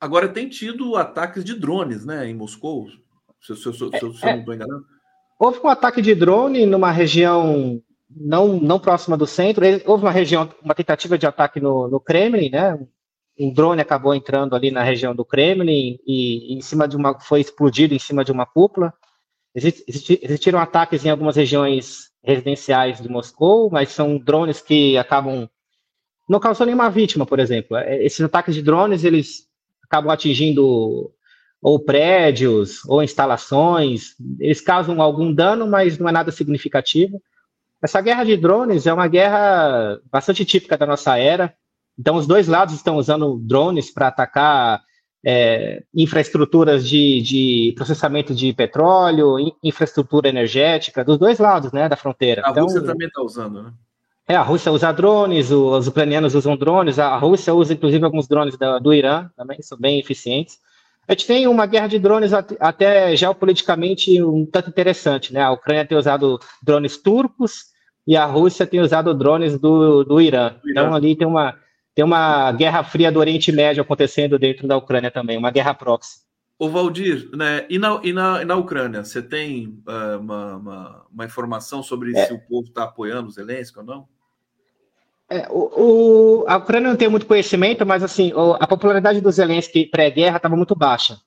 Agora, 0.00 0.28
tem 0.28 0.48
tido 0.48 0.94
ataques 0.96 1.42
de 1.42 1.54
drones 1.54 2.04
né, 2.04 2.28
em 2.28 2.34
Moscou, 2.34 2.86
se, 3.40 3.56
se, 3.56 3.72
se, 3.72 3.72
se 3.72 3.84
eu 3.84 4.14
não 4.22 4.38
estou 4.38 4.54
enganado. 4.54 4.84
Houve 5.38 5.60
um 5.62 5.68
ataque 5.68 6.00
de 6.00 6.14
drone 6.14 6.64
numa 6.64 6.90
região 6.90 7.80
não, 8.10 8.58
não 8.58 8.78
próxima 8.78 9.16
do 9.16 9.26
centro. 9.26 9.64
Houve 9.84 10.04
uma 10.04 10.10
região, 10.10 10.48
uma 10.62 10.74
tentativa 10.74 11.18
de 11.18 11.26
ataque 11.26 11.60
no, 11.60 11.88
no 11.88 12.00
Kremlin, 12.00 12.50
né? 12.50 12.78
Um 13.38 13.52
drone 13.52 13.80
acabou 13.80 14.14
entrando 14.14 14.54
ali 14.54 14.70
na 14.70 14.82
região 14.82 15.14
do 15.14 15.24
Kremlin 15.24 15.98
e, 16.06 16.54
em 16.54 16.60
cima 16.60 16.88
de 16.88 16.96
uma 16.96 17.18
foi 17.20 17.40
explodido 17.40 17.94
em 17.94 17.98
cima 17.98 18.24
de 18.24 18.32
uma 18.32 18.46
cúpula. 18.46 18.92
Existiram 19.54 20.58
ataques 20.58 21.04
em 21.04 21.10
algumas 21.10 21.36
regiões 21.36 22.10
residenciais 22.22 23.00
de 23.00 23.08
Moscou, 23.08 23.70
mas 23.70 23.90
são 23.90 24.18
drones 24.18 24.60
que 24.60 24.98
acabam 24.98 25.48
não 26.28 26.40
causou 26.40 26.66
nenhuma 26.66 26.90
vítima, 26.90 27.24
por 27.24 27.38
exemplo. 27.38 27.76
É, 27.76 28.04
esses 28.04 28.20
ataques 28.20 28.54
de 28.54 28.62
drones, 28.62 29.04
eles 29.04 29.46
acabam 29.84 30.10
atingindo 30.10 31.12
ou 31.62 31.80
prédios, 31.80 32.84
ou 32.84 33.02
instalações, 33.02 34.14
eles 34.38 34.60
causam 34.60 35.00
algum 35.00 35.32
dano, 35.32 35.66
mas 35.66 35.98
não 35.98 36.08
é 36.08 36.12
nada 36.12 36.30
significativo. 36.30 37.20
Essa 37.82 38.00
guerra 38.00 38.24
de 38.24 38.36
drones 38.36 38.86
é 38.86 38.92
uma 38.92 39.08
guerra 39.08 40.00
bastante 40.10 40.44
típica 40.44 40.76
da 40.76 40.86
nossa 40.86 41.16
era. 41.18 41.54
Então, 41.98 42.16
os 42.16 42.26
dois 42.26 42.46
lados 42.46 42.74
estão 42.74 42.96
usando 42.96 43.38
drones 43.38 43.90
para 43.90 44.08
atacar 44.08 44.82
é, 45.24 45.82
infraestruturas 45.94 46.86
de, 46.86 47.20
de, 47.20 47.72
processamento 47.74 48.34
de 48.34 48.52
petróleo, 48.52 49.36
infraestrutura 49.62 50.28
energética, 50.28 51.04
dos 51.04 51.18
dois 51.18 51.38
lados 51.38 51.72
né, 51.72 51.88
da 51.88 51.96
fronteira. 51.96 52.42
A 52.44 52.50
então, 52.50 52.64
Rússia 52.64 52.82
também 52.82 53.08
está 53.08 53.22
usando, 53.22 53.62
né? 53.62 53.72
É, 54.28 54.34
a 54.34 54.42
Rússia 54.42 54.72
usa 54.72 54.92
drones, 54.92 55.52
os 55.52 55.86
ucranianos 55.86 56.34
usam 56.34 56.56
drones, 56.56 56.98
a 56.98 57.16
Rússia 57.16 57.54
usa 57.54 57.72
inclusive 57.74 58.04
alguns 58.04 58.26
drones 58.26 58.56
do, 58.56 58.80
do 58.80 58.92
Irã, 58.92 59.30
também 59.36 59.62
são 59.62 59.78
bem 59.78 60.00
eficientes. 60.00 60.58
A 61.06 61.12
gente 61.12 61.26
tem 61.28 61.46
uma 61.46 61.66
guerra 61.66 61.86
de 61.86 61.98
drones 62.00 62.32
até 62.32 63.14
geopoliticamente 63.14 64.20
um 64.20 64.44
tanto 64.44 64.68
interessante, 64.68 65.32
né? 65.32 65.42
A 65.42 65.52
Ucrânia 65.52 65.86
tem 65.86 65.96
usado 65.96 66.40
drones 66.60 66.96
turcos 66.96 67.66
e 68.04 68.16
a 68.16 68.24
Rússia 68.24 68.66
tem 68.66 68.80
usado 68.80 69.14
drones 69.14 69.58
do, 69.58 70.02
do 70.02 70.20
Irã. 70.20 70.56
Então 70.68 70.92
ali 70.92 71.14
tem 71.14 71.26
uma, 71.26 71.54
tem 71.96 72.04
uma 72.04 72.52
guerra 72.52 72.84
fria 72.84 73.10
do 73.10 73.18
Oriente 73.18 73.50
Médio 73.50 73.82
acontecendo 73.82 74.38
dentro 74.38 74.68
da 74.68 74.76
Ucrânia 74.76 75.10
também, 75.10 75.38
uma 75.38 75.50
guerra 75.50 75.72
proxy. 75.72 76.18
Ô 76.58 76.68
Valdir, 76.68 77.30
né, 77.34 77.64
e, 77.70 77.78
na, 77.78 78.00
e 78.02 78.12
na, 78.12 78.44
na 78.44 78.54
Ucrânia, 78.54 79.02
você 79.02 79.22
tem 79.22 79.82
uh, 79.88 80.20
uma, 80.20 80.56
uma, 80.56 81.06
uma, 81.10 81.24
informação 81.24 81.82
sobre 81.82 82.14
é. 82.14 82.26
se 82.26 82.34
o 82.34 82.38
povo 82.38 82.68
está 82.68 82.84
apoiando 82.84 83.28
o 83.28 83.30
Zelensky 83.30 83.78
ou 83.78 83.84
não? 83.84 84.08
É, 85.30 85.48
o, 85.50 86.42
o, 86.42 86.44
a 86.46 86.56
Ucrânia 86.58 86.90
não 86.90 86.96
tem 86.96 87.08
muito 87.08 87.24
conhecimento, 87.24 87.84
mas 87.86 88.02
assim, 88.02 88.30
a 88.60 88.66
popularidade 88.66 89.22
do 89.22 89.32
Zelensky 89.32 89.86
pré-guerra 89.86 90.36
estava 90.36 90.54
muito 90.54 90.76
baixa. 90.76 91.18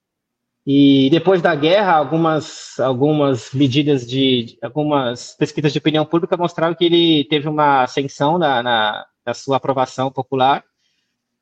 E 0.68 1.10
depois 1.10 1.42
da 1.42 1.56
guerra, 1.56 1.94
algumas, 1.94 2.80
algumas 2.80 3.52
medidas 3.54 4.06
de. 4.06 4.58
algumas 4.62 5.36
pesquisas 5.36 5.74
de 5.74 5.80
opinião 5.80 6.06
pública 6.06 6.38
mostraram 6.38 6.76
que 6.76 6.86
ele 6.86 7.24
teve 7.26 7.48
uma 7.48 7.84
ascensão 7.84 8.38
na, 8.38 8.62
na, 8.62 9.06
na 9.30 9.34
sua 9.34 9.58
aprovação 9.58 10.12
popular. 10.12 10.64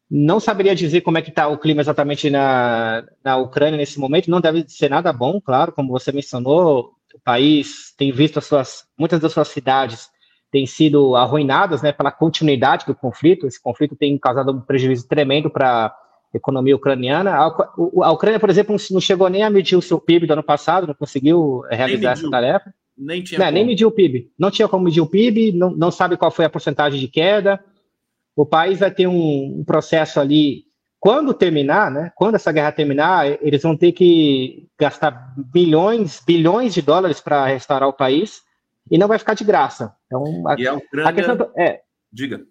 Não 0.10 0.40
saberia 0.40 0.76
dizer 0.76 1.02
como 1.02 1.18
é 1.18 1.22
que 1.22 1.30
está 1.30 1.48
o 1.48 1.58
clima 1.58 1.82
exatamente 1.82 2.30
na, 2.30 3.04
na 3.24 3.38
Ucrânia 3.38 3.78
nesse 3.78 4.00
momento. 4.00 4.30
Não 4.30 4.40
deve 4.40 4.66
ser 4.68 4.90
nada 4.90 5.12
bom, 5.12 5.42
claro, 5.42 5.72
como 5.72 5.92
você 5.92 6.12
mencionou. 6.12 6.92
O 7.14 7.20
país 7.24 7.94
tem 7.98 8.12
visto 8.12 8.38
as 8.40 8.46
suas, 8.46 8.86
muitas 8.98 9.20
das 9.20 9.34
suas 9.34 9.48
cidades 9.48 10.10
têm 10.52 10.66
sido 10.66 11.16
arruinadas 11.16 11.82
né, 11.82 11.92
pela 11.92 12.12
continuidade 12.12 12.86
do 12.86 12.96
conflito. 12.96 13.48
Esse 13.48 13.62
conflito 13.62 13.96
tem 13.96 14.18
causado 14.18 14.52
um 14.52 14.62
prejuízo 14.62 15.08
tremendo 15.08 15.50
para 15.50 15.88
a 15.88 15.94
economia 16.34 16.76
ucraniana. 16.76 17.32
A, 17.32 17.46
a, 17.46 18.12
Ucrânia, 18.12 18.40
por 18.40 18.50
exemplo, 18.50 18.76
não 18.92 19.02
chegou 19.02 19.30
nem 19.30 19.44
a 19.44 19.50
medir 19.50 19.76
o 19.76 19.82
seu 19.82 20.00
PIB 20.00 20.28
do 20.28 20.34
ano 20.34 20.44
passado, 20.44 20.88
não 20.88 20.94
conseguiu 20.94 21.64
realizar 21.70 22.12
essa 22.12 22.30
tarefa. 22.30 22.74
Nem 22.98 23.22
tinha 23.22 23.40
não, 23.40 23.52
nem 23.52 23.66
mediu 23.66 23.90
o 23.90 23.92
PIB. 23.92 24.32
Não 24.40 24.50
tinha 24.50 24.68
como 24.68 24.86
medir 24.86 25.02
o 25.02 25.06
PIB, 25.06 25.52
não, 25.52 25.70
não 25.72 25.92
sabe 25.92 26.18
qual 26.18 26.32
foi 26.32 26.46
a 26.46 26.50
porcentagem 26.50 27.00
de 27.00 27.08
queda. 27.08 27.64
O 28.38 28.46
país 28.46 28.80
vai 28.80 28.92
ter 28.92 29.08
um, 29.08 29.60
um 29.60 29.64
processo 29.66 30.20
ali. 30.20 30.66
Quando 31.00 31.34
terminar, 31.34 31.92
né? 31.92 32.12
Quando 32.16 32.36
essa 32.36 32.52
guerra 32.52 32.72
terminar, 32.72 33.28
eles 33.42 33.62
vão 33.62 33.76
ter 33.76 33.92
que 33.92 34.68
gastar 34.80 35.34
bilhões, 35.52 36.22
bilhões 36.26 36.74
de 36.74 36.82
dólares 36.82 37.20
para 37.20 37.48
restaurar 37.48 37.90
o 37.90 37.94
país 37.94 38.42
e 38.90 38.98
não 38.98 39.08
vai 39.08 39.18
ficar 39.18 39.34
de 39.34 39.44
graça. 39.44 39.94
Então, 40.06 40.48
a, 40.48 40.56
e 40.58 40.68
a 40.68 40.74
Ucrânia... 40.76 41.10
A 41.10 41.14
questão, 41.14 41.52
é, 41.58 41.82
Diga. 42.12 42.42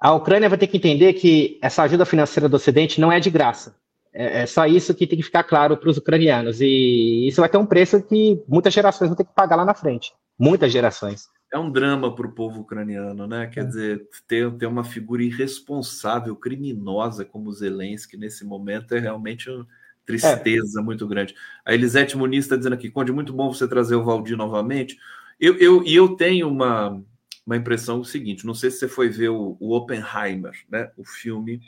A 0.00 0.14
Ucrânia 0.14 0.48
vai 0.48 0.58
ter 0.58 0.66
que 0.66 0.76
entender 0.76 1.12
que 1.14 1.58
essa 1.62 1.82
ajuda 1.82 2.04
financeira 2.04 2.48
do 2.48 2.56
Ocidente 2.56 3.00
não 3.00 3.10
é 3.10 3.18
de 3.20 3.30
graça. 3.30 3.76
É, 4.12 4.42
é 4.42 4.46
só 4.46 4.66
isso 4.66 4.94
que 4.94 5.06
tem 5.06 5.18
que 5.18 5.24
ficar 5.24 5.44
claro 5.44 5.76
para 5.76 5.90
os 5.90 5.96
ucranianos. 5.96 6.60
E 6.60 7.26
isso 7.26 7.40
vai 7.40 7.50
ter 7.50 7.58
um 7.58 7.66
preço 7.66 8.02
que 8.02 8.42
muitas 8.48 8.72
gerações 8.72 9.08
vão 9.08 9.16
ter 9.16 9.24
que 9.24 9.34
pagar 9.34 9.56
lá 9.56 9.64
na 9.64 9.74
frente. 9.74 10.12
Muitas 10.38 10.72
gerações. 10.72 11.28
É 11.52 11.58
um 11.58 11.70
drama 11.70 12.14
para 12.14 12.26
o 12.26 12.32
povo 12.32 12.60
ucraniano, 12.60 13.26
né? 13.26 13.46
Quer 13.46 13.62
é. 13.62 13.64
dizer, 13.64 14.08
ter, 14.26 14.50
ter 14.52 14.66
uma 14.66 14.84
figura 14.84 15.22
irresponsável, 15.22 16.36
criminosa 16.36 17.24
como 17.24 17.52
Zelensky 17.52 18.16
nesse 18.16 18.44
momento 18.44 18.94
é 18.94 18.98
realmente 18.98 19.48
uma 19.48 19.66
tristeza 20.04 20.80
é. 20.80 20.82
muito 20.82 21.06
grande. 21.06 21.34
A 21.64 21.72
Elisete 21.72 22.16
Muniz 22.16 22.44
está 22.44 22.56
dizendo 22.56 22.74
aqui, 22.74 22.90
Conde, 22.90 23.12
muito 23.12 23.32
bom 23.32 23.52
você 23.52 23.66
trazer 23.66 23.94
o 23.94 24.04
Valdir 24.04 24.36
novamente. 24.36 24.98
Eu, 25.40 25.56
eu, 25.56 25.82
e 25.84 25.94
eu 25.94 26.16
tenho 26.16 26.48
uma, 26.48 27.02
uma 27.46 27.56
impressão 27.56 28.04
seguinte: 28.04 28.46
não 28.46 28.54
sei 28.54 28.70
se 28.70 28.78
você 28.78 28.88
foi 28.88 29.08
ver 29.08 29.30
o, 29.30 29.56
o 29.58 29.74
Oppenheimer, 29.74 30.52
né? 30.68 30.90
O 30.96 31.04
filme 31.04 31.60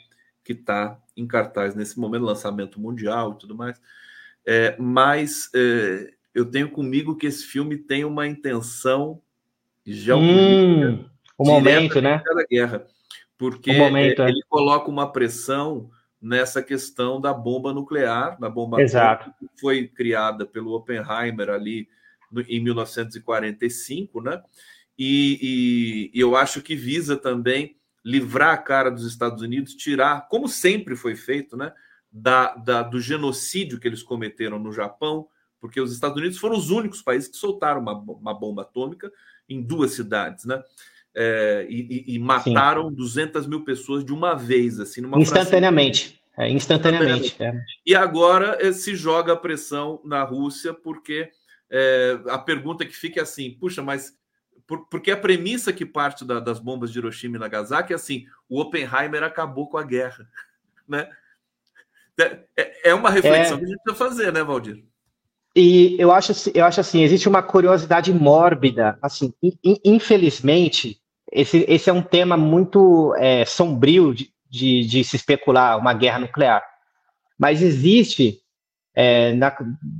que 0.43 0.53
está 0.53 0.99
em 1.15 1.27
cartaz 1.27 1.75
nesse 1.75 1.99
momento, 1.99 2.25
lançamento 2.25 2.79
mundial 2.79 3.33
e 3.33 3.37
tudo 3.39 3.55
mais. 3.55 3.81
É, 4.45 4.75
mas 4.79 5.49
é, 5.55 6.13
eu 6.33 6.45
tenho 6.45 6.69
comigo 6.69 7.15
que 7.15 7.27
esse 7.27 7.45
filme 7.45 7.77
tem 7.77 8.05
uma 8.05 8.27
intenção 8.27 9.21
geopolítica 9.85 10.87
hum, 10.89 11.05
o 11.37 11.45
momento, 11.45 12.01
né? 12.01 12.21
da 12.23 12.45
guerra, 12.49 12.85
porque 13.37 13.73
momento, 13.73 14.21
é, 14.21 14.29
ele 14.29 14.41
coloca 14.47 14.89
uma 14.89 15.11
pressão 15.11 15.89
nessa 16.21 16.61
questão 16.61 17.19
da 17.19 17.33
bomba 17.33 17.73
nuclear, 17.73 18.39
da 18.39 18.49
bomba 18.49 18.81
Exato. 18.81 19.33
que 19.39 19.47
foi 19.59 19.87
criada 19.87 20.45
pelo 20.45 20.75
Oppenheimer 20.75 21.49
ali 21.49 21.87
em 22.47 22.63
1945, 22.63 24.21
né? 24.21 24.41
E, 24.97 26.11
e, 26.13 26.17
e, 26.17 26.21
eu 26.21 26.35
acho 26.35 26.61
que 26.61 26.75
visa 26.75 27.17
também 27.17 27.75
livrar 28.05 28.53
a 28.53 28.57
cara 28.57 28.91
dos 28.91 29.05
Estados 29.05 29.41
Unidos, 29.41 29.73
tirar, 29.73 30.27
como 30.27 30.47
sempre 30.47 30.95
foi 30.95 31.15
feito, 31.15 31.57
né? 31.57 31.73
Da, 32.11 32.55
da, 32.55 32.83
do 32.83 32.99
genocídio 32.99 33.79
que 33.79 33.87
eles 33.87 34.03
cometeram 34.03 34.59
no 34.59 34.71
Japão, 34.71 35.27
porque 35.61 35.79
os 35.79 35.93
Estados 35.93 36.17
Unidos 36.17 36.39
foram 36.39 36.57
os 36.57 36.71
únicos 36.71 37.01
países 37.03 37.29
que 37.29 37.37
soltaram 37.37 37.79
uma, 37.79 37.93
uma 37.93 38.33
bomba 38.33 38.63
atômica 38.63 39.11
em 39.47 39.61
duas 39.61 39.93
cidades, 39.93 40.43
né? 40.43 40.61
É, 41.13 41.67
e, 41.69 42.15
e, 42.15 42.19
mataram 42.19 42.89
Sim. 42.89 42.95
200 42.95 43.45
mil 43.45 43.63
pessoas 43.63 44.03
de 44.03 44.13
uma 44.13 44.33
vez, 44.33 44.79
assim, 44.79 45.01
numa 45.01 45.19
instantaneamente. 45.19 46.21
É, 46.37 46.49
instantaneamente. 46.49 47.35
É. 47.37 47.53
E 47.85 47.93
agora 47.93 48.57
eh, 48.61 48.71
se 48.71 48.95
joga 48.95 49.33
a 49.33 49.37
pressão 49.37 50.01
na 50.05 50.23
Rússia, 50.23 50.73
porque 50.73 51.29
é, 51.69 52.17
a 52.29 52.37
pergunta 52.37 52.85
que 52.85 52.95
fica 52.95 53.19
é 53.19 53.23
assim: 53.23 53.51
puxa, 53.51 53.81
mas 53.81 54.17
por, 54.65 54.87
porque 54.87 55.11
a 55.11 55.17
premissa 55.17 55.73
que 55.73 55.85
parte 55.85 56.23
da, 56.23 56.39
das 56.39 56.59
bombas 56.59 56.93
de 56.93 56.99
Hiroshima 56.99 57.35
e 57.35 57.39
Nagasaki 57.39 57.91
é 57.91 57.97
assim: 57.97 58.25
o 58.47 58.61
Oppenheimer 58.61 59.21
acabou 59.21 59.67
com 59.67 59.77
a 59.77 59.83
guerra, 59.83 60.25
né? 60.87 61.09
É, 62.17 62.39
é, 62.55 62.89
é 62.89 62.93
uma 62.93 63.09
reflexão 63.09 63.57
é... 63.57 63.59
que 63.59 63.65
a 63.65 63.67
gente 63.67 63.83
precisa 63.83 64.05
fazer, 64.05 64.31
né, 64.31 64.43
Valdir? 64.43 64.83
E 65.55 65.95
eu 65.99 66.11
acho, 66.11 66.31
eu 66.53 66.63
acho 66.63 66.79
assim, 66.79 67.03
existe 67.03 67.27
uma 67.27 67.43
curiosidade 67.43 68.13
mórbida, 68.13 68.97
assim, 69.01 69.33
infelizmente, 69.83 71.01
esse, 71.31 71.65
esse 71.67 71.89
é 71.89 71.93
um 71.93 72.01
tema 72.01 72.37
muito 72.37 73.13
é, 73.17 73.43
sombrio 73.43 74.13
de, 74.13 74.29
de, 74.49 74.85
de, 74.85 75.03
se 75.03 75.15
especular 75.15 75.77
uma 75.77 75.93
guerra 75.93 76.19
nuclear. 76.19 76.63
Mas 77.37 77.61
existe 77.61 78.39
é, 78.95 79.33
na, 79.33 79.55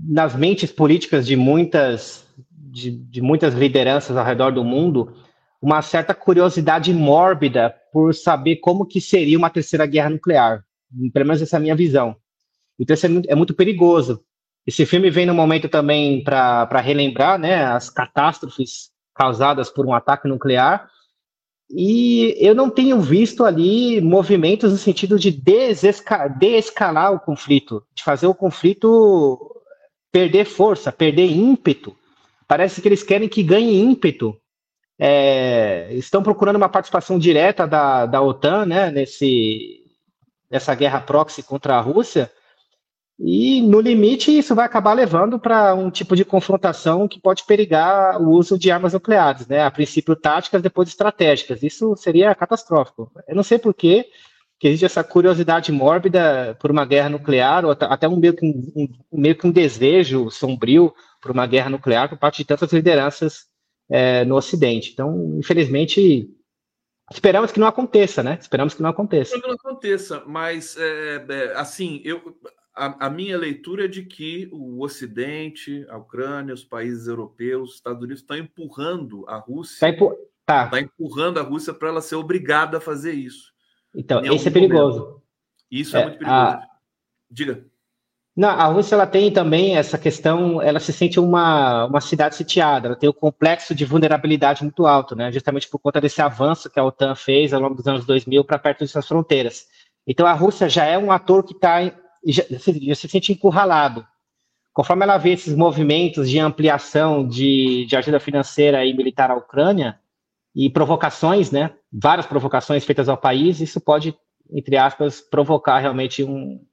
nas 0.08 0.36
mentes 0.36 0.72
políticas 0.72 1.26
de 1.26 1.36
muitas, 1.36 2.26
de, 2.50 2.92
de 2.92 3.22
muitas 3.22 3.54
lideranças 3.54 4.16
ao 4.16 4.26
redor 4.26 4.52
do 4.52 4.64
mundo 4.64 5.14
uma 5.62 5.82
certa 5.82 6.14
curiosidade 6.14 6.94
mórbida 6.94 7.74
por 7.94 8.16
saber 8.16 8.56
como 8.58 8.86
que 8.86 9.00
seria 9.00 9.38
uma 9.38 9.50
terceira 9.50 9.86
guerra 9.86 10.10
nuclear. 10.10 10.66
Pelo 11.14 11.26
menos 11.26 11.42
essa 11.42 11.58
é 11.58 11.60
a 11.60 11.62
minha 11.62 11.76
visão. 11.76 12.16
Então 12.80 12.94
isso 12.94 13.06
é 13.06 13.10
muito, 13.10 13.30
é 13.30 13.36
muito 13.36 13.54
perigoso. 13.54 14.24
Esse 14.66 14.86
filme 14.86 15.10
vem 15.10 15.26
no 15.26 15.34
momento 15.34 15.68
também 15.68 16.24
para 16.24 16.80
relembrar 16.80 17.40
né, 17.40 17.66
as 17.66 17.90
catástrofes 17.90 18.92
causadas 19.14 19.70
por 19.70 19.86
um 19.86 19.94
ataque 19.94 20.28
nuclear 20.28 20.90
e 21.74 22.36
eu 22.38 22.54
não 22.54 22.70
tenho 22.70 23.00
visto 23.00 23.46
ali 23.46 24.02
movimentos 24.02 24.72
no 24.72 24.78
sentido 24.78 25.18
de 25.18 25.32
desescalar 25.32 27.14
o 27.14 27.20
conflito, 27.20 27.84
de 27.96 28.04
fazer 28.04 28.28
o 28.28 28.36
conflito 28.36 29.40
perder 30.12 30.46
força, 30.46 30.92
perder 30.92 31.32
ímpeto. 31.32 31.96
Parece 32.46 32.82
que 32.82 32.88
eles 32.90 33.04
querem 33.04 33.30
que 33.30 33.42
ganhe 33.42 33.80
ímpeto. 33.80 34.38
É, 35.00 35.94
estão 35.94 36.22
procurando 36.22 36.58
uma 36.58 36.70
participação 36.70 37.18
direta 37.18 37.66
da, 37.66 38.06
da 38.06 38.22
OTAN 38.22 38.66
né, 38.66 38.92
nesse, 38.92 39.86
nessa 40.50 40.76
guerra 40.76 41.00
proxy 41.00 41.42
contra 41.42 41.78
a 41.78 41.82
Rússia, 41.82 42.30
e, 43.24 43.62
no 43.62 43.80
limite, 43.80 44.36
isso 44.36 44.56
vai 44.56 44.66
acabar 44.66 44.94
levando 44.94 45.40
para 45.40 45.76
um 45.76 45.92
tipo 45.92 46.16
de 46.16 46.26
confrontação 46.26 47.08
que 47.08 47.22
pode 47.22 47.46
perigar 47.46 48.20
o 48.20 48.32
uso 48.32 48.58
de 48.58 48.72
armas 48.72 48.94
nucleares, 48.94 49.46
né? 49.48 49.64
A 49.64 49.70
princípio 49.70 50.16
táticas, 50.16 50.62
depois 50.62 50.90
estratégicas. 50.90 51.62
Isso 51.62 51.96
seria 51.96 52.34
catastrófico. 52.34 53.12
Eu 53.28 53.36
não 53.36 53.44
sei 53.44 53.60
por 53.60 53.76
que 53.76 54.10
existe 54.64 54.86
essa 54.86 55.04
curiosidade 55.04 55.72
mórbida 55.72 56.58
por 56.60 56.72
uma 56.72 56.86
guerra 56.86 57.10
nuclear, 57.10 57.64
ou 57.64 57.72
até 57.72 58.08
um 58.08 58.16
meio 58.16 58.36
que 58.36 58.46
um, 58.46 58.90
um, 59.12 59.22
meio 59.22 59.36
que 59.36 59.46
um 59.46 59.52
desejo 59.52 60.32
sombrio 60.32 60.92
por 61.22 61.30
uma 61.30 61.46
guerra 61.46 61.70
nuclear 61.70 62.10
por 62.10 62.18
parte 62.18 62.38
de 62.38 62.46
tantas 62.46 62.74
lideranças 62.74 63.46
é, 63.90 64.26
no 64.26 64.36
Ocidente. 64.36 64.92
Então, 64.94 65.38
infelizmente, 65.38 66.28
Esperamos 67.14 67.52
que 67.52 67.60
não 67.60 67.68
aconteça, 67.68 68.24
né? 68.24 68.38
Esperamos 68.40 68.74
que 68.74 68.82
não 68.82 68.90
aconteça. 68.90 69.36
Que 69.38 69.46
não 69.46 69.56
aconteça, 69.56 70.24
mas 70.26 70.78
é, 70.78 71.26
é, 71.28 71.54
assim, 71.58 72.02
eu, 72.06 72.22
a, 72.76 73.08
a, 73.08 73.10
minha 73.10 73.38
leitura 73.38 73.86
é 73.86 73.88
de 73.88 74.04
que 74.04 74.50
o 74.52 74.82
Ocidente, 74.82 75.86
a 75.90 75.98
Ucrânia, 75.98 76.54
os 76.54 76.64
países 76.64 77.08
europeus, 77.08 77.72
os 77.72 77.76
Estados 77.76 78.02
Unidos 78.02 78.22
estão 78.22 78.38
empurrando 78.38 79.26
a 79.28 79.38
Rússia. 79.38 79.76
Está 79.76 79.90
empur... 79.90 80.16
tá. 80.46 80.68
tá 80.68 80.80
empurrando 80.80 81.40
a 81.40 81.44
Rússia 81.44 81.74
para 81.74 81.90
ela 81.90 82.02
ser 82.02 82.16
obrigada 82.16 82.78
a 82.78 82.82
fazer 82.82 83.14
isso. 83.14 83.52
Então, 83.94 84.22
isso 84.24 84.48
é 84.48 84.52
perigoso. 84.52 85.00
Momento. 85.00 85.22
Isso 85.70 85.98
é, 85.98 86.02
é 86.02 86.06
muito 86.06 86.20
perigoso. 86.20 86.42
A... 86.42 86.68
Diga. 87.30 87.66
Não, 88.34 88.50
a 88.50 88.66
Rússia 88.68 88.96
ela 88.96 89.06
tem 89.06 89.32
também 89.32 89.76
essa 89.76 89.98
questão, 89.98 90.62
ela 90.62 90.80
se 90.80 90.94
sente 90.94 91.20
uma, 91.20 91.86
uma 91.86 92.00
cidade 92.00 92.36
sitiada, 92.36 92.88
ela 92.88 92.96
tem 92.96 93.10
um 93.10 93.14
complexo 93.14 93.76
de 93.76 93.84
vulnerabilidade 93.84 94.64
muito 94.64 94.88
alto, 94.88 95.18
né? 95.18 95.30
Justamente 95.34 95.68
por 95.68 95.80
conta 95.80 96.00
desse 96.00 96.22
avanço 96.22 96.70
que 96.70 96.80
a 96.80 96.84
OTAN 96.86 97.14
fez 97.14 97.54
ao 97.54 97.60
longo 97.60 97.76
dos 97.76 97.86
anos 97.88 98.06
2000 98.06 98.46
para 98.46 98.58
perto 98.58 98.86
de 98.86 98.88
suas 98.92 99.06
fronteiras. 99.06 99.68
Então 100.08 100.26
a 100.26 100.32
Rússia 100.32 100.70
já 100.70 100.86
é 100.86 100.98
um 100.98 101.12
ator 101.12 101.44
que 101.44 101.54
está 101.54 101.82
já, 102.26 102.44
já, 102.50 102.96
se 102.96 103.08
sente 103.08 103.32
encurralado. 103.32 104.06
Conforme 104.74 105.04
ela 105.04 105.18
vê 105.18 105.32
esses 105.32 105.56
movimentos 105.56 106.30
de 106.30 106.40
ampliação 106.40 107.28
de, 107.28 107.86
de 107.86 107.96
ajuda 107.96 108.20
financeira 108.20 108.86
e 108.86 108.94
militar 108.94 109.30
à 109.30 109.36
Ucrânia 109.36 110.00
e 110.56 110.70
provocações, 110.70 111.52
né? 111.52 111.74
Várias 111.92 112.26
provocações 112.26 112.86
feitas 112.86 113.10
ao 113.10 113.18
país, 113.18 113.60
isso 113.60 113.82
pode, 113.82 114.16
entre 114.50 114.78
aspas, 114.78 115.20
provocar 115.20 115.80
realmente 115.80 116.24
um, 116.24 116.66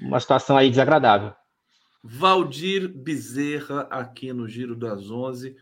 uma 0.00 0.20
situação 0.20 0.56
aí 0.56 0.68
desagradável. 0.68 1.32
Valdir 2.02 2.88
Bezerra, 2.88 3.82
aqui 3.90 4.32
no 4.32 4.48
Giro 4.48 4.76
das 4.76 5.10
Onze. 5.10 5.56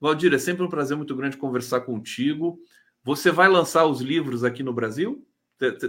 Valdir, 0.00 0.32
é 0.32 0.38
sempre 0.38 0.64
um 0.64 0.68
prazer 0.68 0.96
muito 0.96 1.14
grande 1.14 1.36
conversar 1.36 1.82
contigo. 1.82 2.58
Você 3.04 3.30
vai 3.30 3.48
lançar 3.48 3.84
os 3.86 4.00
livros 4.00 4.44
aqui 4.44 4.62
no 4.62 4.72
Brasil? 4.72 5.26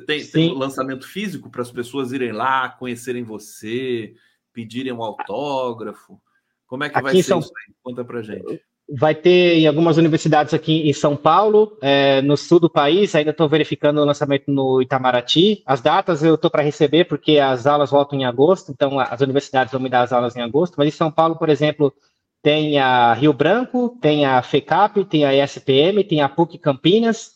Tem, 0.06 0.26
tem 0.26 0.54
lançamento 0.54 1.08
físico 1.08 1.50
para 1.50 1.62
as 1.62 1.72
pessoas 1.72 2.12
irem 2.12 2.32
lá, 2.32 2.70
conhecerem 2.70 3.24
você, 3.24 4.14
pedirem 4.54 4.94
um 4.94 5.04
autógrafo? 5.04 6.22
Como 6.68 6.84
é 6.84 6.90
que 6.90 6.96
aqui 6.96 7.04
vai 7.04 7.16
ser 7.16 7.24
São... 7.24 7.40
isso 7.40 7.52
aí? 7.68 7.74
Conta 7.82 8.06
para 8.06 8.22
gente 8.22 8.62
vai 8.90 9.16
ter 9.16 9.60
em 9.60 9.68
algumas 9.68 9.98
universidades 9.98 10.54
aqui 10.54 10.90
em 10.90 10.94
São 10.94 11.16
Paulo, 11.16 11.78
é, 11.82 12.22
no 12.22 12.36
sul 12.36 12.60
do 12.60 12.70
país, 12.70 13.16
ainda 13.16 13.32
estou 13.32 13.48
verificando 13.48 14.00
o 14.00 14.06
lançamento 14.06 14.52
no 14.52 14.82
Itamaraty. 14.82 15.64
As 15.66 15.82
datas 15.82 16.24
eu 16.24 16.36
estou 16.36 16.52
para 16.52 16.64
receber, 16.64 17.06
porque 17.06 17.40
as 17.40 17.66
aulas 17.66 17.92
voltam 17.92 18.20
em 18.20 18.26
agosto, 18.26 18.72
então 18.72 19.00
as 19.00 19.22
universidades 19.22 19.72
vão 19.72 19.82
me 19.82 19.90
dar 19.90 20.02
as 20.02 20.14
aulas 20.14 20.36
em 20.36 20.42
agosto, 20.42 20.76
mas 20.78 20.88
em 20.88 20.92
São 20.92 21.12
Paulo, 21.12 21.36
por 21.38 21.50
exemplo, 21.50 21.94
tem 22.42 22.78
a 22.78 23.14
Rio 23.14 23.34
Branco, 23.34 23.98
tem 24.02 24.26
a 24.26 24.42
FECAP, 24.42 25.06
tem 25.06 25.26
a 25.26 25.34
ESPM, 25.34 26.04
tem 26.04 26.22
a 26.22 26.30
PUC 26.30 26.58
Campinas, 26.58 27.32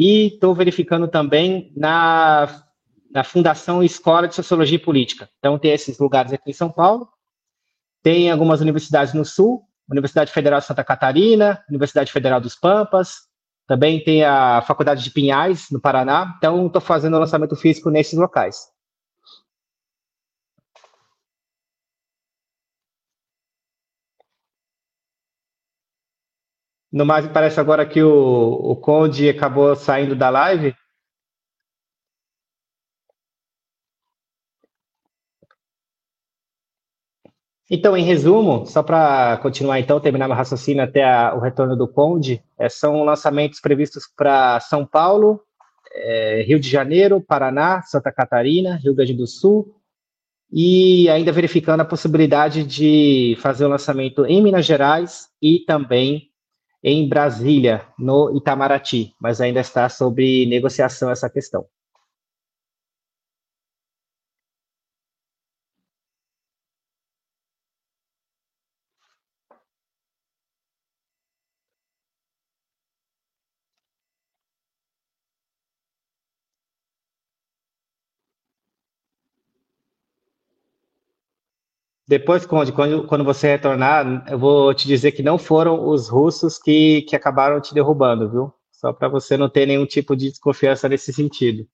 e 0.00 0.28
estou 0.28 0.54
verificando 0.54 1.06
também 1.06 1.70
na, 1.76 2.64
na 3.12 3.22
Fundação 3.22 3.82
Escola 3.82 4.26
de 4.26 4.34
Sociologia 4.34 4.76
e 4.76 4.78
Política. 4.78 5.28
Então 5.38 5.58
tem 5.58 5.72
esses 5.72 5.98
lugares 5.98 6.32
aqui 6.32 6.48
em 6.48 6.54
São 6.54 6.70
Paulo, 6.70 7.06
tem 8.02 8.30
algumas 8.30 8.62
universidades 8.62 9.12
no 9.12 9.26
sul, 9.26 9.62
Universidade 9.90 10.32
Federal 10.32 10.58
de 10.58 10.64
Santa 10.64 10.82
Catarina, 10.82 11.62
Universidade 11.68 12.10
Federal 12.10 12.40
dos 12.40 12.56
Pampas, 12.56 13.28
também 13.66 14.02
tem 14.02 14.24
a 14.24 14.62
Faculdade 14.62 15.04
de 15.04 15.10
Pinhais, 15.10 15.66
no 15.70 15.78
Paraná. 15.78 16.34
Então, 16.38 16.66
estou 16.66 16.80
fazendo 16.80 17.18
lançamento 17.18 17.54
físico 17.54 17.90
nesses 17.90 18.18
locais. 18.18 18.68
No 26.92 27.06
mais, 27.06 27.26
parece 27.28 27.60
agora 27.60 27.86
que 27.86 28.02
o, 28.02 28.10
o 28.10 28.76
Conde 28.76 29.28
acabou 29.28 29.76
saindo 29.76 30.16
da 30.16 30.28
live. 30.28 30.74
Então, 37.72 37.96
em 37.96 38.02
resumo, 38.02 38.66
só 38.66 38.82
para 38.82 39.36
continuar 39.38 39.78
então, 39.78 40.00
terminar 40.00 40.26
meu 40.26 40.36
raciocínio 40.36 40.82
até 40.82 41.04
a, 41.04 41.32
o 41.36 41.38
retorno 41.38 41.76
do 41.76 41.86
Conde, 41.86 42.42
é, 42.58 42.68
são 42.68 43.04
lançamentos 43.04 43.60
previstos 43.60 44.08
para 44.16 44.58
São 44.58 44.84
Paulo, 44.84 45.40
é, 45.92 46.42
Rio 46.42 46.58
de 46.58 46.68
Janeiro, 46.68 47.20
Paraná, 47.20 47.80
Santa 47.82 48.10
Catarina, 48.10 48.74
Rio 48.82 48.92
Grande 48.92 49.14
do 49.14 49.26
Sul, 49.28 49.76
e 50.52 51.08
ainda 51.08 51.30
verificando 51.30 51.82
a 51.82 51.84
possibilidade 51.84 52.64
de 52.64 53.36
fazer 53.40 53.64
o 53.66 53.68
lançamento 53.68 54.26
em 54.26 54.42
Minas 54.42 54.66
Gerais 54.66 55.28
e 55.40 55.60
também 55.60 56.29
em 56.82 57.08
Brasília, 57.08 57.86
no 57.98 58.36
Itamaraty, 58.36 59.14
mas 59.20 59.40
ainda 59.40 59.60
está 59.60 59.88
sob 59.88 60.46
negociação 60.46 61.10
essa 61.10 61.28
questão. 61.28 61.66
Depois, 82.10 82.44
Conde, 82.44 82.72
quando, 82.72 83.06
quando 83.06 83.22
você 83.22 83.46
retornar, 83.46 84.26
eu 84.28 84.36
vou 84.36 84.74
te 84.74 84.88
dizer 84.88 85.12
que 85.12 85.22
não 85.22 85.38
foram 85.38 85.88
os 85.88 86.08
russos 86.08 86.58
que, 86.58 87.02
que 87.02 87.14
acabaram 87.14 87.60
te 87.60 87.72
derrubando, 87.72 88.28
viu? 88.28 88.52
Só 88.72 88.92
para 88.92 89.06
você 89.06 89.36
não 89.36 89.48
ter 89.48 89.64
nenhum 89.64 89.86
tipo 89.86 90.16
de 90.16 90.28
desconfiança 90.28 90.88
nesse 90.88 91.12
sentido. 91.12 91.68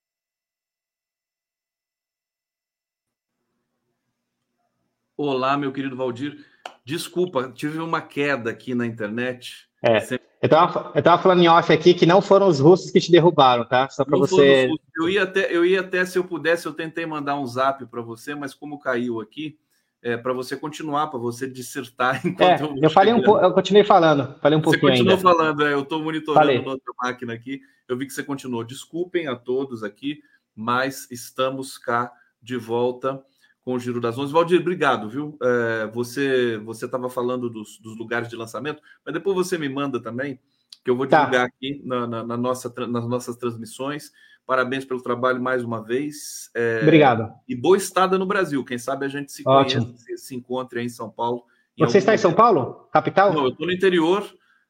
Olá, 5.16 5.56
meu 5.56 5.72
querido 5.72 5.96
Valdir. 5.96 6.44
Desculpa, 6.84 7.50
tive 7.50 7.78
uma 7.78 8.02
queda 8.02 8.50
aqui 8.50 8.74
na 8.74 8.84
internet. 8.84 9.66
É. 9.82 9.96
Eu 10.42 10.46
estava 10.48 10.92
eu 10.94 11.02
tava 11.02 11.22
falando 11.22 11.42
em 11.42 11.48
off 11.48 11.72
aqui 11.72 11.94
que 11.94 12.04
não 12.04 12.20
foram 12.20 12.46
os 12.46 12.60
russos 12.60 12.90
que 12.90 13.00
te 13.00 13.10
derrubaram, 13.10 13.66
tá? 13.66 13.88
Só 13.88 14.04
para 14.04 14.18
você. 14.18 14.68
Eu 14.94 15.08
ia, 15.08 15.22
até, 15.22 15.50
eu 15.50 15.64
ia 15.64 15.80
até, 15.80 16.04
se 16.04 16.18
eu 16.18 16.24
pudesse, 16.24 16.66
eu 16.66 16.74
tentei 16.74 17.06
mandar 17.06 17.40
um 17.40 17.46
zap 17.46 17.86
para 17.86 18.02
você, 18.02 18.34
mas 18.34 18.52
como 18.52 18.78
caiu 18.78 19.18
aqui, 19.18 19.58
é, 20.06 20.16
para 20.16 20.32
você 20.32 20.56
continuar, 20.56 21.08
para 21.08 21.18
você 21.18 21.50
dissertar 21.50 22.20
enquanto 22.24 22.60
é, 22.60 22.62
eu, 22.62 22.76
eu 22.80 22.90
falei 22.90 23.12
um 23.12 23.20
pouco, 23.20 23.44
eu 23.44 23.52
continuei 23.52 23.82
falando, 23.82 24.38
falei 24.40 24.56
um 24.56 24.62
pouquinho 24.62 24.82
Você 24.82 24.88
continuou 24.88 25.16
ainda. 25.16 25.28
falando, 25.28 25.66
é, 25.66 25.72
eu 25.72 25.80
estou 25.80 26.00
monitorando 26.00 26.46
falei. 26.46 26.58
outra 26.58 26.92
máquina 27.02 27.32
aqui, 27.32 27.60
eu 27.88 27.96
vi 27.98 28.06
que 28.06 28.12
você 28.12 28.22
continuou. 28.22 28.62
Desculpem 28.62 29.26
a 29.26 29.34
todos 29.34 29.82
aqui, 29.82 30.20
mas 30.54 31.10
estamos 31.10 31.76
cá 31.76 32.12
de 32.40 32.56
volta 32.56 33.20
com 33.64 33.74
o 33.74 33.80
Giro 33.80 34.00
das 34.00 34.16
Onze. 34.16 34.32
Valdir, 34.32 34.60
obrigado, 34.60 35.10
viu? 35.10 35.36
É, 35.42 35.88
você 35.88 36.56
você 36.58 36.84
estava 36.84 37.10
falando 37.10 37.50
dos, 37.50 37.76
dos, 37.78 37.98
lugares 37.98 38.28
de 38.28 38.36
lançamento, 38.36 38.80
mas 39.04 39.12
depois 39.12 39.34
você 39.34 39.58
me 39.58 39.68
manda 39.68 40.00
também, 40.00 40.38
que 40.86 40.90
eu 40.90 40.96
vou 40.96 41.08
tá. 41.08 41.24
divulgar 41.24 41.46
aqui 41.46 41.82
na, 41.84 42.06
na, 42.06 42.22
na 42.22 42.36
nossa, 42.36 42.72
nas 42.86 43.08
nossas 43.08 43.34
transmissões. 43.34 44.12
Parabéns 44.46 44.84
pelo 44.84 45.02
trabalho 45.02 45.42
mais 45.42 45.64
uma 45.64 45.82
vez. 45.82 46.48
É, 46.54 46.78
Obrigado. 46.80 47.28
E 47.48 47.56
boa 47.56 47.76
estada 47.76 48.16
no 48.16 48.24
Brasil. 48.24 48.64
Quem 48.64 48.78
sabe 48.78 49.04
a 49.04 49.08
gente 49.08 49.32
se 49.32 49.42
Ótimo. 49.44 49.86
conhece, 49.86 50.16
se 50.16 50.36
encontre 50.36 50.78
aí 50.78 50.86
em 50.86 50.88
São 50.88 51.10
Paulo. 51.10 51.42
Você 51.76 51.98
está 51.98 52.14
em 52.14 52.18
São 52.18 52.32
Paulo? 52.32 52.88
Capital? 52.92 53.32
Não, 53.32 53.46
eu 53.46 53.48
estou 53.48 53.66
no 53.66 53.72
interior. 53.72 54.24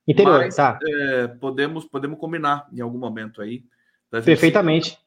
Interior, 0.08 0.38
mas, 0.38 0.56
tá. 0.56 0.78
É, 0.82 1.28
podemos, 1.28 1.84
podemos 1.84 2.18
combinar 2.18 2.66
em 2.72 2.80
algum 2.80 2.98
momento 2.98 3.42
aí. 3.42 3.62
Perfeitamente. 4.10 4.92
Se... 4.92 4.98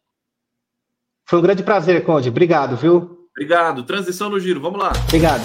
Foi 1.26 1.40
um 1.40 1.42
grande 1.42 1.64
prazer, 1.64 2.06
Conde. 2.06 2.30
Obrigado, 2.30 2.78
viu? 2.78 3.28
Obrigado. 3.32 3.82
Transição 3.82 4.30
no 4.30 4.40
giro. 4.40 4.62
Vamos 4.62 4.80
lá. 4.80 4.92
Obrigado. 5.08 5.42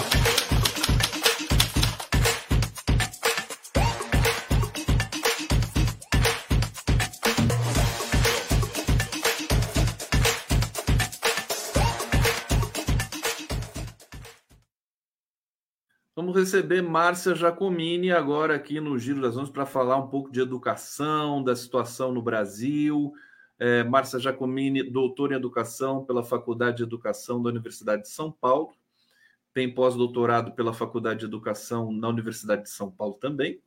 Receber 16.35 16.81
Márcia 16.81 17.33
Jacomini 17.33 18.11
agora 18.11 18.55
aqui 18.55 18.81
no 18.81 18.99
Giro 18.99 19.21
das 19.21 19.37
Onze 19.37 19.51
para 19.51 19.65
falar 19.65 19.95
um 19.95 20.09
pouco 20.09 20.29
de 20.29 20.41
educação, 20.41 21.41
da 21.41 21.55
situação 21.55 22.11
no 22.11 22.21
Brasil. 22.21 23.13
É, 23.57 23.85
Márcia 23.85 24.19
Jacomini, 24.19 24.83
doutora 24.83 25.33
em 25.33 25.37
educação 25.37 26.03
pela 26.03 26.25
Faculdade 26.25 26.77
de 26.77 26.83
Educação 26.83 27.41
da 27.41 27.49
Universidade 27.49 28.01
de 28.01 28.09
São 28.09 28.29
Paulo, 28.29 28.75
tem 29.53 29.73
pós-doutorado 29.73 30.51
pela 30.51 30.73
Faculdade 30.73 31.21
de 31.21 31.25
Educação 31.25 31.89
na 31.89 32.09
Universidade 32.09 32.63
de 32.63 32.69
São 32.69 32.91
Paulo 32.91 33.13
também, 33.13 33.61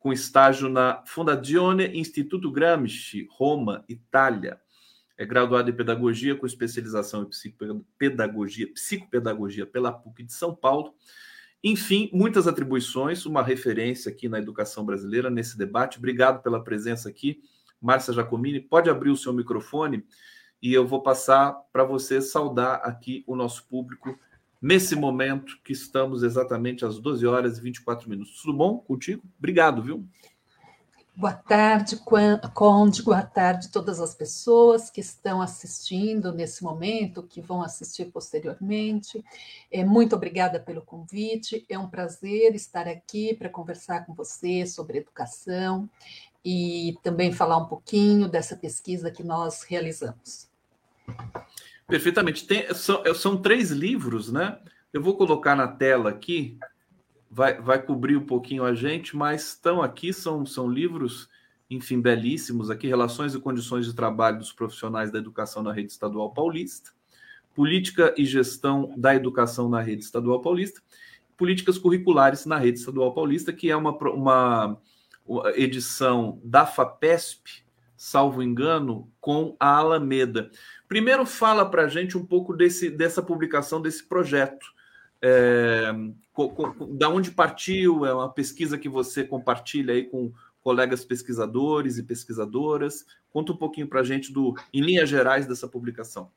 com 0.00 0.12
estágio 0.12 0.68
na 0.68 1.04
Fondazione 1.06 1.96
Instituto 1.96 2.50
Gramsci, 2.50 3.28
Roma, 3.30 3.84
Itália. 3.88 4.60
É 5.16 5.24
graduada 5.24 5.70
em 5.70 5.76
Pedagogia 5.76 6.34
com 6.34 6.44
especialização 6.44 7.22
em 7.22 7.26
psicopedagogia, 7.26 8.72
psicopedagogia 8.72 9.64
pela 9.64 9.92
PUC 9.92 10.24
de 10.24 10.32
São 10.32 10.52
Paulo 10.56 10.92
enfim, 11.62 12.08
muitas 12.12 12.46
atribuições, 12.46 13.26
uma 13.26 13.42
referência 13.42 14.10
aqui 14.10 14.28
na 14.28 14.38
educação 14.38 14.84
brasileira 14.84 15.28
nesse 15.28 15.58
debate. 15.58 15.98
Obrigado 15.98 16.42
pela 16.42 16.62
presença 16.62 17.08
aqui. 17.08 17.42
Márcia 17.80 18.14
Jacomini, 18.14 18.60
pode 18.60 18.88
abrir 18.88 19.10
o 19.10 19.16
seu 19.16 19.32
microfone 19.32 20.04
e 20.62 20.72
eu 20.72 20.86
vou 20.86 21.02
passar 21.02 21.52
para 21.72 21.84
você 21.84 22.20
saudar 22.20 22.76
aqui 22.82 23.24
o 23.26 23.34
nosso 23.34 23.66
público 23.66 24.18
nesse 24.60 24.94
momento 24.94 25.58
que 25.64 25.72
estamos 25.72 26.22
exatamente 26.22 26.84
às 26.84 26.98
12 26.98 27.26
horas 27.26 27.58
e 27.58 27.62
24 27.62 28.08
minutos. 28.08 28.42
Tudo 28.42 28.56
bom 28.56 28.78
contigo? 28.78 29.22
Obrigado, 29.38 29.82
viu? 29.82 30.06
Boa 31.20 31.34
tarde, 31.34 32.00
Conde, 32.54 33.02
boa 33.02 33.20
tarde 33.20 33.66
a 33.66 33.70
todas 33.70 34.00
as 34.00 34.14
pessoas 34.14 34.88
que 34.88 35.02
estão 35.02 35.42
assistindo 35.42 36.32
nesse 36.32 36.64
momento, 36.64 37.22
que 37.22 37.42
vão 37.42 37.60
assistir 37.60 38.06
posteriormente. 38.06 39.22
É, 39.70 39.84
muito 39.84 40.16
obrigada 40.16 40.58
pelo 40.58 40.80
convite, 40.80 41.66
é 41.68 41.78
um 41.78 41.90
prazer 41.90 42.54
estar 42.54 42.88
aqui 42.88 43.34
para 43.34 43.50
conversar 43.50 44.06
com 44.06 44.14
você 44.14 44.64
sobre 44.64 44.96
educação 44.96 45.90
e 46.42 46.96
também 47.02 47.30
falar 47.30 47.58
um 47.58 47.66
pouquinho 47.66 48.26
dessa 48.26 48.56
pesquisa 48.56 49.10
que 49.10 49.22
nós 49.22 49.62
realizamos. 49.64 50.48
Perfeitamente. 51.86 52.46
Tem, 52.46 52.72
são, 52.72 53.14
são 53.14 53.36
três 53.36 53.70
livros, 53.70 54.32
né? 54.32 54.58
Eu 54.90 55.02
vou 55.02 55.18
colocar 55.18 55.54
na 55.54 55.68
tela 55.68 56.08
aqui, 56.08 56.58
vai, 57.30 57.60
vai 57.60 57.80
cobrir 57.80 58.16
um 58.16 58.26
pouquinho 58.26 58.64
a 58.64 58.74
gente, 58.74 59.16
mas 59.16 59.48
estão 59.48 59.80
aqui, 59.80 60.12
são, 60.12 60.44
são 60.44 60.68
livros, 60.68 61.28
enfim, 61.70 62.00
belíssimos 62.00 62.70
aqui, 62.70 62.88
Relações 62.88 63.34
e 63.34 63.40
Condições 63.40 63.86
de 63.86 63.94
Trabalho 63.94 64.38
dos 64.38 64.52
Profissionais 64.52 65.12
da 65.12 65.18
Educação 65.18 65.62
na 65.62 65.72
Rede 65.72 65.92
Estadual 65.92 66.32
Paulista, 66.32 66.90
Política 67.54 68.12
e 68.16 68.24
Gestão 68.24 68.92
da 68.96 69.14
Educação 69.14 69.68
na 69.68 69.80
Rede 69.80 70.02
Estadual 70.02 70.40
Paulista, 70.40 70.82
Políticas 71.36 71.78
Curriculares 71.78 72.44
na 72.44 72.58
Rede 72.58 72.80
Estadual 72.80 73.14
Paulista, 73.14 73.52
que 73.52 73.70
é 73.70 73.76
uma, 73.76 73.96
uma 73.96 74.80
edição 75.54 76.40
da 76.44 76.66
FAPESP, 76.66 77.62
salvo 77.96 78.42
engano, 78.42 79.10
com 79.20 79.56
a 79.60 79.76
Alameda. 79.76 80.50
Primeiro, 80.88 81.24
fala 81.24 81.64
para 81.64 81.84
a 81.84 81.88
gente 81.88 82.18
um 82.18 82.26
pouco 82.26 82.52
desse, 82.52 82.90
dessa 82.90 83.22
publicação, 83.22 83.80
desse 83.80 84.04
projeto. 84.04 84.66
É, 85.22 85.92
da 86.90 87.08
onde 87.08 87.30
partiu? 87.30 88.06
É 88.06 88.14
uma 88.14 88.28
pesquisa 88.28 88.78
que 88.78 88.88
você 88.88 89.24
compartilha 89.24 89.94
aí 89.94 90.04
com 90.04 90.32
colegas 90.62 91.04
pesquisadores 91.04 91.98
e 91.98 92.02
pesquisadoras. 92.02 93.04
Conta 93.32 93.52
um 93.52 93.56
pouquinho 93.56 93.88
para 93.88 94.00
a 94.00 94.04
gente, 94.04 94.32
do, 94.32 94.54
em 94.72 94.80
linhas 94.80 95.08
gerais, 95.08 95.46
dessa 95.46 95.68
publicação. 95.68 96.30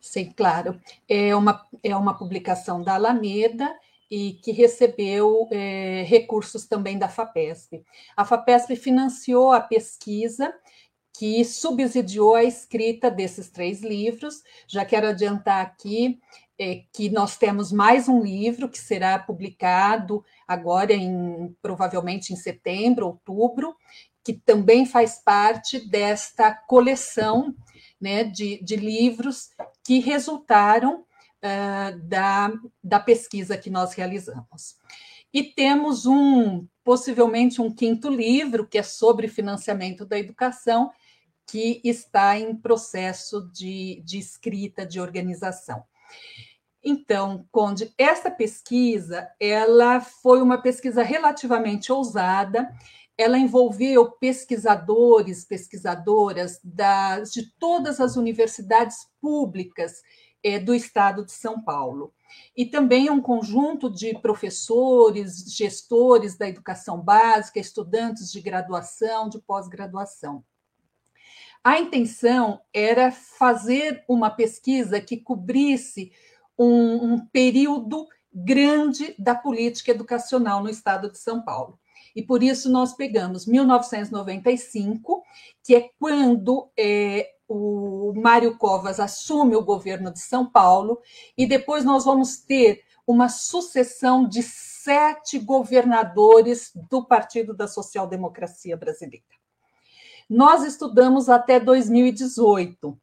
Sim, 0.00 0.32
claro. 0.36 0.80
É 1.08 1.34
uma, 1.34 1.64
é 1.82 1.96
uma 1.96 2.16
publicação 2.16 2.82
da 2.82 2.94
Alameda 2.94 3.74
e 4.10 4.34
que 4.34 4.52
recebeu 4.52 5.48
é, 5.50 6.04
recursos 6.06 6.66
também 6.66 6.98
da 6.98 7.08
FAPESP. 7.08 7.82
A 8.16 8.24
FAPESP 8.24 8.76
financiou 8.76 9.52
a 9.52 9.60
pesquisa 9.60 10.54
que 11.18 11.44
subsidiou 11.44 12.34
a 12.34 12.44
escrita 12.44 13.10
desses 13.10 13.50
três 13.50 13.82
livros. 13.82 14.42
Já 14.68 14.84
quero 14.84 15.08
adiantar 15.08 15.64
aqui 15.64 16.20
é, 16.58 16.82
que 16.92 17.10
nós 17.10 17.36
temos 17.36 17.70
mais 17.70 18.08
um 18.08 18.22
livro 18.22 18.68
que 18.68 18.78
será 18.78 19.18
publicado 19.18 20.24
agora 20.46 20.92
em 20.92 21.54
provavelmente 21.60 22.32
em 22.32 22.36
setembro, 22.36 23.06
outubro, 23.06 23.74
que 24.24 24.32
também 24.32 24.84
faz 24.86 25.22
parte 25.22 25.78
desta 25.88 26.52
coleção 26.52 27.54
né, 28.00 28.24
de, 28.24 28.62
de 28.62 28.76
livros 28.76 29.50
que 29.84 30.00
resultaram 30.00 31.00
uh, 31.00 31.98
da, 32.02 32.52
da 32.82 32.98
pesquisa 32.98 33.56
que 33.56 33.70
nós 33.70 33.92
realizamos. 33.94 34.76
E 35.32 35.42
temos 35.42 36.06
um, 36.06 36.66
possivelmente, 36.82 37.60
um 37.60 37.72
quinto 37.72 38.08
livro, 38.08 38.66
que 38.66 38.78
é 38.78 38.82
sobre 38.82 39.28
financiamento 39.28 40.04
da 40.04 40.18
educação, 40.18 40.90
que 41.46 41.80
está 41.84 42.38
em 42.38 42.56
processo 42.56 43.48
de, 43.52 44.02
de 44.04 44.18
escrita, 44.18 44.84
de 44.84 45.00
organização. 45.00 45.84
Então, 46.88 47.44
Conde, 47.50 47.92
essa 47.98 48.30
pesquisa, 48.30 49.28
ela 49.40 50.00
foi 50.00 50.40
uma 50.40 50.56
pesquisa 50.56 51.02
relativamente 51.02 51.90
ousada, 51.90 52.72
ela 53.18 53.36
envolveu 53.36 54.12
pesquisadores, 54.12 55.44
pesquisadoras 55.44 56.60
das, 56.62 57.32
de 57.32 57.50
todas 57.58 58.00
as 58.00 58.14
universidades 58.14 58.98
públicas 59.20 60.00
é, 60.44 60.60
do 60.60 60.72
estado 60.72 61.24
de 61.24 61.32
São 61.32 61.60
Paulo. 61.60 62.14
E 62.56 62.64
também 62.64 63.10
um 63.10 63.20
conjunto 63.20 63.90
de 63.90 64.16
professores, 64.20 65.38
gestores 65.56 66.38
da 66.38 66.48
educação 66.48 67.00
básica, 67.00 67.58
estudantes 67.58 68.30
de 68.30 68.40
graduação, 68.40 69.28
de 69.28 69.40
pós-graduação. 69.40 70.44
A 71.64 71.80
intenção 71.80 72.60
era 72.72 73.10
fazer 73.10 74.04
uma 74.08 74.30
pesquisa 74.30 75.00
que 75.00 75.16
cobrisse 75.16 76.12
um, 76.58 77.14
um 77.14 77.26
período 77.26 78.06
grande 78.32 79.14
da 79.18 79.34
política 79.34 79.90
educacional 79.90 80.62
no 80.62 80.68
estado 80.68 81.10
de 81.10 81.18
São 81.18 81.42
Paulo. 81.42 81.78
E 82.14 82.22
por 82.22 82.42
isso 82.42 82.70
nós 82.70 82.94
pegamos 82.94 83.46
1995, 83.46 85.22
que 85.62 85.74
é 85.74 85.90
quando 85.98 86.70
é, 86.78 87.30
o 87.48 88.12
Mário 88.16 88.56
Covas 88.56 88.98
assume 88.98 89.54
o 89.54 89.64
governo 89.64 90.10
de 90.12 90.20
São 90.20 90.50
Paulo, 90.50 91.00
e 91.36 91.46
depois 91.46 91.84
nós 91.84 92.04
vamos 92.04 92.38
ter 92.38 92.82
uma 93.06 93.28
sucessão 93.28 94.26
de 94.26 94.42
sete 94.42 95.38
governadores 95.38 96.72
do 96.88 97.04
Partido 97.04 97.54
da 97.54 97.68
Social 97.68 98.06
Democracia 98.06 98.76
Brasileira. 98.76 99.24
Nós 100.28 100.64
estudamos 100.64 101.28
até 101.28 101.60
2018, 101.60 102.98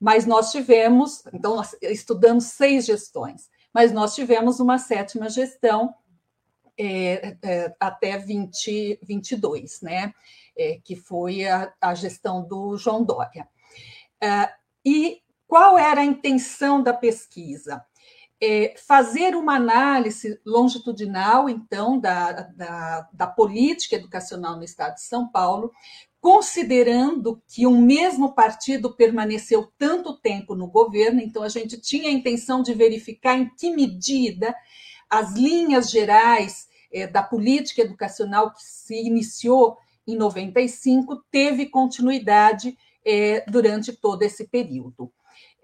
mas 0.00 0.26
nós 0.26 0.52
tivemos, 0.52 1.22
então, 1.32 1.56
nós 1.56 1.74
estudamos 1.82 2.44
seis 2.44 2.86
gestões, 2.86 3.48
mas 3.72 3.92
nós 3.92 4.14
tivemos 4.14 4.60
uma 4.60 4.78
sétima 4.78 5.28
gestão 5.28 5.94
é, 6.78 7.36
é, 7.42 7.76
até 7.80 8.16
2022, 8.16 9.80
né? 9.82 10.14
É, 10.56 10.80
que 10.84 10.94
foi 10.94 11.46
a, 11.46 11.72
a, 11.80 11.94
gestão 11.94 12.46
do 12.46 12.76
João 12.76 13.04
Dória. 13.04 13.48
É, 14.22 14.52
e 14.84 15.20
qual 15.46 15.78
era 15.78 16.00
a 16.00 16.04
intenção 16.04 16.82
da 16.82 16.92
pesquisa? 16.92 17.84
É, 18.40 18.74
fazer 18.86 19.34
uma 19.34 19.56
análise 19.56 20.40
longitudinal, 20.46 21.48
então, 21.48 21.98
da, 21.98 22.32
da, 22.32 23.08
da, 23.12 23.26
política 23.26 23.96
educacional 23.96 24.56
no 24.56 24.62
Estado 24.62 24.94
de 24.94 25.02
São 25.02 25.28
Paulo, 25.28 25.72
considerando 26.20 27.40
que 27.46 27.66
um 27.66 27.80
mesmo 27.80 28.34
partido 28.34 28.94
permaneceu 28.94 29.72
tanto 29.78 30.16
tempo 30.18 30.54
no 30.54 30.66
governo, 30.66 31.20
então 31.20 31.42
a 31.42 31.48
gente 31.48 31.80
tinha 31.80 32.08
a 32.08 32.12
intenção 32.12 32.62
de 32.62 32.74
verificar 32.74 33.38
em 33.38 33.48
que 33.54 33.70
medida 33.70 34.54
as 35.08 35.34
linhas 35.34 35.90
gerais 35.90 36.68
é, 36.92 37.06
da 37.06 37.22
política 37.22 37.82
educacional 37.82 38.52
que 38.52 38.62
se 38.62 38.94
iniciou 38.94 39.78
em 40.06 40.16
95 40.16 41.22
teve 41.30 41.66
continuidade 41.66 42.76
é, 43.04 43.44
durante 43.48 43.92
todo 43.92 44.22
esse 44.22 44.48
período. 44.48 45.12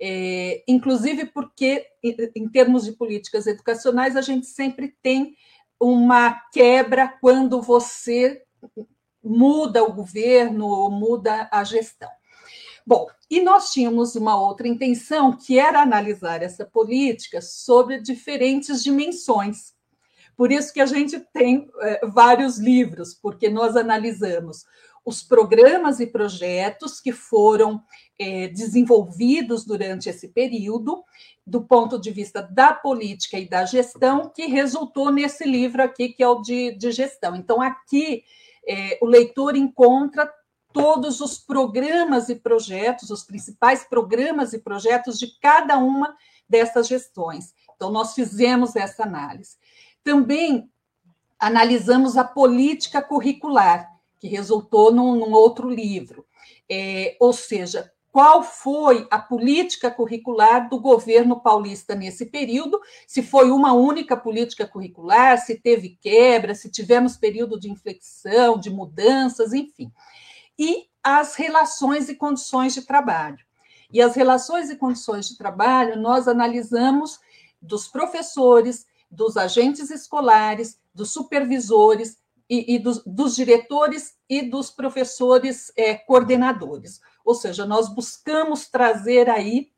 É, 0.01 0.63
inclusive 0.69 1.27
porque, 1.27 1.87
em 2.03 2.49
termos 2.49 2.85
de 2.85 2.93
políticas 2.93 3.47
educacionais, 3.47 4.17
a 4.17 4.21
gente 4.21 4.47
sempre 4.47 4.95
tem 5.03 5.35
uma 5.81 6.33
quebra 6.53 7.09
quando 7.21 7.61
você 7.63 8.43
muda 9.25 9.83
o 9.83 9.93
governo 9.93 10.67
ou 10.67 10.91
muda 10.91 11.49
a 11.51 11.65
gestão. 11.65 12.11
Bom, 12.87 13.07
e 13.31 13.41
nós 13.41 13.73
tínhamos 13.73 14.15
uma 14.15 14.39
outra 14.39 14.69
intenção, 14.69 15.33
que 15.33 15.59
era 15.59 15.81
analisar 15.81 16.43
essa 16.43 16.67
política 16.67 17.41
sobre 17.41 18.01
diferentes 18.01 18.83
dimensões. 18.83 19.73
Por 20.37 20.53
isso 20.53 20.73
que 20.73 20.81
a 20.81 20.87
gente 20.87 21.19
tem 21.33 21.71
é, 21.81 22.07
vários 22.07 22.59
livros, 22.59 23.15
porque 23.15 23.49
nós 23.49 23.75
analisamos 23.77 24.65
os 25.05 25.23
programas 25.23 26.01
e 26.01 26.07
projetos 26.07 27.01
que 27.01 27.13
foram 27.13 27.83
é, 28.19 28.49
desenvolvidos 28.49 29.65
durante 29.65 30.09
esse 30.09 30.29
período, 30.29 31.05
do 31.47 31.63
ponto 31.63 31.99
de 31.99 32.11
vista 32.11 32.43
da 32.43 32.73
política 32.73 33.39
e 33.39 33.49
da 33.49 33.65
gestão, 33.65 34.31
que 34.35 34.47
resultou 34.47 35.11
nesse 35.11 35.45
livro 35.45 35.83
aqui, 35.83 36.09
que 36.11 36.23
é 36.23 36.29
o 36.29 36.41
de, 36.41 36.73
de 36.73 36.91
gestão. 36.91 37.37
Então, 37.37 37.61
aqui 37.61 38.25
é, 38.67 38.99
o 39.01 39.07
leitor 39.07 39.57
encontra 39.57 40.31
todos 40.73 41.21
os 41.21 41.39
programas 41.39 42.29
e 42.29 42.35
projetos, 42.35 43.11
os 43.11 43.23
principais 43.23 43.85
programas 43.85 44.53
e 44.53 44.59
projetos 44.59 45.19
de 45.19 45.39
cada 45.41 45.79
uma 45.79 46.17
dessas 46.49 46.89
gestões. 46.89 47.55
Então, 47.77 47.91
nós 47.91 48.15
fizemos 48.15 48.75
essa 48.75 49.05
análise. 49.05 49.57
Também 50.03 50.69
analisamos 51.39 52.17
a 52.17 52.25
política 52.25 53.01
curricular, 53.01 53.89
que 54.19 54.27
resultou 54.29 54.93
num, 54.93 55.15
num 55.15 55.33
outro 55.33 55.69
livro. 55.69 56.27
É, 56.69 57.17
ou 57.21 57.33
seja, 57.33 57.93
qual 58.15 58.45
foi 58.45 59.09
a 59.11 59.19
política 59.19 59.91
curricular 59.91 60.69
do 60.69 60.79
governo 60.79 61.41
paulista 61.41 61.97
nesse 61.97 62.27
período, 62.27 62.81
se 63.09 63.25
foi 63.25 63.51
uma 63.51 63.73
única 63.73 64.17
política 64.17 64.69
curricular, 64.69 65.37
se 65.37 65.57
teve 65.57 65.99
quebra, 66.01 66.55
se 66.55 66.71
tivemos 66.71 67.17
período 67.17 67.59
de 67.59 67.69
inflexão, 67.69 68.57
de 68.57 68.71
mudanças, 68.71 69.53
enfim. 69.53 69.91
E 70.57 70.85
as 71.03 71.35
relações 71.35 72.09
e 72.09 72.15
condições 72.15 72.73
de 72.75 72.83
trabalho. 72.83 73.45
E 73.93 74.01
as 74.01 74.15
relações 74.15 74.71
e 74.71 74.77
condições 74.77 75.29
de 75.29 75.37
trabalho 75.37 76.01
nós 76.01 76.29
analisamos 76.29 77.19
dos 77.61 77.89
professores, 77.89 78.87
dos 79.11 79.37
agentes 79.37 79.91
escolares, 79.91 80.79
dos 80.95 81.11
supervisores 81.11 82.17
e, 82.49 82.77
e 82.77 82.79
dos, 82.79 83.03
dos, 83.05 83.35
diretores 83.35 84.15
e 84.29 84.41
dos 84.41 84.71
professores 84.71 85.73
é, 85.77 85.97
coordenadores. 85.97 87.01
Ou 87.25 87.35
seja, 87.35 87.65
nós 87.65 87.89
buscamos 87.89 88.69
trazer 88.69 89.31
aí. 89.31 89.73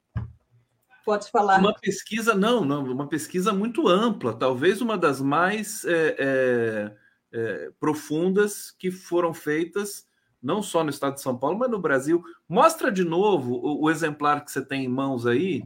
Pode 1.04 1.30
falar. 1.30 1.60
Uma 1.60 1.74
pesquisa, 1.74 2.34
não, 2.34 2.64
não, 2.64 2.82
uma 2.84 3.08
pesquisa 3.08 3.52
muito 3.52 3.86
ampla, 3.86 4.34
talvez 4.34 4.80
uma 4.80 4.98
das 4.98 5.20
mais 5.20 5.84
é, 5.84 6.16
é, 6.18 6.92
é 7.32 7.70
profundas 7.78 8.72
que 8.72 8.90
foram 8.90 9.32
feitas, 9.32 10.04
não 10.42 10.60
só 10.62 10.82
no 10.82 10.90
estado 10.90 11.14
de 11.14 11.22
São 11.22 11.38
Paulo, 11.38 11.58
mas 11.58 11.70
no 11.70 11.78
Brasil. 11.78 12.24
Mostra 12.48 12.90
de 12.90 13.04
novo 13.04 13.54
o, 13.54 13.84
o 13.84 13.90
exemplar 13.90 14.44
que 14.44 14.50
você 14.50 14.64
tem 14.64 14.84
em 14.84 14.88
mãos 14.88 15.26
aí, 15.26 15.62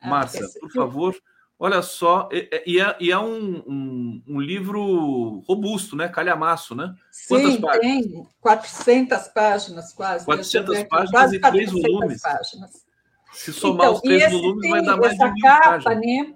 ah, 0.00 0.08
Márcia, 0.08 0.46
por 0.60 0.72
favor. 0.72 1.14
Olha 1.62 1.82
só, 1.82 2.26
e, 2.32 2.80
é, 2.80 2.96
e 2.98 3.12
é 3.12 3.18
um, 3.18 3.62
um, 3.66 4.22
um, 4.26 4.40
livro 4.40 5.40
robusto, 5.46 5.94
né? 5.94 6.08
Calhamaço, 6.08 6.74
né? 6.74 6.94
Quantas 7.28 7.52
Sim, 7.52 7.60
páginas? 7.60 7.82
tem 7.82 8.28
400 8.40 9.28
páginas 9.28 9.92
quase. 9.92 10.24
400 10.24 10.84
páginas 10.84 11.10
quase 11.10 11.36
e 11.36 11.38
três 11.38 11.70
volumes. 11.70 12.22
Páginas. 12.22 12.86
Se 13.34 13.52
somar 13.52 13.88
então, 13.88 13.92
os 13.92 14.00
três 14.00 14.32
volumes, 14.32 14.62
tem, 14.62 14.70
vai 14.70 14.82
dar 14.82 14.96
mais 14.96 15.12
essa 15.12 15.28
de 15.28 15.40
capa, 15.42 15.82
páginas. 15.82 16.00
né? 16.00 16.34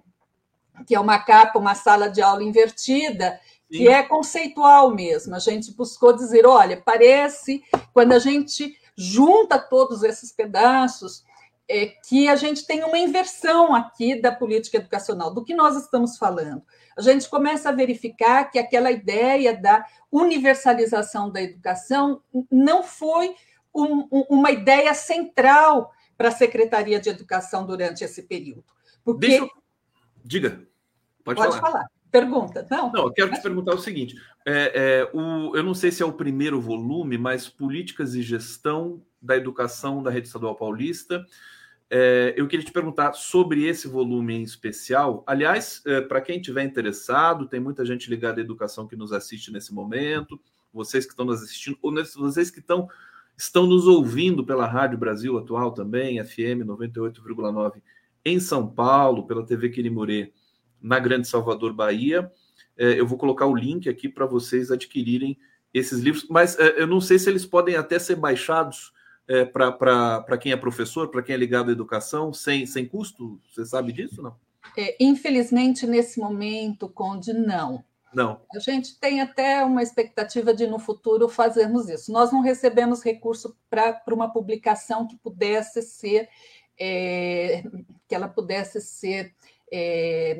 Que 0.86 0.94
é 0.94 1.00
uma 1.00 1.18
capa, 1.18 1.58
uma 1.58 1.74
sala 1.74 2.10
de 2.10 2.20
aula 2.20 2.42
invertida, 2.42 3.40
Sim. 3.72 3.78
que 3.78 3.88
é 3.88 4.02
conceitual 4.02 4.94
mesmo. 4.94 5.34
A 5.34 5.38
gente 5.38 5.72
buscou 5.74 6.12
dizer, 6.12 6.44
olha, 6.44 6.82
parece 6.84 7.64
quando 7.94 8.12
a 8.12 8.18
gente 8.18 8.76
junta 8.94 9.58
todos 9.58 10.02
esses 10.02 10.30
pedaços 10.32 11.24
é 11.68 11.86
que 11.86 12.28
a 12.28 12.36
gente 12.36 12.66
tem 12.66 12.84
uma 12.84 12.98
inversão 12.98 13.74
aqui 13.74 14.20
da 14.20 14.30
política 14.30 14.76
educacional, 14.76 15.32
do 15.32 15.44
que 15.44 15.54
nós 15.54 15.76
estamos 15.76 16.18
falando. 16.18 16.62
A 16.96 17.00
gente 17.00 17.28
começa 17.28 17.68
a 17.68 17.72
verificar 17.72 18.50
que 18.50 18.58
aquela 18.58 18.90
ideia 18.90 19.56
da 19.56 19.84
universalização 20.12 21.30
da 21.30 21.42
educação 21.42 22.22
não 22.50 22.82
foi 22.82 23.34
um, 23.74 24.06
um, 24.12 24.24
uma 24.30 24.50
ideia 24.50 24.92
central 24.94 25.92
para 26.16 26.28
a 26.28 26.32
Secretaria 26.32 27.00
de 27.00 27.08
Educação 27.08 27.66
durante 27.66 28.04
esse 28.04 28.22
período. 28.22 28.64
Porque... 29.04 29.26
Deixa 29.26 29.44
eu... 29.44 29.50
Diga, 30.24 30.66
pode, 31.24 31.40
pode 31.40 31.58
falar. 31.58 31.72
falar. 31.72 31.86
Pergunta, 32.10 32.64
não? 32.70 32.92
Não, 32.92 33.06
eu 33.06 33.12
quero 33.12 33.32
te 33.32 33.42
perguntar 33.42 33.74
o 33.74 33.78
seguinte: 33.78 34.14
é, 34.46 34.72
é, 34.72 35.10
o, 35.12 35.56
eu 35.56 35.64
não 35.64 35.74
sei 35.74 35.90
se 35.90 36.00
é 36.00 36.06
o 36.06 36.12
primeiro 36.12 36.60
volume, 36.60 37.18
mas 37.18 37.48
Políticas 37.48 38.14
e 38.14 38.22
Gestão 38.22 39.02
da 39.20 39.36
Educação 39.36 40.00
da 40.00 40.12
Rede 40.12 40.28
Estadual 40.28 40.54
Paulista. 40.54 41.26
É, 41.96 42.34
eu 42.36 42.48
queria 42.48 42.66
te 42.66 42.72
perguntar 42.72 43.12
sobre 43.12 43.68
esse 43.68 43.86
volume 43.86 44.34
em 44.34 44.42
especial. 44.42 45.22
Aliás, 45.28 45.80
é, 45.86 46.00
para 46.00 46.20
quem 46.20 46.40
tiver 46.40 46.64
interessado, 46.64 47.46
tem 47.46 47.60
muita 47.60 47.86
gente 47.86 48.10
ligada 48.10 48.40
à 48.40 48.42
educação 48.42 48.84
que 48.84 48.96
nos 48.96 49.12
assiste 49.12 49.52
nesse 49.52 49.72
momento, 49.72 50.40
vocês 50.72 51.04
que 51.04 51.12
estão 51.12 51.24
nos 51.24 51.40
assistindo, 51.40 51.78
ou 51.80 51.94
vocês 52.16 52.50
que 52.50 52.58
estão, 52.58 52.88
estão 53.36 53.64
nos 53.64 53.86
ouvindo 53.86 54.44
pela 54.44 54.66
Rádio 54.66 54.98
Brasil 54.98 55.38
Atual 55.38 55.70
também, 55.70 56.20
FM 56.24 56.66
98,9 56.66 57.80
em 58.24 58.40
São 58.40 58.66
Paulo, 58.66 59.24
pela 59.24 59.46
TV 59.46 59.68
Quirimurê, 59.68 60.32
na 60.82 60.98
Grande 60.98 61.28
Salvador, 61.28 61.72
Bahia. 61.72 62.28
É, 62.76 62.98
eu 62.98 63.06
vou 63.06 63.16
colocar 63.16 63.46
o 63.46 63.54
link 63.54 63.88
aqui 63.88 64.08
para 64.08 64.26
vocês 64.26 64.72
adquirirem 64.72 65.38
esses 65.72 66.00
livros, 66.00 66.26
mas 66.28 66.58
é, 66.58 66.82
eu 66.82 66.88
não 66.88 67.00
sei 67.00 67.20
se 67.20 67.30
eles 67.30 67.46
podem 67.46 67.76
até 67.76 68.00
ser 68.00 68.16
baixados 68.16 68.92
é, 69.28 69.44
para 69.44 70.38
quem 70.38 70.52
é 70.52 70.56
professor, 70.56 71.08
para 71.08 71.22
quem 71.22 71.34
é 71.34 71.38
ligado 71.38 71.70
à 71.70 71.72
educação, 71.72 72.32
sem, 72.32 72.66
sem 72.66 72.86
custo? 72.86 73.40
Você 73.50 73.64
sabe 73.64 73.92
disso, 73.92 74.22
não? 74.22 74.36
É, 74.76 74.96
infelizmente, 75.00 75.86
nesse 75.86 76.18
momento, 76.18 76.88
Conde, 76.88 77.32
não. 77.32 77.84
Não. 78.12 78.40
A 78.54 78.58
gente 78.60 78.98
tem 78.98 79.20
até 79.20 79.64
uma 79.64 79.82
expectativa 79.82 80.54
de, 80.54 80.66
no 80.66 80.78
futuro, 80.78 81.28
fazermos 81.28 81.88
isso. 81.88 82.12
Nós 82.12 82.30
não 82.32 82.40
recebemos 82.40 83.02
recurso 83.02 83.56
para 83.68 84.00
uma 84.12 84.32
publicação 84.32 85.06
que 85.06 85.16
pudesse 85.16 85.82
ser, 85.82 86.28
é, 86.78 87.64
que 88.06 88.14
ela 88.14 88.28
pudesse 88.28 88.80
ser, 88.80 89.34
é, 89.72 90.38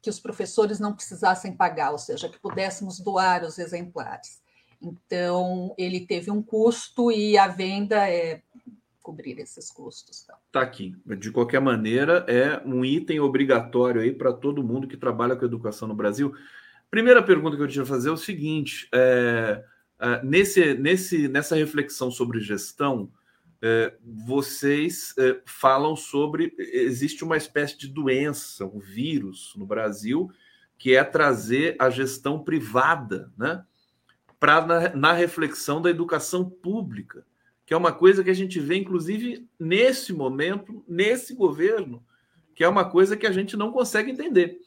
que 0.00 0.08
os 0.08 0.18
professores 0.18 0.80
não 0.80 0.94
precisassem 0.94 1.54
pagar, 1.54 1.92
ou 1.92 1.98
seja, 1.98 2.28
que 2.28 2.40
pudéssemos 2.40 2.98
doar 2.98 3.44
os 3.44 3.58
exemplares. 3.58 4.42
Então, 4.82 5.74
ele 5.78 6.00
teve 6.00 6.30
um 6.30 6.42
custo 6.42 7.12
e 7.12 7.38
a 7.38 7.46
venda 7.46 8.08
é 8.08 8.42
cobrir 9.02 9.38
esses 9.38 9.70
custos. 9.70 10.22
Tá? 10.24 10.38
tá 10.50 10.60
aqui. 10.60 10.94
De 11.18 11.30
qualquer 11.30 11.60
maneira, 11.60 12.24
é 12.28 12.60
um 12.64 12.84
item 12.84 13.20
obrigatório 13.20 14.00
aí 14.00 14.12
para 14.12 14.32
todo 14.32 14.62
mundo 14.62 14.86
que 14.86 14.96
trabalha 14.96 15.36
com 15.36 15.44
educação 15.44 15.88
no 15.88 15.94
Brasil. 15.94 16.32
Primeira 16.90 17.22
pergunta 17.22 17.56
que 17.56 17.62
eu 17.62 17.68
tinha 17.68 17.84
fazer 17.84 18.08
é 18.08 18.12
o 18.12 18.16
seguinte: 18.16 18.88
é, 18.92 19.64
é, 19.98 20.22
nesse, 20.22 20.74
nesse, 20.74 21.28
nessa 21.28 21.56
reflexão 21.56 22.10
sobre 22.10 22.40
gestão, 22.40 23.10
é, 23.60 23.94
vocês 24.02 25.14
é, 25.18 25.40
falam 25.44 25.94
sobre 25.94 26.54
existe 26.58 27.22
uma 27.22 27.36
espécie 27.36 27.78
de 27.78 27.88
doença, 27.88 28.66
um 28.66 28.78
vírus 28.78 29.52
no 29.56 29.64
Brasil, 29.64 30.30
que 30.76 30.94
é 30.96 31.04
trazer 31.04 31.76
a 31.78 31.88
gestão 31.88 32.42
privada, 32.42 33.32
né? 33.38 33.64
Para 34.42 34.66
na, 34.66 34.88
na, 34.96 35.12
reflexão 35.12 35.80
da 35.80 35.88
educação 35.88 36.50
pública, 36.50 37.24
que 37.64 37.72
é 37.72 37.76
uma 37.76 37.92
coisa 37.92 38.24
que 38.24 38.30
a 38.30 38.34
gente 38.34 38.58
vê, 38.58 38.74
inclusive, 38.74 39.48
nesse 39.56 40.12
momento, 40.12 40.84
nesse 40.88 41.32
governo, 41.32 42.04
que 42.52 42.64
é 42.64 42.68
uma 42.68 42.84
coisa 42.84 43.16
que 43.16 43.24
a 43.24 43.30
gente 43.30 43.56
não 43.56 43.70
consegue 43.70 44.10
entender. 44.10 44.58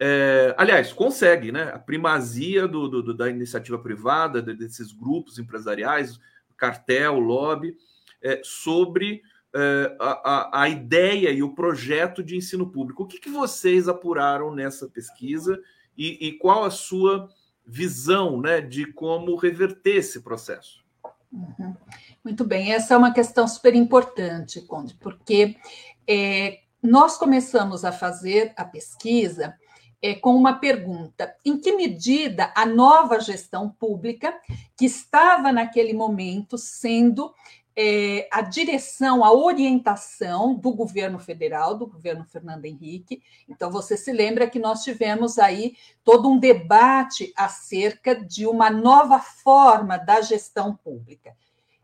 É, 0.00 0.52
aliás, 0.58 0.92
consegue, 0.92 1.52
né? 1.52 1.70
A 1.72 1.78
primazia 1.78 2.66
do, 2.66 2.88
do, 2.88 3.14
da 3.14 3.30
iniciativa 3.30 3.78
privada, 3.78 4.42
desses 4.42 4.90
grupos 4.90 5.38
empresariais, 5.38 6.18
cartel, 6.56 7.20
lobby, 7.20 7.76
é, 8.20 8.40
sobre 8.42 9.22
é, 9.54 9.96
a, 10.00 10.62
a, 10.62 10.68
ideia 10.68 11.30
e 11.30 11.44
o 11.44 11.54
projeto 11.54 12.24
de 12.24 12.36
ensino 12.36 12.68
público. 12.72 13.04
O 13.04 13.06
que, 13.06 13.20
que 13.20 13.30
vocês 13.30 13.86
apuraram 13.86 14.52
nessa 14.52 14.88
pesquisa 14.88 15.60
e, 15.96 16.26
e 16.26 16.32
qual 16.32 16.64
a 16.64 16.70
sua 16.70 17.28
visão 17.64 18.40
né, 18.40 18.60
de 18.60 18.92
como 18.92 19.36
reverter 19.36 19.96
esse 19.96 20.20
processo. 20.20 20.82
Uhum. 21.32 21.74
Muito 22.24 22.44
bem, 22.44 22.72
essa 22.72 22.94
é 22.94 22.96
uma 22.96 23.12
questão 23.12 23.48
super 23.48 23.74
importante, 23.74 24.60
Conde, 24.60 24.94
porque 24.94 25.56
é, 26.06 26.60
nós 26.82 27.16
começamos 27.16 27.84
a 27.84 27.92
fazer 27.92 28.52
a 28.56 28.64
pesquisa 28.64 29.54
é, 30.02 30.14
com 30.14 30.34
uma 30.34 30.54
pergunta: 30.54 31.34
em 31.44 31.58
que 31.58 31.72
medida 31.72 32.52
a 32.56 32.66
nova 32.66 33.20
gestão 33.20 33.70
pública, 33.70 34.34
que 34.76 34.84
estava 34.84 35.52
naquele 35.52 35.94
momento 35.94 36.58
sendo 36.58 37.32
é, 37.76 38.28
a 38.30 38.42
direção, 38.42 39.24
a 39.24 39.32
orientação 39.32 40.54
do 40.54 40.72
governo 40.72 41.18
federal, 41.18 41.74
do 41.76 41.86
governo 41.86 42.24
Fernando 42.24 42.64
Henrique. 42.64 43.22
Então, 43.48 43.70
você 43.70 43.96
se 43.96 44.12
lembra 44.12 44.48
que 44.48 44.58
nós 44.58 44.82
tivemos 44.82 45.38
aí 45.38 45.74
todo 46.04 46.28
um 46.28 46.38
debate 46.38 47.32
acerca 47.36 48.14
de 48.14 48.46
uma 48.46 48.70
nova 48.70 49.18
forma 49.18 49.96
da 49.96 50.20
gestão 50.20 50.76
pública. 50.76 51.34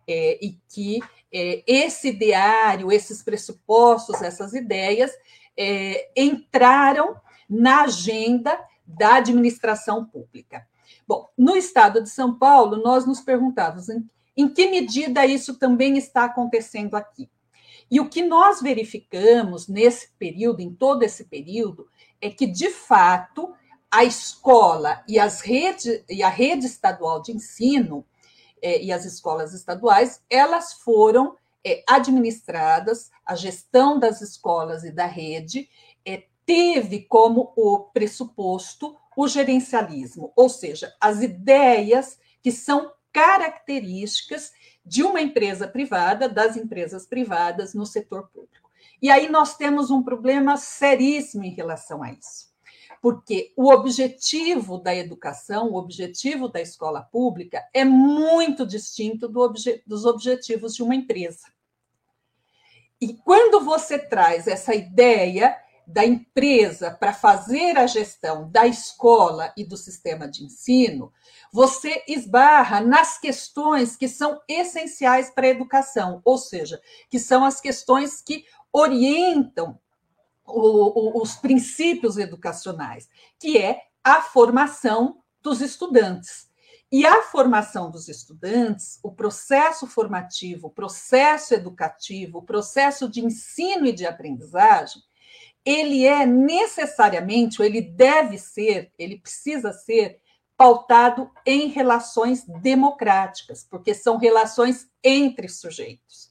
É, 0.07 0.39
e 0.45 0.59
que 0.69 1.01
é, 1.33 1.63
esse 1.67 2.09
ideário, 2.09 2.91
esses 2.91 3.23
pressupostos, 3.23 4.23
essas 4.23 4.55
ideias 4.55 5.13
é, 5.57 6.11
entraram 6.17 7.17
na 7.49 7.83
agenda 7.83 8.59
da 8.87 9.17
administração 9.17 10.05
pública. 10.05 10.67
Bom, 11.07 11.29
no 11.37 11.57
estado 11.57 12.03
de 12.03 12.09
São 12.09 12.39
Paulo, 12.39 12.77
nós 12.77 13.07
nos 13.07 13.21
perguntávamos 13.21 13.89
em 13.89 14.09
que 14.47 14.69
medida 14.69 15.25
isso 15.25 15.59
também 15.59 15.97
está 15.97 16.25
acontecendo 16.25 16.95
aqui? 16.95 17.29
E 17.91 17.99
o 17.99 18.09
que 18.09 18.23
nós 18.23 18.61
verificamos 18.61 19.67
nesse 19.67 20.11
período, 20.19 20.61
em 20.61 20.73
todo 20.73 21.03
esse 21.03 21.25
período, 21.25 21.89
é 22.21 22.29
que, 22.29 22.47
de 22.47 22.71
fato, 22.71 23.55
a 23.91 24.05
escola 24.05 25.03
e, 25.09 25.19
as 25.19 25.41
rede, 25.41 26.05
e 26.09 26.23
a 26.23 26.29
rede 26.29 26.67
estadual 26.67 27.23
de 27.23 27.33
ensino 27.33 28.05
é, 28.61 28.83
e 28.83 28.93
as 28.93 29.05
escolas 29.07 29.55
estaduais, 29.55 30.23
elas 30.29 30.75
foram 30.75 31.35
é, 31.65 31.83
administradas, 31.89 33.11
a 33.25 33.35
gestão 33.35 33.99
das 33.99 34.21
escolas 34.21 34.85
e 34.85 34.91
da 34.91 35.07
rede 35.07 35.69
é, 36.05 36.25
teve 36.45 37.01
como 37.01 37.53
o 37.57 37.79
pressuposto 37.93 38.97
o 39.19 39.27
gerencialismo, 39.27 40.33
ou 40.37 40.49
seja, 40.49 40.95
as 41.01 41.23
ideias 41.23 42.21
que 42.41 42.53
são 42.53 42.93
características 43.13 44.53
de 44.85 45.03
uma 45.03 45.21
empresa 45.21 45.69
privada, 45.69 46.29
das 46.29 46.57
empresas 46.57 47.07
privadas 47.07 47.75
no 47.75 47.85
setor 47.85 48.29
público. 48.29 48.71
E 49.01 49.11
aí 49.11 49.29
nós 49.29 49.57
temos 49.57 49.91
um 49.91 50.03
problema 50.03 50.57
seríssimo 50.57 51.45
em 51.45 51.55
relação 51.55 52.03
a 52.03 52.13
isso. 52.13 52.49
Porque 53.01 53.53
o 53.57 53.71
objetivo 53.71 54.79
da 54.79 54.95
educação, 54.95 55.71
o 55.71 55.77
objetivo 55.77 56.49
da 56.49 56.61
escola 56.61 57.03
pública 57.03 57.65
é 57.73 57.85
muito 57.85 58.67
distinto 58.67 59.29
do 59.29 59.41
obje 59.41 59.83
dos 59.87 60.05
objetivos 60.05 60.75
de 60.75 60.83
uma 60.83 60.97
empresa. 60.97 61.47
E 63.01 63.15
quando 63.15 63.61
você 63.61 63.99
traz 63.99 64.49
essa 64.49 64.75
ideia 64.75 65.57
da 65.89 66.05
empresa 66.05 66.91
para 66.91 67.15
fazer 67.15 67.79
a 67.79 67.87
gestão 67.87 68.51
da 68.51 68.67
escola 68.67 69.55
e 69.57 69.65
do 69.65 69.75
sistema 69.75 70.29
de 70.29 70.45
ensino, 70.45 71.11
você 71.51 72.05
esbarra 72.07 72.83
nas 72.83 73.19
questões 73.19 73.97
que 73.97 74.07
são 74.07 74.39
essenciais 74.47 75.31
para 75.31 75.47
a 75.47 75.51
educação, 75.51 76.21
ou 76.27 76.37
seja, 76.37 76.79
que 77.09 77.19
são 77.19 77.43
as 77.43 77.59
questões 77.59 78.21
que 78.21 78.45
orientam 78.71 79.81
o, 80.45 81.19
o, 81.19 81.23
os 81.23 81.37
princípios 81.37 82.19
educacionais, 82.19 83.09
que 83.41 83.57
é 83.57 83.81
a 84.05 84.21
formação 84.21 85.23
dos 85.43 85.63
estudantes. 85.63 86.49
E 86.93 87.07
a 87.07 87.23
formação 87.23 87.91
dos 87.91 88.09
estudantes, 88.09 88.99
o 89.03 89.13
processo 89.13 89.87
formativo, 89.87 90.69
o 90.69 90.71
processo 90.71 91.55
educativo, 91.55 92.39
o 92.39 92.43
processo 92.43 93.09
de 93.09 93.25
ensino 93.25 93.87
e 93.87 93.93
de 93.93 94.07
aprendizagem, 94.07 95.03
ele 95.65 96.07
é 96.07 96.25
necessariamente, 96.25 97.61
ou 97.61 97.67
ele 97.67 97.81
deve 97.81 98.39
ser, 98.39 98.91
ele 98.99 99.19
precisa 99.19 99.73
ser 99.73 100.21
pautado 100.57 101.31
em 101.47 101.69
relações 101.69 102.45
democráticas, 102.45 103.65
porque 103.71 103.95
são 103.95 104.17
relações 104.17 104.89
entre 105.05 105.49
sujeitos. 105.49 106.29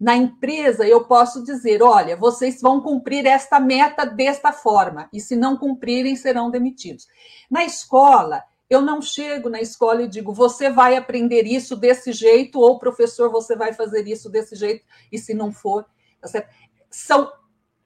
Na 0.00 0.16
empresa, 0.16 0.88
eu 0.88 1.04
posso 1.04 1.44
dizer: 1.44 1.82
olha, 1.82 2.16
vocês 2.16 2.60
vão 2.62 2.80
cumprir 2.80 3.26
esta 3.26 3.60
meta 3.60 4.06
desta 4.06 4.50
forma, 4.50 5.10
e 5.12 5.20
se 5.20 5.36
não 5.36 5.58
cumprirem, 5.58 6.16
serão 6.16 6.50
demitidos. 6.50 7.06
Na 7.50 7.64
escola, 7.64 8.42
eu 8.70 8.80
não 8.80 9.02
chego 9.02 9.50
na 9.50 9.60
escola 9.60 10.04
e 10.04 10.08
digo: 10.08 10.32
você 10.32 10.70
vai 10.70 10.96
aprender 10.96 11.44
isso 11.46 11.76
desse 11.76 12.12
jeito, 12.12 12.58
ou 12.58 12.78
professor, 12.78 13.30
você 13.30 13.54
vai 13.54 13.74
fazer 13.74 14.08
isso 14.08 14.30
desse 14.30 14.56
jeito, 14.56 14.86
e 15.12 15.18
se 15.18 15.34
não 15.34 15.52
for, 15.52 15.84
tá 16.18 16.44
são 16.90 17.30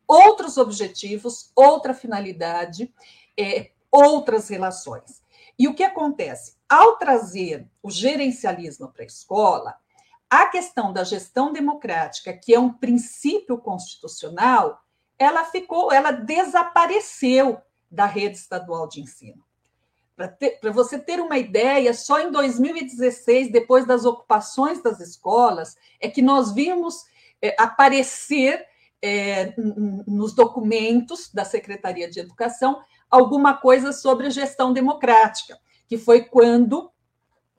outros 0.07 0.57
objetivos, 0.57 1.51
outra 1.55 1.95
finalidade, 1.95 2.93
é, 3.39 3.71
outras 3.91 4.49
relações. 4.49 5.23
E 5.59 5.69
o 5.69 5.75
que 5.75 5.85
acontece? 5.85 6.57
Ao 6.69 6.97
trazer 6.97 7.67
o 7.83 7.91
gerencialismo 7.91 8.89
para 8.89 9.03
a 9.03 9.07
escola, 9.07 9.77
a 10.29 10.47
questão 10.47 10.93
da 10.93 11.05
gestão 11.05 11.53
democrática, 11.53 12.33
que 12.33 12.55
é 12.55 12.59
um 12.59 12.73
princípio 12.73 13.57
constitucional, 13.59 14.83
ela 15.19 15.45
ficou, 15.45 15.93
ela 15.93 16.11
desapareceu 16.11 17.61
da 17.91 18.07
rede 18.07 18.37
estadual 18.37 18.89
de 18.89 19.01
ensino. 19.01 19.45
Para 20.17 20.73
você 20.73 20.99
ter 20.99 21.21
uma 21.21 21.39
ideia, 21.39 21.93
só 21.93 22.21
em 22.21 22.31
2016, 22.31 23.51
depois 23.51 23.87
das 23.87 24.05
ocupações 24.05 24.83
das 24.83 25.01
escolas, 25.01 25.77
é 26.01 26.09
que 26.09 26.23
nós 26.23 26.53
vimos 26.53 27.05
é, 27.43 27.55
aparecer 27.59 28.65
é, 29.07 29.53
nos 30.07 30.35
documentos 30.35 31.31
da 31.31 31.45
Secretaria 31.45 32.11
de 32.11 32.21
Educação 32.21 32.81
alguma 33.11 33.53
coisa 33.53 33.93
sobre 33.93 34.31
gestão 34.31 34.73
democrática, 34.73 35.59
que 35.87 35.99
foi 35.99 36.23
quando 36.23 36.91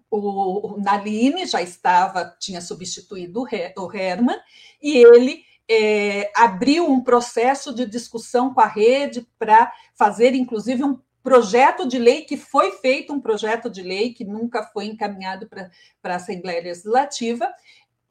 o, 0.09 0.73
o 0.73 0.81
Naline 0.81 1.45
já 1.45 1.61
estava, 1.61 2.35
tinha 2.39 2.59
substituído 2.61 3.43
o 3.77 3.95
Herman, 3.95 4.39
e 4.81 4.97
ele 4.97 5.43
é, 5.69 6.31
abriu 6.35 6.89
um 6.89 7.03
processo 7.03 7.73
de 7.73 7.85
discussão 7.85 8.51
com 8.51 8.61
a 8.61 8.67
rede 8.67 9.27
para 9.38 9.72
fazer, 9.93 10.34
inclusive, 10.34 10.84
um 10.84 10.99
projeto 11.22 11.88
de 11.88 11.99
lei 11.99 12.22
que 12.22 12.38
foi 12.38 12.72
feito, 12.72 13.13
um 13.13 13.22
projeto 13.22 13.69
de 13.69 13.84
lei 13.84 14.13
que 14.13 14.26
nunca 14.26 14.63
foi 14.63 14.85
encaminhado 14.85 15.47
para 15.47 15.69
a 16.03 16.15
Assembleia 16.15 16.61
Legislativa, 16.61 17.51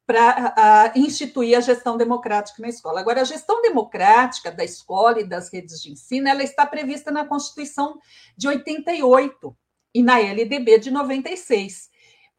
para 0.07 0.93
instituir 0.95 1.57
a 1.57 1.61
gestão 1.61 1.97
democrática 1.97 2.61
na 2.61 2.69
escola. 2.69 3.01
Agora, 3.01 3.23
a 3.23 3.25
gestão 3.25 3.63
democrática 3.63 4.51
da 4.51 4.63
escola 4.63 5.21
e 5.21 5.29
das 5.29 5.53
redes 5.53 5.81
de 5.81 5.93
ensino, 5.93 6.29
ela 6.29 6.43
está 6.43 6.67
prevista 6.67 7.11
na 7.11 7.25
Constituição 7.25 7.99
de 8.37 8.47
88 8.47 9.57
e 9.95 10.03
na 10.03 10.19
LDB 10.19 10.79
de 10.79 10.91
96. 10.91 11.89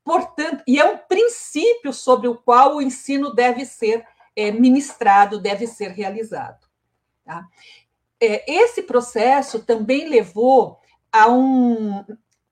Portanto, 0.03 0.63
e 0.67 0.79
é 0.79 0.85
um 0.85 0.97
princípio 0.97 1.91
sobre 1.91 2.27
o 2.27 2.35
qual 2.35 2.75
o 2.75 2.81
ensino 2.81 3.33
deve 3.33 3.65
ser 3.65 4.05
é, 4.35 4.51
ministrado, 4.51 5.39
deve 5.39 5.65
ser 5.65 5.89
realizado. 5.89 6.67
Tá? 7.23 7.43
É, 8.21 8.51
esse 8.51 8.83
processo 8.83 9.63
também 9.63 10.07
levou 10.07 10.79
a 11.11 11.27
um, 11.31 12.05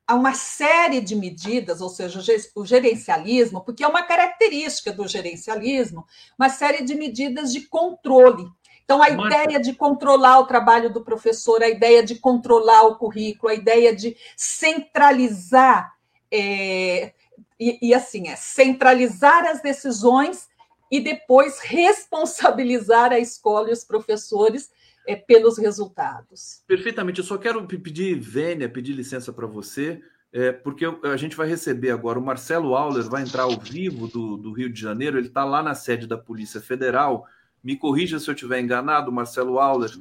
a 0.05 0.15
uma 0.15 0.33
série 0.33 0.99
de 0.99 1.15
medidas, 1.15 1.79
ou 1.81 1.89
seja, 1.89 2.21
o 2.55 2.65
gerencialismo, 2.65 3.61
porque 3.61 3.83
é 3.83 3.87
uma 3.87 4.03
característica 4.03 4.91
do 4.91 5.07
gerencialismo, 5.07 6.05
uma 6.37 6.49
série 6.49 6.83
de 6.83 6.93
medidas 6.93 7.53
de 7.53 7.61
controle. 7.61 8.45
Então, 8.83 9.01
a 9.01 9.09
ideia 9.09 9.59
de 9.61 9.73
controlar 9.73 10.39
o 10.39 10.45
trabalho 10.45 10.91
do 10.91 11.03
professor, 11.03 11.63
a 11.63 11.69
ideia 11.69 12.03
de 12.03 12.15
controlar 12.15 12.83
o 12.83 12.97
currículo, 12.97 13.49
a 13.51 13.55
ideia 13.55 13.95
de 13.95 14.15
centralizar, 14.35 15.93
é, 16.29 17.13
e, 17.57 17.79
e 17.81 17.93
assim, 17.93 18.27
é 18.27 18.35
centralizar 18.35 19.45
as 19.45 19.61
decisões 19.61 20.49
e 20.91 20.99
depois 20.99 21.59
responsabilizar 21.63 23.13
a 23.13 23.19
escola 23.19 23.69
e 23.69 23.73
os 23.73 23.85
professores 23.85 24.69
é, 25.07 25.15
pelos 25.15 25.57
resultados. 25.57 26.63
Perfeitamente. 26.67 27.19
Eu 27.19 27.25
só 27.25 27.37
quero 27.37 27.65
pedir, 27.67 28.19
Vênia, 28.19 28.69
pedir 28.69 28.93
licença 28.93 29.31
para 29.31 29.47
você, 29.47 30.01
é, 30.31 30.51
porque 30.51 30.85
a 31.03 31.17
gente 31.17 31.35
vai 31.35 31.47
receber 31.47 31.91
agora 31.91 32.17
o 32.17 32.23
Marcelo 32.23 32.75
Auler, 32.75 33.03
vai 33.03 33.21
entrar 33.21 33.43
ao 33.43 33.59
vivo 33.59 34.07
do, 34.07 34.37
do 34.37 34.51
Rio 34.51 34.71
de 34.71 34.79
Janeiro, 34.79 35.17
ele 35.17 35.27
está 35.27 35.43
lá 35.43 35.61
na 35.61 35.75
sede 35.75 36.07
da 36.07 36.17
Polícia 36.17 36.59
Federal. 36.59 37.25
Me 37.63 37.77
corrija 37.77 38.19
se 38.19 38.29
eu 38.29 38.33
estiver 38.33 38.59
enganado, 38.59 39.11
Marcelo 39.11 39.57
Auler, 39.57 39.91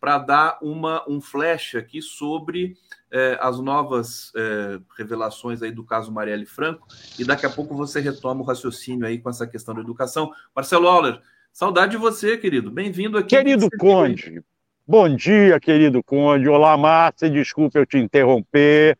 para 0.00 0.16
dar 0.16 0.58
uma, 0.62 1.04
um 1.06 1.20
flash 1.20 1.74
aqui 1.74 2.00
sobre 2.00 2.78
é, 3.10 3.36
as 3.42 3.60
novas 3.60 4.32
é, 4.34 4.80
revelações 4.96 5.60
aí 5.60 5.70
do 5.70 5.84
caso 5.84 6.10
Marielle 6.10 6.46
Franco, 6.46 6.86
e 7.18 7.24
daqui 7.24 7.44
a 7.44 7.50
pouco 7.50 7.74
você 7.74 8.00
retoma 8.00 8.40
o 8.40 8.44
raciocínio 8.44 9.06
aí 9.06 9.18
com 9.18 9.28
essa 9.28 9.46
questão 9.46 9.74
da 9.74 9.82
educação. 9.82 10.32
Marcelo 10.56 10.86
Auler, 10.86 11.20
saudade 11.52 11.92
de 11.92 11.96
você, 11.96 12.36
querido. 12.36 12.70
Bem-vindo 12.70 13.18
aqui. 13.18 13.36
Querido 13.36 13.68
Conde, 13.78 14.42
Bom 14.86 15.14
dia, 15.14 15.60
querido 15.60 16.02
Conde. 16.02 16.48
Olá, 16.48 16.76
Márcia. 16.76 17.30
Desculpe 17.30 17.78
eu 17.78 17.86
te 17.86 17.96
interromper. 17.96 18.98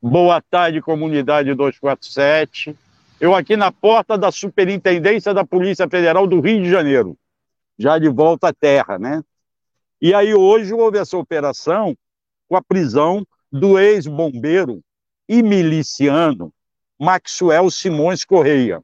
Boa 0.00 0.40
tarde, 0.40 0.80
comunidade 0.80 1.52
247. 1.52 2.74
Eu 3.20 3.34
aqui 3.34 3.54
na 3.54 3.70
porta 3.70 4.16
da 4.16 4.32
Superintendência 4.32 5.34
da 5.34 5.44
Polícia 5.44 5.86
Federal 5.86 6.26
do 6.26 6.40
Rio 6.40 6.62
de 6.62 6.70
Janeiro, 6.70 7.18
já 7.78 7.98
de 7.98 8.08
volta 8.08 8.48
à 8.48 8.52
terra, 8.54 8.98
né? 8.98 9.22
E 10.00 10.14
aí 10.14 10.32
hoje 10.32 10.72
houve 10.72 10.96
essa 10.96 11.18
operação 11.18 11.94
com 12.48 12.56
a 12.56 12.62
prisão 12.62 13.26
do 13.52 13.78
ex-bombeiro 13.78 14.80
e 15.28 15.42
miliciano 15.42 16.50
Maxwell 16.98 17.70
Simões 17.70 18.24
Correia. 18.24 18.82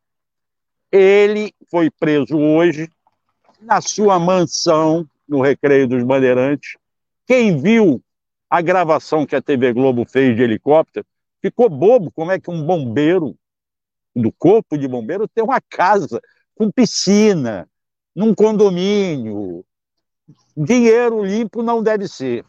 Ele 0.93 1.55
foi 1.71 1.91
preso 1.91 2.37
hoje 2.37 2.89
na 3.61 3.81
sua 3.81 4.19
mansão 4.19 5.09
no 5.29 5.41
Recreio 5.41 5.89
dos 5.89 6.03
Bandeirantes. 6.05 6.77
Quem 7.27 7.61
viu 7.61 8.03
a 8.49 8.61
gravação 8.61 9.27
que 9.27 9.35
a 9.35 9.43
TV 9.43 9.73
Globo 9.73 10.05
fez 10.05 10.37
de 10.37 10.43
helicóptero 10.43 11.07
ficou 11.41 11.69
bobo 11.69 12.11
como 12.13 12.33
é 12.33 12.41
que 12.41 12.51
um 12.51 12.65
bombeiro 12.65 13.37
do 14.15 14.33
corpo 14.33 14.79
de 14.79 14.89
bombeiro 14.89 15.29
tem 15.29 15.45
uma 15.45 15.61
casa 15.61 16.21
com 16.55 16.71
piscina, 16.71 17.69
num 18.15 18.35
condomínio. 18.35 19.65
Dinheiro 20.57 21.23
limpo 21.23 21.63
não 21.63 21.83
deve 21.83 22.09
ser. 22.09 22.45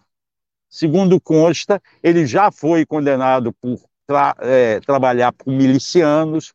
Segundo 0.69 1.19
consta, 1.19 1.81
ele 2.01 2.25
já 2.25 2.51
foi 2.51 2.85
condenado 2.85 3.51
por 3.53 3.79
tra 4.05 4.35
é, 4.39 4.79
trabalhar 4.79 5.33
com 5.33 5.51
milicianos, 5.51 6.53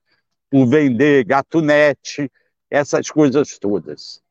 por 0.51 0.67
vender 0.67 1.25
gatunete, 1.25 2.31
essas 2.73 3.11
coisas 3.11 3.59
todas. 3.59 4.23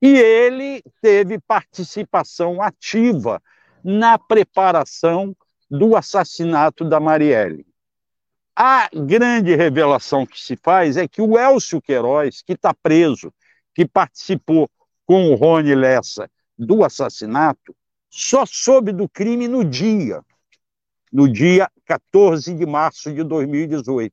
E 0.00 0.08
ele 0.08 0.82
teve 1.02 1.38
participação 1.38 2.62
ativa 2.62 3.42
na 3.84 4.18
preparação 4.18 5.36
do 5.70 5.94
assassinato 5.94 6.82
da 6.82 6.98
Marielle. 6.98 7.66
A 8.56 8.88
grande 8.94 9.54
revelação 9.54 10.24
que 10.24 10.40
se 10.40 10.56
faz 10.56 10.96
é 10.96 11.06
que 11.06 11.20
o 11.20 11.38
Elcio 11.38 11.80
Queiroz, 11.80 12.40
que 12.40 12.54
está 12.54 12.72
preso, 12.72 13.32
que 13.74 13.86
participou 13.86 14.68
com 15.04 15.30
o 15.30 15.34
Rony 15.34 15.74
Lessa 15.74 16.30
do 16.58 16.82
assassinato, 16.82 17.76
só 18.08 18.46
soube 18.46 18.92
do 18.92 19.08
crime 19.08 19.46
no 19.46 19.62
dia, 19.62 20.22
no 21.12 21.30
dia 21.30 21.70
14 21.84 22.54
de 22.54 22.64
março 22.64 23.12
de 23.12 23.22
2018. 23.22 24.12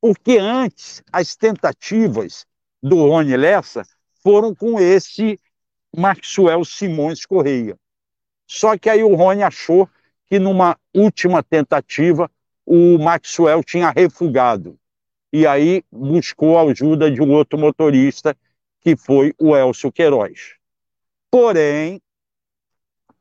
Porque 0.00 0.38
antes, 0.38 1.02
as 1.12 1.36
tentativas 1.36 2.46
do 2.82 2.96
Rony 2.96 3.36
Lessa 3.36 3.82
foram 4.22 4.54
com 4.54 4.80
esse 4.80 5.38
Maxwell 5.96 6.64
Simões 6.64 7.24
Correia. 7.26 7.76
Só 8.46 8.76
que 8.76 8.88
aí 8.88 9.02
o 9.02 9.14
Rony 9.14 9.42
achou 9.42 9.88
que 10.26 10.38
numa 10.38 10.76
última 10.94 11.42
tentativa 11.42 12.30
o 12.64 12.98
Maxwell 12.98 13.62
tinha 13.64 13.90
refugado. 13.90 14.78
E 15.32 15.46
aí 15.46 15.82
buscou 15.90 16.58
a 16.58 16.62
ajuda 16.62 17.10
de 17.10 17.20
um 17.20 17.32
outro 17.32 17.58
motorista, 17.58 18.36
que 18.80 18.96
foi 18.96 19.34
o 19.38 19.56
Elcio 19.56 19.92
Queiroz. 19.92 20.54
Porém, 21.30 22.00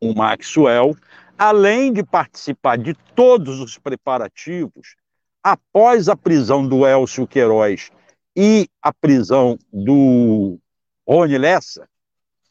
o 0.02 0.14
Maxwell, 0.14 0.96
além 1.38 1.94
de 1.94 2.04
participar 2.04 2.78
de 2.78 2.94
todos 3.16 3.60
os 3.60 3.78
preparativos, 3.78 4.96
após 5.44 6.10
a 6.10 6.16
prisão 6.16 6.68
do 6.68 6.86
Elcio 6.86 7.28
Queiroz 7.28 7.92
e 8.42 8.70
a 8.82 8.94
prisão 8.94 9.60
do 9.70 10.58
Rony 11.06 11.38
Lessa, 11.38 11.90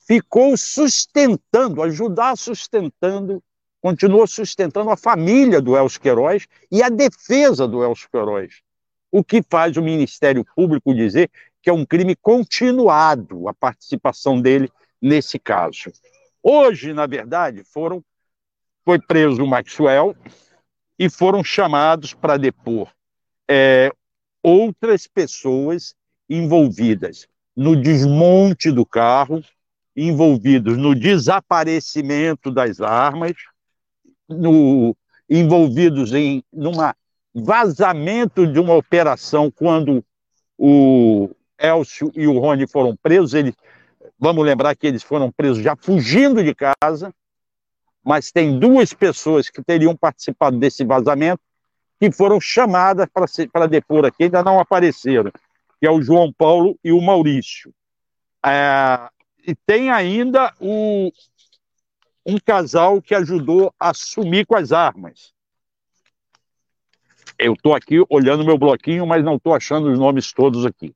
ficou 0.06 0.54
sustentando, 0.54 1.82
ajudar 1.82 2.36
sustentando, 2.36 3.42
continuou 3.80 4.26
sustentando 4.26 4.90
a 4.90 4.98
família 4.98 5.62
do 5.62 5.74
Elcio 5.74 5.98
Queiroz 5.98 6.46
e 6.70 6.82
a 6.82 6.90
defesa 6.90 7.66
do 7.66 7.82
Elcio 7.82 8.06
Queiroz. 8.10 8.60
O 9.10 9.24
que 9.24 9.42
faz 9.42 9.78
o 9.78 9.82
Ministério 9.82 10.44
Público 10.54 10.94
dizer 10.94 11.30
que 11.62 11.70
é 11.70 11.72
um 11.72 11.86
crime 11.86 12.14
continuado 12.14 13.48
a 13.48 13.54
participação 13.54 14.42
dele 14.42 14.70
nesse 15.00 15.38
caso. 15.38 15.90
Hoje, 16.42 16.92
na 16.92 17.06
verdade, 17.06 17.64
foram 17.64 18.04
foi 18.84 19.00
preso 19.00 19.42
o 19.42 19.46
Maxwell 19.46 20.14
e 20.98 21.08
foram 21.08 21.42
chamados 21.42 22.12
para 22.12 22.36
depor 22.36 22.92
é, 23.48 23.90
outras 24.42 25.06
pessoas 25.06 25.94
envolvidas 26.28 27.26
no 27.56 27.74
desmonte 27.74 28.70
do 28.70 28.86
carro, 28.86 29.42
envolvidos 29.96 30.76
no 30.76 30.94
desaparecimento 30.94 32.50
das 32.50 32.80
armas, 32.80 33.32
no, 34.28 34.96
envolvidos 35.28 36.12
em 36.12 36.42
numa 36.52 36.94
vazamento 37.34 38.46
de 38.46 38.58
uma 38.58 38.74
operação 38.74 39.50
quando 39.50 40.04
o 40.56 41.30
Elcio 41.58 42.10
e 42.14 42.26
o 42.26 42.38
Rony 42.38 42.66
foram 42.66 42.96
presos. 42.96 43.34
Eles, 43.34 43.54
vamos 44.18 44.44
lembrar 44.44 44.76
que 44.76 44.86
eles 44.86 45.02
foram 45.02 45.30
presos 45.30 45.62
já 45.62 45.76
fugindo 45.76 46.42
de 46.42 46.54
casa, 46.54 47.12
mas 48.04 48.30
tem 48.30 48.58
duas 48.58 48.92
pessoas 48.92 49.50
que 49.50 49.62
teriam 49.62 49.96
participado 49.96 50.58
desse 50.58 50.84
vazamento 50.84 51.42
que 51.98 52.12
foram 52.12 52.40
chamadas 52.40 53.06
para 53.52 53.66
depor 53.66 54.04
aqui, 54.04 54.24
ainda 54.24 54.42
não 54.42 54.60
apareceram, 54.60 55.32
que 55.80 55.86
é 55.86 55.90
o 55.90 56.00
João 56.00 56.32
Paulo 56.32 56.78
e 56.82 56.92
o 56.92 57.00
Maurício. 57.00 57.72
É, 58.44 59.08
e 59.46 59.54
tem 59.54 59.90
ainda 59.90 60.52
o, 60.60 61.10
um 62.24 62.38
casal 62.38 63.02
que 63.02 63.14
ajudou 63.14 63.74
a 63.78 63.92
sumir 63.92 64.46
com 64.46 64.56
as 64.56 64.72
armas. 64.72 65.32
Eu 67.38 67.54
estou 67.54 67.74
aqui 67.74 68.04
olhando 68.08 68.44
meu 68.44 68.58
bloquinho, 68.58 69.06
mas 69.06 69.24
não 69.24 69.36
estou 69.36 69.54
achando 69.54 69.90
os 69.90 69.98
nomes 69.98 70.32
todos 70.32 70.66
aqui. 70.66 70.94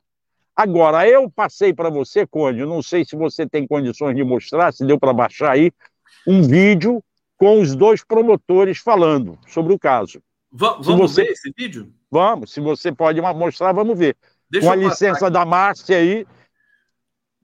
Agora, 0.55 1.09
eu 1.09 1.31
passei 1.31 1.73
para 1.73 1.89
você, 1.89 2.27
Conde, 2.27 2.65
não 2.65 2.83
sei 2.83 3.05
se 3.05 3.16
você 3.16 3.49
tem 3.49 3.66
condições 3.66 4.15
de 4.15 4.23
mostrar, 4.23 4.73
se 4.73 4.85
deu 4.85 4.99
para 4.99 5.12
baixar 5.12 5.53
aí, 5.53 5.73
um 6.27 6.43
vídeo 6.43 7.03
com 7.39 7.61
os 7.61 7.74
dois 7.74 8.05
promotores 8.05 8.79
falando 8.79 9.39
sobre 9.49 9.73
o 9.73 9.79
caso. 9.79 10.23
Va 10.53 10.74
vamos 10.81 11.12
você... 11.12 11.24
ver 11.24 11.31
esse 11.31 11.53
vídeo? 11.57 11.93
Vamos, 12.11 12.53
se 12.53 12.61
você 12.61 12.93
pode 12.93 13.20
mostrar, 13.20 13.73
vamos 13.73 13.99
ver. 13.99 14.16
Deixa 14.51 14.66
com 14.66 14.73
a 14.73 14.77
licença 14.77 15.31
da 15.31 15.47
Márcia 15.47 15.97
aí, 15.97 16.27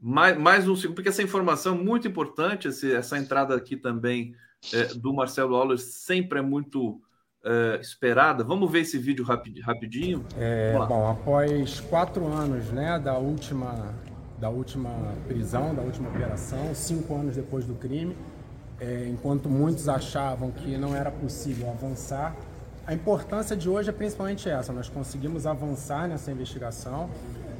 mais, 0.00 0.38
mais 0.38 0.68
um 0.68 0.76
segundo, 0.76 0.94
porque 0.94 1.08
essa 1.08 1.22
informação 1.22 1.74
é 1.74 1.78
muito 1.78 2.06
importante, 2.06 2.68
esse, 2.68 2.92
essa 2.94 3.18
entrada 3.18 3.56
aqui 3.56 3.76
também 3.76 4.34
é, 4.72 4.84
do 4.94 5.12
Marcelo 5.12 5.56
Auler 5.56 5.78
sempre 5.78 6.38
é 6.38 6.42
muito 6.42 7.00
é, 7.44 7.78
esperada. 7.80 8.44
Vamos 8.44 8.70
ver 8.70 8.80
esse 8.80 8.96
vídeo 8.96 9.24
rapid, 9.24 9.58
rapidinho? 9.60 10.24
É, 10.36 10.74
bom, 10.86 11.10
após 11.10 11.80
quatro 11.80 12.26
anos 12.26 12.70
né, 12.70 12.98
da, 12.98 13.18
última, 13.18 13.92
da 14.38 14.48
última 14.48 14.90
prisão, 15.26 15.74
da 15.74 15.82
última 15.82 16.08
operação, 16.10 16.72
cinco 16.74 17.14
anos 17.16 17.34
depois 17.34 17.64
do 17.64 17.74
crime, 17.74 18.16
é, 18.80 19.08
enquanto 19.08 19.48
muitos 19.48 19.88
achavam 19.88 20.52
que 20.52 20.76
não 20.76 20.94
era 20.94 21.10
possível 21.10 21.70
avançar, 21.70 22.36
a 22.88 22.94
importância 22.94 23.54
de 23.54 23.68
hoje 23.68 23.90
é 23.90 23.92
principalmente 23.92 24.48
essa: 24.48 24.72
nós 24.72 24.88
conseguimos 24.88 25.46
avançar 25.46 26.08
nessa 26.08 26.32
investigação. 26.32 27.10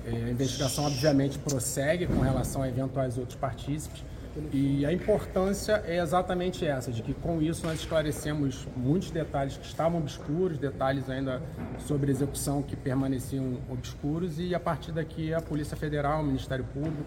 É, 0.07 0.25
a 0.25 0.31
investigação, 0.31 0.85
obviamente, 0.87 1.39
prossegue 1.39 2.07
com 2.07 2.21
relação 2.21 2.63
a 2.63 2.69
eventuais 2.69 3.19
outros 3.19 3.37
partícipes. 3.37 4.03
E 4.53 4.87
a 4.87 4.93
importância 4.93 5.83
é 5.87 5.99
exatamente 5.99 6.65
essa, 6.65 6.91
de 6.91 7.03
que 7.03 7.13
com 7.13 7.43
isso 7.43 7.67
nós 7.67 7.81
esclarecemos 7.81 8.67
muitos 8.75 9.11
detalhes 9.11 9.59
que 9.59 9.67
estavam 9.67 9.99
obscuros, 9.99 10.57
detalhes 10.57 11.11
ainda 11.11 11.43
sobre 11.81 12.11
execução 12.11 12.63
que 12.63 12.77
permaneciam 12.77 13.59
obscuros, 13.69 14.39
e 14.39 14.55
a 14.55 14.61
partir 14.61 14.93
daqui 14.93 15.35
a 15.35 15.43
Polícia 15.43 15.77
Federal, 15.77 16.23
o 16.23 16.25
Ministério 16.25 16.65
Público, 16.73 17.05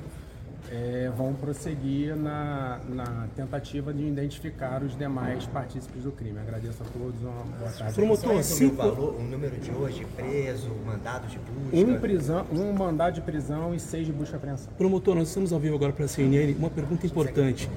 é, 0.72 1.12
vão 1.16 1.34
prosseguir 1.34 2.16
na, 2.16 2.80
na, 2.88 3.28
tentativa 3.36 3.94
de 3.94 4.04
identificar 4.08 4.82
os 4.82 4.98
demais 4.98 5.46
partícipes 5.46 6.04
do 6.04 6.12
crime. 6.12 6.40
Agradeço 6.40 6.82
a 6.82 6.86
todos, 6.98 7.22
uma 7.22 7.44
boa 7.58 7.72
tarde. 7.72 7.94
Promotor, 7.94 8.42
cinco... 8.42 8.78
valor, 8.78 9.16
o 9.16 9.24
número 9.24 9.58
de 9.58 9.70
hoje, 9.70 10.08
preso, 10.16 10.70
mandado 10.86 11.28
de 11.28 11.38
busca? 11.40 11.76
Um, 11.76 12.00
prisão, 12.00 12.46
um 12.54 12.72
mandado 12.72 13.16
de 13.16 13.22
prisão 13.22 13.76
e 13.76 13.80
seis 13.80 14.06
de 14.06 14.14
busca 14.14 14.36
e 14.36 14.38
apreensão. 14.38 14.72
Promotor, 14.78 15.16
nós 15.16 15.28
estamos 15.28 15.52
ao 15.52 15.60
vivo 15.60 15.76
agora 15.76 15.92
para 15.92 16.06
a 16.06 16.08
CNN. 16.08 16.54
Uma 16.54 16.70
pergunta 16.70 17.06
importante. 17.06 17.70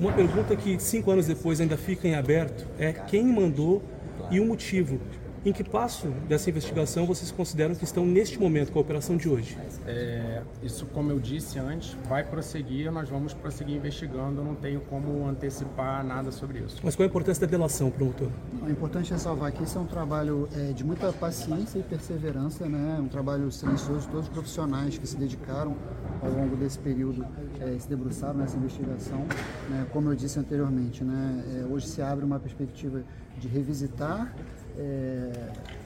Uma 0.00 0.12
pergunta 0.12 0.56
que 0.56 0.80
cinco 0.80 1.10
anos 1.12 1.26
depois 1.26 1.60
ainda 1.60 1.76
fica 1.76 2.08
em 2.08 2.16
aberto 2.16 2.66
é 2.78 2.92
quem 2.92 3.24
mandou 3.24 3.80
e 4.28 4.40
o 4.40 4.46
motivo 4.46 4.98
em 5.44 5.52
que 5.52 5.64
passo 5.64 6.08
dessa 6.28 6.50
investigação 6.50 7.06
vocês 7.06 7.30
consideram 7.30 7.74
que 7.74 7.84
estão 7.84 8.04
neste 8.04 8.38
momento 8.38 8.72
com 8.72 8.78
a 8.78 8.82
operação 8.82 9.16
de 9.16 9.28
hoje? 9.28 9.56
É, 9.86 10.42
isso, 10.62 10.86
como 10.86 11.10
eu 11.10 11.18
disse 11.18 11.58
antes, 11.58 11.96
vai 12.08 12.22
prosseguir, 12.22 12.90
nós 12.92 13.08
vamos 13.08 13.32
prosseguir 13.32 13.76
investigando, 13.76 14.40
eu 14.40 14.44
não 14.44 14.54
tenho 14.54 14.80
como 14.82 15.26
antecipar 15.26 16.04
nada 16.04 16.30
sobre 16.30 16.58
isso. 16.58 16.80
Mas 16.82 16.94
qual 16.94 17.04
a 17.04 17.08
importância 17.08 17.46
da 17.46 17.50
delação, 17.50 17.90
promotor? 17.90 18.28
É 18.66 18.70
importante 18.70 19.12
ressalvar 19.12 19.52
que 19.52 19.62
isso 19.62 19.78
é 19.78 19.80
um 19.80 19.86
trabalho 19.86 20.48
é, 20.54 20.72
de 20.72 20.84
muita 20.84 21.12
paciência 21.12 21.78
e 21.78 21.82
perseverança, 21.82 22.68
né? 22.68 22.98
um 23.00 23.08
trabalho 23.08 23.50
silencioso, 23.50 24.08
todos 24.08 24.26
os 24.26 24.32
profissionais 24.32 24.98
que 24.98 25.06
se 25.06 25.16
dedicaram 25.16 25.74
ao 26.22 26.30
longo 26.30 26.54
desse 26.56 26.78
período 26.78 27.26
é, 27.60 27.78
se 27.78 27.88
debruçaram 27.88 28.38
nessa 28.38 28.56
investigação. 28.56 29.26
Né? 29.68 29.86
Como 29.92 30.10
eu 30.10 30.14
disse 30.14 30.38
anteriormente, 30.38 31.02
né? 31.02 31.44
É, 31.54 31.64
hoje 31.72 31.86
se 31.88 32.02
abre 32.02 32.24
uma 32.24 32.38
perspectiva 32.38 33.02
de 33.38 33.48
revisitar 33.48 34.34
é, 34.80 35.30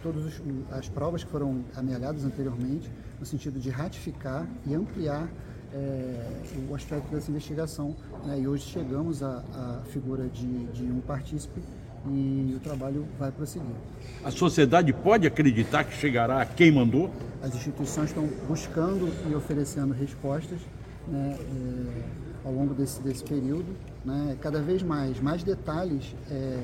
todas 0.03 0.41
as 0.71 0.89
provas 0.89 1.25
que 1.25 1.31
foram 1.31 1.65
amealhadas 1.75 2.25
anteriormente, 2.25 2.89
no 3.19 3.27
sentido 3.27 3.59
de 3.59 3.69
ratificar 3.69 4.47
e 4.65 4.75
ampliar 4.75 5.29
é, 5.73 6.41
o 6.71 6.75
aspecto 6.75 7.12
dessa 7.12 7.31
investigação. 7.31 7.97
Né? 8.25 8.41
E 8.41 8.49
hoje 8.49 8.65
chegamos 8.65 9.23
à, 9.23 9.43
à 9.53 9.83
figura 9.91 10.29
de, 10.29 10.66
de 10.66 10.85
um 10.85 11.01
partícipe 11.01 11.61
e 12.07 12.55
o 12.55 12.61
trabalho 12.61 13.07
vai 13.19 13.33
prosseguir. 13.33 13.75
A 14.23 14.31
sociedade 14.31 14.93
pode 14.93 15.27
acreditar 15.27 15.85
que 15.85 15.95
chegará 15.95 16.43
a 16.43 16.47
quem 16.47 16.71
mandou? 16.71 17.11
As 17.43 17.55
instituições 17.55 18.11
estão 18.11 18.29
buscando 18.47 19.11
e 19.29 19.35
oferecendo 19.35 19.93
respostas 19.93 20.61
né, 21.09 21.37
é, 21.37 22.47
ao 22.47 22.53
longo 22.53 22.75
desse, 22.75 23.03
desse 23.03 23.25
período. 23.25 23.75
Né, 24.05 24.37
cada 24.41 24.61
vez 24.61 24.83
mais, 24.83 25.19
mais 25.19 25.43
detalhes 25.43 26.15
é, 26.31 26.62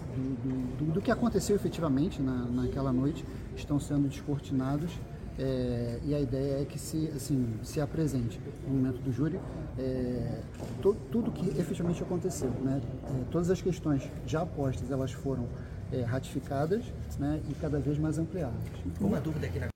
do, 0.00 0.76
do, 0.76 0.92
do, 0.92 1.00
que 1.00 1.10
aconteceu 1.10 1.54
efetivamente 1.56 2.20
na, 2.20 2.44
naquela 2.46 2.92
noite 2.92 3.24
estão 3.56 3.78
sendo 3.78 4.08
descortinados 4.08 4.90
é, 5.38 5.98
e 6.04 6.14
a 6.14 6.20
ideia 6.20 6.62
é 6.62 6.64
que 6.64 6.78
se, 6.78 7.10
assim, 7.14 7.54
se 7.62 7.80
apresente 7.80 8.40
no 8.66 8.74
momento 8.74 8.98
do 9.00 9.12
júri 9.12 9.40
é, 9.78 10.40
to, 10.80 10.96
tudo 11.10 11.30
que 11.32 11.48
efetivamente 11.58 12.02
aconteceu. 12.02 12.50
Né? 12.62 12.80
É, 13.04 13.24
todas 13.30 13.50
as 13.50 13.60
questões 13.60 14.08
já 14.26 14.46
postas 14.46 14.90
elas 14.90 15.12
foram 15.12 15.48
é, 15.92 16.02
ratificadas 16.02 16.84
né? 17.18 17.40
e 17.50 17.54
cada 17.54 17.78
vez 17.78 17.98
mais 17.98 18.18
ampliadas. 18.18 18.60
Uma 19.00 19.20
dúvida 19.20 19.46
aqui 19.46 19.58
na 19.58 19.68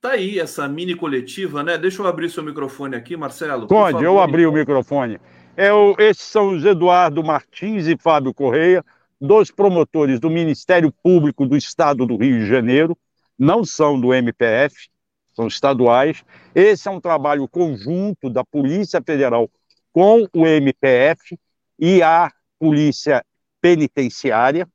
Tá 0.00 0.12
aí 0.12 0.38
essa 0.38 0.68
mini 0.68 0.94
coletiva, 0.94 1.64
né? 1.64 1.76
Deixa 1.76 2.00
eu 2.00 2.06
abrir 2.06 2.30
seu 2.30 2.40
microfone 2.40 2.94
aqui, 2.94 3.16
Marcelo. 3.16 3.66
Pode, 3.66 4.02
eu 4.02 4.20
abri 4.20 4.46
o 4.46 4.52
microfone. 4.52 5.18
É 5.56 5.72
o, 5.72 5.96
esses 5.98 6.22
são 6.22 6.50
os 6.50 6.64
Eduardo 6.64 7.24
Martins 7.24 7.88
e 7.88 7.96
Fábio 7.96 8.32
Correia, 8.32 8.84
dois 9.20 9.50
promotores 9.50 10.20
do 10.20 10.30
Ministério 10.30 10.92
Público 11.02 11.46
do 11.46 11.56
Estado 11.56 12.06
do 12.06 12.16
Rio 12.16 12.38
de 12.38 12.46
Janeiro, 12.46 12.96
não 13.38 13.64
são 13.64 14.00
do 14.00 14.12
MPF, 14.12 14.88
são 15.34 15.46
estaduais. 15.46 16.24
Esse 16.54 16.88
é 16.88 16.90
um 16.90 17.00
trabalho 17.00 17.48
conjunto 17.48 18.28
da 18.30 18.44
Polícia 18.44 19.02
Federal 19.04 19.50
com 19.92 20.26
o 20.32 20.46
MPF 20.46 21.38
e 21.78 22.02
a 22.02 22.30
Polícia 22.58 23.24
Penitenciária. 23.60 24.68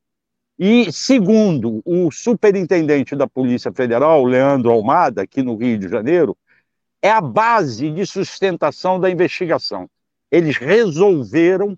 E, 0.58 0.92
segundo 0.92 1.82
o 1.84 2.12
superintendente 2.12 3.16
da 3.16 3.28
Polícia 3.28 3.72
Federal, 3.72 4.24
Leandro 4.24 4.72
Almada, 4.72 5.24
aqui 5.24 5.42
no 5.42 5.56
Rio 5.56 5.78
de 5.78 5.90
Janeiro, 5.90 6.38
é 7.02 7.10
a 7.10 7.20
base 7.20 7.92
de 7.92 8.06
sustentação 8.06 9.00
da 9.00 9.10
investigação 9.10 9.90
eles 10.34 10.58
resolveram 10.58 11.78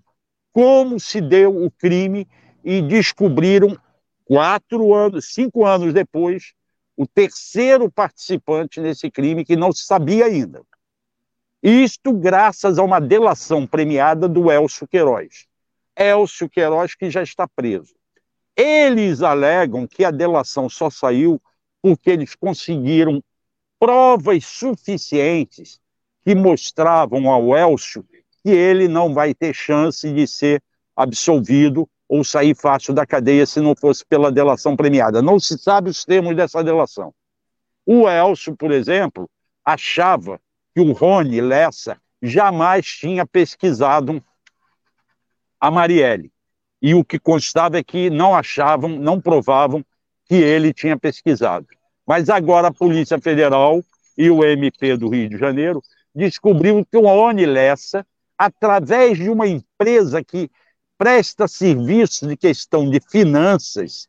como 0.50 0.98
se 0.98 1.20
deu 1.20 1.62
o 1.62 1.70
crime 1.70 2.26
e 2.66 2.82
descobriram 2.82 3.78
quatro 4.24 4.92
anos, 4.92 5.32
cinco 5.32 5.64
anos 5.64 5.94
depois, 5.94 6.52
o 6.96 7.06
terceiro 7.06 7.88
participante 7.88 8.80
nesse 8.80 9.08
crime 9.08 9.44
que 9.44 9.54
não 9.54 9.70
se 9.70 9.84
sabia 9.84 10.24
ainda. 10.24 10.62
Isto 11.62 12.12
graças 12.12 12.76
a 12.76 12.82
uma 12.82 13.00
delação 13.00 13.68
premiada 13.68 14.28
do 14.28 14.50
Elcio 14.50 14.88
Queiroz. 14.88 15.46
Elcio 15.96 16.50
Queiroz 16.50 16.96
que 16.96 17.08
já 17.08 17.22
está 17.22 17.46
preso. 17.46 17.94
Eles 18.56 19.22
alegam 19.22 19.86
que 19.86 20.04
a 20.04 20.10
delação 20.10 20.68
só 20.68 20.90
saiu 20.90 21.40
porque 21.80 22.10
eles 22.10 22.34
conseguiram 22.34 23.22
provas 23.78 24.44
suficientes 24.44 25.78
que 26.24 26.34
mostravam 26.34 27.30
ao 27.30 27.56
Elcio 27.56 28.04
que 28.42 28.50
ele 28.50 28.88
não 28.88 29.14
vai 29.14 29.34
ter 29.34 29.54
chance 29.54 30.12
de 30.12 30.26
ser 30.26 30.60
absolvido 30.96 31.88
ou 32.08 32.24
sair 32.24 32.54
fácil 32.54 32.94
da 32.94 33.06
cadeia 33.06 33.46
se 33.46 33.60
não 33.60 33.74
fosse 33.74 34.04
pela 34.04 34.30
delação 34.30 34.76
premiada. 34.76 35.20
Não 35.20 35.40
se 35.40 35.58
sabe 35.58 35.90
os 35.90 36.04
termos 36.04 36.36
dessa 36.36 36.62
delação. 36.62 37.12
O 37.84 38.08
Elcio, 38.08 38.56
por 38.56 38.72
exemplo, 38.72 39.28
achava 39.64 40.40
que 40.74 40.80
o 40.80 40.92
Rony 40.92 41.40
Lessa 41.40 41.98
jamais 42.22 42.86
tinha 42.86 43.26
pesquisado 43.26 44.22
a 45.60 45.70
Marielle. 45.70 46.30
E 46.80 46.94
o 46.94 47.04
que 47.04 47.18
constava 47.18 47.78
é 47.78 47.82
que 47.82 48.10
não 48.10 48.34
achavam, 48.34 48.90
não 48.90 49.20
provavam 49.20 49.84
que 50.26 50.34
ele 50.34 50.72
tinha 50.72 50.96
pesquisado. 50.96 51.66
Mas 52.06 52.28
agora 52.28 52.68
a 52.68 52.72
Polícia 52.72 53.18
Federal 53.20 53.82
e 54.16 54.30
o 54.30 54.44
MP 54.44 54.96
do 54.96 55.08
Rio 55.08 55.28
de 55.28 55.38
Janeiro 55.38 55.82
descobriram 56.14 56.84
que 56.84 56.96
o 56.96 57.02
Rony 57.02 57.46
Lessa, 57.46 58.06
através 58.38 59.18
de 59.18 59.28
uma 59.28 59.46
empresa 59.46 60.22
que 60.22 60.50
presta 60.98 61.46
serviço 61.46 62.26
de 62.26 62.36
questão 62.36 62.88
de 62.88 63.00
finanças, 63.00 64.08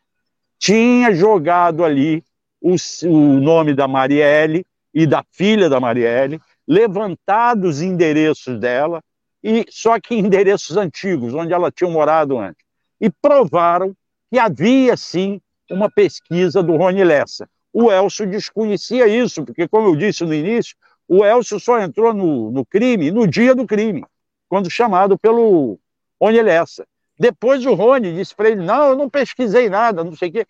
tinha 0.60 1.14
jogado 1.14 1.84
ali 1.84 2.24
o, 2.62 2.76
o 3.06 3.40
nome 3.40 3.74
da 3.74 3.88
Marielle 3.88 4.66
e 4.94 5.06
da 5.06 5.24
filha 5.32 5.70
da 5.70 5.80
Marielle, 5.80 6.40
levantado 6.68 7.68
os 7.68 7.82
endereços 7.82 8.60
dela, 8.60 9.02
e 9.44 9.66
só 9.70 10.00
que 10.00 10.16
endereços 10.16 10.76
antigos, 10.78 11.34
onde 11.34 11.54
ela 11.54 11.72
tinha 11.72 11.90
morado 11.90 12.38
antes. 12.38 12.66
E 13.00 13.10
provaram 13.10 13.96
que 14.32 14.40
havia 14.40 14.98
sim 14.98 15.40
uma 15.70 15.90
pesquisa 15.90 16.64
do 16.64 16.76
Rony 16.76 17.04
Lessa. 17.04 17.48
O 17.72 17.92
Elcio 17.92 18.26
desconhecia 18.26 19.08
isso, 19.08 19.46
porque, 19.46 19.68
como 19.68 19.90
eu 19.90 19.96
disse 19.96 20.24
no 20.24 20.34
início, 20.34 20.76
o 21.08 21.24
Elcio 21.24 21.60
só 21.60 21.80
entrou 21.80 22.14
no, 22.14 22.52
no 22.52 22.66
crime 22.66 23.12
no 23.12 23.28
dia 23.28 23.54
do 23.54 23.66
crime, 23.66 24.04
quando 24.50 24.70
chamado 24.70 25.18
pelo 25.18 25.80
Rony 26.22 26.42
Lessa. 26.42 26.86
Depois 27.20 27.66
o 27.66 27.74
Rony 27.74 28.14
disse 28.14 28.36
para 28.36 28.50
ele: 28.50 28.64
Não, 28.64 28.90
eu 28.90 28.96
não 28.96 29.10
pesquisei 29.10 29.70
nada, 29.70 30.04
não 30.04 30.16
sei 30.16 30.30
o 30.30 30.32
quê. 30.32 30.48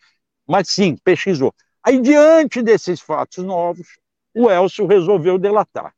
Mas 0.47 0.69
sim, 0.69 0.95
pesquisou. 1.03 1.53
Aí, 1.83 2.01
diante 2.01 2.61
desses 2.61 2.99
fatos 2.99 3.43
novos, 3.43 3.87
o 4.33 4.49
Elcio 4.49 4.85
resolveu 4.85 5.37
delatar. 5.37 5.93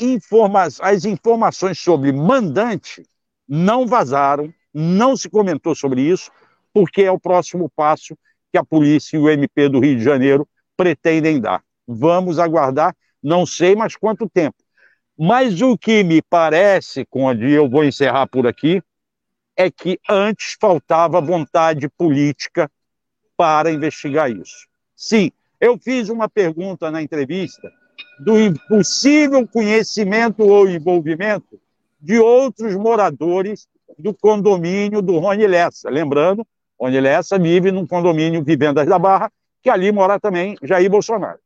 Informa 0.00 0.62
as 0.62 1.04
informações 1.04 1.78
sobre 1.78 2.12
mandante 2.12 3.04
não 3.48 3.86
vazaram, 3.86 4.52
não 4.72 5.16
se 5.16 5.28
comentou 5.28 5.74
sobre 5.74 6.02
isso, 6.02 6.30
porque 6.72 7.02
é 7.02 7.10
o 7.10 7.20
próximo 7.20 7.70
passo 7.76 8.16
que 8.50 8.58
a 8.58 8.64
polícia 8.64 9.16
e 9.16 9.20
o 9.20 9.28
MP 9.28 9.68
do 9.68 9.80
Rio 9.80 9.96
de 9.96 10.02
Janeiro 10.02 10.48
pretendem 10.76 11.40
dar. 11.40 11.62
Vamos 11.86 12.38
aguardar, 12.38 12.96
não 13.22 13.44
sei 13.44 13.76
mais 13.76 13.96
quanto 13.96 14.28
tempo. 14.28 14.56
Mas 15.16 15.60
o 15.62 15.78
que 15.78 16.02
me 16.02 16.20
parece, 16.20 17.04
Conde, 17.04 17.50
eu 17.50 17.68
vou 17.68 17.84
encerrar 17.84 18.26
por 18.26 18.46
aqui, 18.46 18.82
é 19.56 19.70
que 19.70 19.98
antes 20.08 20.56
faltava 20.60 21.20
vontade 21.20 21.88
política 21.88 22.68
para 23.36 23.70
investigar 23.70 24.30
isso. 24.30 24.66
Sim, 24.96 25.30
eu 25.60 25.78
fiz 25.78 26.08
uma 26.08 26.28
pergunta 26.28 26.90
na 26.90 27.00
entrevista 27.00 27.70
do 28.18 28.40
impossível 28.40 29.46
conhecimento 29.46 30.42
ou 30.42 30.68
envolvimento 30.68 31.60
de 32.00 32.18
outros 32.18 32.74
moradores 32.74 33.68
do 33.98 34.12
condomínio 34.12 35.00
do 35.00 35.18
Rony 35.18 35.46
Lessa. 35.46 35.88
Lembrando, 35.88 36.46
Rony 36.78 37.00
Lessa 37.00 37.38
vive 37.38 37.70
num 37.70 37.86
condomínio 37.86 38.42
Vivendas 38.42 38.86
da 38.86 38.98
Barra, 38.98 39.30
que 39.62 39.70
ali 39.70 39.90
mora 39.92 40.18
também 40.18 40.56
Jair 40.62 40.90
Bolsonaro. 40.90 41.38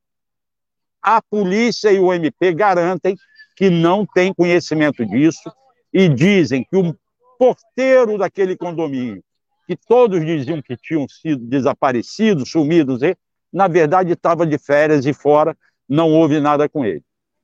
A 1.03 1.23
polícia 1.23 1.93
e 1.93 1.99
o 1.99 2.13
MP 2.13 2.53
garantem 2.53 3.17
que 3.59 3.69
não 3.69 4.07
tem 4.07 4.33
conhecimento 4.33 5.05
disso 5.05 5.53
e 5.93 6.09
dizem 6.09 6.63
que 6.63 6.77
o 6.77 6.97
porteiro 7.37 8.17
daquele 8.17 8.57
condomínio, 8.57 9.21
que 9.67 9.77
todos 9.77 10.25
diziam 10.25 10.63
que 10.63 10.77
tinham 10.77 11.09
sido 11.09 11.45
desaparecidos, 11.45 12.53
sumidos, 12.53 13.01
na 13.53 13.67
verdade 13.67 14.13
estava 14.13 14.47
de 14.47 14.57
férias 14.59 15.05
e 15.07 15.13
fora, 15.13 15.59
não 15.89 16.13
houve 16.13 16.39
nada 16.39 16.69
com 16.69 16.85
ele. 16.85 17.03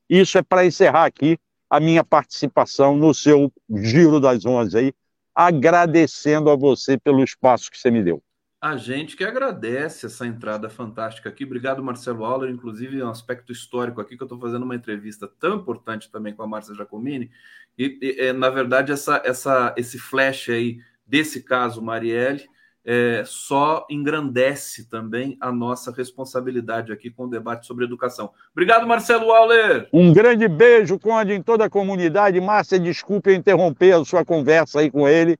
Isso 0.08 0.38
é 0.38 0.42
para 0.42 0.64
encerrar 0.64 1.06
aqui 1.06 1.36
a 1.68 1.80
minha 1.80 2.04
participação 2.04 2.96
no 2.96 3.12
seu 3.12 3.52
Giro 3.68 4.20
das 4.20 4.46
Onze 4.46 4.78
aí, 4.78 4.94
agradecendo 5.34 6.48
a 6.48 6.54
você 6.54 6.96
pelo 6.96 7.24
espaço 7.24 7.72
que 7.72 7.76
você 7.76 7.90
me 7.90 8.04
deu. 8.04 8.22
A 8.64 8.78
gente 8.78 9.14
que 9.14 9.22
agradece 9.22 10.06
essa 10.06 10.26
entrada 10.26 10.70
fantástica 10.70 11.28
aqui. 11.28 11.44
Obrigado, 11.44 11.84
Marcelo 11.84 12.24
Auler. 12.24 12.48
Inclusive, 12.48 13.02
um 13.02 13.10
aspecto 13.10 13.52
histórico 13.52 14.00
aqui, 14.00 14.16
que 14.16 14.22
eu 14.22 14.24
estou 14.24 14.40
fazendo 14.40 14.62
uma 14.62 14.74
entrevista 14.74 15.28
tão 15.38 15.56
importante 15.56 16.10
também 16.10 16.32
com 16.32 16.42
a 16.42 16.46
Márcia 16.46 16.74
Giacomini. 16.74 17.30
E, 17.76 17.98
e, 18.00 18.20
é, 18.22 18.32
na 18.32 18.48
verdade, 18.48 18.90
essa, 18.90 19.20
essa, 19.22 19.74
esse 19.76 19.98
flash 19.98 20.48
aí 20.48 20.78
desse 21.06 21.42
caso, 21.42 21.82
Marielle, 21.82 22.48
é, 22.86 23.22
só 23.26 23.86
engrandece 23.90 24.88
também 24.88 25.36
a 25.42 25.52
nossa 25.52 25.92
responsabilidade 25.92 26.90
aqui 26.90 27.10
com 27.10 27.24
o 27.24 27.30
debate 27.30 27.66
sobre 27.66 27.84
educação. 27.84 28.30
Obrigado, 28.52 28.86
Marcelo 28.86 29.30
Auler. 29.30 29.90
Um 29.92 30.10
grande 30.10 30.48
beijo, 30.48 30.98
Conde, 30.98 31.34
em 31.34 31.42
toda 31.42 31.66
a 31.66 31.70
comunidade. 31.70 32.40
Márcia, 32.40 32.80
desculpe 32.80 33.34
interromper 33.34 33.92
a 33.92 34.04
sua 34.06 34.24
conversa 34.24 34.80
aí 34.80 34.90
com 34.90 35.06
ele 35.06 35.38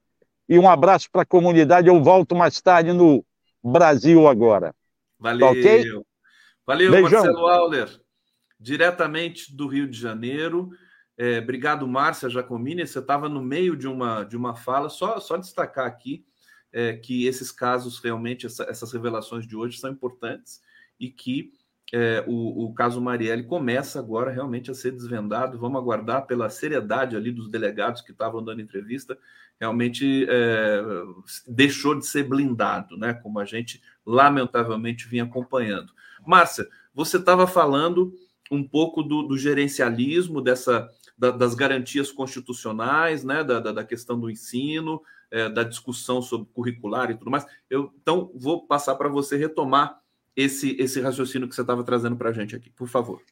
e 0.48 0.58
um 0.58 0.68
abraço 0.68 1.08
para 1.10 1.22
a 1.22 1.26
comunidade. 1.26 1.88
Eu 1.88 2.02
volto 2.02 2.34
mais 2.34 2.60
tarde 2.60 2.92
no 2.92 3.24
Brasil 3.62 4.28
agora. 4.28 4.74
Valeu. 5.18 5.46
Tá 5.46 5.52
okay? 5.52 5.84
Valeu, 6.66 6.90
Beijão. 6.90 7.24
Marcelo 7.24 7.46
Auler, 7.46 8.00
diretamente 8.58 9.54
do 9.54 9.66
Rio 9.66 9.88
de 9.88 9.98
Janeiro. 9.98 10.70
É, 11.16 11.38
obrigado, 11.38 11.86
Márcia 11.86 12.28
Jacomini. 12.28 12.86
Você 12.86 12.98
estava 12.98 13.28
no 13.28 13.42
meio 13.42 13.76
de 13.76 13.86
uma, 13.86 14.24
de 14.24 14.36
uma 14.36 14.54
fala, 14.54 14.88
só, 14.88 15.20
só 15.20 15.36
destacar 15.36 15.86
aqui 15.86 16.24
é, 16.72 16.94
que 16.94 17.26
esses 17.26 17.52
casos, 17.52 18.00
realmente, 18.00 18.46
essa, 18.46 18.64
essas 18.64 18.92
revelações 18.92 19.46
de 19.46 19.54
hoje 19.54 19.78
são 19.78 19.90
importantes 19.90 20.60
e 20.98 21.08
que 21.08 21.52
é, 21.92 22.24
o, 22.26 22.64
o, 22.64 22.74
caso 22.74 23.00
Marielle 23.00 23.44
começa 23.44 23.98
agora 23.98 24.30
realmente 24.30 24.70
a 24.70 24.74
ser 24.74 24.92
desvendado. 24.92 25.58
Vamos 25.58 25.80
aguardar 25.80 26.26
pela 26.26 26.48
seriedade 26.48 27.16
ali 27.16 27.30
dos 27.30 27.48
delegados 27.48 28.00
que 28.00 28.12
estavam 28.12 28.42
dando 28.42 28.62
entrevista. 28.62 29.18
Realmente 29.60 30.26
é, 30.28 30.82
deixou 31.46 31.96
de 31.96 32.06
ser 32.06 32.24
blindado, 32.24 32.96
né? 32.96 33.14
Como 33.14 33.38
a 33.38 33.44
gente 33.44 33.82
lamentavelmente 34.04 35.06
vinha 35.06 35.24
acompanhando. 35.24 35.92
Márcia, 36.26 36.66
você 36.92 37.18
estava 37.18 37.46
falando 37.46 38.12
um 38.50 38.66
pouco 38.66 39.02
do, 39.02 39.22
do 39.22 39.36
gerencialismo 39.36 40.40
dessa 40.40 40.88
da, 41.16 41.30
das 41.30 41.54
garantias 41.54 42.10
constitucionais, 42.10 43.22
né? 43.22 43.44
Da, 43.44 43.60
da, 43.60 43.72
da 43.72 43.84
questão 43.84 44.18
do 44.18 44.30
ensino, 44.30 45.00
é, 45.30 45.48
da 45.48 45.62
discussão 45.62 46.20
sobre 46.20 46.48
curricular 46.52 47.10
e 47.10 47.16
tudo 47.16 47.30
mais. 47.30 47.46
Eu 47.68 47.92
então 48.00 48.32
vou 48.34 48.66
passar 48.66 48.94
para 48.96 49.08
você 49.08 49.36
retomar 49.36 50.00
esse, 50.36 50.76
esse 50.78 51.00
raciocínio 51.00 51.48
que 51.48 51.54
você 51.54 51.60
estava 51.60 51.84
trazendo 51.84 52.16
para 52.16 52.30
a 52.30 52.32
gente 52.32 52.56
aqui, 52.56 52.70
por 52.70 52.88
favor. 52.88 53.22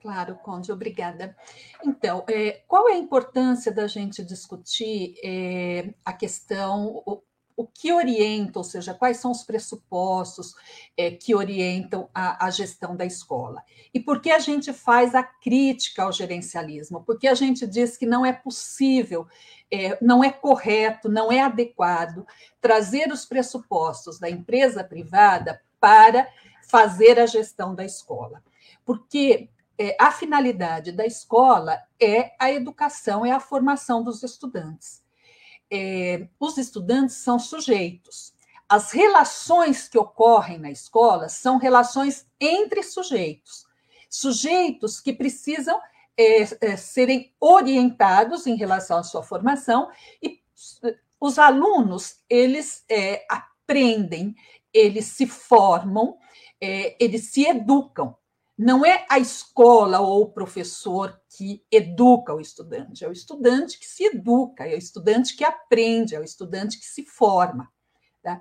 Claro, 0.00 0.36
Conde, 0.36 0.70
obrigada. 0.70 1.36
Então, 1.84 2.24
é, 2.28 2.62
qual 2.68 2.88
é 2.88 2.92
a 2.92 2.98
importância 2.98 3.72
da 3.72 3.88
gente 3.88 4.24
discutir 4.24 5.16
é, 5.20 5.92
a 6.04 6.12
questão, 6.12 7.02
o, 7.04 7.22
o, 7.56 7.66
que 7.66 7.92
orienta, 7.92 8.60
ou 8.60 8.62
seja, 8.62 8.94
quais 8.94 9.16
são 9.16 9.32
os 9.32 9.42
pressupostos 9.42 10.54
é, 10.96 11.10
que 11.10 11.34
orientam 11.34 12.08
a, 12.14 12.46
a, 12.46 12.50
gestão 12.50 12.94
da 12.94 13.04
escola? 13.04 13.64
E 13.92 13.98
por 13.98 14.20
que 14.20 14.30
a 14.30 14.38
gente 14.38 14.72
faz 14.72 15.12
a 15.12 15.24
crítica 15.24 16.04
ao 16.04 16.12
gerencialismo? 16.12 17.02
Porque 17.02 17.26
a 17.26 17.34
gente 17.34 17.66
diz 17.66 17.96
que 17.96 18.06
não 18.06 18.24
é 18.24 18.32
possível, 18.32 19.26
é, 19.72 19.98
não 20.00 20.22
é 20.22 20.30
correto, 20.30 21.08
não 21.08 21.32
é 21.32 21.40
adequado 21.40 22.24
trazer 22.60 23.10
os 23.10 23.24
pressupostos 23.24 24.20
da 24.20 24.30
empresa 24.30 24.84
privada 24.84 25.60
para 25.80 26.28
fazer 26.66 27.18
a 27.18 27.26
gestão 27.26 27.74
da 27.74 27.84
escola. 27.84 28.42
Porque 28.84 29.48
é, 29.78 29.96
a 30.00 30.10
finalidade 30.10 30.92
da 30.92 31.04
escola 31.04 31.80
é 32.00 32.34
a 32.38 32.50
educação, 32.50 33.24
é 33.24 33.32
a 33.32 33.40
formação 33.40 34.02
dos 34.02 34.22
estudantes. 34.22 35.02
É, 35.70 36.28
os 36.38 36.56
estudantes 36.56 37.16
são 37.16 37.38
sujeitos. 37.38 38.34
As 38.68 38.90
relações 38.90 39.88
que 39.88 39.98
ocorrem 39.98 40.58
na 40.58 40.70
escola 40.70 41.28
são 41.28 41.58
relações 41.58 42.26
entre 42.40 42.82
sujeitos. 42.82 43.64
Sujeitos 44.08 45.00
que 45.00 45.12
precisam 45.12 45.80
é, 46.16 46.42
é 46.60 46.76
serem 46.76 47.32
orientados 47.38 48.46
em 48.46 48.56
relação 48.56 48.98
à 48.98 49.02
sua 49.02 49.22
formação 49.22 49.90
e 50.22 50.40
os 51.20 51.38
alunos 51.38 52.18
eles 52.28 52.84
é, 52.88 53.24
aprendem, 53.28 54.34
eles 54.72 55.06
se 55.06 55.26
formam, 55.26 56.18
é, 56.60 56.96
eles 57.02 57.32
se 57.32 57.46
educam. 57.46 58.16
Não 58.58 58.86
é 58.86 59.04
a 59.10 59.18
escola 59.18 60.00
ou 60.00 60.22
o 60.22 60.32
professor 60.32 61.20
que 61.36 61.62
educa 61.70 62.34
o 62.34 62.40
estudante, 62.40 63.04
é 63.04 63.08
o 63.08 63.12
estudante 63.12 63.78
que 63.78 63.84
se 63.84 64.04
educa, 64.04 64.66
é 64.66 64.74
o 64.74 64.78
estudante 64.78 65.36
que 65.36 65.44
aprende, 65.44 66.14
é 66.14 66.20
o 66.20 66.24
estudante 66.24 66.78
que 66.78 66.86
se 66.86 67.04
forma. 67.04 67.70
Tá? 68.22 68.40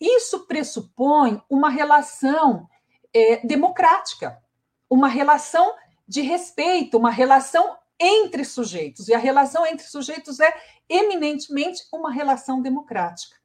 Isso 0.00 0.46
pressupõe 0.46 1.42
uma 1.50 1.68
relação 1.68 2.68
é, 3.12 3.44
democrática, 3.44 4.40
uma 4.88 5.08
relação 5.08 5.74
de 6.06 6.20
respeito, 6.20 6.96
uma 6.96 7.10
relação 7.10 7.76
entre 7.98 8.44
sujeitos. 8.44 9.08
E 9.08 9.14
a 9.14 9.18
relação 9.18 9.66
entre 9.66 9.86
sujeitos 9.86 10.38
é 10.38 10.54
eminentemente 10.88 11.82
uma 11.92 12.12
relação 12.12 12.62
democrática. 12.62 13.36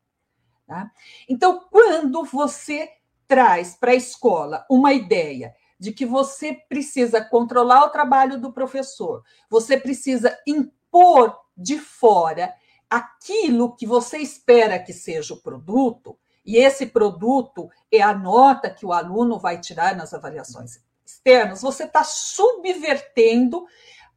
Tá? 0.67 0.91
Então, 1.27 1.67
quando 1.71 2.23
você 2.23 2.89
traz 3.27 3.75
para 3.75 3.91
a 3.91 3.95
escola 3.95 4.65
uma 4.69 4.93
ideia 4.93 5.53
de 5.79 5.91
que 5.91 6.05
você 6.05 6.53
precisa 6.53 7.23
controlar 7.23 7.85
o 7.85 7.89
trabalho 7.89 8.39
do 8.39 8.53
professor, 8.53 9.23
você 9.49 9.77
precisa 9.77 10.37
impor 10.47 11.37
de 11.57 11.77
fora 11.77 12.53
aquilo 12.89 13.75
que 13.75 13.85
você 13.85 14.17
espera 14.19 14.79
que 14.79 14.93
seja 14.93 15.33
o 15.33 15.41
produto, 15.41 16.17
e 16.45 16.57
esse 16.57 16.85
produto 16.85 17.69
é 17.91 18.01
a 18.01 18.13
nota 18.13 18.69
que 18.69 18.85
o 18.85 18.93
aluno 18.93 19.39
vai 19.39 19.59
tirar 19.59 19.95
nas 19.95 20.13
avaliações 20.13 20.79
externas, 21.05 21.61
você 21.61 21.85
está 21.85 22.03
subvertendo 22.03 23.65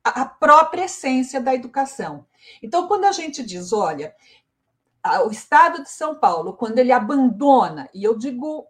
a 0.04 0.24
própria 0.24 0.84
essência 0.84 1.40
da 1.40 1.54
educação. 1.54 2.26
Então, 2.62 2.86
quando 2.86 3.06
a 3.06 3.12
gente 3.12 3.42
diz, 3.42 3.72
olha, 3.72 4.14
o 5.24 5.30
Estado 5.30 5.82
de 5.82 5.90
São 5.90 6.14
Paulo, 6.14 6.52
quando 6.52 6.78
ele 6.78 6.92
abandona, 6.92 7.88
e 7.92 8.04
eu 8.04 8.16
digo, 8.16 8.66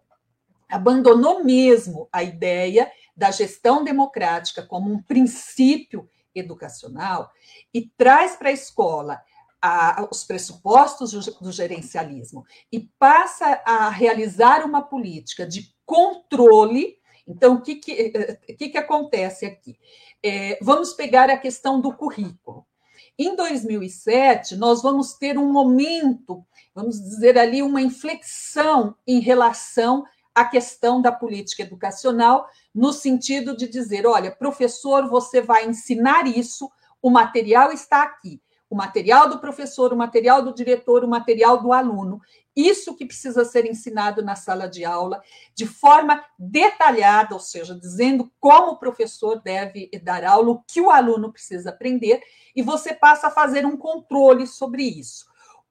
abandonou 0.69 1.43
mesmo 1.43 2.07
a 2.11 2.23
ideia 2.23 2.91
da 3.15 3.31
gestão 3.31 3.83
democrática 3.83 4.61
como 4.61 4.91
um 4.91 5.01
princípio 5.01 6.07
educacional 6.35 7.31
e 7.73 7.89
traz 7.97 8.35
para 8.35 8.49
a 8.49 8.53
escola 8.53 9.21
a, 9.61 10.07
os 10.11 10.23
pressupostos 10.23 11.11
do, 11.11 11.19
do 11.41 11.51
gerencialismo 11.51 12.45
e 12.71 12.81
passa 12.99 13.61
a 13.65 13.89
realizar 13.89 14.65
uma 14.65 14.81
política 14.81 15.47
de 15.47 15.73
controle. 15.85 16.97
Então, 17.27 17.55
o 17.55 17.61
que, 17.61 17.75
que, 17.75 17.91
eh, 17.91 18.35
que, 18.55 18.69
que 18.69 18.77
acontece 18.77 19.45
aqui? 19.45 19.77
É, 20.23 20.59
vamos 20.61 20.93
pegar 20.93 21.29
a 21.29 21.37
questão 21.37 21.81
do 21.81 21.93
currículo. 21.93 22.65
Em 23.17 23.35
2007, 23.35 24.55
nós 24.55 24.83
vamos 24.83 25.13
ter 25.15 25.37
um 25.39 25.51
momento, 25.51 26.45
vamos 26.73 27.01
dizer 27.01 27.37
ali, 27.37 27.63
uma 27.63 27.81
inflexão 27.81 28.95
em 29.07 29.19
relação 29.19 30.05
à 30.37 30.45
questão 30.45 31.01
da 31.01 31.11
política 31.11 31.63
educacional, 31.63 32.47
no 32.73 32.93
sentido 32.93 33.55
de 33.55 33.67
dizer: 33.67 34.05
olha, 34.05 34.31
professor, 34.31 35.09
você 35.09 35.41
vai 35.41 35.65
ensinar 35.65 36.27
isso, 36.27 36.69
o 37.01 37.09
material 37.09 37.71
está 37.71 38.03
aqui 38.03 38.41
o 38.69 38.75
material 38.75 39.29
do 39.29 39.39
professor, 39.39 39.93
o 39.93 39.97
material 39.97 40.41
do 40.41 40.53
diretor, 40.53 41.03
o 41.03 41.07
material 41.07 41.61
do 41.61 41.71
aluno. 41.71 42.21
Isso 42.55 42.95
que 42.95 43.05
precisa 43.05 43.45
ser 43.45 43.65
ensinado 43.65 44.21
na 44.23 44.35
sala 44.35 44.67
de 44.67 44.83
aula, 44.83 45.21
de 45.53 45.65
forma 45.65 46.23
detalhada, 46.37 47.33
ou 47.33 47.39
seja, 47.39 47.75
dizendo 47.75 48.31
como 48.39 48.71
o 48.71 48.77
professor 48.77 49.41
deve 49.41 49.89
dar 50.03 50.23
aula, 50.23 50.51
o 50.51 50.63
que 50.67 50.81
o 50.81 50.89
aluno 50.89 51.31
precisa 51.31 51.69
aprender, 51.69 52.21
e 52.55 52.61
você 52.61 52.93
passa 52.93 53.27
a 53.27 53.31
fazer 53.31 53.65
um 53.65 53.77
controle 53.77 54.47
sobre 54.47 54.83
isso. 54.83 55.25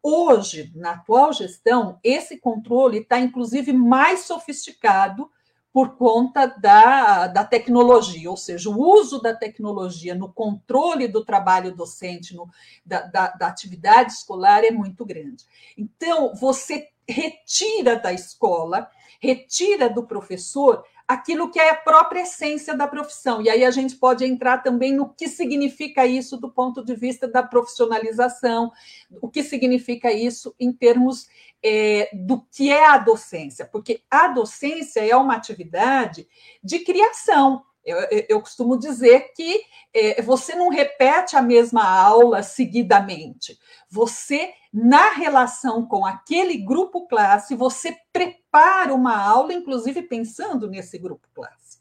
Hoje, 0.09 0.71
na 0.77 0.93
atual 0.93 1.33
gestão, 1.33 1.99
esse 2.01 2.39
controle 2.39 2.99
está, 2.99 3.19
inclusive, 3.19 3.73
mais 3.73 4.21
sofisticado 4.21 5.29
por 5.73 5.97
conta 5.97 6.47
da, 6.47 7.27
da 7.27 7.45
tecnologia, 7.45 8.31
ou 8.31 8.37
seja, 8.37 8.71
o 8.71 8.79
uso 8.81 9.21
da 9.21 9.35
tecnologia 9.35 10.15
no 10.15 10.33
controle 10.33 11.09
do 11.09 11.25
trabalho 11.25 11.75
docente, 11.75 12.37
no, 12.37 12.49
da, 12.85 13.01
da, 13.01 13.29
da 13.31 13.49
atividade 13.49 14.13
escolar 14.13 14.63
é 14.63 14.71
muito 14.71 15.05
grande. 15.05 15.45
Então, 15.77 16.33
você 16.37 16.89
retira 17.09 17.97
da 17.97 18.13
escola, 18.13 18.89
retira 19.21 19.91
do 19.91 20.07
professor 20.07 20.85
aquilo 21.07 21.51
que 21.51 21.61
é 21.61 21.71
a 21.71 21.77
própria 21.77 22.23
essência 22.23 22.77
da 22.77 22.89
profissão. 22.89 23.41
E 23.41 23.49
aí 23.49 23.65
a 23.65 23.71
gente 23.71 23.95
pode 23.97 24.25
entrar 24.25 24.59
também 24.59 24.93
no 24.93 25.09
que 25.09 25.29
significa 25.29 26.07
isso 26.07 26.37
do 26.37 26.51
ponto 26.51 26.85
de 26.85 26.95
vista 26.95 27.29
da 27.29 27.43
profissionalização, 27.43 28.73
o 29.21 29.29
que 29.29 29.43
significa 29.43 30.13
isso 30.13 30.55
em 30.59 30.73
termos 30.73 31.29
é, 31.63 32.11
do 32.13 32.41
que 32.51 32.71
é 32.71 32.87
a 32.87 32.99
docência, 32.99 33.67
porque 33.67 34.03
a 34.11 34.29
docência 34.29 35.01
é 35.01 35.17
uma 35.17 35.35
atividade 35.35 36.27
de 36.63 36.81
criação. 36.81 37.63
Eu, 37.87 38.25
eu, 38.29 38.41
costumo 38.41 38.77
dizer 38.77 39.33
que 39.33 39.63
é, 39.95 40.21
você 40.21 40.57
não 40.57 40.69
repete 40.69 41.37
a 41.37 41.41
mesma 41.41 41.89
aula 41.89 42.43
seguidamente. 42.43 43.57
Você, 43.89 44.53
na 44.73 45.13
relação 45.13 45.87
com 45.87 46.05
aquele 46.05 46.57
grupo 46.59 47.07
classe, 47.07 47.55
você 47.55 47.97
prepara 48.13 48.93
uma 48.93 49.17
aula, 49.17 49.53
inclusive 49.53 50.03
pensando 50.03 50.69
nesse 50.69 50.99
grupo 50.99 51.29
classe. 51.33 51.79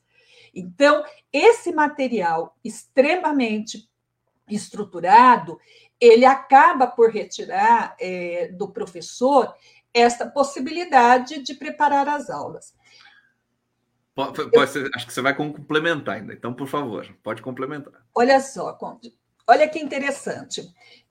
Então, 0.54 1.04
esse 1.34 1.74
material 1.74 2.56
extremamente 2.64 3.90
estruturado, 4.48 5.60
ele 6.00 6.24
acaba 6.24 6.86
por 6.86 7.10
retirar 7.10 7.96
é, 8.00 8.50
do 8.50 8.68
professor 8.70 9.56
esta 9.92 10.30
possibilidade 10.30 11.42
de 11.42 11.56
preparar 11.56 12.08
as 12.08 12.30
aulas. 12.30 12.76
Pode, 14.16 14.50
pode 14.50 14.90
acho 14.96 15.06
que 15.06 15.14
você 15.14 15.22
vai 15.22 15.36
complementar 15.36 16.16
ainda, 16.16 16.34
então, 16.34 16.54
por 16.54 16.68
favor, 16.68 17.06
pode 17.22 17.42
complementar. 17.42 17.94
Olha 18.16 18.40
só, 18.40 18.72
Conde, 18.72 19.14
olha 19.46 19.68
que 19.68 19.78
interessante. 19.78 20.66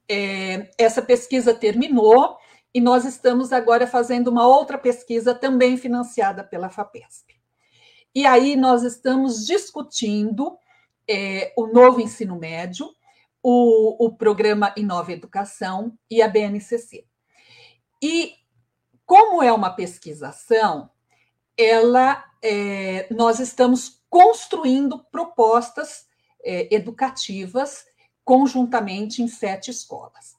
É, 0.08 0.70
essa 0.78 1.02
pesquisa 1.02 1.52
terminou 1.52 2.38
e 2.72 2.80
nós 2.80 3.04
estamos 3.04 3.52
agora 3.52 3.86
fazendo 3.86 4.28
uma 4.28 4.46
outra 4.46 4.78
pesquisa 4.78 5.34
também 5.34 5.76
financiada 5.76 6.42
pela 6.42 6.70
FAPESP. 6.70 7.34
E 8.14 8.24
aí 8.26 8.56
nós 8.56 8.82
estamos 8.82 9.46
discutindo 9.46 10.56
é, 11.06 11.52
o 11.58 11.66
novo 11.66 12.00
ensino 12.00 12.38
médio, 12.38 12.88
o, 13.42 14.06
o 14.06 14.16
programa 14.16 14.72
Inova 14.78 15.12
Educação 15.12 15.92
e 16.10 16.22
a 16.22 16.28
BNCC. 16.28 17.04
E 18.02 18.32
como 19.04 19.42
é 19.42 19.52
uma 19.52 19.70
pesquisação, 19.70 20.88
ela 21.56 22.24
é, 22.44 23.06
nós 23.10 23.40
estamos 23.40 24.02
construindo 24.10 24.98
propostas 25.10 26.06
é, 26.44 26.72
educativas 26.74 27.86
conjuntamente 28.22 29.22
em 29.22 29.28
sete 29.28 29.70
escolas. 29.70 30.36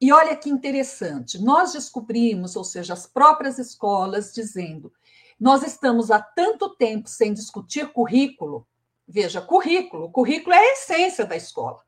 E 0.00 0.12
olha 0.12 0.36
que 0.36 0.48
interessante, 0.48 1.42
nós 1.42 1.72
descobrimos, 1.72 2.54
ou 2.54 2.62
seja, 2.62 2.92
as 2.92 3.06
próprias 3.06 3.58
escolas 3.58 4.32
dizendo, 4.32 4.92
nós 5.38 5.64
estamos 5.64 6.12
há 6.12 6.20
tanto 6.20 6.76
tempo 6.76 7.08
sem 7.08 7.34
discutir 7.34 7.92
currículo. 7.92 8.66
Veja, 9.08 9.40
currículo, 9.40 10.10
currículo 10.10 10.54
é 10.54 10.58
a 10.58 10.72
essência 10.74 11.24
da 11.24 11.34
escola. 11.34 11.82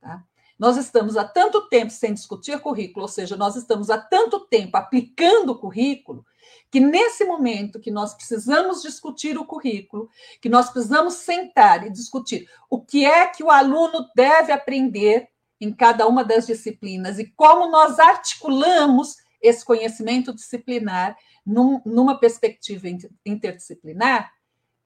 Tá? 0.00 0.22
Nós 0.58 0.76
estamos 0.76 1.16
há 1.16 1.24
tanto 1.24 1.68
tempo 1.68 1.90
sem 1.90 2.12
discutir 2.12 2.60
currículo, 2.60 3.04
ou 3.04 3.08
seja, 3.08 3.36
nós 3.36 3.56
estamos 3.56 3.88
há 3.88 3.98
tanto 3.98 4.40
tempo 4.40 4.76
aplicando 4.76 5.58
currículo, 5.58 6.26
que 6.70 6.80
nesse 6.80 7.24
momento 7.24 7.80
que 7.80 7.90
nós 7.90 8.14
precisamos 8.14 8.82
discutir 8.82 9.38
o 9.38 9.44
currículo, 9.44 10.08
que 10.40 10.48
nós 10.48 10.70
precisamos 10.70 11.14
sentar 11.14 11.86
e 11.86 11.90
discutir 11.90 12.48
o 12.68 12.80
que 12.80 13.04
é 13.04 13.26
que 13.26 13.42
o 13.42 13.50
aluno 13.50 14.06
deve 14.14 14.52
aprender 14.52 15.28
em 15.60 15.72
cada 15.72 16.06
uma 16.06 16.24
das 16.24 16.46
disciplinas 16.46 17.18
e 17.18 17.26
como 17.36 17.70
nós 17.70 17.98
articulamos 17.98 19.16
esse 19.40 19.64
conhecimento 19.64 20.34
disciplinar 20.34 21.16
num, 21.44 21.80
numa 21.84 22.18
perspectiva 22.18 22.86
interdisciplinar, 23.24 24.32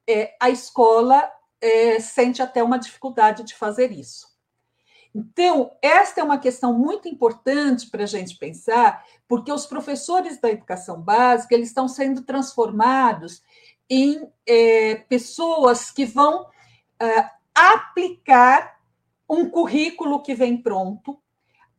é, 0.07 0.35
a 0.41 0.51
escola 0.51 1.31
é, 1.61 2.01
sente 2.01 2.43
até 2.43 2.63
uma 2.63 2.79
dificuldade 2.79 3.45
de 3.45 3.55
fazer 3.55 3.93
isso. 3.93 4.33
Então, 5.15 5.71
esta 5.83 6.21
é 6.21 6.25
uma 6.25 6.39
questão 6.39 6.73
muito 6.73 7.07
importante 7.07 7.91
para 7.91 8.05
a 8.05 8.07
gente 8.07 8.37
pensar, 8.37 9.05
porque 9.33 9.51
os 9.51 9.65
professores 9.65 10.39
da 10.39 10.51
educação 10.51 11.01
básica 11.01 11.55
eles 11.55 11.69
estão 11.69 11.89
sendo 11.89 12.21
transformados 12.21 13.43
em 13.89 14.31
é, 14.47 14.97
pessoas 15.09 15.91
que 15.91 16.05
vão 16.05 16.45
é, 17.01 17.31
aplicar 17.55 18.79
um 19.27 19.49
currículo 19.49 20.23
que 20.23 20.35
vem 20.35 20.59
pronto, 20.59 21.19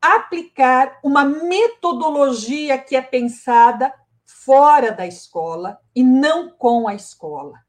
aplicar 0.01 0.99
uma 1.03 1.23
metodologia 1.23 2.75
que 2.79 2.95
é 2.95 3.03
pensada 3.03 3.93
fora 4.25 4.91
da 4.91 5.05
escola 5.05 5.77
e 5.95 6.03
não 6.03 6.49
com 6.49 6.87
a 6.87 6.95
escola. 6.95 7.59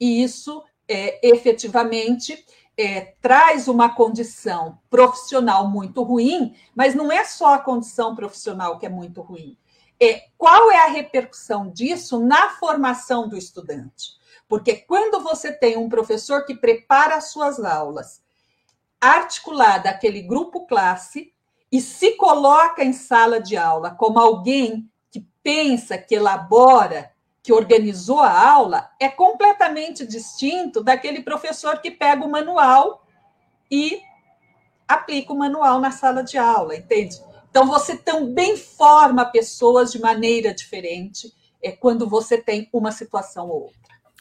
E 0.00 0.22
isso 0.22 0.64
é, 0.88 1.28
efetivamente 1.28 2.42
é, 2.80 3.14
traz 3.20 3.68
uma 3.68 3.94
condição 3.94 4.78
profissional 4.88 5.68
muito 5.68 6.02
ruim, 6.02 6.56
mas 6.74 6.94
não 6.94 7.12
é 7.12 7.24
só 7.24 7.54
a 7.54 7.58
condição 7.58 8.14
profissional 8.14 8.78
que 8.78 8.86
é 8.86 8.88
muito 8.88 9.20
ruim. 9.20 9.58
É, 10.00 10.28
qual 10.38 10.70
é 10.70 10.78
a 10.78 10.88
repercussão 10.88 11.68
disso 11.68 12.18
na 12.18 12.48
formação 12.50 13.28
do 13.28 13.36
estudante? 13.36 14.14
Porque 14.48 14.76
quando 14.76 15.22
você 15.22 15.52
tem 15.52 15.76
um 15.76 15.90
professor 15.90 16.46
que 16.46 16.54
prepara 16.54 17.16
as 17.16 17.30
suas 17.30 17.62
aulas, 17.62 18.22
articulada 18.98 19.90
aquele 19.90 20.22
grupo 20.22 20.66
classe, 20.66 21.34
e 21.70 21.80
se 21.82 22.12
coloca 22.12 22.82
em 22.82 22.94
sala 22.94 23.40
de 23.40 23.56
aula 23.58 23.90
como 23.90 24.18
alguém 24.18 24.90
que 25.10 25.24
pensa, 25.42 25.98
que 25.98 26.14
elabora, 26.14 27.12
que 27.42 27.52
organizou 27.52 28.20
a 28.20 28.50
aula, 28.50 28.90
é 29.00 29.08
completamente 29.08 30.06
distinto 30.06 30.82
daquele 30.82 31.22
professor 31.22 31.78
que 31.80 31.90
pega 31.90 32.24
o 32.24 32.30
manual 32.30 33.06
e 33.70 34.00
aplica 34.86 35.32
o 35.32 35.38
manual 35.38 35.80
na 35.80 35.90
sala 35.90 36.22
de 36.22 36.36
aula, 36.36 36.76
entende? 36.76 37.16
Então, 37.48 37.66
você 37.66 37.96
também 37.96 38.56
forma 38.56 39.24
pessoas 39.24 39.90
de 39.90 40.00
maneira 40.00 40.54
diferente 40.54 41.32
é, 41.62 41.72
quando 41.72 42.08
você 42.08 42.38
tem 42.38 42.68
uma 42.72 42.92
situação 42.92 43.48
ou 43.48 43.62
outra. 43.64 43.80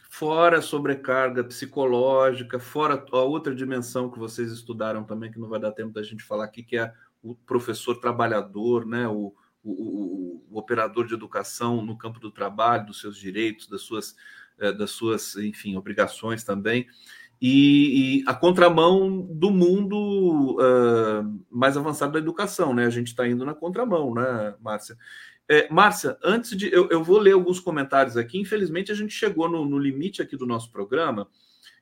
Fora 0.10 0.58
a 0.60 0.62
sobrecarga 0.62 1.44
psicológica, 1.44 2.60
fora 2.60 3.06
a 3.12 3.18
outra 3.20 3.54
dimensão 3.54 4.10
que 4.10 4.20
vocês 4.20 4.52
estudaram 4.52 5.04
também, 5.04 5.32
que 5.32 5.40
não 5.40 5.48
vai 5.48 5.60
dar 5.60 5.72
tempo 5.72 5.94
da 5.94 6.04
gente 6.04 6.24
falar 6.24 6.46
aqui, 6.46 6.64
que 6.64 6.78
é 6.78 6.91
o 7.22 7.36
professor 7.36 8.00
trabalhador, 8.00 8.86
né? 8.86 9.08
o, 9.08 9.34
o, 9.64 9.72
o, 9.72 10.45
o 10.49 10.57
operador 10.57 11.06
de 11.06 11.14
educação 11.14 11.81
no 11.86 11.98
campo 11.98 12.19
do 12.19 12.31
trabalho, 12.31 12.88
dos 12.88 12.99
seus 12.99 13.18
direitos, 13.18 13.68
das 13.68 13.81
suas, 13.81 14.15
eh, 14.60 14.72
das 14.72 14.91
suas 14.91 15.36
enfim, 15.36 15.76
obrigações 15.76 16.44
também. 16.44 16.88
E, 17.41 18.19
e, 18.19 18.23
a 18.27 18.34
contramão 18.34 19.22
do 19.31 19.49
mundo 19.49 20.57
uh, 20.57 21.45
mais 21.49 21.77
avançado 21.77 22.11
da 22.11 22.19
educação, 22.19 22.73
né? 22.73 22.86
A 22.86 22.90
gente 22.90 23.07
está 23.07 23.26
indo 23.26 23.45
na 23.45 23.53
contramão, 23.53 24.14
né, 24.14 24.56
Márcia? 24.60 24.98
É, 25.48 25.68
Márcia, 25.72 26.18
antes 26.22 26.56
de. 26.56 26.72
Eu, 26.72 26.90
eu, 26.90 27.02
vou 27.02 27.18
ler 27.18 27.31
alguns 27.31 27.60
comentários 27.60 28.18
aqui. 28.18 28.38
Infelizmente, 28.38 28.91
a 28.91 28.95
gente 28.95 29.14
chegou 29.14 29.49
no, 29.49 29.65
no, 29.65 29.80
limite 29.80 30.22
aqui 30.22 30.36
do 30.36 30.45
nosso 30.45 30.69
programa. 30.69 31.30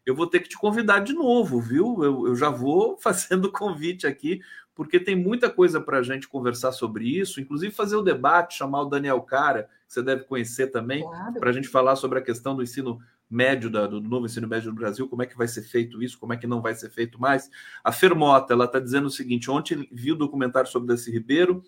Eu 0.05 0.15
vou 0.15 0.27
ter 0.27 0.39
que 0.41 0.47
te 0.47 0.57
convidar 0.57 0.99
de 0.99 1.11
novo, 1.11 1.59
viu? 1.59 2.03
Eu, 2.03 2.27
eu 2.27 2.35
já 2.35 2.49
vou 2.49 2.95
fazendo 3.01 3.51
convite 3.51 4.05
aqui 4.05 4.39
porque 4.77 4.99
tem 4.99 5.15
muita 5.15 5.49
coisa 5.49 5.81
para 5.81 5.97
a 5.97 6.03
gente 6.03 6.27
conversar 6.27 6.71
sobre 6.71 7.03
isso, 7.03 7.41
inclusive 7.41 7.73
fazer 7.73 7.95
o 7.95 8.03
debate, 8.03 8.59
chamar 8.59 8.81
o 8.81 8.85
Daniel 8.85 9.19
Cara, 9.21 9.63
que 9.87 9.93
você 9.93 10.03
deve 10.03 10.25
conhecer 10.25 10.67
também, 10.67 11.01
claro. 11.01 11.39
para 11.39 11.49
a 11.49 11.51
gente 11.51 11.67
falar 11.67 11.95
sobre 11.95 12.19
a 12.19 12.21
questão 12.21 12.55
do 12.55 12.61
ensino 12.61 12.99
médio, 13.27 13.71
da, 13.71 13.87
do 13.87 13.99
novo 13.99 14.27
ensino 14.27 14.47
médio 14.47 14.69
no 14.69 14.75
Brasil, 14.75 15.07
como 15.09 15.23
é 15.23 15.25
que 15.25 15.35
vai 15.35 15.47
ser 15.47 15.63
feito 15.63 16.01
isso, 16.03 16.19
como 16.19 16.31
é 16.31 16.37
que 16.37 16.45
não 16.45 16.61
vai 16.61 16.75
ser 16.75 16.91
feito 16.91 17.19
mais. 17.19 17.49
A 17.83 17.91
Fermota, 17.91 18.53
ela 18.53 18.65
está 18.65 18.79
dizendo 18.79 19.07
o 19.07 19.09
seguinte, 19.09 19.49
ontem 19.49 19.89
viu 19.91 20.13
o 20.13 20.17
documentário 20.17 20.69
sobre 20.69 20.89
Darcy 20.89 21.09
Ribeiro, 21.09 21.63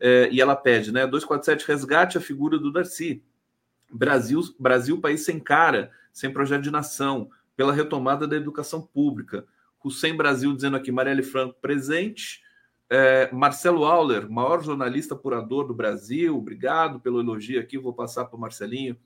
é, 0.00 0.28
e 0.32 0.40
ela 0.40 0.56
pede, 0.56 0.90
né, 0.90 1.06
247, 1.06 1.64
resgate 1.64 2.18
a 2.18 2.20
figura 2.20 2.58
do 2.58 2.72
Darcy. 2.72 3.22
Brasil, 3.88 4.40
Brasil, 4.58 5.00
país 5.00 5.24
sem 5.24 5.38
cara, 5.38 5.92
sem 6.12 6.32
projeto 6.32 6.62
de 6.62 6.72
nação, 6.72 7.30
pela 7.56 7.72
retomada 7.72 8.26
da 8.26 8.34
educação 8.34 8.82
pública. 8.82 9.46
Hussein 9.82 10.16
Brasil 10.16 10.52
dizendo 10.52 10.76
aqui, 10.76 10.90
Marielle 10.90 11.22
Franco 11.22 11.56
presente, 11.60 12.42
é, 12.90 13.30
Marcelo 13.32 13.84
Auler, 13.84 14.30
maior 14.30 14.62
jornalista 14.62 15.14
apurador 15.14 15.66
do 15.66 15.74
Brasil, 15.74 16.36
obrigado 16.36 16.98
pelo 17.00 17.20
elogio 17.20 17.60
aqui, 17.60 17.76
vou 17.76 17.92
passar 17.92 18.24
para 18.24 18.36
o 18.36 18.40
Marcelinho. 18.40 18.96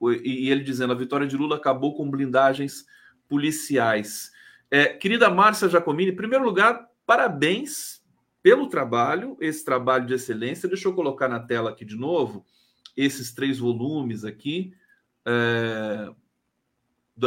E, 0.00 0.46
e, 0.46 0.50
ele 0.50 0.62
dizendo: 0.62 0.92
a 0.92 0.96
vitória 0.96 1.26
de 1.26 1.36
Lula 1.36 1.56
acabou 1.56 1.96
com 1.96 2.10
blindagens 2.10 2.84
policiais. 3.28 4.30
É, 4.70 4.86
querida 4.86 5.30
Márcia 5.30 5.68
Giacomini, 5.68 6.12
em 6.12 6.16
primeiro 6.16 6.44
lugar, 6.44 6.88
parabéns 7.04 8.02
pelo 8.42 8.68
trabalho, 8.68 9.36
esse 9.40 9.64
trabalho 9.64 10.06
de 10.06 10.14
excelência. 10.14 10.68
Deixa 10.68 10.86
eu 10.86 10.94
colocar 10.94 11.28
na 11.28 11.40
tela 11.40 11.70
aqui 11.70 11.84
de 11.84 11.96
novo 11.96 12.44
esses 12.96 13.32
três 13.32 13.58
volumes 13.58 14.24
aqui. 14.24 14.72
É, 15.24 16.10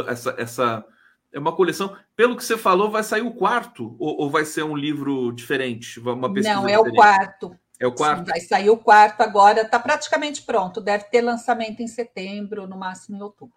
essa, 0.06 0.34
essa 0.38 0.86
é 1.32 1.38
uma 1.38 1.54
coleção. 1.54 1.96
Pelo 2.16 2.36
que 2.36 2.44
você 2.44 2.56
falou, 2.56 2.90
vai 2.90 3.02
sair 3.02 3.22
o 3.22 3.32
quarto 3.32 3.96
ou, 3.98 4.22
ou 4.22 4.30
vai 4.30 4.44
ser 4.44 4.62
um 4.62 4.76
livro 4.76 5.32
diferente? 5.32 6.00
Uma 6.00 6.32
pesquisa 6.32 6.54
Não, 6.54 6.68
é 6.68 6.72
diferente? 6.72 6.92
o 6.92 6.94
quarto. 6.94 7.56
É 7.78 7.86
o 7.86 7.92
quarto? 7.92 8.18
Sim, 8.18 8.24
vai 8.24 8.40
sair 8.40 8.70
o 8.70 8.76
quarto 8.76 9.22
agora, 9.22 9.62
está 9.62 9.78
praticamente 9.78 10.42
pronto. 10.42 10.80
Deve 10.80 11.04
ter 11.04 11.22
lançamento 11.22 11.80
em 11.80 11.86
setembro, 11.86 12.66
no 12.66 12.76
máximo 12.76 13.16
em 13.16 13.22
outubro. 13.22 13.54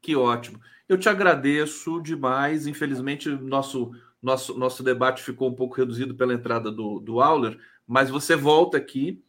Que 0.00 0.16
ótimo. 0.16 0.60
Eu 0.88 0.98
te 0.98 1.08
agradeço 1.08 2.00
demais. 2.02 2.66
Infelizmente, 2.66 3.28
nosso, 3.28 3.92
nosso, 4.20 4.58
nosso 4.58 4.82
debate 4.82 5.22
ficou 5.22 5.48
um 5.48 5.54
pouco 5.54 5.76
reduzido 5.76 6.14
pela 6.14 6.34
entrada 6.34 6.72
do, 6.72 6.98
do 6.98 7.20
Auler, 7.20 7.56
mas 7.86 8.10
você 8.10 8.34
volta 8.34 8.78
aqui 8.78 9.22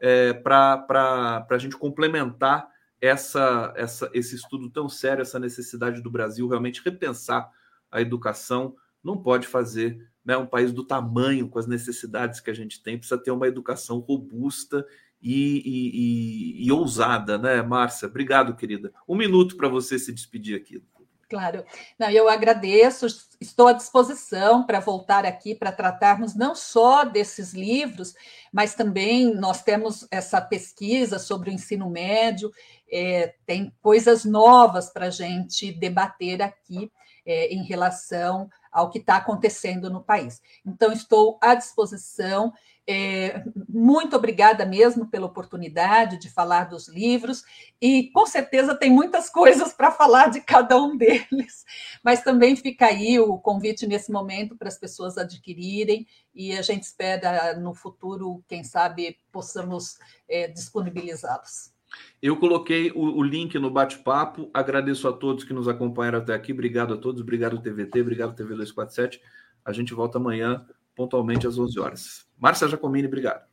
é, 0.00 0.32
para 0.32 1.46
a 1.50 1.58
gente 1.58 1.76
complementar 1.76 2.68
essa, 3.00 3.72
essa, 3.76 4.10
esse 4.12 4.36
estudo 4.36 4.70
tão 4.70 4.88
sério, 4.88 5.22
essa 5.22 5.38
necessidade 5.38 6.02
do 6.02 6.10
Brasil 6.10 6.46
realmente 6.48 6.82
repensar 6.84 7.50
a 7.90 8.00
educação, 8.00 8.76
não 9.02 9.16
pode 9.20 9.46
fazer 9.46 10.08
né, 10.24 10.36
um 10.36 10.46
país 10.46 10.72
do 10.72 10.84
tamanho, 10.84 11.48
com 11.48 11.58
as 11.58 11.66
necessidades 11.66 12.40
que 12.40 12.50
a 12.50 12.54
gente 12.54 12.82
tem, 12.82 12.98
precisa 12.98 13.20
ter 13.20 13.30
uma 13.30 13.48
educação 13.48 13.98
robusta 13.98 14.86
e, 15.20 15.62
e, 15.64 16.62
e, 16.62 16.66
e 16.66 16.72
ousada, 16.72 17.38
né, 17.38 17.62
Márcia? 17.62 18.08
Obrigado, 18.08 18.54
querida. 18.54 18.92
Um 19.08 19.16
minuto 19.16 19.56
para 19.56 19.68
você 19.68 19.98
se 19.98 20.12
despedir 20.12 20.56
aqui. 20.56 20.82
Claro. 21.30 21.64
Não, 21.96 22.10
eu 22.10 22.28
agradeço, 22.28 23.06
estou 23.40 23.68
à 23.68 23.72
disposição 23.72 24.66
para 24.66 24.80
voltar 24.80 25.24
aqui 25.24 25.54
para 25.54 25.70
tratarmos 25.70 26.34
não 26.34 26.56
só 26.56 27.04
desses 27.04 27.54
livros, 27.54 28.16
mas 28.52 28.74
também 28.74 29.32
nós 29.32 29.62
temos 29.62 30.08
essa 30.10 30.40
pesquisa 30.40 31.20
sobre 31.20 31.48
o 31.48 31.52
ensino 31.52 31.88
médio, 31.88 32.50
é, 32.90 33.32
tem 33.46 33.72
coisas 33.80 34.24
novas 34.24 34.90
para 34.90 35.06
a 35.06 35.10
gente 35.10 35.70
debater 35.70 36.42
aqui 36.42 36.90
é, 37.24 37.46
em 37.54 37.62
relação 37.62 38.50
ao 38.72 38.90
que 38.90 38.98
está 38.98 39.14
acontecendo 39.14 39.88
no 39.88 40.02
país. 40.02 40.42
Então, 40.66 40.92
estou 40.92 41.38
à 41.40 41.54
disposição. 41.54 42.52
É, 42.92 43.44
muito 43.68 44.16
obrigada 44.16 44.66
mesmo 44.66 45.06
pela 45.06 45.26
oportunidade 45.26 46.18
de 46.18 46.28
falar 46.28 46.64
dos 46.64 46.88
livros, 46.88 47.44
e 47.80 48.10
com 48.10 48.26
certeza 48.26 48.74
tem 48.74 48.90
muitas 48.90 49.30
coisas 49.30 49.72
para 49.72 49.92
falar 49.92 50.28
de 50.28 50.40
cada 50.40 50.76
um 50.76 50.96
deles, 50.98 51.64
mas 52.02 52.24
também 52.24 52.56
fica 52.56 52.86
aí 52.86 53.16
o 53.20 53.38
convite 53.38 53.86
nesse 53.86 54.10
momento 54.10 54.56
para 54.56 54.66
as 54.66 54.76
pessoas 54.76 55.16
adquirirem, 55.16 56.04
e 56.34 56.50
a 56.58 56.62
gente 56.62 56.82
espera 56.82 57.56
no 57.60 57.74
futuro, 57.74 58.42
quem 58.48 58.64
sabe, 58.64 59.16
possamos 59.30 59.96
é, 60.28 60.48
disponibilizá-los. 60.48 61.72
Eu 62.20 62.36
coloquei 62.38 62.90
o, 62.90 63.18
o 63.18 63.22
link 63.22 63.56
no 63.56 63.70
bate-papo. 63.70 64.50
Agradeço 64.52 65.06
a 65.06 65.12
todos 65.12 65.44
que 65.44 65.52
nos 65.52 65.66
acompanharam 65.66 66.18
até 66.18 66.32
aqui. 66.34 66.52
Obrigado 66.52 66.94
a 66.94 66.96
todos. 66.96 67.20
Obrigado, 67.20 67.60
TVT. 67.60 68.00
Obrigado, 68.00 68.34
TV 68.34 68.50
247. 68.50 69.20
A 69.64 69.72
gente 69.72 69.92
volta 69.92 70.18
amanhã, 70.18 70.64
pontualmente 70.94 71.48
às 71.48 71.58
11 71.58 71.80
horas. 71.80 72.29
Márcia 72.40 72.66
Jacomini, 72.66 73.06
obrigado. 73.06 73.49